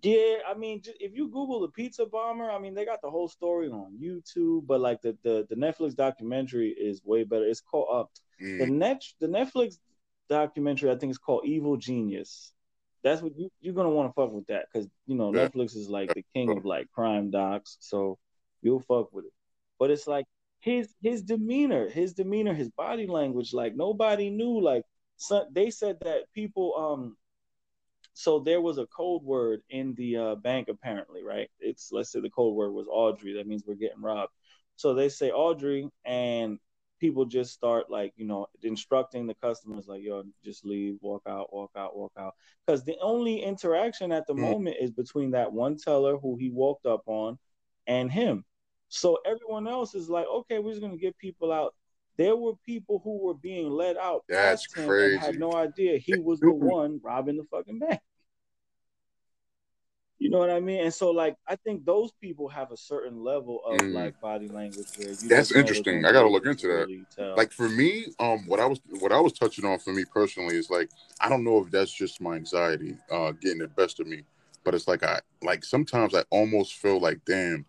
yeah, 0.02 0.38
I 0.48 0.54
mean, 0.54 0.82
if 1.00 1.14
you 1.14 1.28
Google 1.28 1.60
the 1.60 1.68
pizza 1.68 2.06
bomber, 2.06 2.50
I 2.50 2.58
mean, 2.58 2.74
they 2.74 2.84
got 2.84 3.00
the 3.02 3.10
whole 3.10 3.28
story 3.28 3.68
on 3.68 3.98
YouTube. 4.02 4.66
But 4.66 4.80
like 4.80 5.00
the 5.02 5.16
the, 5.22 5.46
the 5.48 5.56
Netflix 5.56 5.94
documentary 5.96 6.70
is 6.70 7.02
way 7.04 7.24
better. 7.24 7.44
It's 7.44 7.60
called 7.60 7.88
uh, 7.92 8.04
the 8.58 8.66
Mm, 8.66 8.68
net 8.68 9.02
the 9.20 9.26
Netflix 9.28 9.78
documentary. 10.28 10.90
I 10.90 10.96
think 10.96 11.10
it's 11.10 11.18
called 11.18 11.46
Evil 11.46 11.76
Genius. 11.76 12.52
That's 13.02 13.22
what 13.22 13.36
you 13.36 13.50
you're 13.60 13.74
gonna 13.74 13.90
want 13.90 14.08
to 14.10 14.12
fuck 14.14 14.32
with 14.32 14.46
that 14.48 14.66
because 14.72 14.88
you 15.06 15.16
know 15.16 15.32
Yeah. 15.32 15.48
Netflix 15.48 15.76
is 15.76 15.88
like 15.88 16.12
the 16.14 16.24
king 16.34 16.56
of 16.56 16.64
like 16.64 16.90
crime 16.92 17.30
docs, 17.30 17.76
so 17.80 18.18
you'll 18.62 18.80
fuck 18.80 19.12
with 19.12 19.26
it. 19.26 19.32
But 19.78 19.90
it's 19.90 20.06
like 20.06 20.26
his 20.60 20.94
his 21.02 21.22
demeanor, 21.22 21.88
his 21.88 22.14
demeanor, 22.14 22.54
his 22.54 22.70
body 22.70 23.06
language. 23.06 23.52
Like 23.52 23.74
nobody 23.76 24.30
knew. 24.30 24.60
Like 24.60 24.84
so, 25.16 25.46
they 25.52 25.70
said 25.70 25.98
that 26.02 26.32
people 26.34 26.74
um. 26.76 27.16
So 28.18 28.40
there 28.40 28.60
was 28.60 28.78
a 28.78 28.86
code 28.86 29.22
word 29.22 29.62
in 29.70 29.94
the 29.94 30.16
uh, 30.16 30.34
bank 30.34 30.66
apparently, 30.68 31.22
right? 31.22 31.48
It's 31.60 31.92
let's 31.92 32.10
say 32.10 32.18
the 32.18 32.28
code 32.28 32.56
word 32.56 32.72
was 32.72 32.88
Audrey. 32.90 33.34
That 33.34 33.46
means 33.46 33.62
we're 33.64 33.76
getting 33.76 34.02
robbed. 34.02 34.32
So 34.74 34.92
they 34.92 35.08
say 35.08 35.30
Audrey, 35.30 35.88
and 36.04 36.58
people 36.98 37.26
just 37.26 37.52
start 37.52 37.92
like 37.92 38.12
you 38.16 38.26
know 38.26 38.48
instructing 38.64 39.28
the 39.28 39.36
customers 39.36 39.86
like 39.86 40.02
yo 40.02 40.24
just 40.44 40.66
leave 40.66 40.96
walk 41.00 41.22
out 41.28 41.52
walk 41.52 41.70
out 41.76 41.96
walk 41.96 42.10
out 42.18 42.34
because 42.66 42.84
the 42.84 42.96
only 43.00 43.40
interaction 43.40 44.10
at 44.10 44.26
the 44.26 44.34
Mm. 44.34 44.40
moment 44.40 44.76
is 44.80 44.90
between 44.90 45.30
that 45.30 45.52
one 45.52 45.76
teller 45.76 46.16
who 46.18 46.34
he 46.34 46.50
walked 46.50 46.86
up 46.86 47.02
on 47.06 47.38
and 47.86 48.10
him 48.10 48.44
so 48.88 49.16
everyone 49.24 49.68
else 49.68 49.94
is 49.94 50.10
like 50.10 50.26
okay 50.26 50.58
we're 50.58 50.72
just 50.72 50.80
going 50.80 50.90
to 50.90 50.98
get 50.98 51.16
people 51.18 51.52
out 51.52 51.72
there 52.16 52.34
were 52.34 52.56
people 52.66 53.00
who 53.04 53.24
were 53.24 53.34
being 53.34 53.70
let 53.70 53.96
out 53.96 54.24
That's 54.28 54.66
past 54.66 54.76
him 54.76 54.90
and 54.90 55.20
had 55.20 55.38
no 55.38 55.52
idea 55.52 55.98
he 55.98 56.18
was 56.18 56.40
the 56.40 56.50
one 56.52 57.00
robbing 57.00 57.36
the 57.36 57.44
fucking 57.44 57.78
bank 57.78 58.00
you 60.18 60.30
know 60.30 60.38
what 60.38 60.50
I 60.50 60.60
mean? 60.60 60.82
And 60.84 60.92
so, 60.92 61.10
like, 61.10 61.36
I 61.46 61.56
think 61.56 61.84
those 61.84 62.10
people 62.20 62.48
have 62.48 62.72
a 62.72 62.76
certain 62.76 63.22
level 63.22 63.60
of 63.66 63.78
Mm. 63.78 63.94
like 63.94 64.20
body 64.20 64.48
language 64.48 64.86
where 64.96 65.08
you 65.10 65.28
That's 65.28 65.48
just 65.48 65.50
know 65.50 65.54
they're 65.54 65.60
interesting. 65.60 66.04
I 66.04 66.12
gotta 66.12 66.28
look 66.28 66.46
into 66.46 66.66
that. 66.68 66.86
really 66.86 67.04
like 67.36 67.52
for 67.52 67.68
me 67.68 68.06
um 68.20 68.46
what 68.46 68.58
i 68.58 68.64
was 68.66 68.80
what 69.00 69.12
i 69.12 69.20
was 69.20 69.32
touching 69.34 69.64
on 69.64 69.78
for 69.78 69.92
me 69.92 70.04
personally 70.12 70.56
is 70.56 70.70
like 70.70 70.88
i 71.20 71.28
don't 71.28 71.44
know 71.44 71.62
if 71.62 71.70
that's 71.70 71.92
just 71.92 72.20
my 72.20 72.34
anxiety 72.36 72.96
uh 73.12 73.32
getting 73.32 73.58
the 73.58 73.68
best 73.68 74.00
of 74.00 74.06
me 74.06 74.22
but 74.64 74.74
it's 74.74 74.88
like 74.88 75.02
i 75.02 75.20
like 75.42 75.62
sometimes 75.62 76.14
i 76.14 76.24
almost 76.30 76.74
feel 76.74 76.98
like 76.98 77.20
damn 77.26 77.64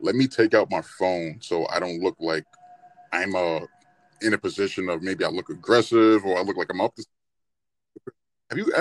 let 0.00 0.14
me 0.14 0.26
take 0.26 0.54
out 0.54 0.70
my 0.70 0.80
phone 0.98 1.36
so 1.40 1.66
i 1.68 1.78
don't 1.78 2.02
look 2.02 2.16
like 2.18 2.44
i'm 3.12 3.36
uh 3.36 3.60
in 4.22 4.32
a 4.32 4.38
position 4.38 4.88
of 4.88 5.02
maybe 5.02 5.22
i 5.24 5.28
look 5.28 5.50
aggressive 5.50 6.24
or 6.24 6.38
i 6.38 6.42
look 6.42 6.56
like 6.56 6.68
i'm 6.70 6.80
up 6.80 6.94
to 6.96 7.04
have 8.50 8.58
you 8.58 8.72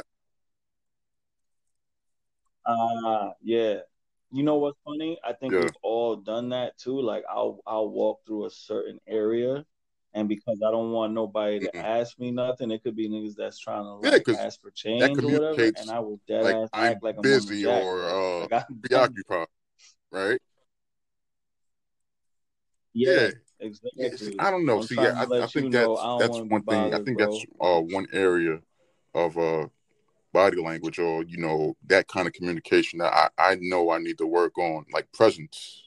Uh 2.66 3.32
yeah. 3.41 3.80
You 4.32 4.43
know 4.43 4.55
what's 4.55 4.80
funny? 4.86 5.20
I 5.24 5.34
think 5.34 5.53
Yeah. 5.53 5.59
we've 5.59 5.76
all 5.84 6.16
done 6.16 6.49
that 6.49 6.78
too. 6.78 6.99
Like 7.01 7.24
I'll 7.30 7.59
I'll 7.68 7.89
walk 7.89 8.26
through 8.26 8.45
a 8.45 8.49
certain 8.49 8.99
area 9.07 9.66
and 10.14 10.28
because 10.30 10.61
I 10.66 10.72
don't 10.72 10.91
want 10.91 11.14
nobody 11.14 11.59
to 11.61 11.72
Mhm. 11.76 11.86
ask 11.86 12.18
me 12.20 12.32
nothing, 12.32 12.72
it 12.72 12.84
could 12.84 12.95
be 12.95 13.09
niggas 13.09 13.36
that's 13.36 13.59
trying 13.59 13.84
to 13.84 14.07
Yeah, 14.28 14.36
ask 14.38 14.61
for 14.61 14.72
change 14.72 15.24
or 15.24 15.30
whatever, 15.30 15.72
and 15.76 15.89
I 15.91 15.99
will 15.99 16.20
dead 16.28 16.43
like 16.43 16.55
ass 16.64 16.70
i'm 16.74 16.84
act 16.89 17.03
like 17.03 17.18
I'm 17.18 17.23
busy 17.23 17.64
the 17.64 17.69
jack, 17.69 17.84
or 17.84 18.06
uh 18.06 18.48
Like 18.52 18.52
I'm 18.69 18.81
preoccupied 18.81 19.48
right 20.11 20.40
yeah, 22.94 23.30
yeah 23.95 24.10
exactly. 24.10 24.38
I 24.40 24.52
don't 24.52 24.65
know. 24.65 24.80
I'm 24.80 24.81
See, 24.81 24.95
yeah, 24.98 25.14
I, 25.18 25.23
I 25.44 25.48
think 25.48 25.65
you 25.65 25.69
know 25.69 25.95
that's 25.95 26.02
I 26.02 26.14
that's 26.18 26.30
want 26.30 26.45
to 26.45 26.49
be 26.49 26.53
one 26.53 26.64
thing. 26.64 26.94
I 26.94 26.99
think 26.99 27.18
bro. 27.18 27.30
that's 27.30 27.45
uh 27.61 27.81
one 27.81 28.07
area 28.14 28.60
of 29.14 29.38
uh 29.38 29.68
body 30.34 30.61
language 30.61 30.99
or 30.99 31.23
you 31.23 31.38
know 31.38 31.76
that 31.88 32.07
kind 32.07 32.27
of 32.27 32.34
communication 32.34 32.99
that 32.99 33.14
I 33.14 33.51
I 33.51 33.57
know 33.61 33.91
I 33.91 33.99
need 33.99 34.18
to 34.19 34.27
work 34.27 34.57
on, 34.57 34.85
like 34.93 35.11
presence. 35.14 35.84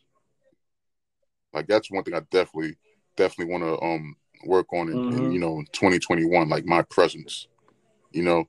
Like 1.52 1.66
that's 1.66 1.90
one 1.90 2.04
thing 2.04 2.14
I 2.14 2.20
definitely 2.30 2.76
definitely 3.16 3.52
want 3.52 3.64
to 3.64 3.84
um 3.84 4.16
work 4.46 4.72
on 4.72 4.88
in, 4.90 5.04
in 5.10 5.24
hmm 5.24 5.32
you 5.32 5.38
know 5.38 5.58
in 5.58 5.66
2021, 5.72 6.48
like 6.48 6.64
my 6.66 6.82
presence. 6.82 7.48
You 8.12 8.22
know, 8.22 8.48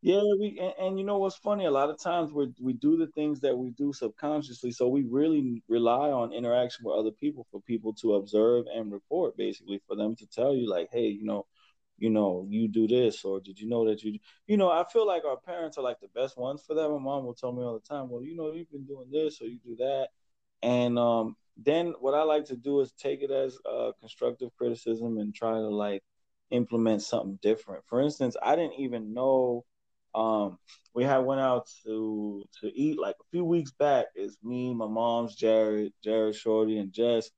Yeah, 0.00 0.22
we 0.38 0.58
and, 0.60 0.74
and 0.78 0.98
you 0.98 1.04
know 1.04 1.18
what's 1.18 1.36
funny? 1.36 1.64
A 1.64 1.70
lot 1.72 1.90
of 1.90 1.98
times 1.98 2.32
we 2.32 2.52
we 2.60 2.72
do 2.72 2.96
the 2.96 3.08
things 3.08 3.40
that 3.40 3.56
we 3.58 3.70
do 3.70 3.92
subconsciously, 3.92 4.70
so 4.70 4.86
we 4.88 5.02
really 5.02 5.62
rely 5.68 6.10
on 6.10 6.32
interaction 6.32 6.84
with 6.84 6.96
other 6.96 7.10
people 7.10 7.46
for 7.50 7.60
people 7.62 7.92
to 7.94 8.14
observe 8.14 8.66
and 8.72 8.92
report, 8.92 9.36
basically, 9.36 9.80
for 9.88 9.96
them 9.96 10.14
to 10.16 10.26
tell 10.26 10.54
you 10.54 10.68
like, 10.70 10.88
hey, 10.92 11.08
you 11.08 11.24
know, 11.24 11.46
you 11.98 12.10
know, 12.10 12.46
you 12.48 12.68
do 12.68 12.86
this, 12.86 13.24
or 13.24 13.40
did 13.40 13.58
you 13.58 13.68
know 13.68 13.88
that 13.88 14.02
you, 14.04 14.18
you 14.46 14.56
know, 14.56 14.70
I 14.70 14.84
feel 14.92 15.04
like 15.06 15.24
our 15.24 15.36
parents 15.36 15.78
are 15.78 15.82
like 15.82 15.98
the 16.00 16.08
best 16.14 16.38
ones 16.38 16.62
for 16.64 16.74
that. 16.74 16.88
My 16.88 16.98
mom 16.98 17.24
will 17.24 17.34
tell 17.34 17.52
me 17.52 17.64
all 17.64 17.74
the 17.74 17.80
time, 17.94 18.08
well, 18.08 18.22
you 18.22 18.36
know, 18.36 18.52
you've 18.52 18.70
been 18.70 18.86
doing 18.86 19.10
this 19.10 19.42
or 19.42 19.46
you 19.46 19.58
do 19.64 19.74
that, 19.78 20.10
and 20.62 20.96
um, 20.98 21.36
then 21.56 21.94
what 22.00 22.14
I 22.14 22.22
like 22.22 22.46
to 22.46 22.56
do 22.56 22.80
is 22.80 22.92
take 22.92 23.22
it 23.22 23.30
as 23.32 23.58
uh, 23.68 23.92
constructive 24.00 24.50
criticism 24.56 25.18
and 25.18 25.34
try 25.34 25.52
to 25.54 25.68
like 25.68 26.04
implement 26.50 27.02
something 27.02 27.38
different. 27.42 27.84
For 27.86 28.00
instance, 28.00 28.36
I 28.42 28.56
didn't 28.56 28.78
even 28.80 29.12
know 29.12 29.64
Um, 30.18 30.58
we 30.94 31.04
had 31.04 31.18
went 31.18 31.40
out 31.40 31.68
to 31.84 32.44
to 32.60 32.66
eat 32.66 32.98
like 32.98 33.14
a 33.20 33.30
few 33.30 33.44
weeks 33.44 33.70
back. 33.70 34.06
It's 34.16 34.36
me, 34.42 34.74
my 34.74 34.88
mom's 34.88 35.36
Jared, 35.36 35.92
Jared 36.02 36.34
Shorty, 36.34 36.78
and 36.78 36.92
Jess. 36.92 37.30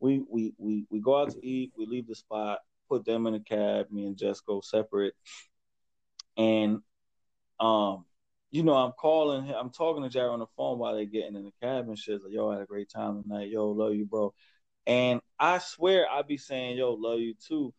We 0.00 0.22
we 0.30 0.52
we 0.58 0.84
we 0.90 1.00
go 1.00 1.16
out 1.22 1.30
to 1.30 1.46
eat. 1.46 1.72
We 1.78 1.86
leave 1.86 2.06
the 2.06 2.14
spot, 2.14 2.58
put 2.90 3.06
them 3.06 3.26
in 3.26 3.34
a 3.34 3.40
cab. 3.40 3.86
Me 3.90 4.04
and 4.04 4.18
Jess 4.18 4.40
go 4.40 4.60
separate, 4.60 5.14
and 6.36 6.80
um, 7.58 8.04
you 8.50 8.62
know, 8.62 8.74
I'm 8.74 8.92
calling, 8.92 9.46
him, 9.46 9.54
I'm 9.58 9.70
talking 9.70 10.02
to 10.02 10.10
Jared 10.10 10.32
on 10.32 10.40
the 10.40 10.46
phone 10.58 10.78
while 10.78 10.94
they're 10.94 11.06
getting 11.06 11.36
in 11.36 11.44
the 11.44 11.52
cab 11.62 11.88
and 11.88 11.98
shit. 11.98 12.22
Like, 12.22 12.32
yo, 12.32 12.50
I 12.50 12.54
had 12.54 12.62
a 12.62 12.66
great 12.66 12.90
time 12.90 13.22
tonight. 13.22 13.48
Yo, 13.48 13.68
love 13.68 13.94
you, 13.94 14.04
bro. 14.04 14.34
And 14.86 15.20
I 15.40 15.58
swear 15.58 16.06
I 16.10 16.20
be 16.20 16.36
saying, 16.36 16.76
yo, 16.76 16.92
love 16.92 17.18
you 17.18 17.34
too. 17.48 17.72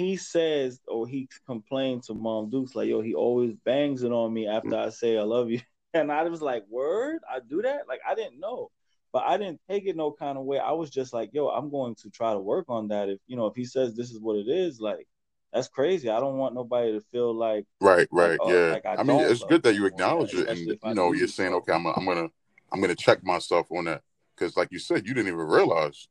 He 0.00 0.16
says, 0.16 0.80
or 0.88 1.06
he 1.06 1.28
complained 1.46 2.04
to 2.04 2.14
Mom 2.14 2.48
Dukes, 2.48 2.74
like, 2.74 2.88
yo, 2.88 3.02
he 3.02 3.14
always 3.14 3.52
bangs 3.66 4.02
it 4.02 4.12
on 4.12 4.32
me 4.32 4.48
after 4.48 4.74
I 4.74 4.88
say 4.88 5.18
I 5.18 5.22
love 5.22 5.50
you. 5.50 5.60
And 5.92 6.12
I 6.12 6.22
was 6.22 6.40
like, 6.40 6.64
word? 6.70 7.18
I 7.28 7.40
do 7.40 7.62
that? 7.62 7.88
Like, 7.88 7.98
I 8.08 8.14
didn't 8.14 8.38
know. 8.38 8.70
But 9.12 9.24
I 9.24 9.36
didn't 9.38 9.60
take 9.68 9.86
it 9.86 9.96
no 9.96 10.12
kind 10.12 10.38
of 10.38 10.44
way. 10.44 10.60
I 10.60 10.70
was 10.70 10.88
just 10.88 11.12
like, 11.12 11.30
yo, 11.32 11.48
I'm 11.48 11.68
going 11.68 11.96
to 11.96 12.10
try 12.10 12.32
to 12.32 12.38
work 12.38 12.66
on 12.68 12.86
that. 12.88 13.08
If, 13.08 13.18
you 13.26 13.36
know, 13.36 13.46
if 13.46 13.56
he 13.56 13.64
says 13.64 13.92
this 13.92 14.12
is 14.12 14.20
what 14.20 14.36
it 14.36 14.48
is, 14.48 14.80
like, 14.80 15.08
that's 15.52 15.66
crazy. 15.66 16.08
I 16.08 16.20
don't 16.20 16.38
want 16.38 16.54
nobody 16.54 16.92
to 16.92 17.00
feel 17.10 17.34
like 17.34 17.66
right, 17.80 18.06
right, 18.12 18.30
like, 18.30 18.40
oh, 18.40 18.52
yeah. 18.52 18.70
Like 18.70 18.86
I, 18.86 19.00
I, 19.00 19.02
mean, 19.02 19.18
it's 19.18 19.42
good 19.42 19.64
that 19.64 19.74
you 19.74 19.84
acknowledge 19.86 20.32
it, 20.32 20.48
and 20.48 20.58
you 20.58 20.78
know, 20.94 21.12
you're 21.12 21.26
saying, 21.26 21.54
okay, 21.54 21.72
I'm, 21.72 21.84
I'm 21.86 22.04
gonna, 22.06 22.28
I'm 22.72 22.80
gonna 22.80 22.94
check 22.94 23.24
myself 23.24 23.66
on 23.72 23.86
that 23.86 24.02
because, 24.36 24.56
like 24.56 24.68
you 24.70 24.78
said, 24.78 25.08
you 25.08 25.12
didn't 25.12 25.26
even 25.26 25.40
realize 25.40 26.06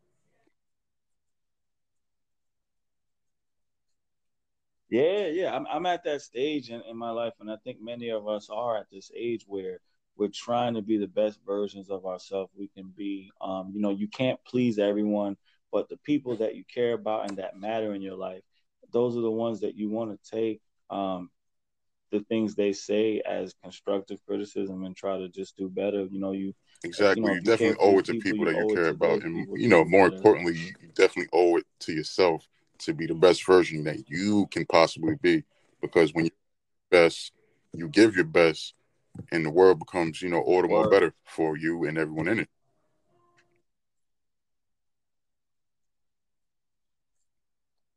Yeah, 4.90 5.28
yeah. 5.28 5.56
I'm 5.56 5.68
I'm 5.68 5.86
at 5.86 6.04
that 6.06 6.22
stage 6.22 6.70
in, 6.70 6.82
in 6.90 6.98
my 6.98 7.12
life, 7.12 7.34
and 7.40 7.52
I 7.52 7.58
think 7.64 7.82
many 7.82 8.10
of 8.10 8.28
us 8.28 8.50
are 8.50 8.78
at 8.78 8.90
this 8.92 9.12
age 9.16 9.44
where 9.48 9.80
we're 10.18 10.30
trying 10.30 10.74
to 10.74 10.82
be 10.82 10.98
the 10.98 11.08
best 11.08 11.40
versions 11.46 11.90
of 11.90 12.06
ourselves 12.06 12.52
we 12.58 12.68
can 12.68 12.92
be. 12.96 13.32
Um, 13.40 13.72
you 13.74 13.82
know, 13.82 13.92
you 13.92 14.08
can't 14.08 14.40
please 14.46 14.80
everyone, 14.80 15.38
but 15.72 15.90
the 15.90 15.98
people 15.98 16.36
that 16.38 16.56
you 16.56 16.64
care 16.74 16.94
about 16.94 17.30
and 17.30 17.38
that 17.38 17.58
matter 17.58 17.94
in 17.94 18.02
your 18.02 18.18
life, 18.18 18.42
those 18.92 19.16
are 19.16 19.22
the 19.22 19.32
ones 19.32 19.62
that 19.62 19.76
you 19.76 19.90
want 19.90 20.12
to 20.12 20.32
take 20.32 20.62
um, 20.90 21.30
the 22.12 22.22
things 22.22 22.56
they 22.56 22.74
say 22.74 23.22
as 23.26 23.54
constructive 23.64 24.20
criticism 24.26 24.84
and 24.84 24.96
try 24.96 25.18
to 25.18 25.30
just 25.30 25.56
do 25.56 25.70
better. 25.70 26.08
You 26.10 26.20
know, 26.20 26.32
you 26.32 26.54
exactly. 26.84 27.22
You, 27.22 27.28
know, 27.28 27.34
you 27.36 27.42
definitely 27.42 27.78
owe 27.80 28.00
it 28.00 28.06
to 28.06 28.14
people, 28.14 28.32
people 28.32 28.46
that 28.46 28.56
you 28.58 28.76
care 28.76 28.88
about, 28.88 29.24
and 29.24 29.48
you 29.56 29.68
know, 29.68 29.86
more 29.86 30.10
better. 30.10 30.18
importantly, 30.18 30.58
you 30.58 30.74
definitely 30.96 31.30
owe 31.32 31.58
it 31.58 31.66
to 31.82 31.94
yourself 31.94 32.48
to 32.80 32.94
be 32.94 33.06
the 33.06 33.14
best 33.14 33.46
version 33.46 33.84
that 33.84 34.10
you 34.10 34.48
can 34.52 34.66
possibly 34.66 35.16
be. 35.22 35.44
Because 35.82 36.14
when 36.14 36.26
you 36.26 36.32
best, 36.90 37.32
you 37.74 37.88
give 37.88 38.16
your 38.16 38.26
best, 38.26 38.74
and 39.32 39.46
the 39.46 39.50
world 39.50 39.80
becomes, 39.80 40.22
you 40.22 40.30
know, 40.30 40.42
all 40.42 40.62
the 40.62 40.68
more 40.68 40.90
better 40.90 41.14
for 41.26 41.58
you 41.58 41.86
and 41.86 41.98
everyone 41.98 42.28
in 42.28 42.40
it. 42.40 42.50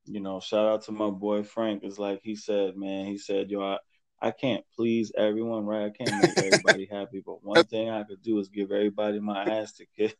You 0.04 0.20
know, 0.20 0.40
shout 0.40 0.66
out 0.66 0.82
to 0.82 0.92
my 0.92 1.10
boy 1.10 1.44
Frank. 1.44 1.84
It's 1.84 1.98
like 1.98 2.20
he 2.22 2.34
said, 2.34 2.76
man. 2.76 3.06
He 3.06 3.18
said, 3.18 3.50
"Yo, 3.50 3.62
I, 3.62 3.78
I 4.20 4.30
can't 4.32 4.64
please 4.74 5.12
everyone, 5.16 5.64
right? 5.64 5.86
I 5.86 5.90
can't 5.90 6.16
make 6.16 6.36
everybody 6.36 6.86
happy, 6.90 7.22
but 7.24 7.44
one 7.44 7.64
thing 7.66 7.88
I 7.88 8.02
could 8.02 8.22
do 8.22 8.38
is 8.40 8.48
give 8.48 8.72
everybody 8.72 9.20
my 9.20 9.58
ass 9.58 9.74
to 9.74 9.86
kiss." 9.96 10.14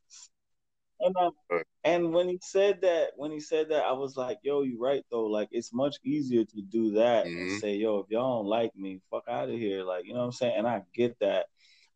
And 1.05 1.17
um, 1.17 1.33
and 1.85 2.13
when 2.13 2.29
he 2.29 2.39
said 2.43 2.81
that, 2.83 3.11
when 3.17 3.31
he 3.31 3.41
said 3.41 3.71
that, 3.71 3.85
I 3.85 3.93
was 3.93 4.17
like, 4.17 4.39
"Yo, 4.43 4.63
you're 4.63 4.79
right 4.79 5.05
though. 5.11 5.27
Like, 5.27 5.49
it's 5.51 5.73
much 5.73 5.97
easier 6.05 6.45
to 6.45 6.63
do 6.63 6.93
that 6.93 7.27
mm-hmm. 7.27 7.39
and 7.39 7.61
say, 7.61 7.75
yo, 7.75 7.99
if 7.99 8.11
y'all 8.11 8.43
don't 8.43 8.49
like 8.49 8.75
me, 8.77 9.01
fuck 9.11 9.25
out 9.29 9.49
of 9.49 9.55
here. 9.55 9.83
Like, 9.83 10.07
you 10.07 10.15
know 10.15 10.21
what 10.21 10.27
I'm 10.27 10.33
saying? 10.33 10.55
And 10.59 10.67
I 10.67 10.83
get 10.95 11.19
that, 11.21 11.47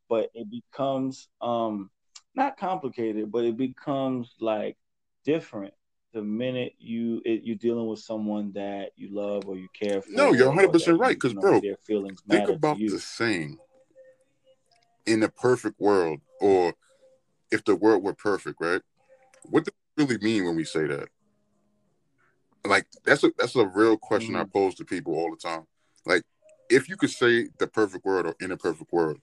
but 0.09 0.31
it 0.35 0.49
becomes 0.51 1.29
um 1.41 1.91
not 2.35 2.57
complicated, 2.57 3.31
but 3.31 3.45
it 3.45 3.57
becomes 3.57 4.35
like 4.41 4.77
different 5.25 5.75
the 6.17 6.23
minute 6.23 6.73
you 6.79 7.21
it, 7.25 7.43
you're 7.45 7.57
dealing 7.57 7.87
with 7.87 7.99
someone 7.99 8.51
that 8.55 8.91
you 8.97 9.11
love 9.13 9.47
or 9.47 9.57
you 9.57 9.69
care 9.79 10.01
for. 10.01 10.11
No, 10.11 10.33
you're 10.33 10.49
100 10.49 10.73
percent 10.73 10.99
right. 10.99 11.15
Because, 11.15 11.33
you 11.33 11.37
know, 11.37 11.43
bro, 11.43 11.61
their 11.61 11.77
feelings 11.87 12.23
think 12.29 12.49
about 12.49 12.79
the 12.79 12.99
saying: 12.99 13.59
"In 15.05 15.23
a 15.23 15.29
perfect 15.29 15.79
world," 15.79 16.21
or 16.41 16.75
if 17.51 17.65
the 17.65 17.77
world 17.77 18.03
were 18.03 18.15
perfect, 18.15 18.61
right? 18.61 18.81
What 19.51 19.65
do 19.65 19.71
we 19.97 20.05
really 20.05 20.19
mean 20.23 20.45
when 20.45 20.57
we 20.57 20.65
say 20.65 20.87
that? 20.87 21.09
Like 22.65 22.87
that's 23.05 23.23
a 23.25 23.31
that's 23.39 23.57
a 23.57 23.67
real 23.67 23.97
question 23.97 24.35
mm-hmm. 24.35 24.43
I 24.43 24.53
pose 24.53 24.75
to 24.77 24.85
people 24.85 25.15
all 25.15 25.31
the 25.31 25.37
time. 25.37 25.67
Like, 26.05 26.23
if 26.69 26.89
you 26.89 26.97
could 26.97 27.11
say 27.11 27.49
the 27.59 27.67
perfect 27.67 28.05
world 28.05 28.27
or 28.27 28.35
in 28.41 28.51
a 28.53 28.57
perfect 28.57 28.93
world, 28.93 29.19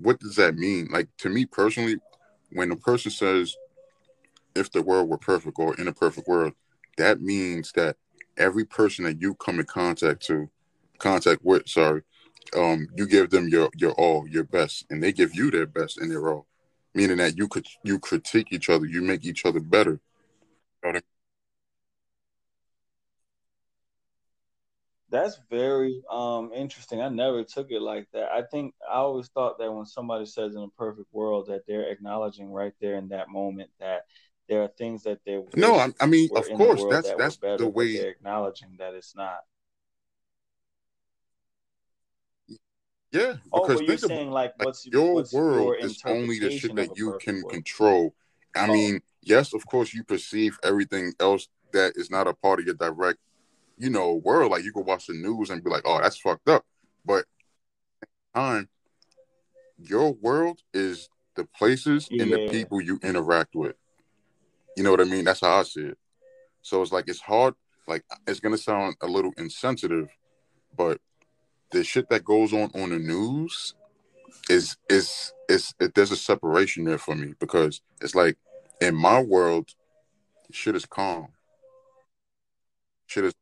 what 0.00 0.18
does 0.20 0.36
that 0.36 0.56
mean? 0.56 0.88
Like 0.90 1.08
to 1.18 1.28
me 1.28 1.46
personally, 1.46 1.96
when 2.52 2.70
a 2.72 2.76
person 2.76 3.10
says 3.10 3.56
if 4.54 4.72
the 4.72 4.82
world 4.82 5.08
were 5.08 5.18
perfect 5.18 5.58
or 5.58 5.76
in 5.76 5.88
a 5.88 5.92
perfect 5.92 6.26
world, 6.26 6.54
that 6.96 7.20
means 7.20 7.72
that 7.72 7.96
every 8.36 8.64
person 8.64 9.04
that 9.04 9.20
you 9.20 9.34
come 9.34 9.60
in 9.60 9.66
contact 9.66 10.26
to, 10.26 10.48
contact 10.98 11.44
with, 11.44 11.68
sorry, 11.68 12.02
um, 12.56 12.86
you 12.96 13.06
give 13.06 13.30
them 13.30 13.48
your 13.48 13.70
your 13.76 13.92
all, 13.92 14.26
your 14.28 14.44
best, 14.44 14.86
and 14.90 15.02
they 15.02 15.12
give 15.12 15.34
you 15.34 15.50
their 15.50 15.66
best 15.66 15.98
and 15.98 16.10
their 16.10 16.28
all 16.28 16.46
meaning 16.96 17.18
that 17.18 17.36
you 17.36 17.46
could 17.46 17.66
you 17.84 17.98
critique 17.98 18.48
each 18.50 18.70
other, 18.70 18.86
you 18.86 19.02
make 19.02 19.24
each 19.24 19.44
other 19.44 19.60
better. 19.60 20.00
You 20.84 20.92
know 20.92 21.00
That's 25.08 25.38
very 25.50 26.02
um, 26.10 26.50
interesting. 26.52 27.00
I 27.00 27.08
never 27.08 27.44
took 27.44 27.70
it 27.70 27.80
like 27.80 28.08
that. 28.12 28.32
I 28.32 28.42
think 28.42 28.74
I 28.90 28.96
always 28.96 29.28
thought 29.28 29.58
that 29.58 29.72
when 29.72 29.86
somebody 29.86 30.26
says 30.26 30.56
in 30.56 30.62
a 30.62 30.68
perfect 30.76 31.06
world 31.12 31.46
that 31.48 31.62
they're 31.68 31.90
acknowledging 31.90 32.50
right 32.50 32.72
there 32.80 32.96
in 32.96 33.08
that 33.08 33.28
moment 33.28 33.70
that 33.78 34.06
there 34.48 34.62
are 34.62 34.68
things 34.68 35.04
that 35.04 35.20
they 35.24 35.40
no. 35.54 35.76
I, 35.76 35.92
I 36.00 36.06
mean, 36.06 36.28
of 36.34 36.48
course, 36.48 36.82
that's 36.90 37.08
that 37.08 37.18
that's 37.18 37.36
better, 37.36 37.58
the 37.58 37.68
way 37.68 37.96
they're 37.96 38.10
acknowledging 38.10 38.76
that 38.78 38.94
it's 38.94 39.14
not. 39.14 39.40
Yeah, 43.12 43.34
oh, 43.52 43.66
because 43.66 43.80
oh, 43.80 43.84
you're 43.84 43.98
saying 43.98 44.30
like, 44.30 44.52
what's 44.62 44.86
your 44.86 45.14
what's 45.14 45.32
world 45.32 45.58
your 45.58 45.76
is 45.76 46.02
only 46.04 46.38
the 46.38 46.50
shit 46.50 46.74
that 46.74 46.96
you 46.98 47.18
can 47.20 47.36
world. 47.36 47.52
control. 47.52 48.14
I 48.54 48.66
oh. 48.68 48.72
mean, 48.72 49.00
yes, 49.22 49.54
of 49.54 49.66
course, 49.66 49.94
you 49.94 50.02
perceive 50.04 50.58
everything 50.62 51.12
else 51.20 51.48
that 51.72 51.92
is 51.96 52.10
not 52.10 52.26
a 52.26 52.34
part 52.34 52.60
of 52.60 52.66
your 52.66 52.74
direct, 52.74 53.18
you 53.78 53.90
know, 53.90 54.14
world. 54.14 54.50
Like 54.52 54.64
you 54.64 54.72
can 54.72 54.84
watch 54.84 55.06
the 55.06 55.14
news 55.14 55.50
and 55.50 55.62
be 55.62 55.70
like, 55.70 55.82
"Oh, 55.84 56.00
that's 56.00 56.18
fucked 56.18 56.48
up," 56.48 56.64
but 57.04 57.24
time, 58.34 58.68
your 59.78 60.12
world 60.12 60.60
is 60.74 61.08
the 61.36 61.44
places 61.44 62.08
yeah. 62.10 62.22
and 62.22 62.32
the 62.32 62.48
people 62.48 62.80
you 62.80 62.98
interact 63.02 63.54
with. 63.54 63.76
You 64.76 64.82
know 64.82 64.90
what 64.90 65.00
I 65.00 65.04
mean? 65.04 65.24
That's 65.24 65.40
how 65.40 65.60
I 65.60 65.62
see 65.62 65.82
it. 65.82 65.98
So 66.62 66.82
it's 66.82 66.92
like 66.92 67.08
it's 67.08 67.20
hard. 67.20 67.54
Like 67.86 68.04
it's 68.26 68.40
gonna 68.40 68.58
sound 68.58 68.96
a 69.00 69.06
little 69.06 69.32
insensitive, 69.38 70.10
but 70.76 71.00
the 71.76 71.84
shit 71.84 72.08
that 72.08 72.24
goes 72.24 72.52
on 72.52 72.70
on 72.74 72.90
the 72.90 72.98
news 72.98 73.74
is 74.48 74.76
is 74.88 75.32
is 75.48 75.74
it, 75.78 75.94
there's 75.94 76.10
a 76.10 76.16
separation 76.16 76.84
there 76.84 76.98
for 76.98 77.14
me 77.14 77.34
because 77.38 77.80
it's 78.00 78.14
like 78.14 78.36
in 78.80 78.94
my 78.94 79.20
world, 79.20 79.70
shit 80.50 80.74
is 80.74 80.86
calm. 80.86 81.28
Shit 83.06 83.26
is. 83.26 83.34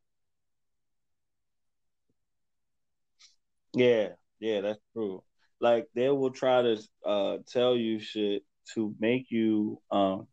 Yeah, 3.73 4.09
yeah, 4.39 4.61
that's 4.61 4.81
true. 4.93 5.23
Like 5.61 5.87
they 5.95 6.09
will 6.09 6.31
try 6.31 6.63
to 6.63 6.83
uh, 7.05 7.39
tell 7.51 7.77
you 7.77 7.99
shit 7.99 8.43
to 8.75 8.95
make 8.99 9.31
you 9.31 9.81
um, 9.91 10.27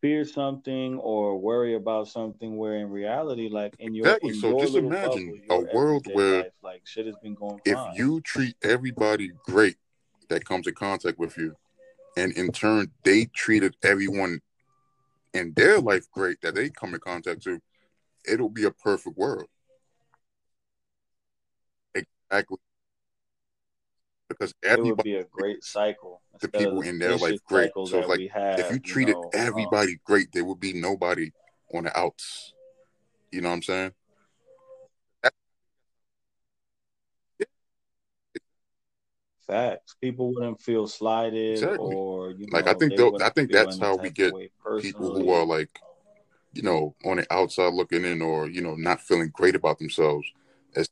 fear 0.00 0.24
something 0.24 0.98
or 0.98 1.38
worry 1.38 1.74
about 1.74 2.08
something 2.08 2.56
where 2.56 2.76
in 2.76 2.90
reality 2.90 3.48
like 3.48 3.74
in 3.78 3.94
your 3.94 4.06
exactly. 4.06 4.30
in 4.30 4.34
so 4.36 4.50
your 4.50 4.60
just 4.60 4.76
imagine 4.76 5.40
bubble, 5.48 5.68
a 5.72 5.76
world 5.76 6.06
where 6.12 6.38
life, 6.38 6.52
shit 6.88 7.06
has 7.06 7.16
been 7.16 7.34
going 7.34 7.60
if 7.64 7.74
fine. 7.74 7.94
you 7.94 8.20
treat 8.22 8.56
everybody 8.62 9.30
great 9.44 9.76
that 10.28 10.44
comes 10.44 10.66
in 10.66 10.74
contact 10.74 11.18
with 11.18 11.36
you 11.36 11.54
and 12.16 12.32
in 12.32 12.50
turn 12.50 12.90
they 13.04 13.26
treated 13.26 13.76
everyone 13.82 14.40
in 15.34 15.52
their 15.54 15.80
life 15.80 16.10
great 16.10 16.40
that 16.40 16.54
they 16.54 16.68
come 16.70 16.94
in 16.94 17.00
contact 17.00 17.42
to 17.42 17.60
it'll 18.26 18.48
be 18.48 18.64
a 18.64 18.70
perfect 18.70 19.16
world 19.16 19.46
exactly 21.94 22.58
because 24.28 24.54
everybody 24.62 24.84
it 24.88 24.96
would 24.96 25.04
be 25.04 25.16
a 25.16 25.24
great 25.24 25.64
cycle. 25.64 26.22
The 26.40 26.48
people 26.48 26.82
in 26.82 26.98
their 26.98 27.16
life 27.16 27.40
great. 27.44 27.72
So 27.86 28.00
like 28.00 28.30
have, 28.32 28.60
if 28.60 28.70
you 28.70 28.78
treated 28.78 29.16
you 29.16 29.38
know, 29.38 29.46
everybody 29.46 29.92
um, 29.92 30.00
great, 30.04 30.28
there 30.32 30.44
would 30.44 30.60
be 30.60 30.72
nobody 30.72 31.32
on 31.74 31.84
the 31.84 31.98
outs. 31.98 32.52
You 33.32 33.40
know 33.40 33.48
what 33.48 33.56
I'm 33.56 33.62
saying? 33.62 33.92
Facts. 39.48 39.96
People 40.00 40.34
wouldn't 40.34 40.60
feel 40.60 40.86
slighted 40.86 41.54
exactly. 41.54 41.94
or 41.94 42.32
you 42.32 42.46
like. 42.52 42.68
I 42.68 42.74
think 42.74 42.92
I 43.20 43.30
think 43.30 43.50
that's 43.50 43.78
how 43.78 43.96
we 43.96 44.10
get 44.10 44.34
people 44.80 45.12
who 45.14 45.30
are 45.30 45.46
like, 45.46 45.80
you 46.52 46.62
know, 46.62 46.94
on 47.04 47.16
the 47.16 47.26
outside 47.32 47.72
looking 47.72 48.04
in, 48.04 48.20
or 48.20 48.48
you 48.48 48.60
know, 48.60 48.74
not 48.74 49.00
feeling 49.00 49.30
great 49.32 49.54
about 49.56 49.78
themselves. 49.78 50.30
As 50.76 50.88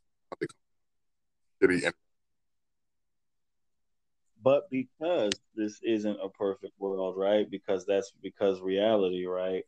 but 4.43 4.71
because 4.71 5.33
this 5.57 5.81
isn't 5.83 6.19
a 6.23 6.29
perfect 6.29 6.73
world, 6.79 7.17
right? 7.19 7.51
Because 7.51 7.85
that's 7.85 8.13
because 8.23 8.61
reality, 8.61 9.27
right? 9.27 9.65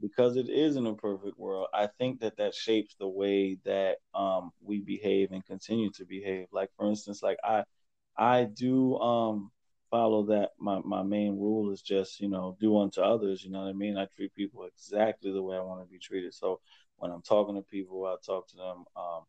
Because 0.00 0.36
it 0.36 0.48
isn't 0.48 0.86
a 0.86 0.94
perfect 0.94 1.38
world, 1.38 1.68
I 1.72 1.88
think 1.98 2.20
that 2.20 2.36
that 2.36 2.54
shapes 2.54 2.94
the 3.00 3.08
way 3.08 3.56
that 3.64 3.96
um, 4.14 4.50
we 4.62 4.80
behave 4.80 5.32
and 5.32 5.44
continue 5.44 5.90
to 5.92 6.04
behave. 6.04 6.48
Like 6.52 6.70
for 6.76 6.88
instance, 6.88 7.22
like 7.22 7.38
I, 7.42 7.64
I 8.16 8.44
do 8.44 8.98
um, 8.98 9.50
follow 9.90 10.24
that. 10.26 10.50
My 10.58 10.80
my 10.84 11.02
main 11.02 11.38
rule 11.38 11.72
is 11.72 11.82
just 11.82 12.20
you 12.20 12.28
know 12.28 12.56
do 12.60 12.78
unto 12.78 13.00
others. 13.00 13.44
You 13.44 13.50
know 13.50 13.60
what 13.62 13.68
I 13.68 13.72
mean? 13.72 13.96
I 13.96 14.06
treat 14.06 14.34
people 14.34 14.64
exactly 14.64 15.32
the 15.32 15.42
way 15.42 15.56
I 15.56 15.60
want 15.60 15.82
to 15.82 15.90
be 15.90 15.98
treated. 15.98 16.34
So 16.34 16.60
when 16.96 17.10
I'm 17.10 17.22
talking 17.22 17.56
to 17.56 17.62
people, 17.62 18.06
I 18.06 18.16
talk 18.24 18.48
to 18.48 18.56
them 18.56 18.84
um, 18.96 19.24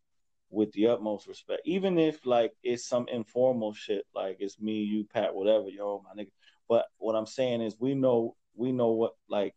with 0.54 0.72
the 0.74 0.88
utmost 0.88 1.28
respect, 1.28 1.62
even 1.66 1.98
if 1.98 2.26
like 2.26 2.54
it's 2.64 2.88
some 2.88 3.08
informal 3.12 3.74
shit, 3.74 4.06
like 4.16 4.38
it's 4.40 4.60
me, 4.60 4.84
you, 4.84 5.06
Pat, 5.12 5.34
whatever, 5.34 5.70
yo, 5.70 6.04
my 6.04 6.22
nigga. 6.22 6.30
But 6.70 6.86
what 6.98 7.16
I'm 7.16 7.26
saying 7.26 7.62
is, 7.62 7.76
we 7.80 7.96
know, 7.96 8.36
we 8.56 8.72
know 8.72 8.92
what, 8.92 9.14
like, 9.28 9.56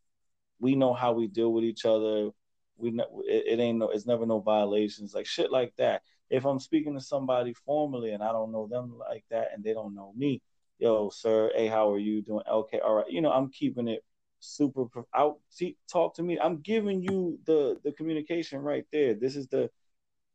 we 0.59 0.75
know 0.75 0.95
how 0.95 1.13
we 1.13 1.27
deal 1.27 1.53
with 1.53 1.65
each 1.65 1.85
other. 1.85 2.31
We 2.79 2.91
know 2.91 3.23
it, 3.27 3.45
it 3.47 3.61
ain't 3.61 3.79
no, 3.79 3.91
it's 3.91 4.07
never 4.07 4.27
no 4.27 4.41
violations, 4.41 5.15
like 5.15 5.27
shit 5.27 5.51
like 5.53 5.75
that. 5.77 6.03
If 6.31 6.45
I'm 6.45 6.59
speaking 6.59 6.95
to 6.95 7.01
somebody 7.01 7.55
formally 7.55 8.13
and 8.13 8.23
I 8.23 8.33
don't 8.33 8.53
know 8.53 8.67
them 8.67 8.99
like 8.99 9.25
that, 9.31 9.49
and 9.55 9.63
they 9.63 9.73
don't 9.73 9.95
know 9.95 10.13
me, 10.17 10.43
yo, 10.79 11.11
sir, 11.11 11.53
hey, 11.55 11.67
how 11.69 11.93
are 11.93 11.99
you 11.99 12.23
doing? 12.23 12.45
Okay, 12.51 12.81
all 12.81 12.95
right, 12.95 13.11
you 13.11 13.21
know, 13.21 13.33
I'm 13.33 13.51
keeping 13.51 13.89
it 13.89 14.05
super 14.41 14.87
out. 15.15 15.39
See, 15.51 15.77
talk 15.91 16.15
to 16.17 16.23
me. 16.23 16.39
I'm 16.39 16.59
giving 16.59 17.03
you 17.03 17.39
the 17.47 17.79
the 17.85 17.93
communication 17.93 18.61
right 18.61 18.85
there. 18.93 19.15
This 19.15 19.37
is 19.37 19.49
the 19.49 19.71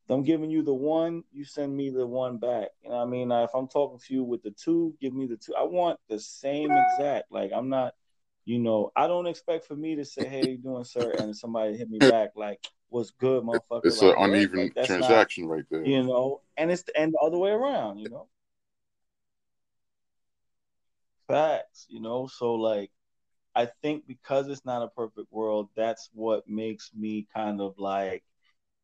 I'm 0.10 0.24
giving 0.24 0.50
you 0.50 0.62
the 0.62 0.74
one, 0.74 1.24
you 1.32 1.46
send 1.46 1.76
me 1.76 1.90
the 1.90 2.06
one 2.06 2.38
back. 2.38 2.70
You 2.84 2.90
know 2.90 2.98
I 2.98 3.06
mean? 3.06 3.32
If 3.32 3.52
I'm 3.56 3.68
talking 3.68 4.00
to 4.00 4.14
you 4.14 4.24
with 4.24 4.44
the 4.44 4.52
two, 4.52 4.94
give 5.00 5.14
me 5.14 5.26
the 5.26 5.38
two. 5.38 5.56
I 5.56 5.64
want 5.64 6.00
the 6.10 6.20
same 6.20 6.76
exact. 6.76 7.32
Like 7.32 7.52
I'm 7.56 7.70
not, 7.70 7.94
you 8.46 8.60
know, 8.60 8.92
I 8.96 9.08
don't 9.08 9.28
expect 9.28 9.66
for 9.66 9.76
me 9.76 9.96
to 9.96 10.06
say, 10.06 10.28
"Hey, 10.28 10.52
you 10.52 10.58
doing, 10.58 10.84
sir?" 10.84 11.14
and 11.14 11.36
somebody 11.36 11.78
hit 11.78 11.90
me 11.90 12.00
back 12.00 12.32
like, 12.36 12.60
"What's 12.92 13.12
good, 13.12 13.44
motherfucker?" 13.44 13.86
It's 13.86 14.02
like, 14.02 14.16
an 14.16 14.24
uneven 14.24 14.72
like, 14.76 14.86
transaction 14.86 15.48
not, 15.48 15.54
right 15.54 15.66
there. 15.72 15.86
You 15.86 16.04
know, 16.04 16.42
and 16.58 16.70
it's 16.70 16.84
and 16.96 17.14
the 17.14 17.20
other 17.20 17.38
way 17.38 17.52
around. 17.52 17.98
You 18.00 18.10
know, 18.10 18.28
facts. 21.28 21.88
You 21.90 22.02
know, 22.02 22.28
so 22.28 22.54
like, 22.56 22.92
I 23.56 23.68
think 23.82 24.06
because 24.08 24.48
it's 24.48 24.66
not 24.66 24.84
a 24.84 24.90
perfect 24.90 25.32
world, 25.32 25.70
that's 25.76 26.10
what 26.14 26.48
makes 26.48 26.92
me 26.94 27.28
kind 27.34 27.62
of 27.62 27.80
like 27.80 28.24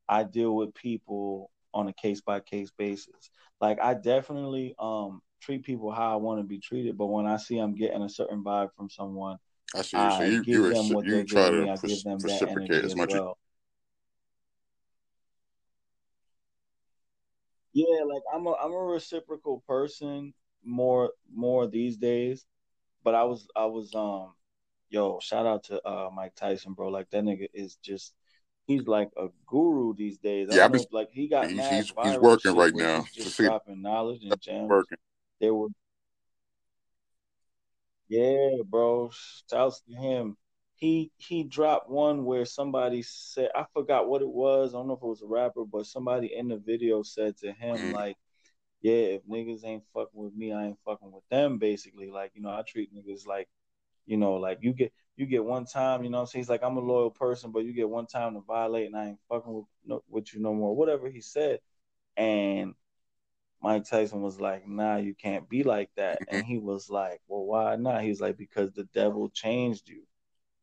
I 0.10 0.24
deal 0.24 0.56
with 0.56 0.74
people 0.74 1.52
on 1.74 1.88
a 1.88 1.94
case 1.94 2.22
by 2.22 2.40
case 2.40 2.72
basis. 2.78 3.30
Like 3.62 3.80
I 3.82 3.94
definitely 3.94 4.76
um 4.80 5.22
treat 5.42 5.64
people 5.64 5.92
how 5.92 6.14
I 6.14 6.16
want 6.16 6.40
to 6.40 6.44
be 6.44 6.60
treated, 6.60 6.98
but 6.98 7.08
when 7.08 7.26
I 7.26 7.38
see 7.38 7.58
I'm 7.60 7.76
getting 7.76 8.02
a 8.02 8.10
certain 8.10 8.44
vibe 8.44 8.70
from 8.76 8.90
someone, 8.90 9.38
I 9.76 9.82
see. 9.82 9.98
I 9.98 10.18
so 10.18 10.24
you 10.24 10.44
give 10.44 10.56
you, 10.56 10.74
them 10.74 10.90
what 10.90 11.06
you 11.06 11.24
try 11.24 11.50
to 11.50 11.62
me. 11.62 11.76
Give 11.84 12.04
them 12.04 12.20
reciprocate 12.20 12.86
as 12.86 12.96
much 12.96 13.10
as 13.10 13.16
well. 13.16 13.38
Yeah, 17.78 18.06
like 18.06 18.24
I'm 18.34 18.48
a 18.48 18.54
I'm 18.54 18.72
a 18.72 18.76
reciprocal 18.76 19.64
person 19.68 20.34
more 20.64 21.12
more 21.32 21.68
these 21.68 21.95
days. 21.95 22.44
But 23.04 23.14
I 23.14 23.24
was 23.26 23.48
I 23.56 23.66
was 23.66 23.94
um 23.94 24.34
yo, 24.90 25.20
shout 25.20 25.45
out 25.45 25.66
to 25.66 25.88
uh 25.88 26.10
Mike 26.12 26.34
Tyson, 26.34 26.74
bro. 26.74 26.88
Like 26.88 27.12
that 27.12 27.24
nigga 27.24 27.48
is 27.54 27.76
just 27.76 28.16
he's 28.66 28.88
like 28.88 29.12
a 29.16 29.28
guru 29.45 29.94
these 29.94 30.18
days. 30.18 30.49
I 30.49 30.56
yeah, 30.56 30.68
know, 30.70 30.84
like 30.91 31.12
he 31.12 31.28
got 31.28 31.52
he's 31.52 31.68
he's, 31.70 31.94
he's 32.02 32.18
working 32.18 32.56
right 32.56 32.74
now. 32.74 33.04
He's 33.04 33.26
just 33.26 33.38
dropping 33.38 33.84
knowledge 33.84 34.24
and 34.24 34.41
gems. 34.41 34.70
Working. 34.70 34.98
They 35.40 35.52
were, 35.52 35.68
yeah, 38.10 38.64
bro. 38.66 39.12
Shouts 39.52 39.82
to 39.82 39.95
him. 39.95 40.36
He 40.78 41.12
he 41.18 41.44
dropped 41.44 41.90
one 41.90 42.24
where 42.24 42.45
somebody 42.45 43.02
said 43.02 43.49
I 43.56 43.66
forgot 43.74 44.08
what 44.08 44.22
it 44.22 44.30
was. 44.30 44.74
I 44.74 44.78
don't 44.78 44.88
know 44.88 44.94
if 44.94 45.04
it 45.04 45.08
was 45.08 45.22
a 45.22 45.28
rapper, 45.28 45.66
but 45.66 45.86
somebody 45.86 46.34
in 46.36 46.48
the 46.48 46.58
video 46.58 47.04
said 47.04 47.38
to 47.38 47.52
him 47.52 47.78
mm. 47.78 47.94
like, 47.94 48.16
"Yeah, 48.82 49.18
if 49.18 49.26
niggas 49.26 49.66
ain't 49.66 49.84
fucking 49.94 50.10
with 50.14 50.36
me, 50.36 50.54
I 50.54 50.68
ain't 50.68 50.80
fucking 50.86 51.12
with 51.12 51.28
them." 51.30 51.58
Basically, 51.58 52.12
like 52.12 52.32
you 52.36 52.41
know, 52.41 52.49
I 52.49 52.62
treat 52.62 52.94
niggas 52.94 53.26
like, 53.26 53.49
you 54.06 54.18
know, 54.18 54.36
like 54.36 54.60
you 54.62 54.74
get 54.74 54.94
you 55.18 55.26
get 55.26 55.44
one 55.44 55.66
time, 55.66 56.04
you 56.04 56.12
know 56.12 56.22
I'm 56.22 56.26
saying? 56.28 56.44
He's 56.44 56.49
like, 56.49 56.64
I'm 56.64 56.78
a 56.78 56.82
loyal 56.82 57.10
person, 57.10 57.52
but 57.52 57.66
you 57.66 57.74
get 57.74 57.90
one 57.90 58.06
time 58.06 58.36
to 58.36 58.41
violate 58.41 58.86
and 58.86 58.95
I 58.95 59.08
ain't 59.08 59.20
fucking 59.28 59.52
with, 59.52 59.66
no, 59.84 60.04
with 60.08 60.34
you 60.34 60.40
no 60.40 60.54
more. 60.54 60.76
Whatever 60.76 61.10
he 61.10 61.22
said. 61.22 61.60
And 62.16 62.76
Mike 63.62 63.86
Tyson 63.90 64.22
was 64.22 64.40
like, 64.40 64.68
nah, 64.68 64.98
you 64.98 65.16
can't 65.16 65.49
be 65.49 65.64
like 65.64 65.90
that. 65.98 66.20
And 66.30 66.45
he 66.45 66.60
was 66.60 66.90
like, 66.90 67.20
well, 67.28 67.45
why 67.45 67.76
not? 67.76 68.04
He's 68.04 68.22
like, 68.22 68.38
because 68.38 68.72
the 68.74 68.84
devil 68.94 69.30
changed 69.30 69.90
you. 69.90 70.04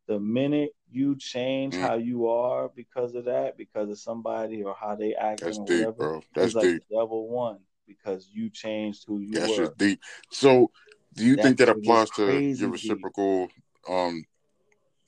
The 0.07 0.21
minute 0.21 0.71
you 0.91 1.17
change 1.17 1.75
mm. 1.75 1.81
how 1.81 1.95
you 1.95 2.29
are 2.29 2.69
because 2.69 3.15
of 3.15 3.25
that, 3.25 3.57
because 3.57 3.89
of 3.89 3.99
somebody 3.99 4.63
or 4.63 4.75
how 4.79 4.95
they 4.95 5.15
act 5.15 5.43
or 5.43 5.51
deep, 5.51 5.59
whatever, 5.59 5.93
bro. 5.93 6.23
That's 6.35 6.55
like 6.55 6.65
deep. 6.65 6.83
the 6.89 6.97
devil 6.97 7.29
won 7.29 7.59
because 7.87 8.29
you 8.33 8.51
changed 8.51 9.05
who 9.07 9.21
you 9.21 9.33
That's 9.33 9.51
were. 9.51 9.65
Just 9.65 9.79
deep. 9.79 10.01
So 10.31 10.71
do 11.15 11.25
you 11.25 11.37
That's 11.37 11.47
think 11.47 11.59
that 11.59 11.69
applies 11.71 12.11
to 12.11 12.41
your 12.41 12.71
reciprocal 12.71 13.49
um 13.89 14.25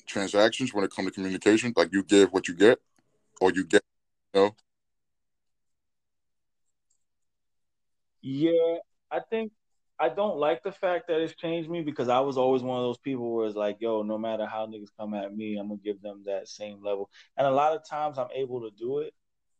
transactions 0.06 0.72
when 0.72 0.84
it 0.84 0.90
comes 0.90 1.08
to 1.08 1.12
communication? 1.12 1.72
Like 1.76 1.92
you 1.92 2.02
give 2.02 2.32
what 2.32 2.48
you 2.48 2.54
get, 2.54 2.78
or 3.40 3.52
you 3.52 3.64
get, 3.64 3.82
you 4.34 4.40
know? 4.40 4.56
Yeah, 8.22 8.78
I 9.10 9.20
think 9.20 9.52
I 9.98 10.10
don't 10.10 10.36
like 10.36 10.62
the 10.62 10.72
fact 10.72 11.08
that 11.08 11.20
it's 11.20 11.34
changed 11.34 11.70
me 11.70 11.80
because 11.80 12.08
I 12.08 12.20
was 12.20 12.36
always 12.36 12.62
one 12.62 12.78
of 12.78 12.84
those 12.84 12.98
people 12.98 13.34
where 13.34 13.46
it's 13.46 13.56
like, 13.56 13.78
yo, 13.80 14.02
no 14.02 14.18
matter 14.18 14.44
how 14.46 14.66
niggas 14.66 14.90
come 14.98 15.14
at 15.14 15.34
me, 15.34 15.56
I'm 15.56 15.68
gonna 15.68 15.80
give 15.82 16.02
them 16.02 16.22
that 16.26 16.48
same 16.48 16.82
level. 16.82 17.08
And 17.36 17.46
a 17.46 17.50
lot 17.50 17.72
of 17.72 17.88
times 17.88 18.18
I'm 18.18 18.28
able 18.34 18.60
to 18.60 18.70
do 18.78 18.98
it, 18.98 19.14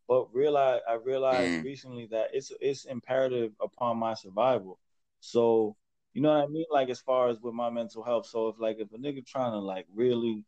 but 0.07 0.35
realize 0.35 0.81
I 0.89 0.95
realized 0.95 1.63
mm. 1.63 1.65
recently 1.65 2.07
that 2.11 2.29
it's 2.35 2.53
it's 2.61 2.85
imperative 2.85 3.53
upon 3.61 3.97
my 3.97 4.15
survival. 4.15 4.79
So 5.21 5.77
you 6.13 6.23
know 6.23 6.33
what 6.33 6.45
I 6.45 6.49
mean? 6.49 6.67
Like 6.71 6.91
as 6.91 7.01
far 7.01 7.29
as 7.29 7.41
with 7.41 7.55
my 7.55 7.71
mental 7.71 8.03
health. 8.03 8.27
So 8.27 8.49
if 8.49 8.57
like 8.59 8.77
if 8.79 8.93
a 8.93 8.99
nigga 8.99 9.27
trying 9.27 9.53
to 9.53 9.59
like 9.59 9.87
really 9.95 10.45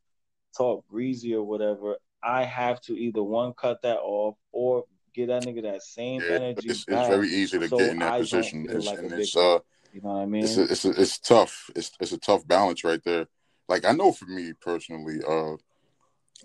talk 0.56 0.86
breezy 0.88 1.34
or 1.34 1.44
whatever, 1.44 1.96
I 2.22 2.44
have 2.44 2.80
to 2.82 2.94
either 2.94 3.22
one 3.22 3.54
cut 3.54 3.82
that 3.82 3.98
off 3.98 4.36
or 4.52 4.84
get 5.14 5.28
that 5.28 5.44
nigga 5.44 5.62
that 5.62 5.82
same 5.82 6.20
yeah, 6.20 6.36
energy. 6.36 6.68
It's, 6.68 6.84
it's, 6.86 7.08
very 7.08 7.28
easy 7.28 7.58
to 7.58 7.68
so 7.68 7.78
get 7.78 7.90
in 7.90 7.98
that 7.98 8.12
I 8.12 8.20
position, 8.20 8.66
it's, 8.68 8.86
like 8.86 8.98
and 8.98 9.12
it's 9.12 9.36
uh, 9.36 9.58
you 9.92 10.00
know 10.02 10.10
what 10.10 10.22
I 10.22 10.26
mean? 10.26 10.44
It's 10.44 10.56
a, 10.56 10.62
it's 10.62 10.84
a, 10.84 10.90
it's 11.00 11.18
tough. 11.18 11.70
It's 11.74 11.92
it's 12.00 12.12
a 12.12 12.18
tough 12.18 12.46
balance 12.46 12.84
right 12.84 13.02
there. 13.04 13.26
Like 13.68 13.84
I 13.84 13.92
know 13.92 14.12
for 14.12 14.26
me 14.26 14.52
personally, 14.60 15.20
uh, 15.26 15.56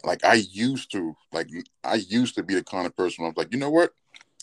like 0.03 0.23
I 0.23 0.35
used 0.35 0.91
to, 0.91 1.15
like 1.31 1.49
I 1.83 1.95
used 1.95 2.35
to 2.35 2.43
be 2.43 2.55
the 2.55 2.63
kind 2.63 2.85
of 2.85 2.95
person 2.95 3.23
I 3.23 3.27
was 3.27 3.37
like, 3.37 3.53
you 3.53 3.59
know 3.59 3.69
what, 3.69 3.91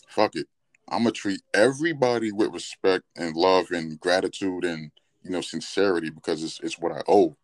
fuck 0.07 0.35
it, 0.35 0.47
I'm 0.89 1.03
gonna 1.03 1.11
treat 1.11 1.41
everybody 1.53 2.31
with 2.31 2.53
respect 2.53 3.05
and 3.15 3.35
love 3.35 3.71
and 3.71 3.99
gratitude 3.99 4.65
and 4.65 4.91
you 5.23 5.31
know 5.31 5.41
sincerity 5.41 6.09
because 6.09 6.43
it's 6.43 6.59
it's 6.61 6.79
what 6.79 6.91
I 6.91 7.01
owe 7.07 7.35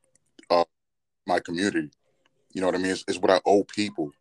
uh, 0.49 0.65
my 1.25 1.39
community. 1.39 1.89
You 2.53 2.61
know 2.61 2.67
what 2.67 2.75
I 2.75 2.79
mean? 2.79 2.91
It's, 2.91 3.05
it's 3.07 3.19
what 3.19 3.31
I 3.31 3.39
owe 3.45 3.63
people. 3.63 4.11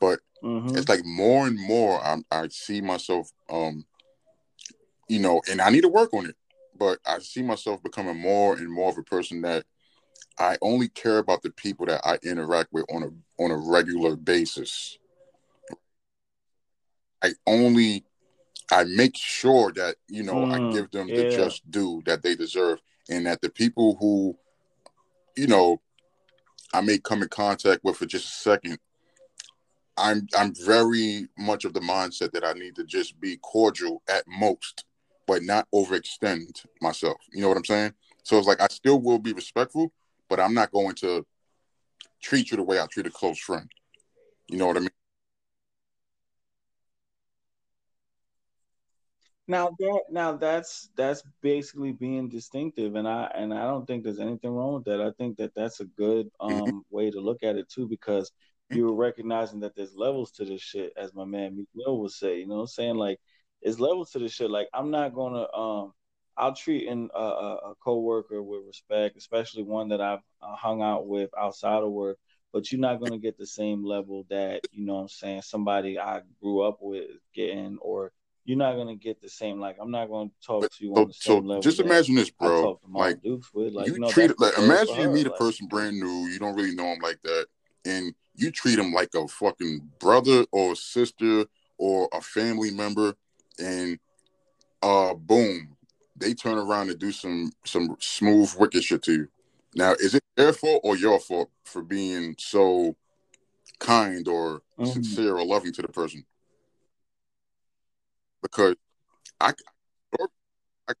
But 0.00 0.20
mm-hmm. 0.42 0.76
it's 0.76 0.88
like 0.88 1.04
more 1.04 1.46
and 1.46 1.58
more 1.58 2.00
I, 2.00 2.18
I 2.30 2.48
see 2.48 2.80
myself, 2.80 3.30
um, 3.50 3.84
you 5.08 5.18
know, 5.18 5.40
and 5.50 5.60
I 5.60 5.70
need 5.70 5.82
to 5.82 5.88
work 5.88 6.12
on 6.12 6.26
it. 6.26 6.36
But 6.78 6.98
I 7.06 7.18
see 7.18 7.42
myself 7.42 7.82
becoming 7.82 8.20
more 8.20 8.56
and 8.56 8.70
more 8.70 8.90
of 8.90 8.98
a 8.98 9.02
person 9.02 9.42
that 9.42 9.64
I 10.38 10.56
only 10.62 10.88
care 10.88 11.18
about 11.18 11.42
the 11.42 11.50
people 11.50 11.86
that 11.86 12.00
I 12.04 12.18
interact 12.22 12.72
with 12.72 12.84
on 12.92 13.02
a 13.02 13.42
on 13.42 13.50
a 13.50 13.56
regular 13.56 14.16
basis. 14.16 14.98
I 17.22 17.32
only 17.46 18.04
I 18.70 18.84
make 18.84 19.16
sure 19.16 19.72
that 19.72 19.96
you 20.08 20.22
know 20.22 20.34
mm, 20.34 20.52
I 20.52 20.72
give 20.72 20.90
them 20.90 21.08
yeah. 21.08 21.16
the 21.16 21.36
just 21.36 21.68
due 21.70 22.02
that 22.06 22.22
they 22.22 22.36
deserve, 22.36 22.80
and 23.08 23.26
that 23.26 23.40
the 23.40 23.50
people 23.50 23.96
who, 23.98 24.36
you 25.36 25.46
know, 25.46 25.80
I 26.72 26.80
may 26.80 26.98
come 26.98 27.22
in 27.22 27.28
contact 27.28 27.82
with 27.82 27.96
for 27.96 28.06
just 28.06 28.26
a 28.26 28.30
second, 28.30 28.78
I'm 29.96 30.26
I'm 30.36 30.54
very 30.54 31.28
much 31.36 31.64
of 31.64 31.72
the 31.72 31.80
mindset 31.80 32.32
that 32.32 32.44
I 32.44 32.52
need 32.52 32.76
to 32.76 32.84
just 32.84 33.18
be 33.20 33.38
cordial 33.38 34.02
at 34.08 34.24
most, 34.28 34.84
but 35.28 35.42
not 35.42 35.68
overextend 35.72 36.64
myself. 36.80 37.18
You 37.32 37.42
know 37.42 37.48
what 37.48 37.58
I'm 37.58 37.64
saying? 37.64 37.92
So 38.24 38.38
it's 38.38 38.48
like 38.48 38.62
I 38.62 38.66
still 38.68 39.00
will 39.00 39.18
be 39.18 39.34
respectful, 39.34 39.92
but 40.28 40.40
I'm 40.40 40.54
not 40.54 40.72
going 40.72 40.96
to 40.96 41.24
treat 42.20 42.50
you 42.50 42.56
the 42.56 42.62
way 42.64 42.80
I 42.80 42.86
treat 42.86 43.06
a 43.06 43.10
close 43.10 43.38
friend. 43.38 43.70
You 44.48 44.56
know 44.56 44.66
what 44.66 44.78
I 44.78 44.80
mean? 44.80 44.88
Now 49.46 49.70
that 49.78 50.02
now 50.10 50.32
that's 50.36 50.90
that's 50.96 51.22
basically 51.42 51.92
being 51.92 52.28
distinctive, 52.28 52.96
and 52.96 53.08
I 53.08 53.30
and 53.34 53.52
I 53.52 53.64
don't 53.64 53.86
think 53.86 54.04
there's 54.04 54.20
anything 54.20 54.50
wrong 54.50 54.74
with 54.74 54.84
that. 54.84 55.00
I 55.00 55.10
think 55.12 55.38
that 55.38 55.54
that's 55.54 55.80
a 55.80 55.86
good 55.86 56.30
mm-hmm. 56.40 56.62
um 56.62 56.84
way 56.90 57.10
to 57.10 57.20
look 57.20 57.42
at 57.42 57.56
it 57.56 57.68
too, 57.70 57.86
because 57.86 58.30
mm-hmm. 58.30 58.78
you're 58.78 58.94
recognizing 58.94 59.60
that 59.60 59.74
there's 59.74 59.94
levels 59.94 60.30
to 60.32 60.44
this 60.44 60.60
shit, 60.60 60.92
as 60.98 61.14
my 61.14 61.24
man 61.24 61.56
Meek 61.56 61.68
Mill 61.74 61.98
would 62.00 62.12
say. 62.12 62.40
You 62.40 62.46
know, 62.46 62.56
what 62.56 62.60
I'm 62.62 62.66
saying 62.66 62.96
like, 62.96 63.20
there's 63.62 63.80
level 63.80 64.04
to 64.06 64.18
this 64.18 64.32
shit. 64.32 64.50
Like 64.50 64.68
I'm 64.72 64.90
not 64.90 65.14
gonna 65.14 65.46
um 65.52 65.92
I'll 66.36 66.54
treat 66.54 66.86
in 66.86 67.10
a, 67.14 67.18
a, 67.20 67.74
coworker 67.82 68.40
with 68.40 68.64
respect, 68.64 69.16
especially 69.16 69.64
one 69.64 69.88
that 69.88 70.00
I've 70.00 70.20
uh, 70.40 70.54
hung 70.54 70.82
out 70.82 71.08
with 71.08 71.30
outside 71.36 71.82
of 71.82 71.90
work. 71.90 72.16
But 72.52 72.70
you're 72.70 72.80
not 72.80 73.00
gonna 73.00 73.18
get 73.18 73.36
the 73.36 73.46
same 73.46 73.84
level 73.84 74.24
that 74.30 74.62
you 74.72 74.86
know. 74.86 74.94
what 74.94 75.00
I'm 75.02 75.08
saying 75.08 75.42
somebody 75.42 75.98
I 75.98 76.20
grew 76.40 76.62
up 76.62 76.78
with 76.80 77.06
getting, 77.34 77.78
or 77.80 78.12
you're 78.44 78.56
not 78.56 78.76
gonna 78.76 78.96
get 78.96 79.20
the 79.20 79.28
same. 79.28 79.60
Like 79.60 79.76
I'm 79.80 79.90
not 79.90 80.08
gonna 80.08 80.30
talk 80.46 80.62
But 80.62 80.72
to 80.72 80.84
you 80.84 80.94
so, 80.94 81.02
on 81.02 81.08
the 81.08 81.14
so 81.14 81.36
level. 81.38 81.60
just 81.60 81.80
imagine 81.80 82.14
this, 82.14 82.30
bro. 82.30 82.62
talk 82.62 82.82
to 82.82 82.88
Mom 82.88 83.02
Like 83.02 83.18
with. 83.52 83.74
Like 83.74 83.88
you 83.88 83.94
you 83.94 83.98
know, 84.00 84.10
treat 84.10 84.30
it 84.30 84.40
like 84.40 84.56
imagine 84.56 84.94
you 84.96 85.08
her. 85.08 85.12
meet 85.12 85.26
a 85.26 85.30
Like 85.30 85.38
person 85.38 85.66
brand 85.66 85.98
new, 85.98 86.28
you 86.28 86.38
don't 86.38 86.56
really 86.56 86.74
know 86.74 86.86
him 86.86 87.00
like 87.02 87.20
that, 87.22 87.46
and 87.84 88.14
you 88.34 88.50
treat 88.50 88.78
him 88.78 88.92
like 88.92 89.10
a 89.14 89.28
fucking 89.28 89.90
brother 89.98 90.46
or 90.52 90.74
sister 90.74 91.44
or 91.76 92.08
a 92.12 92.20
family 92.20 92.70
member, 92.70 93.14
and 93.58 93.98
uh, 94.82 95.14
boom, 95.14 95.76
they 96.16 96.34
turn 96.34 96.58
around 96.58 96.90
and 96.90 96.98
do 96.98 97.12
some 97.12 97.52
some 97.64 97.96
smooth 98.00 98.52
wicked 98.58 98.84
shit 98.84 99.02
to 99.04 99.12
you. 99.12 99.28
Now, 99.74 99.92
is 99.92 100.14
it 100.14 100.24
their 100.36 100.52
fault 100.52 100.80
or 100.84 100.96
your 100.96 101.20
fault 101.20 101.50
for 101.64 101.82
being 101.82 102.34
so 102.38 102.96
kind 103.78 104.26
or 104.26 104.62
mhm. 104.78 104.86
sincere 104.86 105.36
or 105.36 105.44
loving 105.44 105.72
to 105.72 105.82
the 105.82 105.88
person? 105.88 106.24
Because 108.42 108.76
I, 109.40 109.52
I 110.88 110.94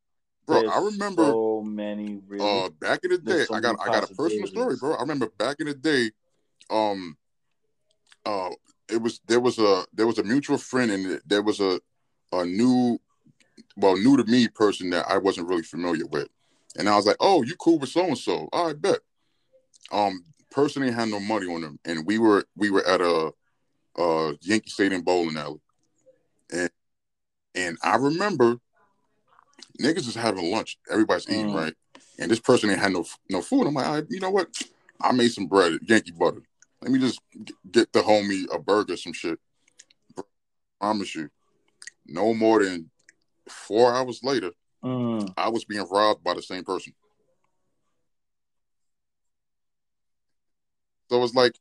bro, 0.46 0.68
I 0.68 0.78
remember 0.78 1.30
so 1.30 1.62
many 1.64 2.20
really. 2.26 2.44
uh 2.44 2.68
back 2.80 3.00
in 3.04 3.10
the 3.10 3.18
day 3.18 3.44
so 3.44 3.54
i 3.54 3.60
got 3.60 3.76
i 3.80 3.86
got 3.86 4.10
a 4.10 4.14
personal 4.14 4.46
story 4.46 4.76
bro 4.76 4.94
i 4.94 5.00
remember 5.00 5.28
back 5.38 5.56
in 5.60 5.66
the 5.66 5.74
day 5.74 6.10
um 6.70 7.16
uh 8.26 8.50
it 8.90 9.00
was 9.00 9.20
there 9.26 9.40
was 9.40 9.58
a 9.58 9.84
there 9.92 10.06
was 10.06 10.18
a 10.18 10.22
mutual 10.22 10.58
friend 10.58 10.90
and 10.90 11.20
there 11.26 11.42
was 11.42 11.60
a 11.60 11.80
a 12.32 12.44
new 12.44 12.98
well 13.76 13.96
new 13.96 14.16
to 14.16 14.24
me 14.24 14.48
person 14.48 14.90
that 14.90 15.06
i 15.08 15.16
wasn't 15.18 15.48
really 15.48 15.62
familiar 15.62 16.06
with. 16.06 16.28
And 16.78 16.88
i 16.88 16.96
was 16.96 17.06
like 17.06 17.16
oh 17.20 17.42
you 17.42 17.54
cool 17.56 17.78
with 17.78 17.90
so 17.90 18.04
and 18.04 18.18
so 18.18 18.48
i 18.52 18.72
bet. 18.72 18.98
Um 19.92 20.24
person 20.50 20.82
ain't 20.82 20.94
had 20.94 21.08
no 21.08 21.20
money 21.20 21.46
on 21.52 21.60
them. 21.60 21.78
And 21.84 22.06
we 22.06 22.18
were 22.18 22.44
we 22.56 22.70
were 22.70 22.86
at 22.86 23.00
a 23.00 23.32
uh 23.98 24.32
yankee 24.42 24.70
stadium 24.70 25.02
bowling 25.02 25.36
alley. 25.36 25.60
And 26.52 26.70
and 27.54 27.78
i 27.82 27.96
remember 27.96 28.58
niggas 29.80 30.08
is 30.08 30.14
having 30.14 30.50
lunch. 30.50 30.78
Everybody's 30.90 31.28
eating 31.28 31.50
Mm. 31.50 31.54
right? 31.56 31.74
And 32.18 32.30
this 32.30 32.40
person 32.40 32.70
ain't 32.70 32.80
had 32.80 32.92
no 32.92 33.04
no 33.30 33.42
food. 33.42 33.66
I'm 33.66 33.74
like 33.74 33.86
"All 33.86 33.94
right, 33.94 34.06
you 34.10 34.20
know 34.20 34.30
what? 34.30 34.48
I 35.00 35.12
made 35.12 35.32
some 35.32 35.46
bread 35.46 35.78
yankee 35.86 36.10
butter. 36.10 36.42
Let 36.82 36.90
me 36.90 36.98
just 36.98 37.20
g- 37.44 37.54
get 37.70 37.92
the 37.92 38.00
homie 38.00 38.44
a 38.52 38.58
burger 38.58 38.96
some 38.96 39.12
shit. 39.12 39.38
Bro, 40.14 40.24
promise 40.80 41.14
you 41.14 41.30
no 42.08 42.34
more 42.34 42.62
than 42.64 42.90
four 43.48 43.94
hours 43.94 44.20
later 44.22 44.50
Mm. 44.84 45.32
i 45.36 45.48
was 45.48 45.64
being 45.64 45.84
robbed 45.90 46.22
by 46.22 46.34
the 46.34 46.42
same 46.42 46.62
person 46.64 46.92
so 51.10 51.22
it's 51.24 51.34
like 51.34 51.52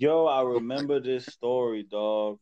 Yo, 0.00 0.26
I 0.26 0.42
remember 0.42 1.00
this 1.00 1.26
story, 1.26 1.82
dog. 1.82 2.38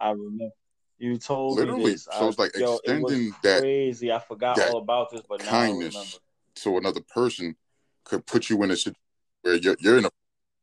I 0.00 0.10
remember 0.10 0.50
you 0.98 1.16
told 1.16 1.60
me 1.60 1.84
this. 1.84 2.04
so 2.10 2.24
I 2.24 2.28
it's 2.28 2.38
like 2.38 2.50
yo, 2.56 2.60
it 2.60 3.00
was 3.00 3.12
extending 3.12 3.34
that 3.44 3.60
crazy. 3.60 4.10
I 4.10 4.18
forgot 4.18 4.58
all 4.58 4.78
about 4.78 5.10
this, 5.12 5.22
but 5.28 5.40
now 5.44 5.52
I 5.52 5.68
remember. 5.68 5.86
kindness 5.86 6.20
to 6.56 6.76
another 6.76 7.00
person 7.14 7.54
could 8.02 8.26
put 8.26 8.50
you 8.50 8.60
in 8.64 8.72
a 8.72 8.76
situation 8.76 8.96
where 9.42 9.54
you're, 9.54 9.76
you're 9.78 9.98
in 9.98 10.06
a 10.06 10.10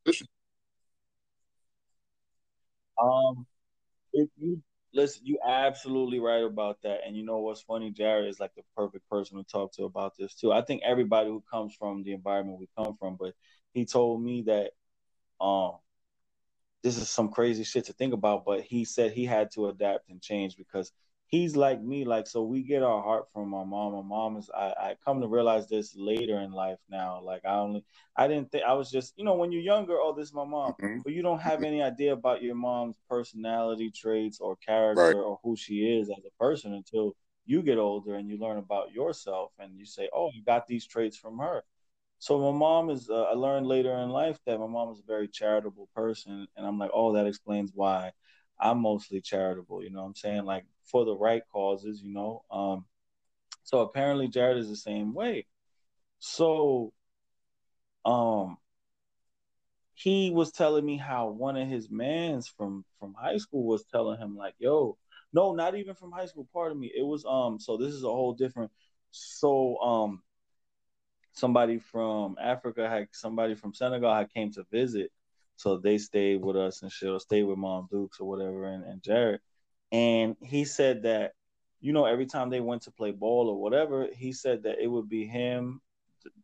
position 0.03 0.27
Um, 3.01 3.45
if 4.11 4.29
you 4.37 4.61
listen, 4.95 5.23
you 5.25 5.37
absolutely 5.45 6.19
right 6.19 6.43
about 6.43 6.81
that. 6.83 6.99
And 7.05 7.15
you 7.15 7.23
know 7.23 7.39
what's 7.39 7.61
funny? 7.61 7.91
Jared 7.91 8.27
is 8.29 8.39
like 8.39 8.55
the 8.55 8.63
perfect 8.75 9.07
person 9.09 9.37
to 9.37 9.43
talk 9.43 9.73
to 9.73 9.83
about 9.83 10.13
this 10.17 10.33
too. 10.33 10.51
I 10.51 10.61
think 10.61 10.81
everybody 10.83 11.29
who 11.29 11.43
comes 11.51 11.75
from 11.75 12.03
the 12.03 12.13
environment 12.13 12.59
we 12.59 12.69
come 12.75 12.95
from, 12.97 13.17
but 13.19 13.33
he 13.73 13.85
told 13.85 14.23
me 14.23 14.43
that 14.43 14.71
um 15.43 15.73
this 16.81 16.97
is 16.97 17.09
some 17.09 17.29
crazy 17.29 17.63
shit 17.63 17.85
to 17.85 17.93
think 17.93 18.13
about, 18.13 18.45
but 18.45 18.61
he 18.61 18.85
said 18.85 19.11
he 19.11 19.25
had 19.25 19.51
to 19.51 19.67
adapt 19.67 20.07
and 20.09 20.21
change 20.21 20.55
because 20.55 20.91
he's 21.27 21.55
like 21.55 21.81
me. 21.81 22.05
Like, 22.05 22.27
so 22.27 22.43
we 22.43 22.63
get 22.63 22.83
our 22.83 23.01
heart 23.01 23.25
from 23.33 23.53
our 23.53 23.65
mom. 23.65 23.93
My 23.93 24.01
mom 24.01 24.37
is, 24.37 24.49
I, 24.55 24.73
I 24.79 24.95
come 25.03 25.21
to 25.21 25.27
realize 25.27 25.67
this 25.67 25.95
later 25.95 26.39
in 26.39 26.51
life 26.51 26.79
now. 26.89 27.21
Like, 27.21 27.43
I 27.45 27.55
only, 27.55 27.83
I 28.15 28.27
didn't 28.27 28.51
think, 28.51 28.63
I 28.63 28.73
was 28.73 28.91
just, 28.91 29.13
you 29.17 29.25
know, 29.25 29.35
when 29.35 29.51
you're 29.51 29.61
younger, 29.61 29.97
oh, 29.99 30.13
this 30.13 30.27
is 30.29 30.33
my 30.33 30.45
mom. 30.45 30.73
Mhm. 30.81 31.03
But 31.03 31.13
you 31.13 31.21
don't 31.21 31.41
have 31.41 31.63
any 31.63 31.81
idea 31.81 32.13
about 32.13 32.41
your 32.41 32.55
mom's 32.55 32.97
personality 33.09 33.91
traits 33.91 34.39
or 34.39 34.55
character 34.57 35.01
right 35.01 35.13
or 35.15 35.39
who 35.43 35.55
she 35.55 35.97
is 35.99 36.09
as 36.09 36.23
a 36.25 36.43
person 36.43 36.73
until 36.73 37.15
you 37.45 37.61
get 37.61 37.77
older 37.77 38.15
and 38.15 38.27
you 38.27 38.37
learn 38.37 38.57
about 38.57 38.91
yourself 38.91 39.51
and 39.59 39.77
you 39.77 39.85
say, 39.85 40.09
oh, 40.13 40.31
you 40.33 40.43
got 40.43 40.67
these 40.67 40.85
traits 40.85 41.17
from 41.17 41.37
her. 41.37 41.63
So 42.19 42.39
my 42.39 42.57
mom 42.57 42.89
is. 42.89 43.09
Uh, 43.09 43.23
I 43.23 43.33
learned 43.33 43.67
later 43.67 43.91
in 43.97 44.09
life 44.09 44.39
that 44.45 44.59
my 44.59 44.67
mom 44.67 44.89
is 44.91 44.99
a 44.99 45.05
very 45.05 45.27
charitable 45.27 45.89
person, 45.93 46.47
and 46.55 46.65
I'm 46.65 46.79
like, 46.79 46.91
oh, 46.93 47.13
that 47.13 47.27
explains 47.27 47.71
why 47.75 48.13
I'm 48.59 48.81
mostly 48.81 49.21
charitable. 49.21 49.83
You 49.83 49.91
know, 49.91 50.01
what 50.01 50.07
I'm 50.07 50.15
saying 50.15 50.45
like 50.45 50.65
for 50.85 51.05
the 51.05 51.15
right 51.15 51.43
causes. 51.51 52.01
You 52.03 52.13
know, 52.13 52.43
um. 52.51 52.85
So 53.63 53.79
apparently 53.81 54.27
Jared 54.27 54.57
is 54.57 54.69
the 54.69 54.75
same 54.75 55.13
way. 55.13 55.47
So, 56.19 56.93
um, 58.05 58.57
he 59.95 60.29
was 60.31 60.51
telling 60.51 60.85
me 60.85 60.97
how 60.97 61.29
one 61.29 61.57
of 61.57 61.67
his 61.67 61.89
mans 61.89 62.47
from 62.47 62.85
from 62.99 63.13
high 63.13 63.37
school 63.37 63.65
was 63.65 63.85
telling 63.85 64.19
him 64.19 64.35
like, 64.35 64.53
yo, 64.59 64.97
no, 65.33 65.53
not 65.53 65.75
even 65.75 65.95
from 65.95 66.11
high 66.11 66.25
school. 66.25 66.47
Pardon 66.53 66.79
me. 66.79 66.91
It 66.95 67.03
was 67.03 67.25
um. 67.25 67.59
So 67.59 67.77
this 67.77 67.93
is 67.93 68.03
a 68.03 68.07
whole 68.07 68.33
different. 68.33 68.71
So 69.11 69.77
um 69.79 70.21
somebody 71.33 71.79
from 71.79 72.37
Africa 72.41 72.89
had 72.89 73.07
somebody 73.11 73.55
from 73.55 73.73
Senegal 73.73 74.13
had 74.13 74.33
came 74.33 74.51
to 74.53 74.63
visit. 74.71 75.11
So 75.57 75.77
they 75.77 75.97
stayed 75.97 76.43
with 76.43 76.55
us 76.55 76.81
and 76.81 76.91
shit, 76.91 77.09
or 77.09 77.19
stayed 77.19 77.43
with 77.43 77.57
Mom 77.57 77.87
Dukes 77.91 78.19
or 78.19 78.27
whatever 78.27 78.65
and, 78.65 78.83
and 78.83 79.01
Jared. 79.01 79.39
And 79.91 80.35
he 80.41 80.65
said 80.65 81.03
that, 81.03 81.33
you 81.79 81.93
know, 81.93 82.05
every 82.05 82.25
time 82.25 82.49
they 82.49 82.59
went 82.61 82.83
to 82.83 82.91
play 82.91 83.11
ball 83.11 83.49
or 83.49 83.61
whatever, 83.61 84.07
he 84.13 84.33
said 84.33 84.63
that 84.63 84.79
it 84.79 84.87
would 84.87 85.07
be 85.07 85.25
him, 85.25 85.81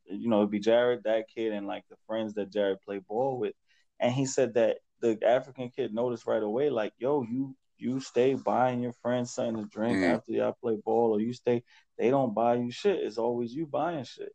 you 0.06 0.30
know, 0.30 0.40
it'd 0.40 0.52
be 0.52 0.60
Jared, 0.60 1.04
that 1.04 1.28
kid, 1.28 1.52
and 1.52 1.68
like 1.68 1.84
the 1.90 1.96
friends 2.08 2.34
that 2.36 2.52
Jared 2.52 2.82
played 2.82 3.06
ball 3.08 3.40
with. 3.40 3.54
And 4.00 4.14
he 4.14 4.26
said 4.26 4.54
that 4.54 4.78
the 5.02 5.18
African 5.26 5.70
kid 5.70 5.94
noticed 5.94 6.28
right 6.28 6.44
away, 6.44 6.70
like, 6.70 6.94
yo, 7.00 7.24
you 7.24 7.56
you 7.78 8.00
stay 8.00 8.36
buying 8.36 8.80
your 8.80 8.94
friends 8.94 9.34
something 9.34 9.64
to 9.64 9.70
drink 9.70 9.98
Mm. 9.98 10.14
after 10.14 10.32
y'all 10.34 10.56
play 10.62 10.76
ball, 10.86 11.16
or 11.16 11.20
you 11.20 11.34
stay, 11.34 11.64
they 11.98 12.12
don't 12.12 12.36
buy 12.36 12.56
you 12.56 12.70
shit. 12.70 13.00
It's 13.00 13.18
always 13.18 13.54
you 13.54 13.66
buying 13.66 14.04
shit. 14.04 14.34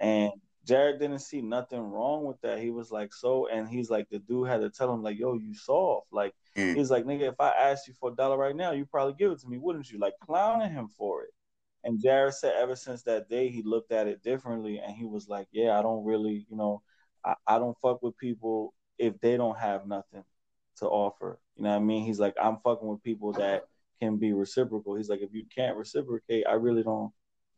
And 0.00 0.32
Jared 0.64 1.00
didn't 1.00 1.20
see 1.20 1.40
nothing 1.40 1.80
wrong 1.80 2.24
with 2.24 2.40
that. 2.42 2.58
He 2.58 2.70
was 2.70 2.90
like, 2.90 3.14
so, 3.14 3.46
and 3.48 3.68
he's 3.68 3.90
like, 3.90 4.08
the 4.10 4.18
dude 4.18 4.48
had 4.48 4.60
to 4.60 4.70
tell 4.70 4.92
him, 4.92 5.02
like, 5.02 5.18
yo, 5.18 5.34
you 5.34 5.54
soft. 5.54 6.06
Like, 6.12 6.34
Mm. 6.56 6.74
he's 6.74 6.90
like, 6.90 7.04
nigga, 7.04 7.28
if 7.28 7.40
I 7.40 7.50
asked 7.50 7.88
you 7.88 7.94
for 7.94 8.10
a 8.10 8.14
dollar 8.14 8.36
right 8.36 8.54
now, 8.54 8.72
you 8.72 8.84
probably 8.84 9.14
give 9.14 9.32
it 9.32 9.40
to 9.40 9.48
me, 9.48 9.58
wouldn't 9.58 9.90
you? 9.90 9.98
Like, 9.98 10.14
clowning 10.20 10.72
him 10.72 10.88
for 10.88 11.22
it. 11.22 11.30
And 11.84 12.00
Jared 12.00 12.34
said, 12.34 12.54
ever 12.56 12.76
since 12.76 13.02
that 13.04 13.28
day, 13.28 13.48
he 13.48 13.62
looked 13.62 13.92
at 13.92 14.06
it 14.06 14.22
differently, 14.22 14.78
and 14.78 14.94
he 14.94 15.06
was 15.06 15.28
like, 15.28 15.48
yeah, 15.52 15.78
I 15.78 15.82
don't 15.82 16.04
really, 16.04 16.46
you 16.50 16.56
know, 16.56 16.82
I, 17.24 17.34
I 17.46 17.58
don't 17.58 17.78
fuck 17.78 18.02
with 18.02 18.16
people 18.18 18.74
if 18.98 19.18
they 19.20 19.36
don't 19.36 19.56
have 19.56 19.86
nothing 19.86 20.24
to 20.76 20.86
offer. 20.86 21.38
You 21.56 21.64
know 21.64 21.70
what 21.70 21.76
I 21.76 21.80
mean? 21.80 22.04
He's 22.04 22.20
like, 22.20 22.34
I'm 22.40 22.58
fucking 22.58 22.86
with 22.86 23.02
people 23.02 23.32
that 23.32 23.64
can 24.00 24.16
be 24.16 24.32
reciprocal. 24.32 24.94
He's 24.94 25.08
like, 25.08 25.20
if 25.20 25.32
you 25.32 25.44
can't 25.54 25.76
reciprocate, 25.76 26.44
I 26.46 26.54
really 26.54 26.82
don't 26.82 27.12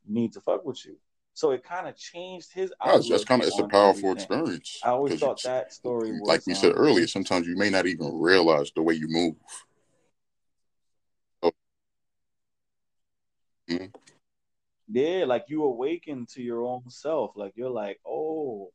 need 0.07 0.33
to 0.35 0.41
fuck 0.41 0.65
with 0.65 0.85
you. 0.85 0.97
So 1.35 1.51
it 1.53 1.65
kind 1.65 1.89
of 1.89 1.97
changed 1.97 2.53
his 2.53 2.73
No, 2.85 2.95
it's 2.97 3.09
outlook 3.09 3.27
kind 3.27 3.43
of 3.43 3.49
it's 3.49 3.59
a 3.59 3.65
powerful 3.65 4.11
everything. 4.11 4.13
experience 4.13 4.81
I 4.85 4.91
always 4.91 5.19
thought 5.19 5.43
that 5.45 5.73
story 5.73 6.13
was 6.13 6.29
like 6.29 6.47
we 6.47 6.55
said 6.55 6.73
um, 6.73 6.79
earlier 6.79 7.07
sometimes 7.07 7.47
you 7.47 7.57
may 7.57 7.71
not 7.71 7.87
even 7.87 8.21
realize 8.21 8.71
the 8.75 8.83
way 8.83 8.95
you 8.95 9.09
move 9.09 9.35
so, 11.43 11.53
mhm. 13.71 13.91
Yeah, 14.89 15.25
like 15.27 15.45
you 15.49 15.65
awaken 15.65 16.27
to 16.35 16.43
your 16.43 16.65
own 16.65 16.83
self. 16.91 17.33
Like 17.35 17.53
you're 17.57 17.71
like, 17.71 17.99
oh, 18.07 18.73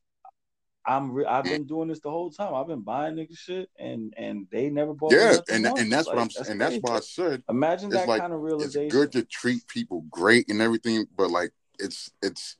I'm 0.84 1.12
re- 1.12 1.26
I've 1.26 1.44
Mm. 1.44 1.50
been 1.50 1.66
doing 1.66 1.88
this 1.88 2.00
the 2.00 2.10
whole 2.10 2.30
time. 2.30 2.54
I've 2.54 2.66
been 2.66 2.80
buying 2.80 3.14
nigga 3.14 3.36
shit, 3.38 3.68
and 3.78 4.14
and 4.16 4.46
they 4.50 4.68
never 4.70 4.94
bought 4.94 5.12
yeah 5.12 5.38
and 5.50 5.66
and 5.66 5.92
that's 5.92 6.06
what 6.06 6.18
i'm 6.18 6.28
that's 6.28 6.48
and 6.48 6.60
that's 6.60 6.78
why 6.80 6.96
i 6.96 7.00
said 7.00 7.42
Imagine 7.48 7.90
that 7.90 8.08
like 8.08 8.20
kind 8.20 8.32
of 8.32 8.40
realization. 8.40 8.86
it's 8.86 8.92
good 8.92 9.12
to 9.12 9.22
treat 9.22 9.66
people 9.68 10.04
great 10.10 10.48
and 10.48 10.60
everything 10.60 11.06
but 11.16 11.30
like 11.30 11.52
it's 11.78 12.10
it's 12.22 12.56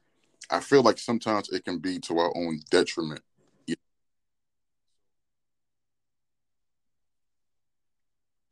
i 0.51 0.61
feel 0.61 0.82
like 0.82 0.99
sometimes 0.99 1.49
it 1.51 1.65
can 1.65 1.78
be 1.78 1.99
to 1.99 2.19
our 2.19 2.32
own 2.36 2.61
detriment 2.70 3.20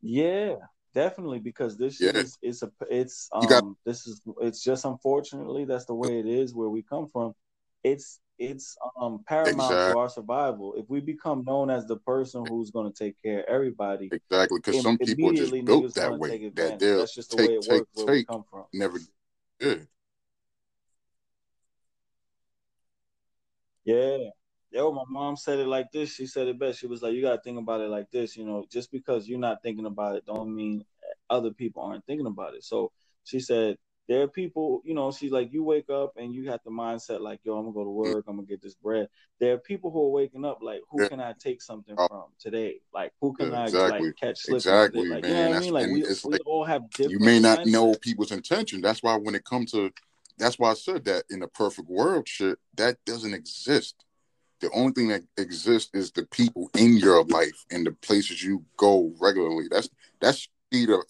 Yeah, 0.07 0.55
definitely 0.95 1.41
because 1.41 1.77
this 1.77 2.01
yeah 2.01 2.13
is 2.15 2.39
it's 2.41 2.63
a 2.63 2.71
it's 2.89 3.29
you 3.41 3.49
got 3.49 3.65
um 3.65 3.77
this 3.85 4.07
is 4.07 4.21
it's 4.41 4.63
just 4.63 4.85
unfortunately 4.85 5.65
that's 5.65 5.87
the 5.87 5.95
way 5.95 6.21
it 6.21 6.27
is 6.27 6.55
where 6.55 6.69
we 6.69 6.83
come 6.83 7.09
from. 7.09 7.35
It's 7.83 8.21
it's 8.39 8.77
um 9.01 9.25
paramount 9.27 9.57
to 9.57 9.75
exactly 9.75 9.95
our 9.97 10.09
survival. 10.09 10.75
If 10.77 10.89
we 10.89 11.01
become 11.01 11.43
known 11.45 11.71
as 11.71 11.87
the 11.87 11.97
person 11.97 12.47
who's 12.47 12.71
going 12.71 12.93
to 12.93 12.97
take 13.05 13.21
care 13.21 13.41
of 13.41 13.47
everybody, 13.49 14.11
exactly 14.13 14.59
because 14.59 14.81
some 14.83 14.99
people 14.99 15.31
are 15.31 15.33
just 15.33 15.65
built 15.65 15.93
that 15.95 16.17
way 16.17 16.51
that 16.55 16.79
they'll 16.79 17.01
That's 17.01 17.15
just 17.15 17.31
the 17.31 17.37
way 17.37 17.43
take 17.45 17.51
it 17.53 17.63
take 17.63 17.73
works 17.73 17.91
where 17.95 18.07
we 18.07 18.13
take 18.19 18.27
come 18.29 18.45
from. 18.49 18.65
never 18.73 18.99
Yeah. 19.61 19.75
Yeah. 23.87 24.19
Yo, 24.73 24.93
my 24.93 25.05
mom 25.09 25.37
said 25.37 25.61
it 25.61 25.69
like 25.69 25.91
this. 25.93 26.13
She 26.13 26.27
said 26.27 26.49
it 26.49 26.59
best. 26.59 26.81
She 26.81 26.89
was 26.89 27.01
like, 27.01 27.15
"You 27.15 27.23
gotta 27.23 27.41
think 27.41 27.59
about 27.59 27.81
it 27.81 27.89
like 27.89 28.11
this. 28.11 28.37
You 28.37 28.45
know, 28.45 28.67
just 28.69 28.91
because 28.91 29.29
you're 29.29 29.39
not 29.39 29.63
thinking 29.63 29.87
about 29.87 30.17
it, 30.17 30.27
don't 30.27 30.55
mean 30.55 30.85
other 31.31 31.53
people 31.53 31.83
aren't 31.83 32.05
thinking 32.05 32.27
about 32.27 32.55
it." 32.55 32.65
So 32.65 32.91
she 33.23 33.39
said, 33.39 33.79
"There 34.09 34.23
are 34.23 34.29
people. 34.29 34.83
You 34.85 34.95
know, 34.95 35.13
she's 35.13 35.31
like, 35.31 35.53
you 35.53 35.63
wake 35.63 35.89
up 35.89 36.15
and 36.17 36.35
you 36.35 36.51
have 36.51 36.61
the 36.65 36.71
mindset 36.73 37.21
like, 37.21 37.41
yo, 37.45 37.57
I'm 37.57 37.63
gonna 37.63 37.75
go 37.75 37.85
to 37.85 37.91
work. 37.91 38.25
I'm 38.27 38.37
gonna 38.37 38.49
get 38.49 38.61
this 38.61 38.75
bread. 38.75 39.09
There 39.39 39.55
are 39.55 39.59
people 39.59 39.93
who 39.93 40.03
are 40.07 40.11
waking 40.11 40.45
up 40.45 40.59
like, 40.63 40.81
who 40.91 41.03
Yeah. 41.03 41.09
can 41.09 41.21
I 41.21 41.33
take 41.39 41.63
something 41.63 41.95
Oh. 41.97 42.09
from 42.09 42.25
today? 42.41 42.81
Like, 42.93 43.13
who 43.21 43.35
can 43.35 43.53
Yeah, 43.53 43.67
I 43.67 43.69
like 43.69 44.17
catch 44.21 44.41
slipping 44.41 44.57
Exactly, 44.57 45.03
today? 45.03 45.15
Like, 45.15 45.23
man. 45.23 45.31
you 45.31 45.37
know 45.37 45.51
what 45.51 45.57
I 45.57 45.61
mean? 45.61 45.73
Like, 45.75 45.87
we 45.87 46.03
we 46.25 46.33
like, 46.33 46.47
all 46.47 46.65
have 46.65 46.91
different. 46.91 47.13
you 47.13 47.25
may 47.25 47.39
not 47.39 47.61
intentions. 47.61 47.73
know 47.73 47.95
people's 47.95 48.33
intention. 48.33 48.81
That's 48.81 49.01
why 49.01 49.17
when 49.17 49.37
it 49.37 49.45
comes 49.45 49.71
to 49.73 49.93
that's 50.39 50.59
why 50.59 50.71
I 50.71 50.75
said 50.75 51.05
that 51.05 51.25
in 51.31 51.43
a 51.43 51.49
perfect 51.49 51.89
world 51.89 52.29
shit, 52.29 52.59
that 52.77 52.99
doesn't 53.05 53.35
exist. 53.35 53.95
The 54.61 54.71
only 54.71 54.93
thing 54.93 55.09
that 55.09 55.23
exists 55.37 55.91
is 55.95 56.11
the 56.11 56.25
people 56.27 56.71
in 56.77 56.97
your 56.97 57.25
life 57.25 57.65
and 57.71 57.87
the 57.87 57.93
places 57.93 58.43
you 58.43 58.65
go 58.77 59.13
regularly. 59.21 59.67
That's 59.71 59.89
that's 60.21 60.49
either 60.73 61.03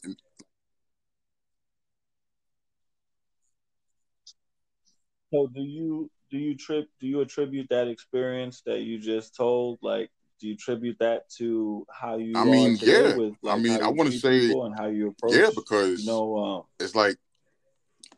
So 5.32 5.48
do 5.48 5.62
you 5.62 6.10
do 6.30 6.38
you 6.38 6.56
trip 6.56 6.88
do 7.00 7.06
you 7.06 7.20
attribute 7.20 7.68
that 7.70 7.88
experience 7.88 8.62
that 8.66 8.82
you 8.82 8.98
just 8.98 9.34
told 9.34 9.78
like 9.82 10.10
do 10.40 10.48
you 10.48 10.54
attribute 10.54 10.98
that 11.00 11.28
to 11.30 11.86
how 11.90 12.16
you 12.16 12.36
I 12.36 12.44
mean, 12.44 12.78
yeah. 12.82 13.16
with 13.16 13.34
I 13.48 13.56
mean, 13.56 13.80
I 13.80 13.88
wanna 13.88 14.12
say- 14.12 14.50
and 14.50 14.74
how 14.76 14.86
you 14.86 15.08
approach 15.08 15.34
yeah, 15.34 15.50
because 15.54 16.00
you 16.00 16.10
know 16.10 16.36
um, 16.38 16.62
it's 16.80 16.94
like 16.94 17.16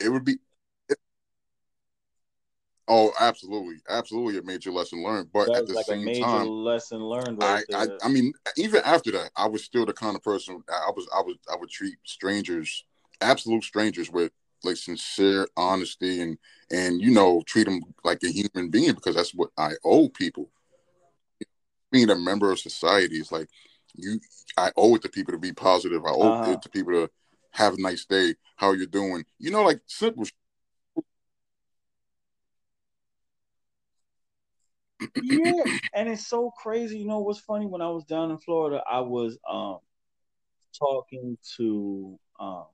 it 0.01 0.09
would 0.09 0.25
be 0.25 0.39
Oh, 2.89 3.13
absolutely. 3.21 3.77
Absolutely 3.89 4.39
a 4.39 4.43
major 4.43 4.71
lesson 4.71 5.03
learned. 5.03 5.29
But 5.33 5.55
at 5.55 5.67
the 5.67 5.75
like 5.75 5.87
a 5.89 5.93
same 5.93 6.05
major 6.05 6.21
time, 6.25 6.49
lesson 6.49 7.01
learned 7.01 7.39
I, 7.41 7.57
right 7.57 7.65
I 7.75 7.85
there. 7.85 7.99
I 8.03 8.09
mean, 8.09 8.33
even 8.57 8.81
after 8.85 9.11
that, 9.13 9.31
I 9.37 9.47
was 9.47 9.63
still 9.63 9.85
the 9.85 9.93
kind 9.93 10.17
of 10.17 10.23
person 10.23 10.63
I 10.69 10.91
was 10.97 11.07
I 11.15 11.21
was 11.21 11.37
I 11.53 11.57
would 11.57 11.71
treat 11.71 11.97
strangers, 12.05 12.85
absolute 13.21 13.65
strangers, 13.65 14.11
with 14.11 14.33
like 14.65 14.77
sincere 14.77 15.47
honesty 15.57 16.21
and 16.21 16.39
and 16.71 17.01
you 17.01 17.11
know 17.11 17.43
treat 17.47 17.65
them 17.65 17.81
like 18.05 18.23
a 18.25 18.29
human 18.29 18.71
being 18.71 18.95
because 18.95 19.15
that's 19.15 19.35
what 19.35 19.51
I 19.59 19.73
owe 19.85 20.09
people. 20.09 20.49
Being 21.91 22.11
a 22.11 22.17
member 22.17 22.51
of 22.51 22.59
society 22.59 23.17
is 23.17 23.33
like 23.33 23.49
you. 23.95 24.21
I 24.57 24.73
owe 24.77 24.95
it 24.95 25.03
to 25.03 25.09
people 25.09 25.33
to 25.33 25.39
be 25.39 25.53
positive. 25.53 26.05
I 26.05 26.11
owe 26.11 26.33
Uh-huh. 26.33 26.53
it 26.53 26.63
to 26.63 26.69
people 26.69 26.93
to 26.93 27.11
have 27.53 27.75
a 27.75 27.81
nice 27.81 28.05
day. 28.05 28.35
How 28.57 28.73
you 28.73 28.87
doing? 28.87 29.25
You 29.39 29.51
know, 29.51 29.63
like 29.63 29.81
simple. 29.87 30.25
Yeah, 35.17 35.65
and 35.95 36.09
it's 36.09 36.27
so 36.27 36.51
crazy. 36.51 36.99
You 36.99 37.07
know 37.07 37.21
what's 37.21 37.41
funny? 37.41 37.67
When 37.67 37.83
I 37.83 37.91
was 37.91 38.05
down 38.05 38.31
in 38.31 38.39
Florida, 38.39 38.83
I 38.91 39.01
was 39.01 39.39
um 39.49 39.79
talking 40.79 41.39
to 41.57 42.19
um 42.41 42.67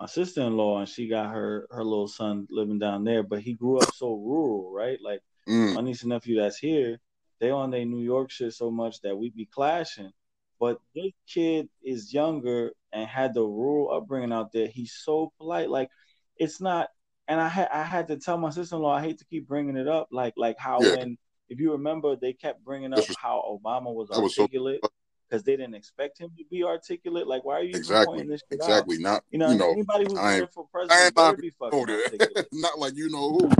my 0.00 0.06
sister 0.06 0.42
in 0.42 0.56
law, 0.56 0.80
and 0.80 0.88
she 0.88 1.08
got 1.08 1.32
her 1.34 1.66
her 1.70 1.84
little 1.84 2.08
son 2.08 2.46
living 2.50 2.78
down 2.78 3.04
there, 3.04 3.22
but 3.22 3.40
he 3.40 3.54
grew 3.54 3.80
up 3.80 3.90
so 3.92 4.14
rural, 4.14 4.72
right? 4.72 4.98
Like 5.02 5.22
Mm, 5.48 5.76
my 5.76 5.82
niece 5.82 6.02
and 6.02 6.10
nephew 6.10 6.40
that's 6.40 6.58
here, 6.58 7.00
they 7.40 7.50
on 7.50 7.70
their 7.70 7.84
New 7.86 8.00
York 8.02 8.30
shit 8.30 8.52
so 8.54 8.70
much 8.70 9.00
that 9.02 9.16
we 9.16 9.30
be 9.30 9.46
clashing. 9.46 10.12
But 10.60 10.80
this 10.94 11.12
kid 11.28 11.68
is 11.84 12.12
younger 12.14 12.72
and 12.92 13.08
had 13.08 13.34
the 13.34 13.42
rural 13.42 13.92
upbringing 13.96 14.32
out 14.32 14.52
there. 14.52 14.68
He's 14.68 14.92
so 14.94 15.32
polite. 15.38 15.70
Like 15.70 15.90
it's 16.36 16.60
not. 16.60 16.88
And 17.28 17.40
I 17.40 17.48
had 17.48 17.68
I 17.72 17.82
had 17.84 18.08
to 18.08 18.16
tell 18.18 18.38
my 18.38 18.50
sister 18.50 18.76
in 18.76 18.82
law. 18.82 18.94
I 18.94 19.02
hate 19.02 19.18
to 19.18 19.24
keep 19.26 19.48
bringing 19.48 19.76
it 19.76 19.88
up. 19.88 20.08
Like 20.12 20.34
like 20.36 20.58
how 20.58 20.82
Yeah. 20.82 20.96
when 20.96 21.18
if 21.48 21.60
you 21.60 21.72
remember 21.72 22.16
they 22.16 22.32
kept 22.32 22.64
bringing 22.64 22.92
up 22.92 23.04
how 23.18 23.42
Obama 23.46 23.92
was 23.94 24.08
so- 24.12 24.22
articulate 24.22 24.80
because 25.28 25.44
they 25.44 25.56
didn't 25.56 25.74
expect 25.74 26.18
him 26.18 26.30
to 26.36 26.44
be 26.50 26.62
articulate. 26.62 27.26
Like 27.26 27.44
why 27.44 27.54
are 27.54 27.62
you 27.62 27.74
exactly. 27.74 28.06
pointing 28.16 28.28
this 28.28 28.42
shit 28.50 28.60
out? 28.60 28.68
Exactly. 28.68 28.98
Not 28.98 29.24
You 29.30 29.38
know, 29.38 29.50
you 29.50 29.58
know. 29.58 29.72
anybody 29.72 30.04
who's 30.04 30.14
running 30.14 30.46
for 30.52 30.66
president 30.70 31.00
ain't 31.00 31.16
not 31.16 31.32
better 31.32 31.42
be 31.42 31.50
fucking 31.58 31.88
articulate. 31.88 32.46
Not 32.52 32.78
like 32.78 32.94
you 32.96 33.10
know 33.10 33.32
who. 33.32 33.50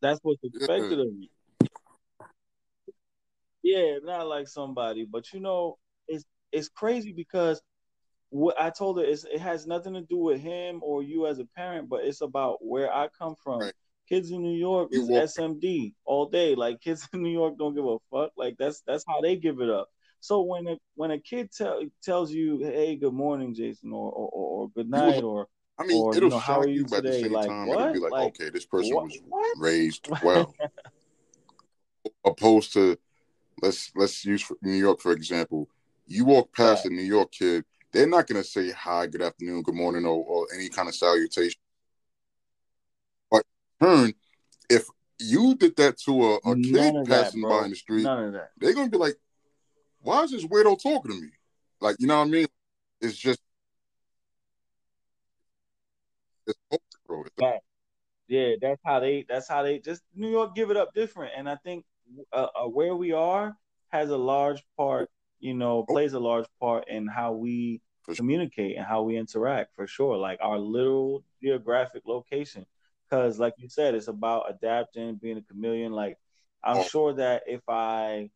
That's 0.00 0.18
what's 0.22 0.42
expected 0.42 0.98
of 0.98 1.08
you. 1.18 1.28
Yeah, 3.62 3.98
not 4.02 4.26
like 4.26 4.48
somebody, 4.48 5.04
but 5.04 5.32
you 5.34 5.40
know, 5.40 5.76
it's 6.08 6.24
it's 6.50 6.70
crazy 6.70 7.12
because 7.12 7.60
what 8.30 8.58
I 8.58 8.70
told 8.70 8.98
her 8.98 9.04
is 9.04 9.26
it 9.30 9.40
has 9.40 9.66
nothing 9.66 9.94
to 9.94 10.00
do 10.00 10.16
with 10.16 10.40
him 10.40 10.80
or 10.82 11.02
you 11.02 11.26
as 11.26 11.38
a 11.40 11.44
parent, 11.44 11.88
but 11.88 12.04
it's 12.04 12.22
about 12.22 12.64
where 12.64 12.92
I 12.92 13.08
come 13.08 13.34
from. 13.42 13.60
Right. 13.60 13.72
Kids 14.10 14.32
in 14.32 14.42
New 14.42 14.56
York 14.58 14.88
is 14.90 15.08
SMD 15.08 15.94
all 16.04 16.26
day. 16.26 16.56
Like 16.56 16.80
kids 16.80 17.08
in 17.12 17.22
New 17.22 17.30
York 17.30 17.56
don't 17.56 17.74
give 17.74 17.86
a 17.86 17.98
fuck. 18.10 18.32
Like 18.36 18.56
that's 18.58 18.82
that's 18.86 19.04
how 19.06 19.20
they 19.20 19.36
give 19.36 19.60
it 19.60 19.70
up. 19.70 19.88
So 20.18 20.42
when 20.42 20.66
a 20.66 20.76
when 20.96 21.12
a 21.12 21.18
kid 21.20 21.50
tell, 21.56 21.80
tells 22.02 22.32
you, 22.32 22.58
"Hey, 22.58 22.96
good 22.96 23.14
morning, 23.14 23.54
Jason," 23.54 23.92
or 23.92 24.10
or, 24.10 24.28
or, 24.28 24.62
or 24.62 24.70
good 24.70 24.90
night, 24.90 25.22
or 25.22 25.46
I 25.78 25.84
mean, 25.84 26.02
Or, 26.02 26.16
it'll 26.16 26.28
know, 26.28 26.38
how 26.38 26.56
shock 26.56 26.66
you, 26.66 26.74
you 26.74 26.86
but 26.90 26.98
at 26.98 27.04
the 27.04 27.12
same 27.12 27.32
Like, 27.32 27.48
time, 27.48 27.68
it'll 27.68 27.92
be 27.92 27.98
like, 28.00 28.12
Like, 28.12 28.40
okay, 28.40 28.50
this 28.50 28.66
person 28.66 28.96
what? 28.96 29.04
was 29.04 29.18
what? 29.28 29.56
raised 29.58 30.08
well. 30.22 30.54
Opposed 32.24 32.72
to 32.74 32.98
let's 33.62 33.92
let's 33.94 34.24
use 34.24 34.44
New 34.62 34.72
York 34.72 35.00
for 35.00 35.12
example. 35.12 35.68
You 36.06 36.24
walk 36.24 36.52
past 36.54 36.84
Right. 36.84 36.92
a 36.92 36.94
New 36.96 37.02
York 37.02 37.30
kid, 37.30 37.64
they're 37.92 38.08
not 38.08 38.26
gonna 38.26 38.42
say 38.42 38.72
hi, 38.72 39.06
good 39.06 39.22
afternoon, 39.22 39.62
good 39.62 39.74
morning, 39.74 40.04
or, 40.04 40.24
or 40.24 40.46
any 40.54 40.68
kind 40.68 40.88
of 40.88 40.94
salutation. 40.94 41.60
Turn, 43.80 44.12
if 44.68 44.86
you 45.18 45.54
did 45.54 45.76
that 45.76 45.98
to 46.00 46.24
a, 46.24 46.34
a 46.36 46.56
kid 46.56 46.96
of 46.96 47.06
that, 47.06 47.24
passing 47.24 47.42
by 47.42 47.64
in 47.64 47.70
the 47.70 47.76
street, 47.76 48.02
None 48.02 48.24
of 48.24 48.32
that. 48.34 48.50
they're 48.58 48.74
gonna 48.74 48.90
be 48.90 48.98
like, 48.98 49.16
"Why 50.00 50.22
is 50.22 50.30
this 50.30 50.44
weirdo 50.44 50.82
talking 50.82 51.12
to 51.12 51.20
me?" 51.20 51.30
Like, 51.80 51.96
you 51.98 52.06
know 52.06 52.18
what 52.18 52.26
I 52.26 52.30
mean? 52.30 52.46
It's 53.00 53.16
just, 53.16 53.40
it's 56.46 56.58
Right. 57.40 57.60
Yeah, 58.28 58.54
that's 58.60 58.80
how 58.84 59.00
they. 59.00 59.24
That's 59.28 59.48
how 59.48 59.62
they. 59.62 59.78
Just 59.78 60.02
New 60.14 60.30
York 60.30 60.54
give 60.54 60.70
it 60.70 60.76
up 60.76 60.94
different, 60.94 61.32
and 61.36 61.48
I 61.48 61.56
think 61.56 61.84
uh, 62.32 62.46
uh, 62.54 62.68
where 62.68 62.94
we 62.94 63.12
are 63.12 63.56
has 63.88 64.10
a 64.10 64.16
large 64.16 64.62
part. 64.76 65.10
You 65.40 65.54
know, 65.54 65.84
plays 65.88 66.12
a 66.12 66.20
large 66.20 66.46
part 66.60 66.86
in 66.88 67.06
how 67.06 67.32
we 67.32 67.80
communicate 68.14 68.76
and 68.76 68.84
how 68.84 69.02
we 69.02 69.16
interact. 69.16 69.74
For 69.74 69.86
sure, 69.86 70.16
like 70.16 70.38
our 70.42 70.58
literal 70.58 71.24
geographic 71.42 72.02
location. 72.06 72.66
Because, 73.10 73.38
like 73.38 73.54
you 73.58 73.68
said, 73.68 73.94
it's 73.94 74.08
about 74.08 74.46
adapting, 74.48 75.16
being 75.16 75.38
a 75.38 75.42
chameleon. 75.42 75.92
Like 75.92 76.16
I'm 76.62 76.84
sure 76.84 77.12
that 77.14 77.42
if 77.46 77.62
I 77.68 78.30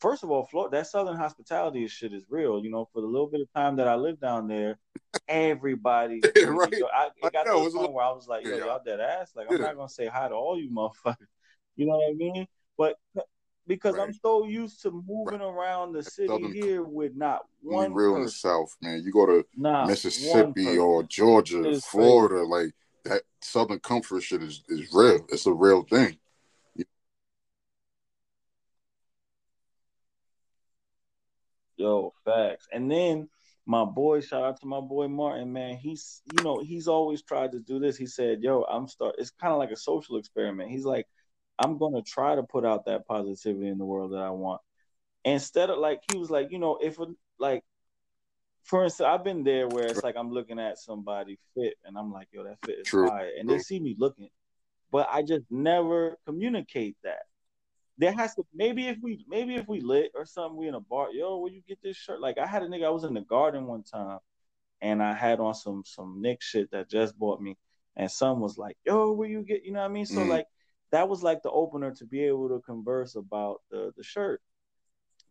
First 0.00 0.24
of 0.24 0.30
all, 0.30 0.44
Florida, 0.44 0.76
that 0.76 0.86
Southern 0.86 1.16
hospitality 1.16 1.86
shit 1.88 2.12
is 2.12 2.24
real. 2.28 2.62
You 2.62 2.70
know, 2.70 2.88
for 2.92 3.00
the 3.00 3.06
little 3.06 3.28
bit 3.28 3.40
of 3.40 3.52
time 3.54 3.76
that 3.76 3.88
I 3.88 3.94
lived 3.94 4.20
down 4.20 4.46
there, 4.46 4.78
everybody, 5.26 6.20
right. 6.46 6.72
yo, 6.72 6.86
I, 6.86 7.08
I 7.22 7.26
it 7.26 7.32
got 7.32 7.46
know, 7.46 7.64
to 7.64 7.70
the 7.70 7.78
point 7.78 7.92
where 7.92 8.04
I 8.04 8.10
was 8.10 8.28
like, 8.28 8.44
yo, 8.44 8.58
y'all 8.58 8.80
dead 8.84 9.00
ass. 9.00 9.32
Like, 9.34 9.46
I'm 9.50 9.60
not 9.60 9.76
gonna 9.76 9.88
say 9.88 10.06
hi 10.06 10.28
to 10.28 10.34
all 10.34 10.60
you 10.60 10.70
motherfuckers. 10.70 11.16
You 11.78 11.84
know 11.84 11.98
what 11.98 12.10
I 12.10 12.14
mean? 12.14 12.46
But 12.78 12.96
because 13.66 13.98
I'm 13.98 14.14
so 14.14 14.46
used 14.46 14.80
to 14.84 15.02
moving 15.06 15.42
around 15.42 15.92
the 15.92 16.02
city 16.02 16.28
Southern 16.28 16.50
here 16.54 16.82
with 16.82 17.14
not 17.14 17.42
one 17.60 17.92
real 17.92 18.16
in 18.16 18.22
the 18.22 18.30
South, 18.30 18.74
man. 18.80 19.02
You 19.04 19.12
go 19.12 19.26
to 19.26 19.44
not 19.54 19.86
Mississippi 19.86 20.78
or 20.78 21.02
Georgia, 21.02 21.78
Florida, 21.82 22.44
like 22.44 22.70
that 23.08 23.22
Southern 23.40 23.80
comfort 23.80 24.22
shit 24.22 24.42
is, 24.42 24.62
is 24.68 24.92
real. 24.92 25.24
It's 25.30 25.46
a 25.46 25.52
real 25.52 25.82
thing. 25.82 26.18
Yo, 31.76 32.12
facts. 32.24 32.66
And 32.72 32.90
then 32.90 33.28
my 33.66 33.84
boy, 33.84 34.20
shout 34.20 34.44
out 34.44 34.60
to 34.60 34.66
my 34.66 34.80
boy 34.80 35.08
Martin, 35.08 35.52
man. 35.52 35.76
He's 35.76 36.22
you 36.32 36.42
know, 36.42 36.60
he's 36.62 36.88
always 36.88 37.22
tried 37.22 37.52
to 37.52 37.60
do 37.60 37.78
this. 37.78 37.96
He 37.96 38.06
said, 38.06 38.42
Yo, 38.42 38.62
I'm 38.62 38.88
start 38.88 39.16
it's 39.18 39.30
kind 39.30 39.52
of 39.52 39.58
like 39.58 39.70
a 39.70 39.76
social 39.76 40.16
experiment. 40.16 40.70
He's 40.70 40.84
like, 40.84 41.06
I'm 41.58 41.78
gonna 41.78 42.02
try 42.02 42.34
to 42.34 42.42
put 42.42 42.64
out 42.64 42.86
that 42.86 43.06
positivity 43.06 43.68
in 43.68 43.78
the 43.78 43.84
world 43.84 44.12
that 44.12 44.22
I 44.22 44.30
want. 44.30 44.62
Instead 45.24 45.70
of 45.70 45.78
like 45.78 46.00
he 46.10 46.18
was 46.18 46.30
like, 46.30 46.50
you 46.50 46.58
know, 46.58 46.78
if 46.80 46.98
like 47.38 47.62
for 48.66 48.84
instance, 48.84 49.06
I've 49.06 49.24
been 49.24 49.44
there 49.44 49.68
where 49.68 49.90
it's 49.90 50.02
like 50.02 50.16
I'm 50.16 50.30
looking 50.30 50.58
at 50.58 50.78
somebody 50.78 51.38
fit 51.54 51.74
and 51.84 51.96
I'm 51.96 52.12
like, 52.12 52.28
yo, 52.32 52.44
that 52.44 52.58
fit 52.64 52.78
is 52.80 52.88
True. 52.88 53.08
fire. 53.08 53.30
And 53.38 53.48
they 53.48 53.58
see 53.58 53.80
me 53.80 53.94
looking. 53.98 54.28
But 54.90 55.08
I 55.10 55.22
just 55.22 55.44
never 55.50 56.16
communicate 56.26 56.96
that 57.02 57.22
there 57.98 58.12
has 58.12 58.34
to 58.34 58.44
maybe 58.54 58.88
if 58.88 58.98
we 59.02 59.24
maybe 59.28 59.54
if 59.56 59.66
we 59.68 59.80
lit 59.80 60.12
or 60.14 60.26
something, 60.26 60.56
we 60.56 60.68
in 60.68 60.74
a 60.74 60.80
bar, 60.80 61.10
yo, 61.12 61.38
where 61.38 61.52
you 61.52 61.62
get 61.66 61.78
this 61.82 61.96
shirt? 61.96 62.20
Like 62.20 62.38
I 62.38 62.46
had 62.46 62.62
a 62.62 62.66
nigga, 62.66 62.86
I 62.86 62.90
was 62.90 63.04
in 63.04 63.14
the 63.14 63.22
garden 63.22 63.66
one 63.66 63.82
time 63.82 64.18
and 64.80 65.02
I 65.02 65.14
had 65.14 65.40
on 65.40 65.54
some 65.54 65.82
some 65.86 66.20
Knick 66.20 66.42
shit 66.42 66.70
that 66.72 66.90
just 66.90 67.18
bought 67.18 67.40
me, 67.40 67.56
and 67.96 68.10
some 68.10 68.40
was 68.40 68.58
like, 68.58 68.76
yo, 68.84 69.12
where 69.12 69.28
you 69.28 69.42
get, 69.42 69.64
you 69.64 69.72
know 69.72 69.80
what 69.80 69.90
I 69.90 69.94
mean? 69.94 70.06
So 70.06 70.20
Mm. 70.20 70.28
like 70.28 70.46
that 70.92 71.08
was 71.08 71.22
like 71.22 71.42
the 71.42 71.50
opener 71.50 71.90
to 71.92 72.04
be 72.04 72.24
able 72.24 72.48
to 72.50 72.60
converse 72.60 73.16
about 73.16 73.62
the 73.70 73.92
the 73.96 74.02
shirt. 74.02 74.42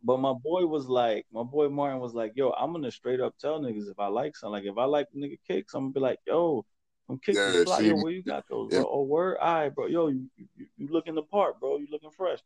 But 0.03 0.19
my 0.19 0.34
boy 0.34 0.65
was 0.65 0.88
like, 0.88 1.26
my 1.31 1.43
boy 1.43 1.69
Martin 1.69 1.99
was 1.99 2.13
like, 2.13 2.34
yo, 2.35 2.51
I'm 2.51 2.72
gonna 2.72 2.91
straight 2.91 3.19
up 3.19 3.35
tell 3.39 3.59
niggas 3.59 3.89
if 3.89 3.99
I 3.99 4.07
like 4.07 4.35
something. 4.35 4.53
Like 4.63 4.72
if 4.72 4.77
I 4.77 4.85
like 4.85 5.07
the 5.13 5.19
nigga 5.19 5.39
kicks, 5.47 5.73
I'm 5.73 5.85
gonna 5.85 5.93
be 5.93 5.99
like, 5.99 6.19
yo, 6.27 6.65
I'm 7.09 7.17
kicking 7.19 7.41
Yeah, 7.41 7.51
the 7.51 7.65
fly. 7.65 7.80
Yo, 7.81 7.95
where 7.95 8.11
you 8.11 8.23
got 8.23 8.45
those, 8.49 8.72
yeah. 8.72 8.80
bro? 8.80 8.89
Oh, 8.91 9.01
word, 9.03 9.38
all 9.39 9.53
right, 9.55 9.73
bro. 9.73 9.88
Yo, 9.88 10.07
you, 10.07 10.26
you, 10.38 10.67
you 10.77 10.88
looking 10.89 11.15
the 11.15 11.23
part, 11.23 11.59
bro. 11.59 11.77
You 11.77 11.88
looking 11.91 12.11
fresh. 12.11 12.39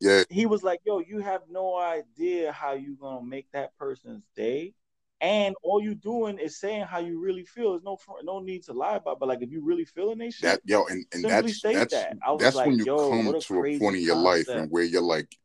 yeah, 0.00 0.24
He 0.28 0.46
was 0.46 0.62
like, 0.62 0.80
yo, 0.84 1.00
you 1.00 1.20
have 1.20 1.42
no 1.50 1.76
idea 1.76 2.52
how 2.52 2.72
you 2.74 2.96
gonna 3.00 3.24
make 3.24 3.50
that 3.52 3.76
person's 3.78 4.24
day. 4.36 4.74
And 5.20 5.56
all 5.64 5.82
you 5.82 5.96
doing 5.96 6.38
is 6.38 6.60
saying 6.60 6.84
how 6.84 6.98
you 6.98 7.20
really 7.20 7.44
feel. 7.44 7.72
There's 7.72 7.82
no 7.82 7.96
fr- 7.96 8.22
no 8.22 8.38
need 8.38 8.62
to 8.64 8.72
lie 8.72 8.96
about. 8.96 9.14
it. 9.14 9.18
But 9.20 9.28
like, 9.28 9.42
if 9.42 9.50
you 9.50 9.64
really 9.64 9.84
feeling 9.84 10.18
they 10.18 10.30
shit, 10.30 10.42
that 10.42 10.60
yo, 10.64 10.84
and, 10.86 11.04
and 11.12 11.24
that's 11.24 11.60
that's 11.60 11.92
that. 11.92 12.16
I 12.24 12.30
was 12.30 12.42
that's 12.42 12.56
like, 12.56 12.68
when 12.68 12.78
you 12.78 12.84
yo, 12.84 13.10
come 13.10 13.40
to 13.40 13.58
a 13.58 13.78
point 13.78 13.96
in 13.96 14.02
your 14.02 14.16
life 14.16 14.48
and 14.48 14.70
where 14.70 14.84
you're 14.84 15.02
like, 15.02 15.36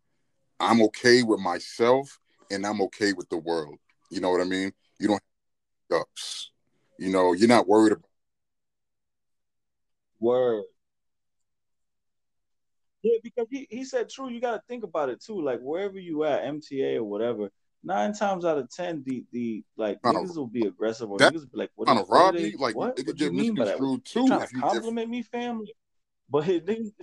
I'm 0.60 0.82
okay 0.84 1.24
with 1.24 1.40
myself 1.40 2.20
and 2.52 2.66
I'm 2.66 2.82
okay 2.84 3.14
with 3.14 3.30
the 3.30 3.38
world. 3.38 3.78
You 4.10 4.22
know 4.22 4.30
what 4.30 4.42
I 4.42 4.46
mean? 4.46 4.72
You 5.00 5.08
don't 5.10 5.22
have 5.92 6.02
ups. 6.02 6.52
You 6.98 7.10
know, 7.12 7.34
you're 7.34 7.48
not 7.48 7.68
worried 7.68 7.94
about 7.94 8.06
Word. 10.20 10.64
Yeah, 13.02 13.18
because 13.22 13.48
he, 13.52 13.68
he 13.70 13.84
said 13.84 14.10
true. 14.10 14.30
You 14.30 14.40
got 14.40 14.54
to 14.54 14.62
think 14.70 14.86
about 14.86 15.10
it 15.10 15.22
too. 15.22 15.44
Like 15.44 15.60
wherever 15.60 16.00
you 16.00 16.24
at, 16.24 16.44
MTA 16.46 16.96
or 16.98 17.04
whatever, 17.04 17.50
nine 17.84 18.14
times 18.14 18.46
out 18.46 18.58
of 18.58 18.70
ten, 18.70 19.04
the 19.06 19.26
the 19.34 19.64
like 19.76 20.02
to- 20.04 20.10
niggas 20.10 20.38
will 20.38 20.48
be 20.48 20.66
aggressive 20.66 21.12
or 21.12 21.20
That 21.20 21.34
niggas 21.34 21.52
be 21.52 21.58
like, 21.58 21.72
what, 21.76 21.88
trying 21.88 21.98
is, 22.00 22.08
to 22.08 22.14
rob 22.14 22.36
me. 22.36 22.56
Like 22.58 22.76
what? 22.76 22.98
it 22.98 23.06
What 23.06 23.06
could 23.06 23.18
do 23.18 23.26
you 23.26 23.32
mean 23.34 23.56
by 23.56 23.66
that? 23.66 23.82
misconstrued 23.82 24.16
You 24.16 24.22
too. 24.22 24.28
trying 24.28 24.48
to 24.48 24.56
compliment 24.62 25.10
me, 25.10 25.22
family? 25.24 25.76
But 26.30 26.48
it, 26.48 26.66
niggas- 26.66 26.94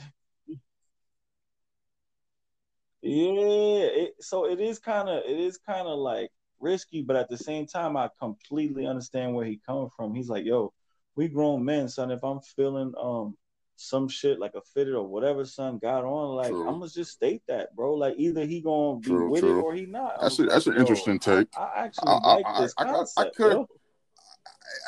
yeah, 3.03 4.03
it, 4.03 4.15
so 4.21 4.47
it 4.47 4.61
is 4.61 4.79
kind 4.79 5.09
of 5.09 5.23
it 5.25 5.39
is 5.39 5.59
kind 5.59 5.87
of 5.87 5.99
like 5.99 6.31
risky, 6.61 7.03
but 7.03 7.17
at 7.17 7.29
the 7.29 7.39
same 7.39 7.67
time, 7.67 7.97
I 7.97 8.11
completely 8.19 8.87
understand 8.87 9.35
where 9.35 9.47
he 9.47 9.61
coming 9.67 9.89
from. 9.97 10.15
He's 10.15 10.29
like, 10.29 10.45
yo, 10.45 10.73
we 11.17 11.29
grown 11.29 11.65
men, 11.65 11.89
son. 11.89 12.11
If 12.11 12.23
I'm 12.23 12.41
feeling 12.41 12.93
um 13.01 13.37
some 13.77 14.09
shit 14.09 14.39
like 14.39 14.55
a 14.55 14.61
fitted 14.75 14.95
or 14.95 15.07
whatever, 15.07 15.45
son, 15.45 15.79
got 15.79 16.05
on, 16.05 16.37
like 16.37 16.51
True. 16.51 16.69
I'm 16.69 16.81
gonna 16.81 16.91
just 16.91 17.13
state 17.13 17.43
that, 17.49 17.75
bro. 17.75 17.95
Like 17.95 18.15
either 18.19 18.45
he 18.45 18.61
gonna 18.61 19.01
be 19.01 19.09
True, 19.09 19.31
with 19.31 19.45
it 19.45 19.53
or 19.53 19.75
he 19.75 19.87
not. 19.87 20.21
That's 20.21 20.39
a, 20.39 20.43
that's 20.45 20.67
like, 20.67 20.77
an 20.77 20.81
interesting 20.81 21.19
take. 21.19 21.49
I 21.57 21.61
I, 21.63 21.85
actually 21.85 22.09
I, 22.09 22.35
like 22.35 22.47
I, 22.47 22.61
this 22.61 22.75
I, 22.79 22.85
I, 22.85 23.05
I 23.17 23.25
could. 23.35 23.53
yo. 23.53 23.67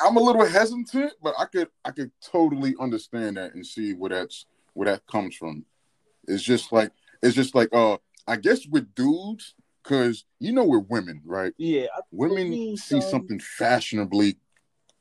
I'm 0.05 0.17
a 0.17 0.21
little 0.21 0.45
hesitant, 0.45 1.15
but 1.23 1.35
I 1.39 1.47
could 1.47 1.69
I 1.85 1.91
could 1.91 2.11
totally 2.23 2.75
understand 2.79 3.37
that 3.37 3.55
and 3.55 3.67
see 3.67 3.95
where 3.95 4.11
that's 4.11 4.47
where 4.75 4.87
that 4.87 5.07
comes 5.07 5.35
from. 5.35 5.65
It's 6.29 6.43
just 6.43 6.73
like 6.73 6.93
it's 7.23 7.35
just 7.35 7.55
like 7.55 7.69
uh 7.73 7.99
I 8.27 8.37
guess 8.37 8.67
with 8.67 8.95
dudes, 8.95 9.55
cause 9.83 10.25
you 10.39 10.53
know 10.53 10.65
we're 10.65 10.79
women, 10.79 11.23
right? 11.25 11.53
Yeah, 11.59 11.87
Women 12.11 12.51
me, 12.51 12.77
see 12.77 13.01
son. 13.01 13.11
something 13.11 13.41
fashionably 13.41 14.37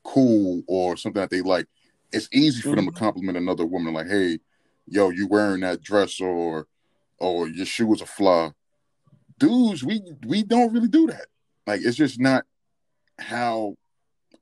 cool 0.03 0.63
or 0.67 0.97
something 0.97 1.21
that 1.21 1.29
they 1.29 1.41
like. 1.41 1.67
It's 2.11 2.27
easy 2.33 2.61
for 2.61 2.75
them 2.75 2.85
to 2.85 2.91
Mhm. 2.91 2.95
compliment 2.95 3.37
another 3.37 3.65
woman, 3.65 3.93
like, 3.93 4.07
"Hey, 4.07 4.39
yo, 4.87 5.09
you 5.09 5.27
wearing 5.27 5.61
that 5.61 5.81
dress 5.81 6.19
or 6.19 6.67
or 7.19 7.47
your 7.47 7.65
shoes 7.65 8.01
are 8.01 8.07
fly." 8.07 8.51
Dudes, 9.37 9.83
we 9.83 10.01
we 10.25 10.43
don't 10.43 10.73
really 10.73 10.87
do 10.87 11.07
that. 11.07 11.27
Like, 11.67 11.81
it's 11.83 11.97
just 11.97 12.19
not 12.19 12.45
how 13.19 13.75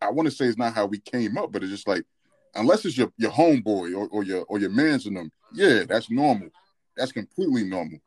I 0.01 0.09
want 0.11 0.27
to 0.29 0.31
say 0.35 0.45
it's 0.45 0.57
not 0.57 0.73
how 0.73 0.85
we 0.85 0.99
came 0.99 1.37
up, 1.37 1.51
but 1.51 1.61
it's 1.63 1.71
just 1.71 1.87
like 1.87 2.05
unless 2.55 2.85
it's 2.85 2.97
your 2.97 3.11
your 3.17 3.31
homeboy 3.31 3.95
or, 3.95 4.07
or 4.09 4.23
your 4.23 4.43
or 4.45 4.59
your 4.59 4.69
man's 4.69 5.05
in 5.05 5.13
them, 5.13 5.31
yeah, 5.53 5.83
that's 5.83 6.09
normal. 6.09 6.49
That's 6.99 7.13
completely 7.13 7.63
normal. 7.63 7.99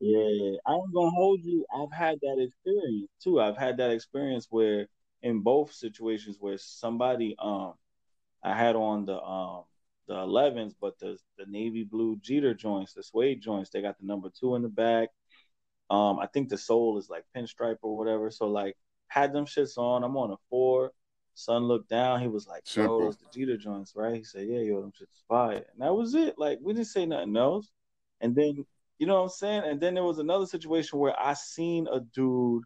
Yeah, 0.00 0.58
I'm 0.66 0.92
gonna 0.92 1.10
hold 1.10 1.40
you. 1.42 1.64
I've 1.74 1.92
had 1.96 2.18
that 2.22 2.38
experience 2.40 3.08
too. 3.22 3.40
I've 3.40 3.56
had 3.56 3.78
that 3.78 3.90
experience 3.90 4.48
where 4.50 4.88
in 5.22 5.40
both 5.40 5.72
situations 5.72 6.36
where 6.40 6.58
somebody 6.58 7.34
um 7.38 7.74
I 8.42 8.54
had 8.54 8.76
on 8.76 9.06
the 9.06 9.20
um 9.22 9.64
the 10.08 10.14
11s, 10.14 10.74
but 10.78 10.98
the 10.98 11.16
the 11.38 11.46
navy 11.46 11.84
blue 11.84 12.16
Jeter 12.20 12.52
joints, 12.52 12.92
the 12.94 13.02
suede 13.02 13.40
joints, 13.40 13.70
they 13.70 13.80
got 13.80 13.98
the 13.98 14.06
number 14.06 14.30
two 14.38 14.54
in 14.56 14.62
the 14.62 14.68
back. 14.68 15.08
Um, 15.88 16.18
I 16.18 16.26
think 16.26 16.48
the 16.50 16.58
sole 16.58 16.98
is 16.98 17.08
like 17.08 17.24
pinstripe 17.36 17.78
or 17.82 17.96
whatever. 17.96 18.30
So 18.30 18.48
like 18.48 18.76
had 19.08 19.32
them 19.32 19.46
shits 19.46 19.78
on. 19.78 20.04
I'm 20.04 20.16
on 20.18 20.32
a 20.32 20.36
four. 20.50 20.92
Son 21.34 21.64
looked 21.64 21.88
down. 21.88 22.20
He 22.20 22.28
was 22.28 22.46
like, 22.46 22.62
"Yo, 22.74 22.98
those 22.98 23.16
the 23.16 23.26
Jeter 23.32 23.56
joints, 23.56 23.94
right?" 23.96 24.16
He 24.16 24.24
said, 24.24 24.46
"Yeah, 24.48 24.60
yo, 24.60 24.80
them 24.82 24.92
shits 24.92 25.22
fire." 25.28 25.64
And 25.72 25.80
that 25.80 25.94
was 25.94 26.14
it. 26.14 26.38
Like 26.38 26.58
we 26.62 26.74
didn't 26.74 26.88
say 26.88 27.06
nothing 27.06 27.36
else. 27.36 27.68
And 28.20 28.34
then 28.34 28.64
you 28.98 29.06
know 29.06 29.16
what 29.16 29.22
I'm 29.24 29.28
saying? 29.30 29.62
And 29.64 29.80
then 29.80 29.94
there 29.94 30.04
was 30.04 30.18
another 30.18 30.46
situation 30.46 30.98
where 30.98 31.18
I 31.18 31.34
seen 31.34 31.88
a 31.88 32.00
dude. 32.00 32.64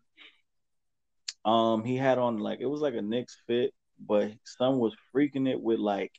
Um, 1.45 1.85
he 1.85 1.97
had 1.97 2.19
on 2.19 2.39
like 2.39 2.61
it 2.61 2.67
was 2.67 2.81
like 2.81 2.95
a 2.95 3.03
Knicks 3.03 3.41
fit, 3.47 3.73
but 4.01 4.33
son 4.45 4.79
was 4.79 4.95
freaking 5.15 5.49
it 5.49 5.61
with 5.61 5.79
like 5.79 6.13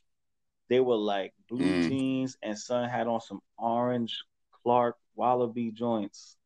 they 0.70 0.80
were 0.80 0.96
like 0.96 1.34
blue 1.48 1.76
Mm. 1.76 1.88
jeans, 1.88 2.36
and 2.42 2.58
son 2.58 2.88
had 2.88 3.06
on 3.08 3.20
some 3.20 3.40
orange 3.58 4.24
Clark 4.62 4.96
Wallabee 5.18 5.72
joints. 5.74 6.37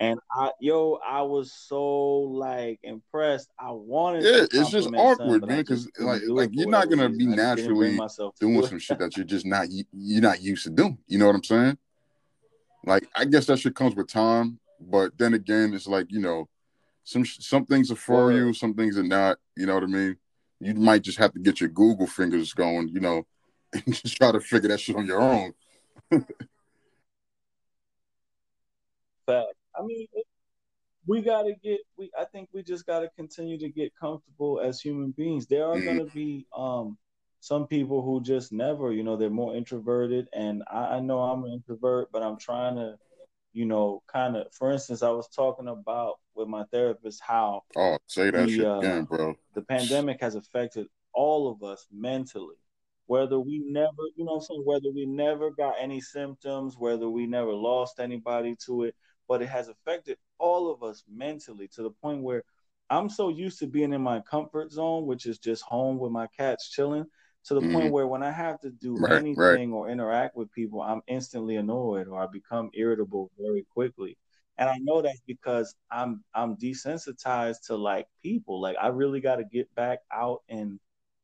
And 0.00 0.18
I, 0.30 0.50
yo, 0.60 0.98
I 1.06 1.22
was 1.22 1.52
so 1.52 1.82
like 1.82 2.80
impressed. 2.82 3.48
I 3.58 3.70
wanted 3.70 4.24
Yeah, 4.24 4.42
it's 4.52 4.70
just 4.70 4.90
compliment 4.90 4.96
son, 4.96 5.06
awkward, 5.06 5.46
man, 5.46 5.58
because 5.58 5.88
like 5.98 6.22
like 6.26 6.50
you're 6.52 6.68
not 6.68 6.90
gonna 6.90 7.08
be 7.08 7.26
reason. 7.26 7.32
I 7.32 7.36
just 7.36 7.56
didn't 7.56 7.76
bring 7.76 7.78
naturally 7.78 7.96
myself 7.96 8.34
doing 8.40 8.66
some 8.66 8.78
shit 8.78 8.98
that 8.98 9.16
you're 9.16 9.24
just 9.24 9.46
not 9.46 9.68
you're 9.92 10.22
not 10.22 10.42
used 10.42 10.64
to 10.64 10.70
doing. 10.70 10.98
You 11.06 11.18
know 11.18 11.26
what 11.26 11.36
I'm 11.36 11.44
saying? 11.44 11.78
Like 12.84 13.08
I 13.14 13.24
guess 13.24 13.46
that 13.46 13.60
shit 13.60 13.76
comes 13.76 13.94
with 13.94 14.08
time, 14.08 14.58
but 14.80 15.16
then 15.16 15.34
again, 15.34 15.72
it's 15.72 15.86
like 15.86 16.10
you 16.10 16.20
know, 16.20 16.48
some 17.04 17.24
some 17.24 17.64
things 17.64 17.92
are 17.92 17.96
for 17.96 18.24
Word. 18.24 18.34
you, 18.34 18.52
some 18.52 18.74
things 18.74 18.98
are 18.98 19.04
not. 19.04 19.38
You 19.56 19.66
know 19.66 19.74
what 19.74 19.84
I 19.84 19.86
mean? 19.86 20.16
You 20.60 20.74
might 20.74 21.02
just 21.02 21.18
have 21.18 21.32
to 21.34 21.38
get 21.38 21.60
your 21.60 21.70
Google 21.70 22.08
fingers 22.08 22.52
going, 22.52 22.88
you 22.88 23.00
know, 23.00 23.26
and 23.72 23.94
just 23.94 24.16
try 24.16 24.32
to 24.32 24.40
figure 24.40 24.70
that 24.70 24.80
shit 24.80 24.96
on 24.96 25.06
your 25.06 25.20
own. 25.20 25.54
Fact. 29.26 29.54
I 29.76 29.82
mean, 29.82 30.06
we 31.06 31.22
gotta 31.22 31.54
get. 31.62 31.80
We 31.96 32.10
I 32.18 32.24
think 32.24 32.48
we 32.52 32.62
just 32.62 32.86
gotta 32.86 33.08
continue 33.16 33.58
to 33.58 33.68
get 33.68 33.92
comfortable 33.98 34.60
as 34.60 34.80
human 34.80 35.10
beings. 35.12 35.46
There 35.46 35.66
are 35.66 35.80
gonna 35.80 36.06
be 36.06 36.46
um 36.56 36.96
some 37.40 37.66
people 37.66 38.00
who 38.02 38.22
just 38.22 38.52
never, 38.52 38.90
you 38.90 39.02
know, 39.02 39.16
they're 39.16 39.28
more 39.28 39.54
introverted, 39.54 40.28
and 40.32 40.62
I, 40.70 40.96
I 40.96 41.00
know 41.00 41.20
I'm 41.20 41.44
an 41.44 41.52
introvert, 41.52 42.08
but 42.10 42.22
I'm 42.22 42.38
trying 42.38 42.76
to, 42.76 42.96
you 43.52 43.66
know, 43.66 44.02
kind 44.10 44.34
of. 44.36 44.46
For 44.54 44.70
instance, 44.72 45.02
I 45.02 45.10
was 45.10 45.28
talking 45.28 45.68
about 45.68 46.14
with 46.34 46.48
my 46.48 46.64
therapist 46.72 47.20
how 47.22 47.62
Oh, 47.76 47.98
say 48.06 48.30
that 48.30 48.46
the 48.46 48.48
shit 48.48 48.64
uh, 48.64 48.78
again, 48.78 49.04
bro. 49.04 49.34
the 49.54 49.62
pandemic 49.62 50.20
has 50.22 50.36
affected 50.36 50.86
all 51.12 51.50
of 51.50 51.62
us 51.62 51.86
mentally. 51.92 52.56
Whether 53.06 53.38
we 53.38 53.62
never, 53.66 53.92
you 54.16 54.24
know 54.24 54.36
I'm 54.36 54.40
saying, 54.40 54.62
whether 54.64 54.90
we 54.94 55.04
never 55.04 55.50
got 55.50 55.74
any 55.78 56.00
symptoms, 56.00 56.76
whether 56.78 57.10
we 57.10 57.26
never 57.26 57.52
lost 57.52 58.00
anybody 58.00 58.56
to 58.64 58.84
it, 58.84 58.94
but 59.28 59.42
it 59.42 59.48
has 59.48 59.68
affected 59.68 60.18
all 60.38 60.70
of 60.70 60.82
us 60.82 61.04
mentally 61.08 61.68
to 61.68 61.82
the 61.82 61.90
point 61.90 62.22
where 62.22 62.42
I'm 62.90 63.08
so 63.08 63.28
used 63.30 63.58
to 63.60 63.66
being 63.66 63.92
in 63.92 64.02
my 64.02 64.20
comfort 64.20 64.70
zone, 64.72 65.06
which 65.06 65.26
is 65.26 65.38
just 65.38 65.62
home 65.62 65.98
with 65.98 66.12
my 66.12 66.26
cats 66.36 66.70
chilling, 66.70 67.06
to 67.46 67.54
the 67.54 67.62
Mhm. 67.62 67.62
point 67.62 67.90
where 67.90 68.06
when 68.06 68.22
I 68.22 68.30
have 68.30 68.60
to 68.60 68.70
do 68.70 69.00
Right, 69.00 69.24
right. 69.36 69.60
anything 69.60 69.72
or 69.72 69.88
interact 69.90 70.36
with 70.36 70.52
people, 70.52 70.80
I'm 70.82 71.02
instantly 71.06 71.56
annoyed 71.56 72.08
or 72.08 72.20
I 72.22 72.26
become 72.26 72.70
irritable 72.74 73.30
very 73.38 73.64
quickly. 73.70 74.16
And 74.58 74.68
I 74.70 74.76
know 74.80 75.02
that's 75.02 75.20
because 75.26 75.74
I'm 75.90 76.22
I'm 76.34 76.56
desensitized 76.56 77.66
to 77.66 77.76
like 77.76 78.06
people. 78.22 78.60
Like 78.60 78.76
I 78.80 78.88
really 78.88 79.20
got 79.20 79.36
to 79.36 79.44
get 79.44 79.74
back 79.74 80.00
out 80.12 80.42
and 80.48 80.78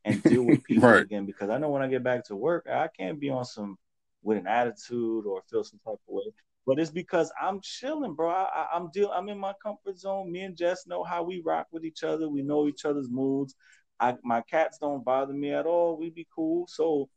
and 0.04 0.24
deal 0.24 0.42
with 0.42 0.62
people 0.64 0.96
Right. 0.96 1.04
again 1.04 1.26
because 1.26 1.50
I 1.50 1.58
know 1.58 1.70
when 1.70 1.82
I 1.82 1.88
get 1.88 2.02
back 2.02 2.24
to 2.26 2.36
work, 2.36 2.66
I 2.70 2.88
can't 2.88 3.20
be 3.20 3.30
on 3.30 3.44
some 3.44 3.76
with 4.22 4.38
an 4.38 4.46
attitude 4.46 5.26
or 5.26 5.42
feel 5.50 5.64
some 5.64 5.80
type 5.84 5.94
of 5.94 6.14
way. 6.14 6.24
But 6.66 6.78
it's 6.78 6.90
because 6.90 7.32
I'm 7.40 7.60
chilling, 7.62 8.14
bro. 8.14 8.30
I, 8.30 8.68
I'm 8.72 8.90
deal. 8.90 9.10
I'm 9.14 9.28
in 9.28 9.38
my 9.38 9.54
comfort 9.62 9.98
zone. 9.98 10.30
Me 10.30 10.40
and 10.42 10.56
Jess 10.56 10.86
know 10.86 11.02
how 11.02 11.22
we 11.22 11.42
rock 11.44 11.66
with 11.72 11.84
each 11.84 12.04
other. 12.04 12.28
We 12.28 12.42
know 12.42 12.68
each 12.68 12.84
other's 12.84 13.08
moods. 13.08 13.54
I, 13.98 14.16
my 14.22 14.42
cats 14.42 14.78
don't 14.78 15.04
bother 15.04 15.32
me 15.32 15.52
at 15.52 15.66
all. 15.66 15.98
We 15.98 16.10
be 16.10 16.26
cool. 16.34 16.66
So 16.68 17.08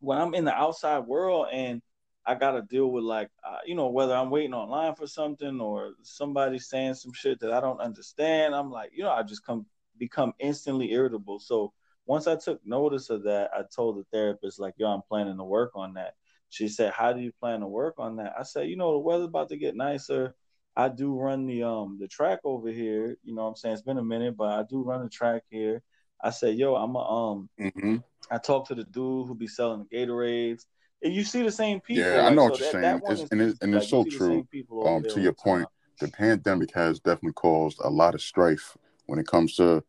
when 0.00 0.18
I'm 0.18 0.34
in 0.34 0.44
the 0.44 0.54
outside 0.54 1.00
world 1.00 1.48
and 1.52 1.82
I 2.26 2.34
gotta 2.34 2.62
deal 2.62 2.88
with 2.88 3.04
like, 3.04 3.28
uh, 3.44 3.58
you 3.64 3.74
know, 3.74 3.88
whether 3.88 4.14
I'm 4.14 4.30
waiting 4.30 4.54
online 4.54 4.94
for 4.94 5.06
something 5.06 5.60
or 5.60 5.94
somebody 6.02 6.58
saying 6.58 6.94
some 6.94 7.12
shit 7.12 7.40
that 7.40 7.52
I 7.52 7.60
don't 7.60 7.80
understand, 7.80 8.54
I'm 8.54 8.70
like, 8.70 8.90
you 8.94 9.02
know, 9.02 9.10
I 9.10 9.22
just 9.22 9.44
come 9.44 9.66
become 9.98 10.32
instantly 10.38 10.92
irritable. 10.92 11.38
So 11.38 11.72
once 12.06 12.26
I 12.26 12.36
took 12.36 12.64
notice 12.66 13.10
of 13.10 13.24
that, 13.24 13.50
I 13.56 13.62
told 13.74 13.98
the 13.98 14.04
therapist 14.12 14.58
like, 14.58 14.74
yo, 14.78 14.88
I'm 14.88 15.02
planning 15.08 15.36
to 15.36 15.44
work 15.44 15.72
on 15.74 15.94
that. 15.94 16.14
She 16.50 16.68
said, 16.68 16.92
how 16.92 17.12
do 17.12 17.20
you 17.20 17.32
plan 17.40 17.60
to 17.60 17.66
work 17.66 17.94
on 17.98 18.16
that? 18.16 18.34
I 18.38 18.42
said, 18.42 18.68
you 18.68 18.76
know, 18.76 18.92
the 18.92 18.98
weather's 18.98 19.26
about 19.28 19.48
to 19.50 19.56
get 19.56 19.76
nicer. 19.76 20.34
I 20.76 20.88
do 20.88 21.14
run 21.14 21.46
the 21.46 21.62
um 21.62 21.98
the 22.00 22.08
track 22.08 22.40
over 22.44 22.68
here. 22.68 23.16
You 23.24 23.34
know 23.34 23.42
what 23.42 23.48
I'm 23.50 23.56
saying? 23.56 23.74
It's 23.74 23.82
been 23.82 23.98
a 23.98 24.04
minute, 24.04 24.36
but 24.36 24.58
I 24.58 24.64
do 24.68 24.82
run 24.82 25.02
the 25.02 25.08
track 25.08 25.42
here. 25.50 25.82
I 26.22 26.30
said, 26.30 26.58
yo, 26.58 26.74
I'm 26.74 26.94
a 26.94 26.98
um 26.98 27.48
hmm 27.74 27.96
I 28.30 28.38
talked 28.38 28.68
to 28.68 28.74
the 28.74 28.84
dude 28.84 29.26
who 29.26 29.34
be 29.34 29.48
selling 29.48 29.86
the 29.90 29.96
Gatorades. 29.96 30.66
And 31.02 31.14
you 31.14 31.24
see 31.24 31.42
the 31.42 31.50
same 31.50 31.80
people. 31.80 32.12
Yeah, 32.12 32.26
I 32.26 32.30
know 32.30 32.42
so 32.42 32.50
what 32.50 32.58
you're 32.60 32.66
that, 32.66 32.72
saying. 32.72 33.00
that 33.06 33.12
It's, 33.12 33.32
and, 33.32 33.40
it, 33.40 33.44
easy. 33.46 33.58
and 33.62 33.74
Like, 33.74 33.82
it's 33.82 33.90
so 33.90 34.04
true. 34.04 34.34
same 34.34 34.46
people 34.46 34.86
over 34.86 34.96
Um, 34.96 35.04
to 35.04 35.20
your 35.20 35.32
point, 35.32 35.66
the 35.98 36.08
pandemic 36.08 36.74
has 36.74 37.00
definitely 37.00 37.32
caused 37.32 37.78
a 37.82 37.90
lot 37.90 38.14
of 38.14 38.22
strife 38.22 38.76
when 39.06 39.18
it 39.18 39.26
comes 39.26 39.56
to 39.56 39.82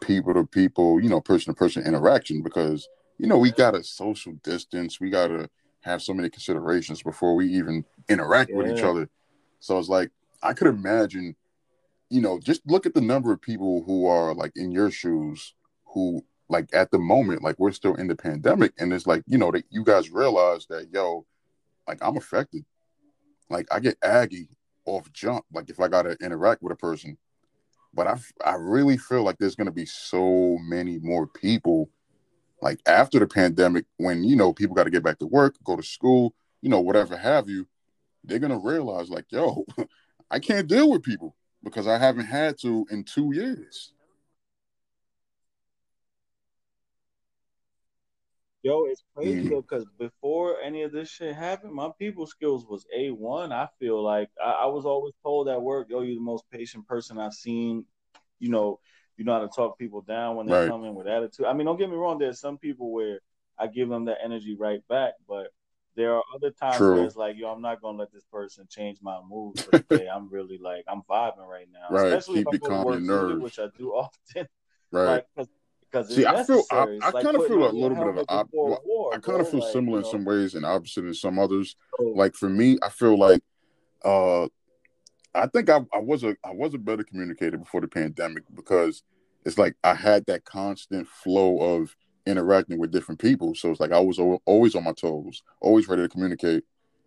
people 0.00 0.34
to 0.34 0.44
people, 0.44 1.00
you 1.00 1.08
know, 1.08 1.20
person 1.20 1.54
to 1.54 1.58
person 1.58 1.86
interaction 1.86 2.42
because 2.42 2.88
you 3.18 3.26
know 3.26 3.38
we 3.38 3.50
got 3.50 3.72
to 3.72 3.82
social 3.82 4.32
distance. 4.42 5.00
We 5.00 5.10
got 5.10 5.28
to 5.28 5.48
have 5.86 6.02
so 6.02 6.12
many 6.12 6.28
considerations 6.28 7.02
before 7.02 7.34
we 7.34 7.46
even 7.46 7.84
interact 8.08 8.50
yeah. 8.50 8.56
with 8.56 8.70
each 8.70 8.84
other. 8.84 9.08
So 9.60 9.78
it's 9.78 9.88
like 9.88 10.10
I 10.42 10.52
could 10.52 10.66
imagine, 10.66 11.36
you 12.10 12.20
know, 12.20 12.38
just 12.38 12.60
look 12.66 12.86
at 12.86 12.94
the 12.94 13.00
number 13.00 13.32
of 13.32 13.40
people 13.40 13.84
who 13.86 14.06
are 14.06 14.34
like 14.34 14.52
in 14.56 14.72
your 14.72 14.90
shoes 14.90 15.54
who 15.86 16.24
like 16.48 16.68
at 16.74 16.90
the 16.90 16.98
moment, 16.98 17.42
like 17.42 17.58
we're 17.58 17.72
still 17.72 17.94
in 17.94 18.08
the 18.08 18.16
pandemic, 18.16 18.72
and 18.78 18.92
it's 18.92 19.06
like, 19.06 19.22
you 19.26 19.38
know, 19.38 19.50
that 19.52 19.64
you 19.70 19.84
guys 19.84 20.10
realize 20.10 20.66
that 20.68 20.88
yo, 20.92 21.24
like 21.88 21.98
I'm 22.02 22.16
affected. 22.16 22.64
Like 23.48 23.66
I 23.70 23.78
get 23.78 23.96
aggy 24.02 24.48
off 24.84 25.12
jump, 25.12 25.44
like 25.52 25.70
if 25.70 25.80
I 25.80 25.88
gotta 25.88 26.16
interact 26.20 26.62
with 26.62 26.72
a 26.72 26.76
person. 26.76 27.16
But 27.94 28.08
I 28.08 28.18
I 28.44 28.54
really 28.56 28.98
feel 28.98 29.22
like 29.22 29.38
there's 29.38 29.56
gonna 29.56 29.70
be 29.70 29.86
so 29.86 30.58
many 30.62 30.98
more 30.98 31.28
people 31.28 31.88
like 32.62 32.80
after 32.86 33.18
the 33.18 33.26
pandemic, 33.26 33.84
when 33.96 34.24
you 34.24 34.36
know 34.36 34.52
people 34.52 34.74
got 34.74 34.84
to 34.84 34.90
get 34.90 35.02
back 35.02 35.18
to 35.18 35.26
work, 35.26 35.56
go 35.64 35.76
to 35.76 35.82
school, 35.82 36.34
you 36.62 36.68
know, 36.68 36.80
whatever 36.80 37.16
have 37.16 37.48
you, 37.48 37.66
they're 38.24 38.38
gonna 38.38 38.58
realize 38.58 39.08
like, 39.08 39.26
yo, 39.30 39.64
I 40.30 40.38
can't 40.38 40.68
deal 40.68 40.90
with 40.90 41.02
people 41.02 41.36
because 41.62 41.86
I 41.86 41.98
haven't 41.98 42.26
had 42.26 42.58
to 42.60 42.86
in 42.90 43.04
two 43.04 43.34
years. 43.34 43.92
Yo, 48.62 48.84
it's 48.86 49.04
crazy 49.14 49.42
mm-hmm. 49.42 49.50
though, 49.50 49.62
because 49.62 49.86
before 49.96 50.56
any 50.60 50.82
of 50.82 50.90
this 50.90 51.08
shit 51.08 51.36
happened, 51.36 51.72
my 51.72 51.88
people 52.00 52.26
skills 52.26 52.66
was 52.66 52.84
A 52.92 53.10
one. 53.10 53.52
I 53.52 53.68
feel 53.78 54.02
like 54.02 54.28
I, 54.44 54.62
I, 54.62 54.66
was 54.66 54.84
always 54.84 55.14
told 55.22 55.48
at 55.48 55.62
work, 55.62 55.86
yo, 55.88 56.00
you're 56.00 56.16
the 56.16 56.20
most 56.20 56.50
patient 56.50 56.84
person 56.88 57.16
I've 57.16 57.32
seen. 57.32 57.84
You 58.40 58.50
know, 58.50 58.80
you 59.16 59.24
know 59.24 59.34
how 59.34 59.40
to 59.40 59.48
talk 59.48 59.78
people 59.78 60.02
down 60.02 60.36
when 60.36 60.46
they 60.46 60.52
right. 60.52 60.68
come 60.68 60.84
in 60.84 60.94
with 60.94 61.06
attitude. 61.06 61.46
I 61.46 61.52
mean, 61.52 61.66
don't 61.66 61.78
get 61.78 61.90
me 61.90 61.96
wrong, 61.96 62.18
there's 62.18 62.40
some 62.40 62.58
people 62.58 62.92
where 62.92 63.20
I 63.58 63.66
give 63.66 63.88
them 63.88 64.04
that 64.06 64.18
energy 64.22 64.54
right 64.54 64.86
back, 64.88 65.14
but 65.28 65.48
there 65.96 66.14
are 66.14 66.22
other 66.34 66.50
times 66.50 66.76
True. 66.76 66.96
where 66.96 67.04
it's 67.04 67.16
like, 67.16 67.36
yo, 67.36 67.48
I'm 67.48 67.62
not 67.62 67.80
gonna 67.80 67.98
let 67.98 68.12
this 68.12 68.24
person 68.30 68.66
change 68.68 68.98
my 69.00 69.18
mood 69.28 69.58
for 69.60 69.70
the 69.70 69.96
day. 69.96 70.08
I'm 70.14 70.28
really 70.28 70.58
like, 70.58 70.84
I'm 70.86 71.02
vibing 71.08 71.46
right 71.48 71.66
now, 71.72 71.94
right. 71.94 72.12
especially 72.12 72.44
Keep 72.44 72.54
if 72.54 72.64
I 72.64 72.68
go 72.68 72.98
to 72.98 73.06
work, 73.06 73.42
which 73.42 73.58
I 73.58 73.68
do 73.78 73.90
often. 73.94 74.46
Right. 74.92 75.24
Like, 75.36 75.48
because 75.90 76.14
See, 76.14 76.26
I 76.26 76.42
feel 76.44 76.62
I, 76.70 76.98
I 77.02 77.10
like 77.10 77.24
kind 77.24 77.36
of 77.36 77.46
feel 77.46 77.68
a 77.68 77.70
little 77.70 77.96
bit 77.96 78.08
of 78.08 78.16
the 78.16 78.24
op- 78.28 78.50
war, 78.52 79.14
I 79.14 79.18
kind 79.18 79.40
of 79.40 79.48
feel 79.48 79.60
like, 79.60 79.72
similar 79.72 79.98
you 79.98 80.02
know? 80.02 80.08
in 80.08 80.12
some 80.12 80.24
ways 80.24 80.54
and 80.54 80.66
opposite 80.66 81.04
in 81.04 81.14
some 81.14 81.38
others. 81.38 81.76
Like 81.98 82.34
for 82.34 82.48
me, 82.48 82.76
I 82.82 82.88
feel 82.90 83.18
like 83.18 83.42
uh 84.04 84.48
I 85.36 85.46
think 85.46 85.68
I, 85.68 85.80
I 85.92 85.98
was 85.98 86.24
a 86.24 86.36
I 86.44 86.52
was 86.52 86.74
a 86.74 86.78
better 86.78 87.04
communicator 87.04 87.58
before 87.58 87.80
the 87.80 87.88
pandemic 87.88 88.44
because 88.54 89.02
it's 89.44 89.58
like 89.58 89.76
I 89.84 89.94
had 89.94 90.26
that 90.26 90.44
constant 90.44 91.06
flow 91.06 91.58
of 91.60 91.94
interacting 92.26 92.78
with 92.78 92.90
different 92.90 93.20
people. 93.20 93.54
So 93.54 93.70
it's 93.70 93.80
like 93.80 93.92
I 93.92 94.00
was 94.00 94.18
always 94.18 94.74
on 94.74 94.84
my 94.84 94.92
toes, 94.92 95.42
always 95.60 95.88
ready 95.88 96.02
to 96.02 96.08
communicate. 96.08 96.64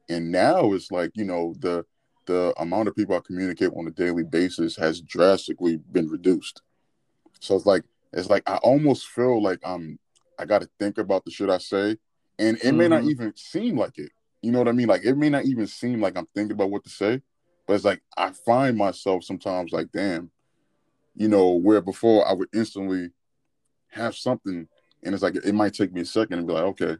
And 0.07 0.31
now 0.31 0.73
it's 0.73 0.91
like 0.91 1.11
you 1.15 1.25
know 1.25 1.55
the 1.59 1.85
the 2.25 2.53
amount 2.57 2.87
of 2.87 2.95
people 2.95 3.15
I 3.15 3.21
communicate 3.25 3.71
on 3.75 3.87
a 3.87 3.91
daily 3.91 4.23
basis 4.23 4.75
has 4.77 5.01
drastically 5.01 5.77
been 5.91 6.07
reduced. 6.07 6.61
So 7.39 7.55
it's 7.55 7.65
like 7.65 7.83
it's 8.13 8.29
like 8.29 8.47
I 8.47 8.57
almost 8.57 9.07
feel 9.07 9.41
like 9.41 9.59
I'm 9.63 9.97
I 10.37 10.45
got 10.45 10.61
to 10.61 10.69
think 10.79 10.97
about 10.97 11.25
the 11.25 11.31
shit 11.31 11.49
I 11.49 11.57
say, 11.57 11.97
and 12.37 12.57
it 12.57 12.63
mm-hmm. 12.63 12.77
may 12.77 12.87
not 12.87 13.01
mm-hmm. 13.01 13.09
even 13.09 13.33
seem 13.35 13.77
like 13.77 13.97
it. 13.97 14.11
You 14.41 14.51
know 14.51 14.59
what 14.59 14.67
I 14.67 14.73
mean? 14.73 14.87
Like 14.87 15.03
it 15.03 15.15
may 15.15 15.29
not 15.29 15.45
even 15.45 15.67
seem 15.67 15.99
like 15.99 16.17
I'm 16.17 16.27
thinking 16.33 16.53
about 16.53 16.69
what 16.71 16.83
to 16.85 16.89
say, 16.89 17.21
but 17.69 17.75
it's 17.75 17.85
like 17.85 18.01
I 18.17 18.31
find 18.31 18.75
myself 18.75 19.23
sometimes 19.23 19.71
like, 19.71 19.91
damn, 19.91 20.31
you 21.15 21.27
know, 21.27 21.51
where 21.51 21.81
before 21.81 22.27
I 22.27 22.33
would 22.33 22.49
instantly 22.51 23.11
have 23.89 24.15
something, 24.15 24.67
and 25.03 25.13
it's 25.13 25.21
like 25.21 25.35
it 25.35 25.53
might 25.53 25.75
take 25.75 25.93
me 25.93 26.01
a 26.01 26.05
second 26.05 26.39
and 26.39 26.47
be 26.47 26.53
like, 26.53 26.63
okay, 26.63 26.97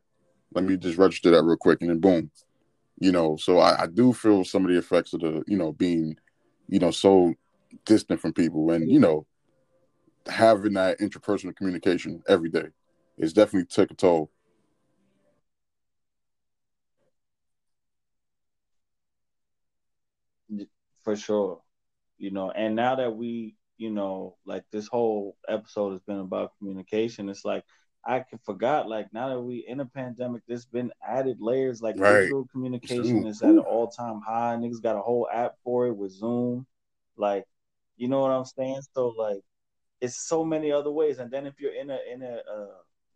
let 0.54 0.64
me 0.64 0.78
just 0.78 1.00
register 1.00 1.32
that 1.32 1.42
real 1.42 1.58
quick, 1.58 1.82
and 1.82 1.90
then 1.90 1.98
boom, 1.98 2.30
you 3.00 3.12
know. 3.12 3.36
So 3.36 3.58
I, 3.58 3.82
I 3.82 3.88
do 3.88 4.14
feel 4.14 4.46
some 4.46 4.64
of 4.64 4.70
the 4.72 4.78
effects 4.78 5.12
of 5.14 5.22
the, 5.22 5.44
you 5.48 5.58
know, 5.58 5.72
being, 5.72 6.16
you 6.68 6.78
know, 6.78 6.92
so 6.92 7.34
distant 7.86 8.22
from 8.22 8.34
people, 8.34 8.70
and 8.70 8.92
you 8.92 9.00
know, 9.00 9.26
having 10.28 10.74
that 10.74 11.00
interpersonal 11.00 11.56
communication 11.56 12.22
every 12.28 12.50
day 12.50 12.68
is 13.18 13.34
definitely 13.34 13.66
take 13.66 13.90
a 13.90 13.96
toll. 13.96 14.30
For 21.10 21.16
sure. 21.16 21.62
You 22.18 22.32
know, 22.32 22.52
and 22.52 22.76
now 22.76 22.96
that 22.96 23.16
we, 23.16 23.56
you 23.78 23.90
know, 23.90 24.36
like 24.46 24.64
this 24.72 24.88
whole 24.88 25.38
episode 25.48 25.94
has 25.94 26.02
been 26.02 26.20
about 26.20 26.52
communication, 26.60 27.30
it's 27.30 27.46
like 27.46 27.64
I 28.06 28.20
can 28.20 28.40
forgot, 28.40 28.88
like 28.88 29.14
now 29.14 29.30
that 29.30 29.42
we 29.42 29.66
in 29.68 29.80
a 29.80 29.86
pandemic, 29.86 30.44
there's 30.48 30.66
been 30.66 30.92
added 31.08 31.38
layers 31.40 31.82
like 31.82 31.96
right. 31.98 32.30
communication 32.52 33.06
Zoom. 33.06 33.28
is 33.28 33.42
at 33.42 33.50
an 33.50 33.60
all 33.60 33.88
time 33.88 34.22
high. 34.22 34.56
Niggas 34.60 34.84
got 34.84 34.98
a 34.98 35.02
whole 35.02 35.28
app 35.34 35.56
for 35.64 35.88
it 35.88 35.96
with 35.96 36.12
Zoom. 36.12 36.68
Like, 37.18 37.46
you 37.98 38.08
know 38.08 38.20
what 38.20 38.32
I'm 38.32 38.46
saying? 38.46 38.82
So 38.94 39.08
like 39.18 39.42
it's 40.02 40.28
so 40.28 40.46
many 40.46 40.72
other 40.72 40.92
ways. 40.92 41.20
And 41.20 41.32
then 41.32 41.48
if 41.48 41.60
you're 41.60 41.74
in 41.74 41.90
a 41.90 42.00
in 42.12 42.22
a 42.22 42.36
uh, 42.36 42.68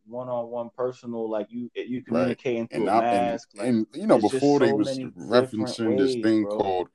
one-on-one 0.05 0.69
personal 0.75 1.29
like 1.29 1.47
you 1.49 1.69
you 1.75 2.03
communicating 2.03 2.61
right. 2.61 2.71
through 2.71 2.79
and 2.81 2.89
a 2.89 3.01
mask 3.01 3.49
and, 3.53 3.59
like, 3.59 3.67
and, 3.67 3.87
you 3.93 4.05
know 4.07 4.19
before 4.19 4.59
they 4.59 4.73
was 4.73 4.97
referencing 4.99 5.97
ways, 5.97 6.15
this 6.15 6.23
thing 6.23 6.43
bro. 6.43 6.57
called 6.57 6.89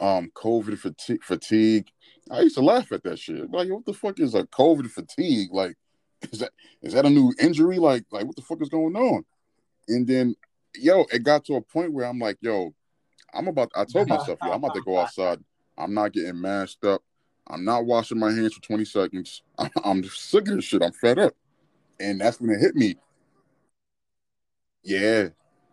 um 0.00 0.30
covid 0.34 0.78
fatigue 0.78 1.22
fatigue 1.22 1.86
i 2.30 2.40
used 2.40 2.56
to 2.56 2.62
laugh 2.62 2.90
at 2.92 3.02
that 3.02 3.18
shit 3.18 3.50
like 3.50 3.68
what 3.68 3.84
the 3.84 3.92
fuck 3.92 4.18
is 4.18 4.34
a 4.34 4.44
covid 4.44 4.90
fatigue 4.90 5.48
like 5.52 5.76
is 6.32 6.40
that 6.40 6.50
is 6.82 6.92
that 6.94 7.06
a 7.06 7.10
new 7.10 7.32
injury 7.40 7.78
like 7.78 8.04
like 8.10 8.24
what 8.26 8.36
the 8.36 8.42
fuck 8.42 8.60
is 8.60 8.68
going 8.68 8.96
on 8.96 9.24
and 9.88 10.06
then 10.06 10.34
yo 10.74 11.04
it 11.12 11.22
got 11.22 11.44
to 11.44 11.54
a 11.54 11.60
point 11.60 11.92
where 11.92 12.06
i'm 12.06 12.18
like 12.18 12.36
yo 12.40 12.74
i'm 13.32 13.46
about 13.46 13.70
i 13.76 13.84
told 13.84 14.08
myself 14.08 14.38
yo 14.42 14.50
i'm 14.50 14.62
about 14.64 14.74
to 14.74 14.82
go 14.82 14.98
outside 14.98 15.38
i'm 15.78 15.94
not 15.94 16.12
getting 16.12 16.40
mashed 16.40 16.84
up 16.84 17.02
I'm 17.46 17.64
not 17.64 17.84
washing 17.84 18.18
my 18.18 18.32
hands 18.32 18.54
for 18.54 18.62
20 18.62 18.84
seconds. 18.84 19.42
I'm 19.84 20.02
sick 20.04 20.48
of 20.48 20.56
this 20.56 20.64
shit. 20.64 20.82
I'm 20.82 20.92
fed 20.92 21.18
up. 21.18 21.34
And 22.00 22.20
that's 22.20 22.40
when 22.40 22.50
it 22.50 22.60
hit 22.60 22.74
me. 22.74 22.96
Yeah. 24.82 25.28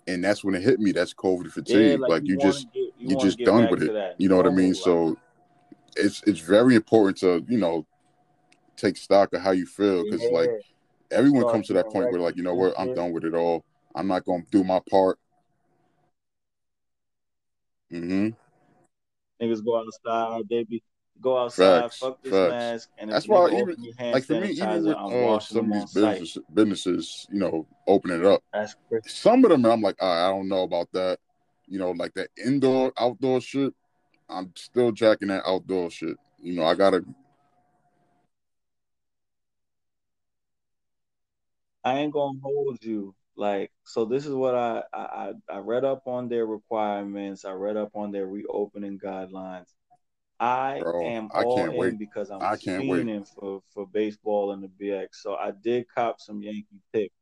And 0.08 0.24
that's 0.24 0.44
when 0.44 0.56
it 0.56 0.64
hit 0.64 0.80
me. 0.80 0.92
That's 0.92 1.14
COVID 1.14 1.52
fatigue. 1.52 1.92
Yeah, 1.92 1.98
like, 1.98 2.10
like, 2.10 2.24
you, 2.26 2.34
you 2.34 2.40
just 2.40 2.72
get, 2.74 2.91
you, 3.02 3.10
you 3.10 3.20
just 3.20 3.40
done 3.40 3.70
with 3.70 3.84
it. 3.84 4.16
You 4.18 4.30
know 4.30 4.38
what 4.38 4.48
I 4.48 4.52
mean? 4.52 4.74
So 4.74 5.18
it's 5.96 6.22
it's 6.26 6.40
very 6.40 6.76
important 6.76 7.18
to, 7.18 7.44
you 7.48 7.58
know, 7.58 7.86
take 8.78 8.98
stock 8.98 9.34
of 9.34 9.42
how 9.42 9.52
you 9.52 9.66
feel. 9.66 10.04
Cause 10.10 10.22
yeah. 10.22 10.30
like 10.30 10.50
everyone 11.12 11.44
comes 11.52 11.68
to 11.68 11.74
that 11.74 11.90
point 11.90 12.12
where 12.12 12.22
like, 12.22 12.38
you 12.38 12.44
know 12.44 12.56
what, 12.56 12.74
I'm 12.78 12.94
done 12.94 13.12
with 13.12 13.26
it 13.26 13.34
all. 13.34 13.66
I'm 13.96 14.08
not 14.08 14.26
gonna 14.26 14.44
do 14.52 14.64
my 14.64 14.80
part. 14.90 15.20
Mm-hmm. 17.92 18.30
Niggas 19.44 19.66
go 19.66 19.80
outside, 19.80 20.48
be 20.48 20.82
go 21.20 21.38
outside, 21.38 21.82
facts, 21.82 21.98
fuck 21.98 22.22
this 22.24 22.32
facts. 22.32 22.52
mask, 22.52 22.90
and 22.98 23.12
that's 23.12 23.28
why 23.28 23.50
even 23.50 23.76
like 24.12 24.24
for 24.24 24.40
me, 24.40 24.52
even 24.52 24.86
with 24.86 24.96
uh, 24.96 25.40
some 25.40 25.72
of 25.72 25.82
these 25.82 25.94
business, 25.94 26.38
businesses, 26.54 27.28
you 27.32 27.40
know, 27.40 27.68
opening 27.88 28.20
it 28.20 28.26
up. 28.26 28.44
That's 28.54 28.76
some 29.08 29.44
of 29.44 29.52
them, 29.52 29.66
I'm 29.66 29.82
like, 29.82 30.02
I 30.02 30.30
don't 30.30 30.48
know 30.48 30.64
about 30.64 30.92
that. 30.94 31.20
You 31.72 31.80
know, 31.80 31.92
like 31.92 32.14
that 32.14 32.30
indoor, 32.38 32.94
outdoor 33.00 33.42
shit. 33.42 33.74
I'm 34.30 34.52
still 34.56 34.92
jacking 34.92 35.30
that 35.30 35.44
outdoor 35.48 35.90
shit. 35.90 36.18
You 36.40 36.54
know, 36.54 36.64
I 36.64 36.76
gotta. 36.76 37.04
I 41.84 41.98
ain't 42.00 42.14
gonna 42.14 42.38
hold 42.44 42.84
you. 42.84 43.16
Like, 43.36 43.72
so 43.86 44.06
this 44.06 44.28
is 44.28 44.34
what 44.34 44.54
I 44.54 44.84
I 44.94 45.34
I 45.50 45.58
read 45.58 45.86
up 45.86 46.04
on 46.06 46.30
their 46.30 46.46
requirements. 46.46 47.46
I 47.46 47.54
read 47.54 47.78
up 47.78 47.92
on 47.96 48.12
their 48.12 48.28
reopening 48.28 49.00
guidelines 49.00 49.68
I 50.42 50.80
Bro, 50.80 51.04
am 51.06 51.30
I 51.36 51.44
all 51.44 51.70
in 51.70 51.76
wait. 51.76 52.00
because 52.00 52.32
I'm 52.32 52.42
I 52.42 52.58
can't 52.58 52.88
wait. 52.88 53.08
for 53.40 53.62
for 53.72 53.86
baseball 53.86 54.54
and 54.54 54.64
the 54.64 54.70
BX. 54.70 55.10
So 55.14 55.36
I 55.36 55.52
did 55.52 55.86
cop 55.94 56.20
some 56.20 56.42
Yankee 56.42 56.82
ticks. 56.92 57.14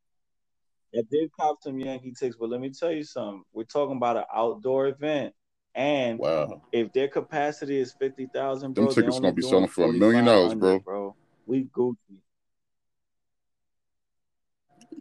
I 0.95 1.01
did 1.09 1.31
cop 1.39 1.57
some 1.61 1.79
Yankee 1.79 2.13
ticks, 2.17 2.35
but 2.39 2.49
let 2.49 2.59
me 2.59 2.71
tell 2.71 2.91
you 2.91 3.03
something. 3.03 3.43
We're 3.53 3.63
talking 3.63 3.97
about 3.97 4.17
an 4.17 4.23
outdoor 4.33 4.87
event, 4.87 5.33
and 5.75 6.17
wow. 6.17 6.61
if 6.71 6.91
their 6.93 7.07
capacity 7.07 7.79
is 7.79 7.93
fifty 7.93 8.27
thousand, 8.33 8.75
them 8.75 8.87
tickets 8.87 9.19
gonna 9.19 9.33
be 9.33 9.41
selling 9.41 9.67
for 9.67 9.85
a 9.85 9.93
million 9.93 10.25
dollars, 10.25 10.55
bro. 10.55 10.79
Bro, 10.79 11.15
we 11.45 11.65
Gucci. 11.65 11.95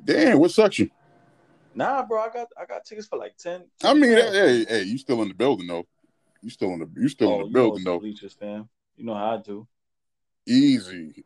Damn, 0.05 0.39
what 0.39 0.51
section? 0.51 0.90
Nah, 1.74 2.05
bro, 2.05 2.20
I 2.20 2.28
got 2.28 2.48
I 2.60 2.66
got 2.66 2.85
tickets 2.85 3.06
for 3.06 3.19
like 3.19 3.36
ten. 3.36 3.65
I 3.82 3.94
mean, 3.94 4.10
hey, 4.10 4.65
hey, 4.69 4.82
you 4.82 4.98
still 4.98 5.23
in 5.23 5.28
the 5.28 5.35
building 5.35 5.66
though? 5.66 5.86
You 6.43 6.51
still 6.51 6.73
in 6.73 6.81
the 6.81 6.90
you 6.97 7.09
still 7.09 7.31
oh, 7.31 7.40
in 7.40 7.47
the 7.47 7.52
building 7.52 7.85
though. 7.85 7.98
Bleachers, 7.98 8.35
fam. 8.35 8.69
You 8.97 9.06
know 9.06 9.15
how 9.15 9.36
I 9.36 9.43
do. 9.43 9.66
Easy. 10.48 11.24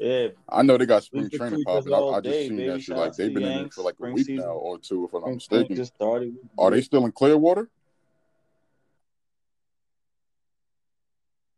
yeah. 0.00 0.28
I 0.48 0.62
know 0.62 0.78
they 0.78 0.86
got 0.86 1.04
spring 1.04 1.28
training 1.30 1.62
popping. 1.64 1.92
I, 1.92 1.98
I 1.98 2.20
just 2.20 2.24
day, 2.24 2.48
seen 2.48 2.56
baby. 2.56 2.70
that 2.70 2.82
shit. 2.82 2.96
Like 2.96 3.14
they've 3.16 3.32
been 3.32 3.42
Yanks, 3.42 3.60
in 3.60 3.66
it 3.66 3.72
for 3.74 3.82
like 3.82 3.94
a 4.00 4.12
week 4.12 4.26
season. 4.26 4.46
now 4.46 4.52
or 4.52 4.78
two, 4.78 5.04
if 5.04 5.12
I'm 5.12 5.20
not 5.22 5.34
mistaken. 5.34 5.76
Just 5.76 5.94
started. 5.94 6.34
Are 6.58 6.70
they 6.70 6.80
still 6.80 7.04
in 7.04 7.12
Clearwater? 7.12 7.68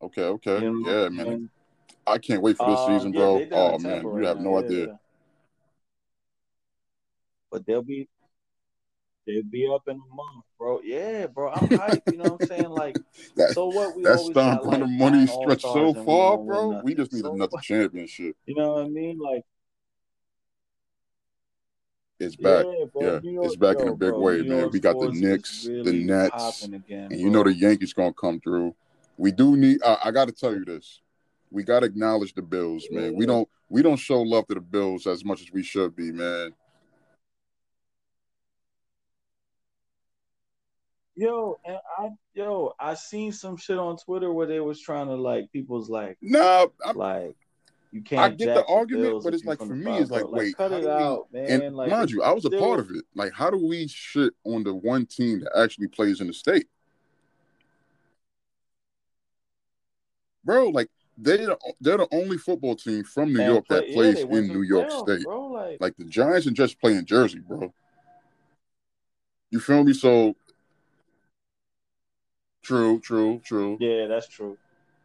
Okay, 0.03 0.24
okay, 0.24 0.61
yeah, 0.85 1.09
man. 1.09 1.49
I 2.07 2.19
can't 2.19 2.43
wait 2.43 2.59
for 2.59 2.66
this 2.66 2.81
Um, 2.81 2.86
season, 2.99 3.12
bro. 3.12 3.47
Oh 3.53 3.78
man, 3.78 4.03
you 4.03 4.11
right 4.11 4.27
have 4.27 4.36
now. 4.39 4.43
no 4.43 4.59
Yeah, 4.59 4.65
idea. 4.66 4.86
yeah. 4.86 4.93
But 7.51 7.65
they'll 7.65 7.82
be 7.82 8.09
they'll 9.27 9.43
be 9.43 9.69
up 9.73 9.83
in 9.89 9.97
a 9.97 10.15
month, 10.15 10.45
bro. 10.59 10.81
Yeah, 10.83 11.27
bro. 11.27 11.51
I'm 11.53 11.69
hyped. 11.69 12.11
You 12.11 12.19
know 12.19 12.25
what 12.25 12.43
I'm 12.43 12.49
saying? 12.49 12.71
Like, 12.71 12.97
That 13.37 13.55
so 13.55 13.69
what? 13.69 13.97
We 13.97 14.05
that 14.05 14.19
always 14.19 14.35
got 14.35 14.63
stomp 14.63 14.75
on 14.75 14.81
the 14.81 14.87
money 14.87 15.27
stretched 15.27 15.63
so 15.63 15.89
and 15.89 15.97
we 15.97 16.05
far, 16.05 16.39
bro. 16.39 16.81
We 16.83 16.95
just 16.95 17.13
need 17.13 17.23
So 17.23 17.35
another 17.35 17.57
championship. 17.63 18.37
You 18.47 18.55
know 18.57 18.75
what 18.75 18.87
I 18.87 18.89
mean? 18.89 19.19
Like, 19.19 19.43
It's 22.21 22.37
back. 22.37 22.65
yeah, 22.65 22.85
bro. 22.93 23.03
Yeah, 23.03 23.21
York, 23.23 23.47
it's 23.47 23.57
back 23.57 23.81
in 23.81 23.89
a 23.89 23.97
big 23.97 24.11
bro. 24.11 24.21
way, 24.21 24.37
New 24.39 24.49
man. 24.49 24.59
York 24.61 24.73
We 24.73 24.81
got 24.81 24.99
the 25.01 25.11
Knicks, 25.11 25.65
the 25.65 25.73
really 25.73 26.05
Nets, 26.05 26.63
again, 26.65 27.09
and 27.11 27.21
you 27.21 27.31
know 27.31 27.43
the 27.43 27.53
Yankees 27.53 27.93
gonna 27.93 28.13
come 28.13 28.41
through. 28.41 28.75
We 29.17 29.33
do 29.33 29.57
need. 29.57 29.83
I, 29.85 29.99
I 30.05 30.11
got 30.11 30.27
to 30.27 30.33
tell 30.33 30.55
you 30.55 30.65
this. 30.65 31.01
We 31.51 31.63
got 31.63 31.81
to 31.81 31.87
acknowledge 31.87 32.35
the 32.35 32.43
Bills, 32.43 32.89
man. 32.91 33.15
We 33.15 33.27
don't. 33.27 33.49
We 33.69 33.83
don't 33.83 33.97
show 33.97 34.23
love 34.23 34.47
to 34.49 34.55
the 34.55 34.61
Bills 34.61 35.07
as 35.07 35.25
much 35.25 35.41
as 35.41 35.53
we 35.53 35.63
should 35.63 35.95
be, 35.97 36.11
man. 36.13 36.53
Yo, 41.16 41.59
and 41.65 41.78
I 41.99 42.11
yo, 42.35 42.74
I 42.81 42.95
seen 42.95 43.31
some 43.32 43.57
shit 43.57 43.78
on 43.78 43.97
Twitter 43.97 44.32
where 44.32 44.47
they 44.47 44.61
was 44.61 44.81
trying 44.81 45.07
to 45.07 45.15
like 45.15 45.51
people's 45.53 45.89
like 45.89 46.19
Nah, 46.20 46.66
I'm, 46.85 46.97
like 46.97 47.36
you 47.93 48.03
can't 48.03 48.32
I 48.32 48.35
get 48.35 48.55
the 48.55 48.65
argument, 48.66 49.23
but 49.23 49.32
it's 49.32 49.45
like 49.45 49.59
for 49.59 49.77
me, 49.77 49.99
it's 49.99 50.11
like. 50.11 50.24
Like 50.24 50.32
wait, 50.32 50.57
cut 50.57 50.73
it 50.73 50.82
do 50.82 50.86
we? 50.89 50.93
out, 50.93 51.27
man. 51.32 51.62
And 51.62 51.77
Like 51.77 51.91
mind 51.91 52.11
you, 52.11 52.23
I 52.24 52.32
was 52.32 52.45
a 52.45 52.51
part 52.51 52.81
of 52.81 52.91
it. 52.91 53.05
Like, 53.15 53.32
how 53.32 53.51
do 53.51 53.57
we 53.57 53.86
shit 53.86 54.32
on 54.45 54.65
the 54.65 54.74
one 54.74 55.07
team 55.07 55.41
that 55.41 55.57
actually 55.57 55.86
plays 55.86 56.20
in 56.20 56.27
the 56.27 56.32
state, 56.32 56.66
bro? 60.45 60.70
Like, 60.70 60.91
they're 61.16 61.57
they're 61.81 61.99
the 61.99 62.09
only 62.11 62.39
football 62.39 62.74
team 62.74 63.05
from 63.05 63.32
New 63.32 63.41
York 63.41 63.69
play 63.69 63.77
that 63.77 63.93
plays 63.93 64.15
they 64.16 64.24
went 64.24 64.47
in 64.47 64.53
New 64.53 64.62
York 64.62 64.89
playoffs, 64.89 65.09
State. 65.09 65.24
bro. 65.24 65.47
Like 65.47 65.81
Like 65.81 65.97
the 65.97 66.07
Giants 66.07 66.49
and 66.49 66.57
just 66.57 66.81
play 66.81 66.97
in 66.97 67.07
Jersey, 67.07 67.39
bro. 67.39 67.73
You 69.51 69.61
feel 69.61 69.85
me? 69.85 69.93
So 69.93 70.35
true, 72.65 73.01
true, 73.01 73.41
true. 73.45 73.77
yeah, 73.78 74.07
that's 74.07 74.28
true. 74.28 74.59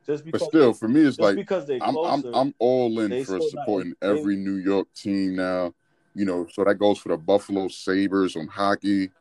Just 0.05 0.23
But 0.31 0.41
still, 0.41 0.73
for 0.73 0.87
me, 0.87 1.01
it's 1.01 1.19
like 1.19 1.35
because 1.35 1.67
they 1.67 1.79
I'm 1.81 1.97
I'm 1.97 2.23
I'm 2.33 2.53
all 2.59 2.99
in 3.01 3.23
for 3.25 3.33
not 3.33 3.43
supporting 3.43 3.93
every 4.01 4.35
New 4.35 4.55
York 4.55 4.87
team 4.95 5.35
now. 5.35 5.73
You 6.15 6.25
know, 6.25 6.47
so 6.51 6.63
that 6.63 6.75
goes 6.75 6.97
for 6.97 7.09
the 7.09 7.17
Buffalo 7.17 7.67
Sabres 7.67 8.35
on 8.35 8.47
hockey. 8.47 9.11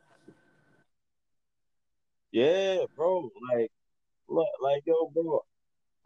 yeah, 2.32 2.78
bro. 2.97 3.31
Like 3.52 3.70
look, 4.28 4.48
like 4.60 4.82
yo, 4.86 5.10
bro, 5.15 5.44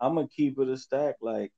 I'm 0.01 0.15
gonna 0.17 0.29
keep 0.29 0.59
it 0.59 0.69
a 0.69 0.77
stack. 0.77 1.17
Like 1.21 1.53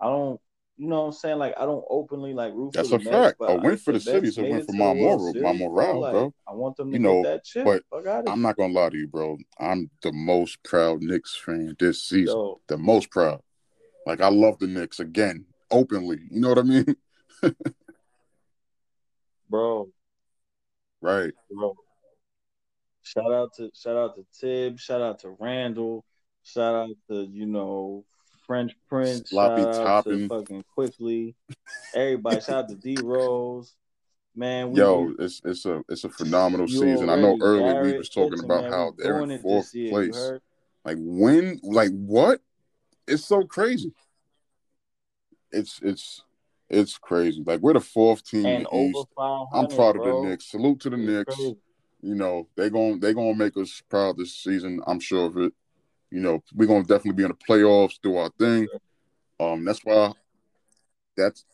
I 0.00 0.06
don't 0.06 0.40
you 0.82 0.88
know 0.88 1.02
what 1.02 1.06
I'm 1.06 1.12
saying? 1.12 1.38
Like 1.38 1.54
I 1.56 1.64
don't 1.64 1.84
openly 1.88 2.34
like 2.34 2.52
root 2.54 2.72
That's 2.72 2.88
for 2.88 2.96
a 2.96 2.98
Mets, 2.98 3.08
fact. 3.08 3.36
A 3.40 3.54
win 3.54 3.76
for 3.76 3.92
the 3.92 4.00
the 4.00 4.04
city 4.04 4.26
is 4.26 4.36
a 4.38 4.42
win 4.42 4.66
for 4.66 4.72
my 4.72 4.88
the 4.88 4.94
moral, 4.96 5.32
my 5.34 5.52
morale, 5.52 6.00
like 6.00 6.12
bro. 6.12 6.34
I 6.48 6.54
want 6.54 6.76
them 6.76 6.90
to 6.90 6.96
You 6.96 7.02
get 7.04 7.08
know, 7.08 7.22
that 7.22 7.44
chip. 7.44 7.64
but 7.64 7.84
Fuck 7.88 8.04
out 8.08 8.26
of 8.26 8.32
I'm 8.32 8.42
not 8.42 8.56
gonna 8.56 8.72
lie 8.72 8.88
to 8.88 8.96
you, 8.96 9.06
bro. 9.06 9.38
I'm 9.60 9.88
the 10.02 10.10
most 10.10 10.60
proud 10.64 11.00
Knicks 11.00 11.36
fan 11.36 11.76
this 11.78 12.02
season. 12.02 12.34
Yo, 12.36 12.60
The 12.66 12.78
most 12.78 13.10
proud. 13.12 13.42
Like 14.06 14.20
I 14.20 14.28
love 14.28 14.58
the 14.58 14.66
Knicks 14.66 14.98
again, 14.98 15.44
openly. 15.70 16.18
You 16.32 16.40
know 16.40 16.48
what 16.48 16.58
I 16.58 16.62
mean? 16.62 16.96
bro, 19.48 19.88
right. 21.00 21.32
bro. 21.48 21.76
Shout 23.02 23.32
out 23.32 23.50
to 23.58 23.70
shout 23.72 23.96
out 23.96 24.16
to 24.16 24.26
Thibs, 24.40 24.80
shout 24.82 25.00
out 25.00 25.20
to 25.20 25.36
Randle, 25.38 26.04
shout 26.42 26.74
out 26.74 26.96
to, 27.08 27.22
you 27.22 27.46
know, 27.46 28.04
French 28.46 28.76
Prince, 28.88 29.30
Sloppy 29.30 29.62
shout 29.62 29.74
out 29.74 29.74
to 29.74 29.84
Toppin. 29.84 30.28
fucking 30.28 30.64
Quickley. 30.74 31.34
Everybody, 31.94 32.40
shout 32.40 32.64
out 32.64 32.68
to 32.68 32.74
D 32.74 32.96
Rose. 33.00 33.74
Man, 34.34 34.70
we, 34.70 34.80
Yo, 34.80 35.12
it's 35.18 35.42
it's 35.44 35.66
a 35.66 35.82
it's 35.88 36.04
a 36.04 36.08
phenomenal 36.08 36.66
season. 36.66 37.10
I 37.10 37.16
know 37.16 37.38
earlier 37.40 37.82
we 37.82 37.98
was 37.98 38.08
talking 38.08 38.30
Kitchen, 38.30 38.44
about 38.46 38.62
man. 38.64 38.72
how 38.72 38.94
they're 38.96 39.22
in 39.22 39.38
fourth 39.40 39.74
year. 39.74 39.90
Place. 39.90 40.32
Like 40.84 40.96
when 41.00 41.60
like 41.62 41.90
what? 41.90 42.40
It's 43.06 43.24
so 43.24 43.44
crazy. 43.44 43.92
It's 45.50 45.80
it's 45.82 46.22
it's 46.70 46.96
crazy. 46.96 47.42
Like 47.44 47.60
we're 47.60 47.74
the 47.74 47.80
fourth 47.80 48.24
team 48.24 48.46
in 48.46 48.52
And 48.54 48.64
the 48.64 48.70
over 48.70 48.88
East. 48.88 49.06
I'm 49.18 49.66
proud 49.68 49.96
of 49.96 50.02
the 50.02 50.08
bro. 50.08 50.22
Knicks. 50.24 50.50
Salute 50.50 50.80
to 50.80 50.90
the 50.90 50.96
It's 50.96 51.06
Knicks. 51.06 51.34
crazy. 51.36 51.56
You 52.00 52.14
know, 52.14 52.48
they 52.56 52.70
gon' 52.70 52.98
they 53.00 53.12
gonna 53.12 53.34
make 53.34 53.56
us 53.56 53.82
proud 53.88 54.16
this 54.16 54.34
season. 54.34 54.80
I'm 54.86 54.98
sure 54.98 55.26
of 55.26 55.36
it. 55.36 55.52
You 56.12 56.20
know, 56.20 56.42
we're 56.54 56.66
gonna 56.66 56.82
definitely 56.82 57.12
be 57.12 57.22
in 57.22 57.30
the 57.30 57.34
playoffs, 57.34 57.98
do 58.02 58.16
our 58.16 58.28
thing. 58.38 58.68
Um, 59.40 59.64
that's 59.64 59.80
why 59.82 60.12
that's 61.16 61.46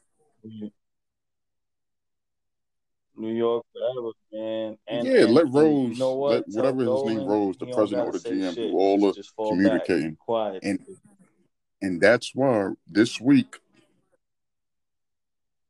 New 0.43 0.72
York 3.35 3.64
forever, 3.72 4.10
man. 4.32 4.76
And 4.89 5.06
yeah, 5.06 5.22
and, 5.22 5.32
let 5.32 5.44
Rose, 5.52 5.93
you 5.93 5.98
know 5.98 6.14
what? 6.14 6.44
Tell 6.51 6.56
whatever 6.56 6.93
his 6.93 7.05
name 7.05 7.24
Rose, 7.24 7.56
the 7.56 7.66
president 7.66 8.09
or 8.09 8.12
the 8.12 8.18
GM, 8.18 8.55
shit. 8.55 8.72
do 8.72 8.76
all 8.76 8.98
the 8.98 9.12
just 9.12 9.32
fall 9.36 9.52
back, 9.52 9.85
communicating. 9.85 10.16
quiet. 10.16 10.64
And 10.64 10.80
and 11.80 12.01
that's 12.01 12.35
why 12.35 12.70
this 12.89 13.20
week, 13.20 13.60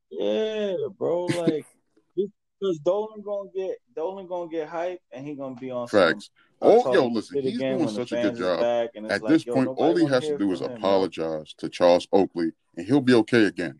Yeah, 0.09 0.77
bro. 0.97 1.27
Like 1.27 1.67
because 2.15 2.79
Dolan 2.79 3.21
gonna 3.21 3.49
get 3.55 3.77
Dolan 3.95 4.25
gonna 4.25 4.49
get 4.49 4.67
hype 4.67 4.99
and 5.11 5.27
he 5.27 5.35
gonna 5.35 5.55
be 5.55 5.69
on 5.69 5.87
some 5.87 6.19
Oh, 6.61 6.93
yo, 6.93 7.07
listen, 7.07 7.41
he's 7.41 7.57
doing 7.59 7.87
such 7.87 8.11
a 8.11 8.21
good 8.21 8.35
job. 8.35 8.61
At 8.61 9.21
like, 9.21 9.27
this 9.27 9.45
yo, 9.45 9.53
point, 9.53 9.69
all 9.75 9.95
he 9.95 10.05
has 10.07 10.27
to 10.27 10.37
do 10.37 10.51
is 10.51 10.61
him, 10.61 10.71
apologize 10.71 11.53
to 11.57 11.69
Charles 11.69 12.07
Oakley, 12.11 12.51
and 12.75 12.85
he'll 12.85 13.01
be 13.01 13.13
okay 13.13 13.45
again. 13.45 13.79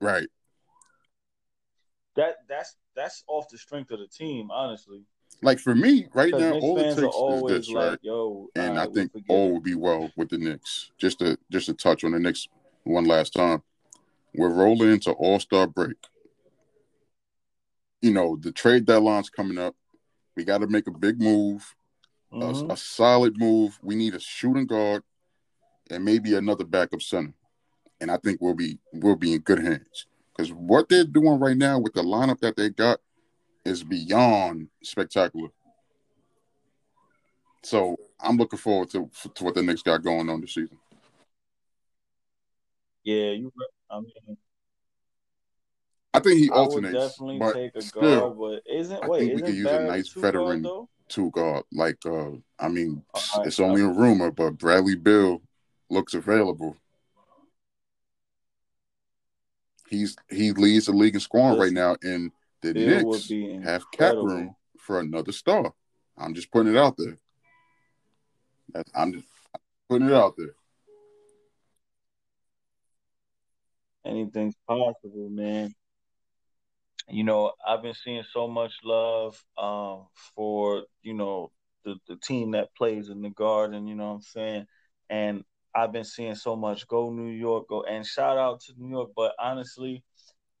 Right. 0.00 0.28
That 2.16 2.36
that's 2.48 2.74
that's 2.96 3.22
off 3.28 3.48
the 3.48 3.58
strength 3.58 3.92
of 3.92 4.00
the 4.00 4.08
team, 4.08 4.50
honestly. 4.50 5.02
Like 5.40 5.60
for 5.60 5.74
me, 5.74 6.08
right 6.14 6.32
now, 6.32 6.50
Knicks 6.50 6.64
all 6.64 6.78
it 6.78 6.96
takes 6.96 7.16
is 7.16 7.66
this, 7.66 7.74
like, 7.74 7.90
right? 7.90 7.98
yo, 8.02 8.48
And 8.56 8.70
all 8.70 8.76
I 8.76 8.80
right, 8.80 8.90
we 8.90 8.94
think 8.94 9.12
all 9.28 9.52
will 9.52 9.60
be 9.60 9.76
well 9.76 10.10
with 10.16 10.30
the 10.30 10.38
Knicks. 10.38 10.90
Just 10.98 11.20
to 11.20 11.38
just 11.50 11.66
to 11.66 11.74
touch 11.74 12.02
on 12.02 12.10
the 12.10 12.18
Knicks 12.18 12.48
one 12.82 13.04
last 13.04 13.34
time. 13.34 13.62
We're 14.34 14.52
rolling 14.52 14.90
into 14.92 15.12
All 15.12 15.38
Star 15.38 15.66
break. 15.66 15.96
You 18.00 18.12
know, 18.12 18.36
the 18.36 18.52
trade 18.52 18.86
deadline's 18.86 19.30
coming 19.30 19.58
up. 19.58 19.74
We 20.36 20.44
got 20.44 20.58
to 20.58 20.68
make 20.68 20.86
a 20.86 20.92
big 20.92 21.20
move, 21.20 21.74
a, 22.32 22.36
Mhm. 22.36 22.72
a 22.72 22.76
solid 22.76 23.36
move. 23.38 23.78
We 23.82 23.96
need 23.96 24.14
a 24.14 24.20
shooting 24.20 24.66
guard 24.66 25.02
and 25.90 26.04
maybe 26.04 26.34
another 26.34 26.64
backup 26.64 27.02
center. 27.02 27.34
And 28.00 28.10
I 28.10 28.16
think 28.18 28.40
we'll 28.40 28.54
be 28.54 28.78
we'll 28.92 29.16
be 29.16 29.34
in 29.34 29.40
good 29.40 29.58
hands. 29.58 30.06
Because 30.32 30.52
what 30.52 30.88
they're 30.88 31.04
doing 31.04 31.40
right 31.40 31.56
now 31.56 31.80
with 31.80 31.94
the 31.94 32.02
lineup 32.02 32.38
that 32.40 32.54
they 32.56 32.70
got 32.70 33.00
is 33.64 33.82
beyond 33.82 34.68
spectacular. 34.84 35.48
So 37.64 37.96
I'm 38.20 38.36
looking 38.36 38.58
forward 38.58 38.90
to 38.90 39.10
to 39.34 39.44
what 39.44 39.54
the 39.54 39.62
Knicks 39.62 39.82
got 39.82 40.02
going 40.04 40.30
on 40.30 40.40
this 40.40 40.54
season. 40.54 40.78
Yeah, 43.02 43.32
you. 43.32 43.52
right. 43.56 43.68
I 43.90 44.00
mean, 44.00 44.36
I 46.14 46.20
think 46.20 46.38
he 46.38 46.50
I 46.50 46.54
alternates, 46.54 46.94
definitely 46.94 47.38
but 47.38 47.52
take 47.54 47.76
a 47.76 47.82
still, 47.82 48.30
guard, 48.30 48.38
but 48.64 48.72
isn't 48.72 49.02
I 49.02 49.06
wait, 49.06 49.18
think 49.20 49.34
we 49.34 49.42
could 49.42 49.54
use 49.54 49.70
a 49.70 49.80
nice 49.80 50.12
guard 50.12 50.22
veteran 50.22 50.62
though? 50.62 50.88
two 51.08 51.30
guard. 51.30 51.64
Like, 51.72 51.98
uh, 52.06 52.30
I 52.58 52.68
mean, 52.68 53.02
right, 53.14 53.46
it's 53.46 53.60
only 53.60 53.82
a 53.82 53.88
rumor, 53.88 54.30
but 54.30 54.58
Bradley 54.58 54.96
Beal 54.96 55.42
looks 55.90 56.14
available. 56.14 56.76
He's 59.88 60.16
he 60.30 60.52
leads 60.52 60.86
the 60.86 60.92
league 60.92 61.14
in 61.14 61.20
scoring 61.20 61.58
right 61.58 61.72
now, 61.72 61.96
and 62.02 62.30
the 62.62 62.74
Bill 62.74 63.12
Knicks 63.12 63.30
have 63.64 63.90
cap 63.90 64.16
room 64.16 64.54
for 64.78 65.00
another 65.00 65.32
star. 65.32 65.72
I'm 66.16 66.34
just 66.34 66.50
putting 66.50 66.74
it 66.74 66.78
out 66.78 66.96
there. 66.96 67.18
That- 68.74 68.88
I'm 68.94 69.12
just 69.12 69.26
putting 69.88 70.08
it 70.08 70.14
out 70.14 70.34
there. 70.36 70.54
Anything's 74.04 74.56
possible, 74.66 75.28
man. 75.30 75.74
You 77.10 77.24
know, 77.24 77.52
I've 77.66 77.82
been 77.82 77.94
seeing 77.94 78.24
so 78.32 78.48
much 78.48 78.74
love 78.84 79.42
um, 79.56 80.06
for 80.34 80.84
you 81.02 81.14
know 81.14 81.50
the 81.84 81.96
the 82.06 82.16
team 82.16 82.52
that 82.52 82.74
plays 82.76 83.08
in 83.08 83.22
the 83.22 83.30
Garden. 83.30 83.86
You 83.86 83.94
know 83.94 84.08
what 84.08 84.14
I'm 84.16 84.22
saying? 84.22 84.66
And 85.10 85.44
I've 85.74 85.92
been 85.92 86.04
seeing 86.04 86.34
so 86.34 86.56
much 86.56 86.86
go 86.86 87.10
New 87.10 87.30
York, 87.30 87.68
go 87.68 87.82
and 87.82 88.04
shout 88.06 88.36
out 88.38 88.60
to 88.62 88.72
New 88.76 88.90
York. 88.90 89.10
But 89.16 89.32
honestly, 89.38 90.02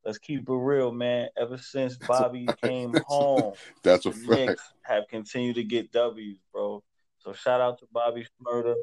let's 0.04 0.18
keep 0.18 0.48
it 0.48 0.52
real, 0.52 0.92
man. 0.92 1.28
Ever 1.36 1.58
since 1.58 1.96
Bobby 1.96 2.48
came 2.62 2.94
home, 3.06 3.54
That's 3.82 4.06
a 4.06 4.12
fact. 4.12 4.28
Knicks 4.28 4.62
have 4.82 5.04
continued 5.08 5.56
to 5.56 5.64
get 5.64 5.92
W's, 5.92 6.38
bro. 6.52 6.82
So 7.18 7.32
shout 7.32 7.60
out 7.60 7.78
to 7.80 7.86
Bobby 7.92 8.26
Shmurda. 8.40 8.74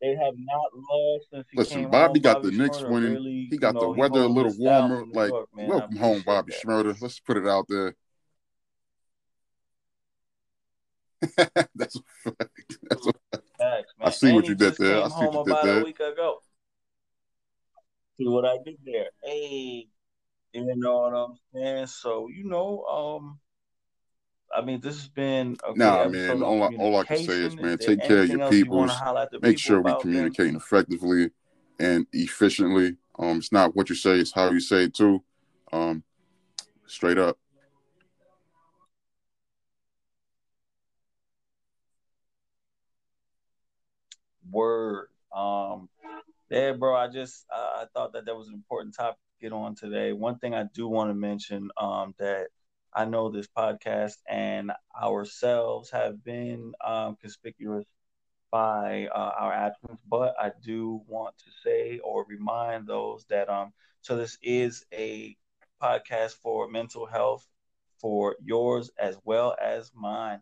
They 0.00 0.14
have 0.14 0.34
not 0.38 0.66
lost 0.72 1.26
since 1.32 1.46
he 1.50 1.58
Listen, 1.58 1.90
Bobby 1.90 2.20
got 2.20 2.42
Bobby 2.42 2.56
the 2.56 2.62
Knicks 2.62 2.78
Shmurda 2.78 2.90
winning. 2.90 3.12
really, 3.14 3.48
He 3.50 3.56
got 3.58 3.74
the 3.74 3.86
know, 3.86 3.92
he 3.92 4.00
weather 4.00 4.20
a 4.20 4.26
little 4.26 4.54
warmer. 4.58 5.04
Like, 5.04 5.30
York, 5.30 5.48
welcome 5.52 5.96
home, 5.96 6.22
Bobby 6.24 6.52
that. 6.52 6.96
Let's 7.02 7.20
put 7.20 7.36
it 7.36 7.46
out 7.46 7.66
there. 7.68 7.94
That's 11.74 11.96
a 11.96 12.00
fact. 12.24 12.78
That's 12.88 13.06
a 13.06 13.12
Facts, 13.58 13.92
I 14.00 14.08
see 14.08 14.28
and 14.28 14.36
what 14.36 14.48
you 14.48 14.54
did 14.54 14.76
there. 14.78 15.02
I 15.02 15.08
see 15.08 15.26
what 15.26 15.46
you 15.46 15.54
did 15.54 15.64
there. 15.64 15.80
a 15.80 15.84
week 15.84 16.00
ago. 16.00 16.38
See 18.16 18.26
what 18.26 18.46
I 18.46 18.56
did 18.64 18.76
there? 18.86 19.10
Hey, 19.22 19.86
you 20.54 20.76
know 20.76 20.98
what 21.00 21.14
I'm 21.14 21.34
saying? 21.54 21.86
So 21.88 22.28
you 22.28 22.44
know, 22.44 22.84
um, 22.84 23.38
I 24.54 24.62
mean, 24.62 24.80
this 24.80 24.96
has 24.96 25.08
been 25.08 25.56
a 25.62 25.74
great 25.74 25.78
Nah, 25.78 26.08
man. 26.08 26.42
All 26.42 26.62
I, 26.62 26.74
all 26.76 26.96
I 26.96 27.04
can 27.04 27.18
say 27.18 27.22
is, 27.22 27.54
communication. 27.54 27.58
Is 27.58 27.64
man, 27.64 27.78
take 27.78 28.02
care 28.02 28.22
of 28.22 28.28
your 28.28 28.40
else 28.40 28.54
you 28.54 28.66
want 28.66 28.90
to 28.90 28.96
peoples. 28.96 29.30
to 29.30 29.38
Make 29.40 29.56
people 29.56 29.58
sure 29.58 29.80
we 29.80 29.92
Ben? 30.04 30.56
effectively 30.56 31.30
and 31.78 32.06
efficiently. 32.12 32.96
Um, 33.18 33.38
it's 33.38 33.52
not 33.52 33.76
what 33.76 33.88
you 33.88 33.94
say; 33.94 34.18
it's 34.18 34.32
how 34.32 34.50
you 34.50 34.60
say 34.60 34.84
it 34.84 34.94
too. 34.94 35.22
Um, 35.72 36.02
straight 36.86 37.18
up. 37.18 37.38
Word. 44.50 45.08
Um, 45.34 45.88
yeah, 46.50 46.72
bro. 46.72 46.96
I 46.96 47.06
just 47.08 47.46
uh, 47.54 47.82
I 47.82 47.84
thought 47.94 48.12
that 48.14 48.26
that 48.26 48.36
was 48.36 48.48
an 48.48 48.54
important 48.54 48.96
topic 48.96 49.18
to 49.38 49.46
get 49.46 49.52
on 49.52 49.76
today. 49.76 50.12
One 50.12 50.38
thing 50.38 50.54
I 50.54 50.64
do 50.74 50.88
want 50.88 51.10
to 51.10 51.14
mention 51.14 51.70
um, 51.76 52.14
that 52.18 52.48
I 52.94 53.04
know 53.04 53.30
this 53.30 53.48
podcast 53.48 54.14
and 54.28 54.72
ourselves 55.00 55.90
have 55.90 56.22
been 56.24 56.72
um, 56.84 57.16
conspicuous 57.20 57.86
by 58.50 59.08
uh, 59.14 59.32
our 59.38 59.52
actions, 59.52 59.98
but 60.08 60.34
I 60.40 60.52
do 60.64 61.02
want 61.06 61.36
to 61.38 61.50
say 61.64 61.98
or 62.00 62.24
remind 62.28 62.86
those 62.86 63.24
that 63.30 63.48
um, 63.48 63.72
so 64.02 64.16
this 64.16 64.38
is 64.42 64.84
a 64.92 65.36
podcast 65.82 66.32
for 66.42 66.68
mental 66.68 67.06
health 67.06 67.46
for 68.00 68.36
yours 68.42 68.90
as 68.98 69.16
well 69.24 69.56
as 69.60 69.92
mine. 69.94 70.40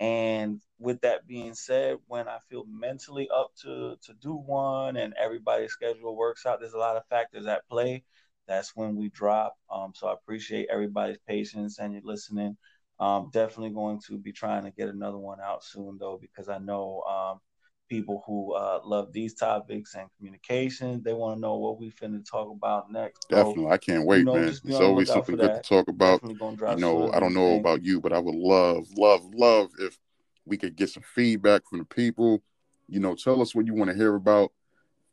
And 0.00 0.60
with 0.78 1.00
that 1.02 1.26
being 1.26 1.54
said, 1.54 1.98
when 2.06 2.28
I 2.28 2.38
feel 2.50 2.64
mentally 2.66 3.28
up 3.34 3.52
to 3.62 3.96
to 4.02 4.14
do 4.14 4.34
one 4.34 4.96
and 4.96 5.14
everybody's 5.14 5.72
schedule 5.72 6.16
works 6.16 6.46
out, 6.46 6.60
there's 6.60 6.74
a 6.74 6.78
lot 6.78 6.96
of 6.96 7.06
factors 7.06 7.46
at 7.46 7.68
play. 7.68 8.04
That's 8.46 8.74
when 8.74 8.96
we 8.96 9.08
drop. 9.08 9.56
Um, 9.70 9.92
so 9.94 10.08
I 10.08 10.12
appreciate 10.12 10.68
everybody's 10.70 11.18
patience 11.26 11.78
and 11.78 11.92
your 11.92 12.02
listening. 12.04 12.56
Um, 13.00 13.30
definitely 13.32 13.70
going 13.70 14.00
to 14.06 14.18
be 14.18 14.32
trying 14.32 14.64
to 14.64 14.70
get 14.70 14.88
another 14.88 15.18
one 15.18 15.40
out 15.40 15.64
soon 15.64 15.98
though, 15.98 16.18
because 16.20 16.48
I 16.48 16.58
know 16.58 17.02
um, 17.02 17.40
people 17.88 18.22
who 18.26 18.54
uh, 18.54 18.80
love 18.84 19.12
these 19.12 19.34
topics 19.34 19.94
and 19.94 20.08
communication. 20.16 21.02
They 21.02 21.12
want 21.12 21.36
to 21.36 21.40
know 21.40 21.56
what 21.56 21.78
we 21.78 21.90
finna 21.90 22.24
talk 22.28 22.50
about 22.50 22.90
next. 22.90 23.26
So, 23.30 23.36
Definitely, 23.36 23.70
I 23.70 23.76
can't 23.78 24.06
wait, 24.06 24.18
you 24.18 24.24
know, 24.24 24.34
man. 24.34 24.60
It's 24.64 24.80
always 24.80 25.08
something 25.08 25.36
good 25.36 25.54
that. 25.54 25.64
to 25.64 25.68
talk 25.68 25.88
about. 25.88 26.22
You 26.22 26.76
know, 26.76 27.10
I 27.12 27.20
don't 27.20 27.34
know 27.34 27.48
think. 27.48 27.60
about 27.60 27.84
you, 27.84 28.00
but 28.00 28.12
I 28.12 28.18
would 28.18 28.34
love, 28.34 28.86
love, 28.96 29.22
love 29.34 29.70
if 29.78 29.98
we 30.44 30.56
could 30.56 30.76
get 30.76 30.90
some 30.90 31.02
feedback 31.02 31.62
from 31.68 31.78
the 31.78 31.84
people. 31.84 32.42
You 32.88 33.00
know, 33.00 33.14
tell 33.14 33.40
us 33.40 33.54
what 33.54 33.66
you 33.66 33.74
want 33.74 33.90
to 33.90 33.96
hear 33.96 34.14
about. 34.14 34.52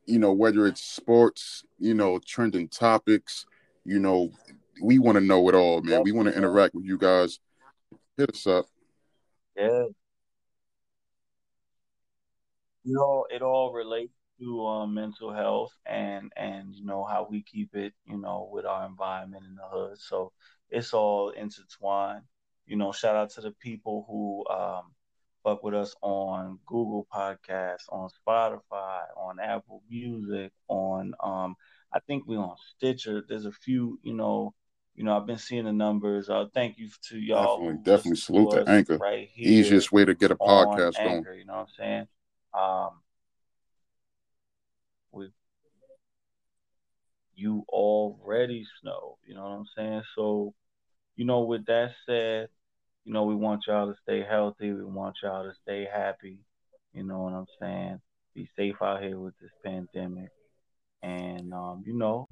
You 0.05 0.19
know, 0.19 0.33
whether 0.33 0.67
it's 0.67 0.81
sports, 0.81 1.63
you 1.79 1.93
know, 1.93 2.19
trending 2.19 2.67
topics. 2.67 3.45
You 3.85 3.99
know, 3.99 4.31
we 4.81 4.99
want 4.99 5.17
to 5.17 5.23
know 5.23 5.47
it 5.49 5.55
all, 5.55 5.81
man. 5.81 6.03
We 6.03 6.11
want 6.11 6.27
to 6.27 6.35
interact 6.35 6.75
with 6.75 6.85
you 6.85 6.97
guys. 6.97 7.39
Hit 8.17 8.29
us 8.29 8.47
up. 8.47 8.65
Yeah. 9.55 9.85
You 12.83 12.93
know, 12.95 13.25
it 13.29 13.41
all 13.41 13.73
relates 13.73 14.13
to 14.39 14.65
um, 14.65 14.93
mental 14.95 15.31
health 15.31 15.71
and 15.85 16.31
and 16.35 16.73
you 16.73 16.83
know 16.83 17.03
how 17.03 17.27
we 17.29 17.43
keep 17.43 17.75
it, 17.75 17.93
you 18.05 18.17
know, 18.17 18.49
with 18.51 18.65
our 18.65 18.85
environment 18.85 19.43
in 19.47 19.55
the 19.55 19.67
hood. 19.69 19.99
So 19.99 20.31
it's 20.69 20.93
all 20.93 21.29
intertwined. 21.29 22.23
You 22.65 22.77
know, 22.77 22.91
shout 22.91 23.15
out 23.15 23.29
to 23.31 23.41
the 23.41 23.51
people 23.51 24.05
who 24.09 24.45
um 24.53 24.93
fuck 25.43 25.63
with 25.63 25.73
us 25.73 25.95
on 26.01 26.59
Google 26.65 27.07
Podcasts, 27.13 27.87
on 27.89 28.09
Spotify, 28.09 29.01
on 29.17 29.39
Apple 29.39 29.83
Music, 29.89 30.51
on 30.67 31.13
um 31.23 31.55
I 31.93 31.99
think 31.99 32.25
we 32.25 32.37
on 32.37 32.55
Stitcher. 32.75 33.23
There's 33.27 33.45
a 33.45 33.51
few, 33.51 33.99
you 34.03 34.13
know, 34.13 34.53
you 34.95 35.03
know, 35.03 35.17
I've 35.17 35.25
been 35.25 35.37
seeing 35.37 35.65
the 35.65 35.73
numbers. 35.73 36.29
Uh 36.29 36.45
thank 36.53 36.77
you 36.77 36.89
to 37.09 37.17
y'all 37.19 37.57
Definitely, 37.57 37.83
definitely 37.83 38.15
salute 38.17 38.51
to 38.51 38.69
Anchor. 38.69 38.97
right 38.97 39.29
here 39.33 39.51
Easiest 39.51 39.91
way 39.91 40.05
to 40.05 40.13
get 40.13 40.31
a 40.31 40.35
podcast 40.35 40.95
going. 41.03 41.25
You 41.37 41.45
know 41.45 41.53
what 41.53 41.59
I'm 41.59 41.67
saying? 41.77 42.07
Um 42.53 42.89
we 45.11 45.29
you 47.35 47.65
already 47.69 48.65
know, 48.83 49.17
you 49.25 49.33
know 49.33 49.43
what 49.43 49.49
I'm 49.49 49.65
saying? 49.75 50.03
So, 50.15 50.53
you 51.15 51.25
know, 51.25 51.41
with 51.41 51.65
that 51.65 51.91
said, 52.05 52.49
you 53.05 53.13
know, 53.13 53.23
we 53.23 53.35
want 53.35 53.63
y'all 53.67 53.87
to 53.87 53.97
stay 54.03 54.23
healthy. 54.27 54.71
We 54.71 54.83
want 54.83 55.15
y'all 55.23 55.43
to 55.43 55.53
stay 55.63 55.87
happy. 55.91 56.37
You 56.93 57.03
know 57.03 57.19
what 57.19 57.33
I'm 57.33 57.47
saying? 57.59 58.01
Be 58.35 58.49
safe 58.55 58.75
out 58.81 59.01
here 59.01 59.17
with 59.17 59.33
this 59.41 59.51
pandemic. 59.63 60.29
And 61.01 61.53
um, 61.53 61.83
you 61.85 61.97
know, 61.97 62.27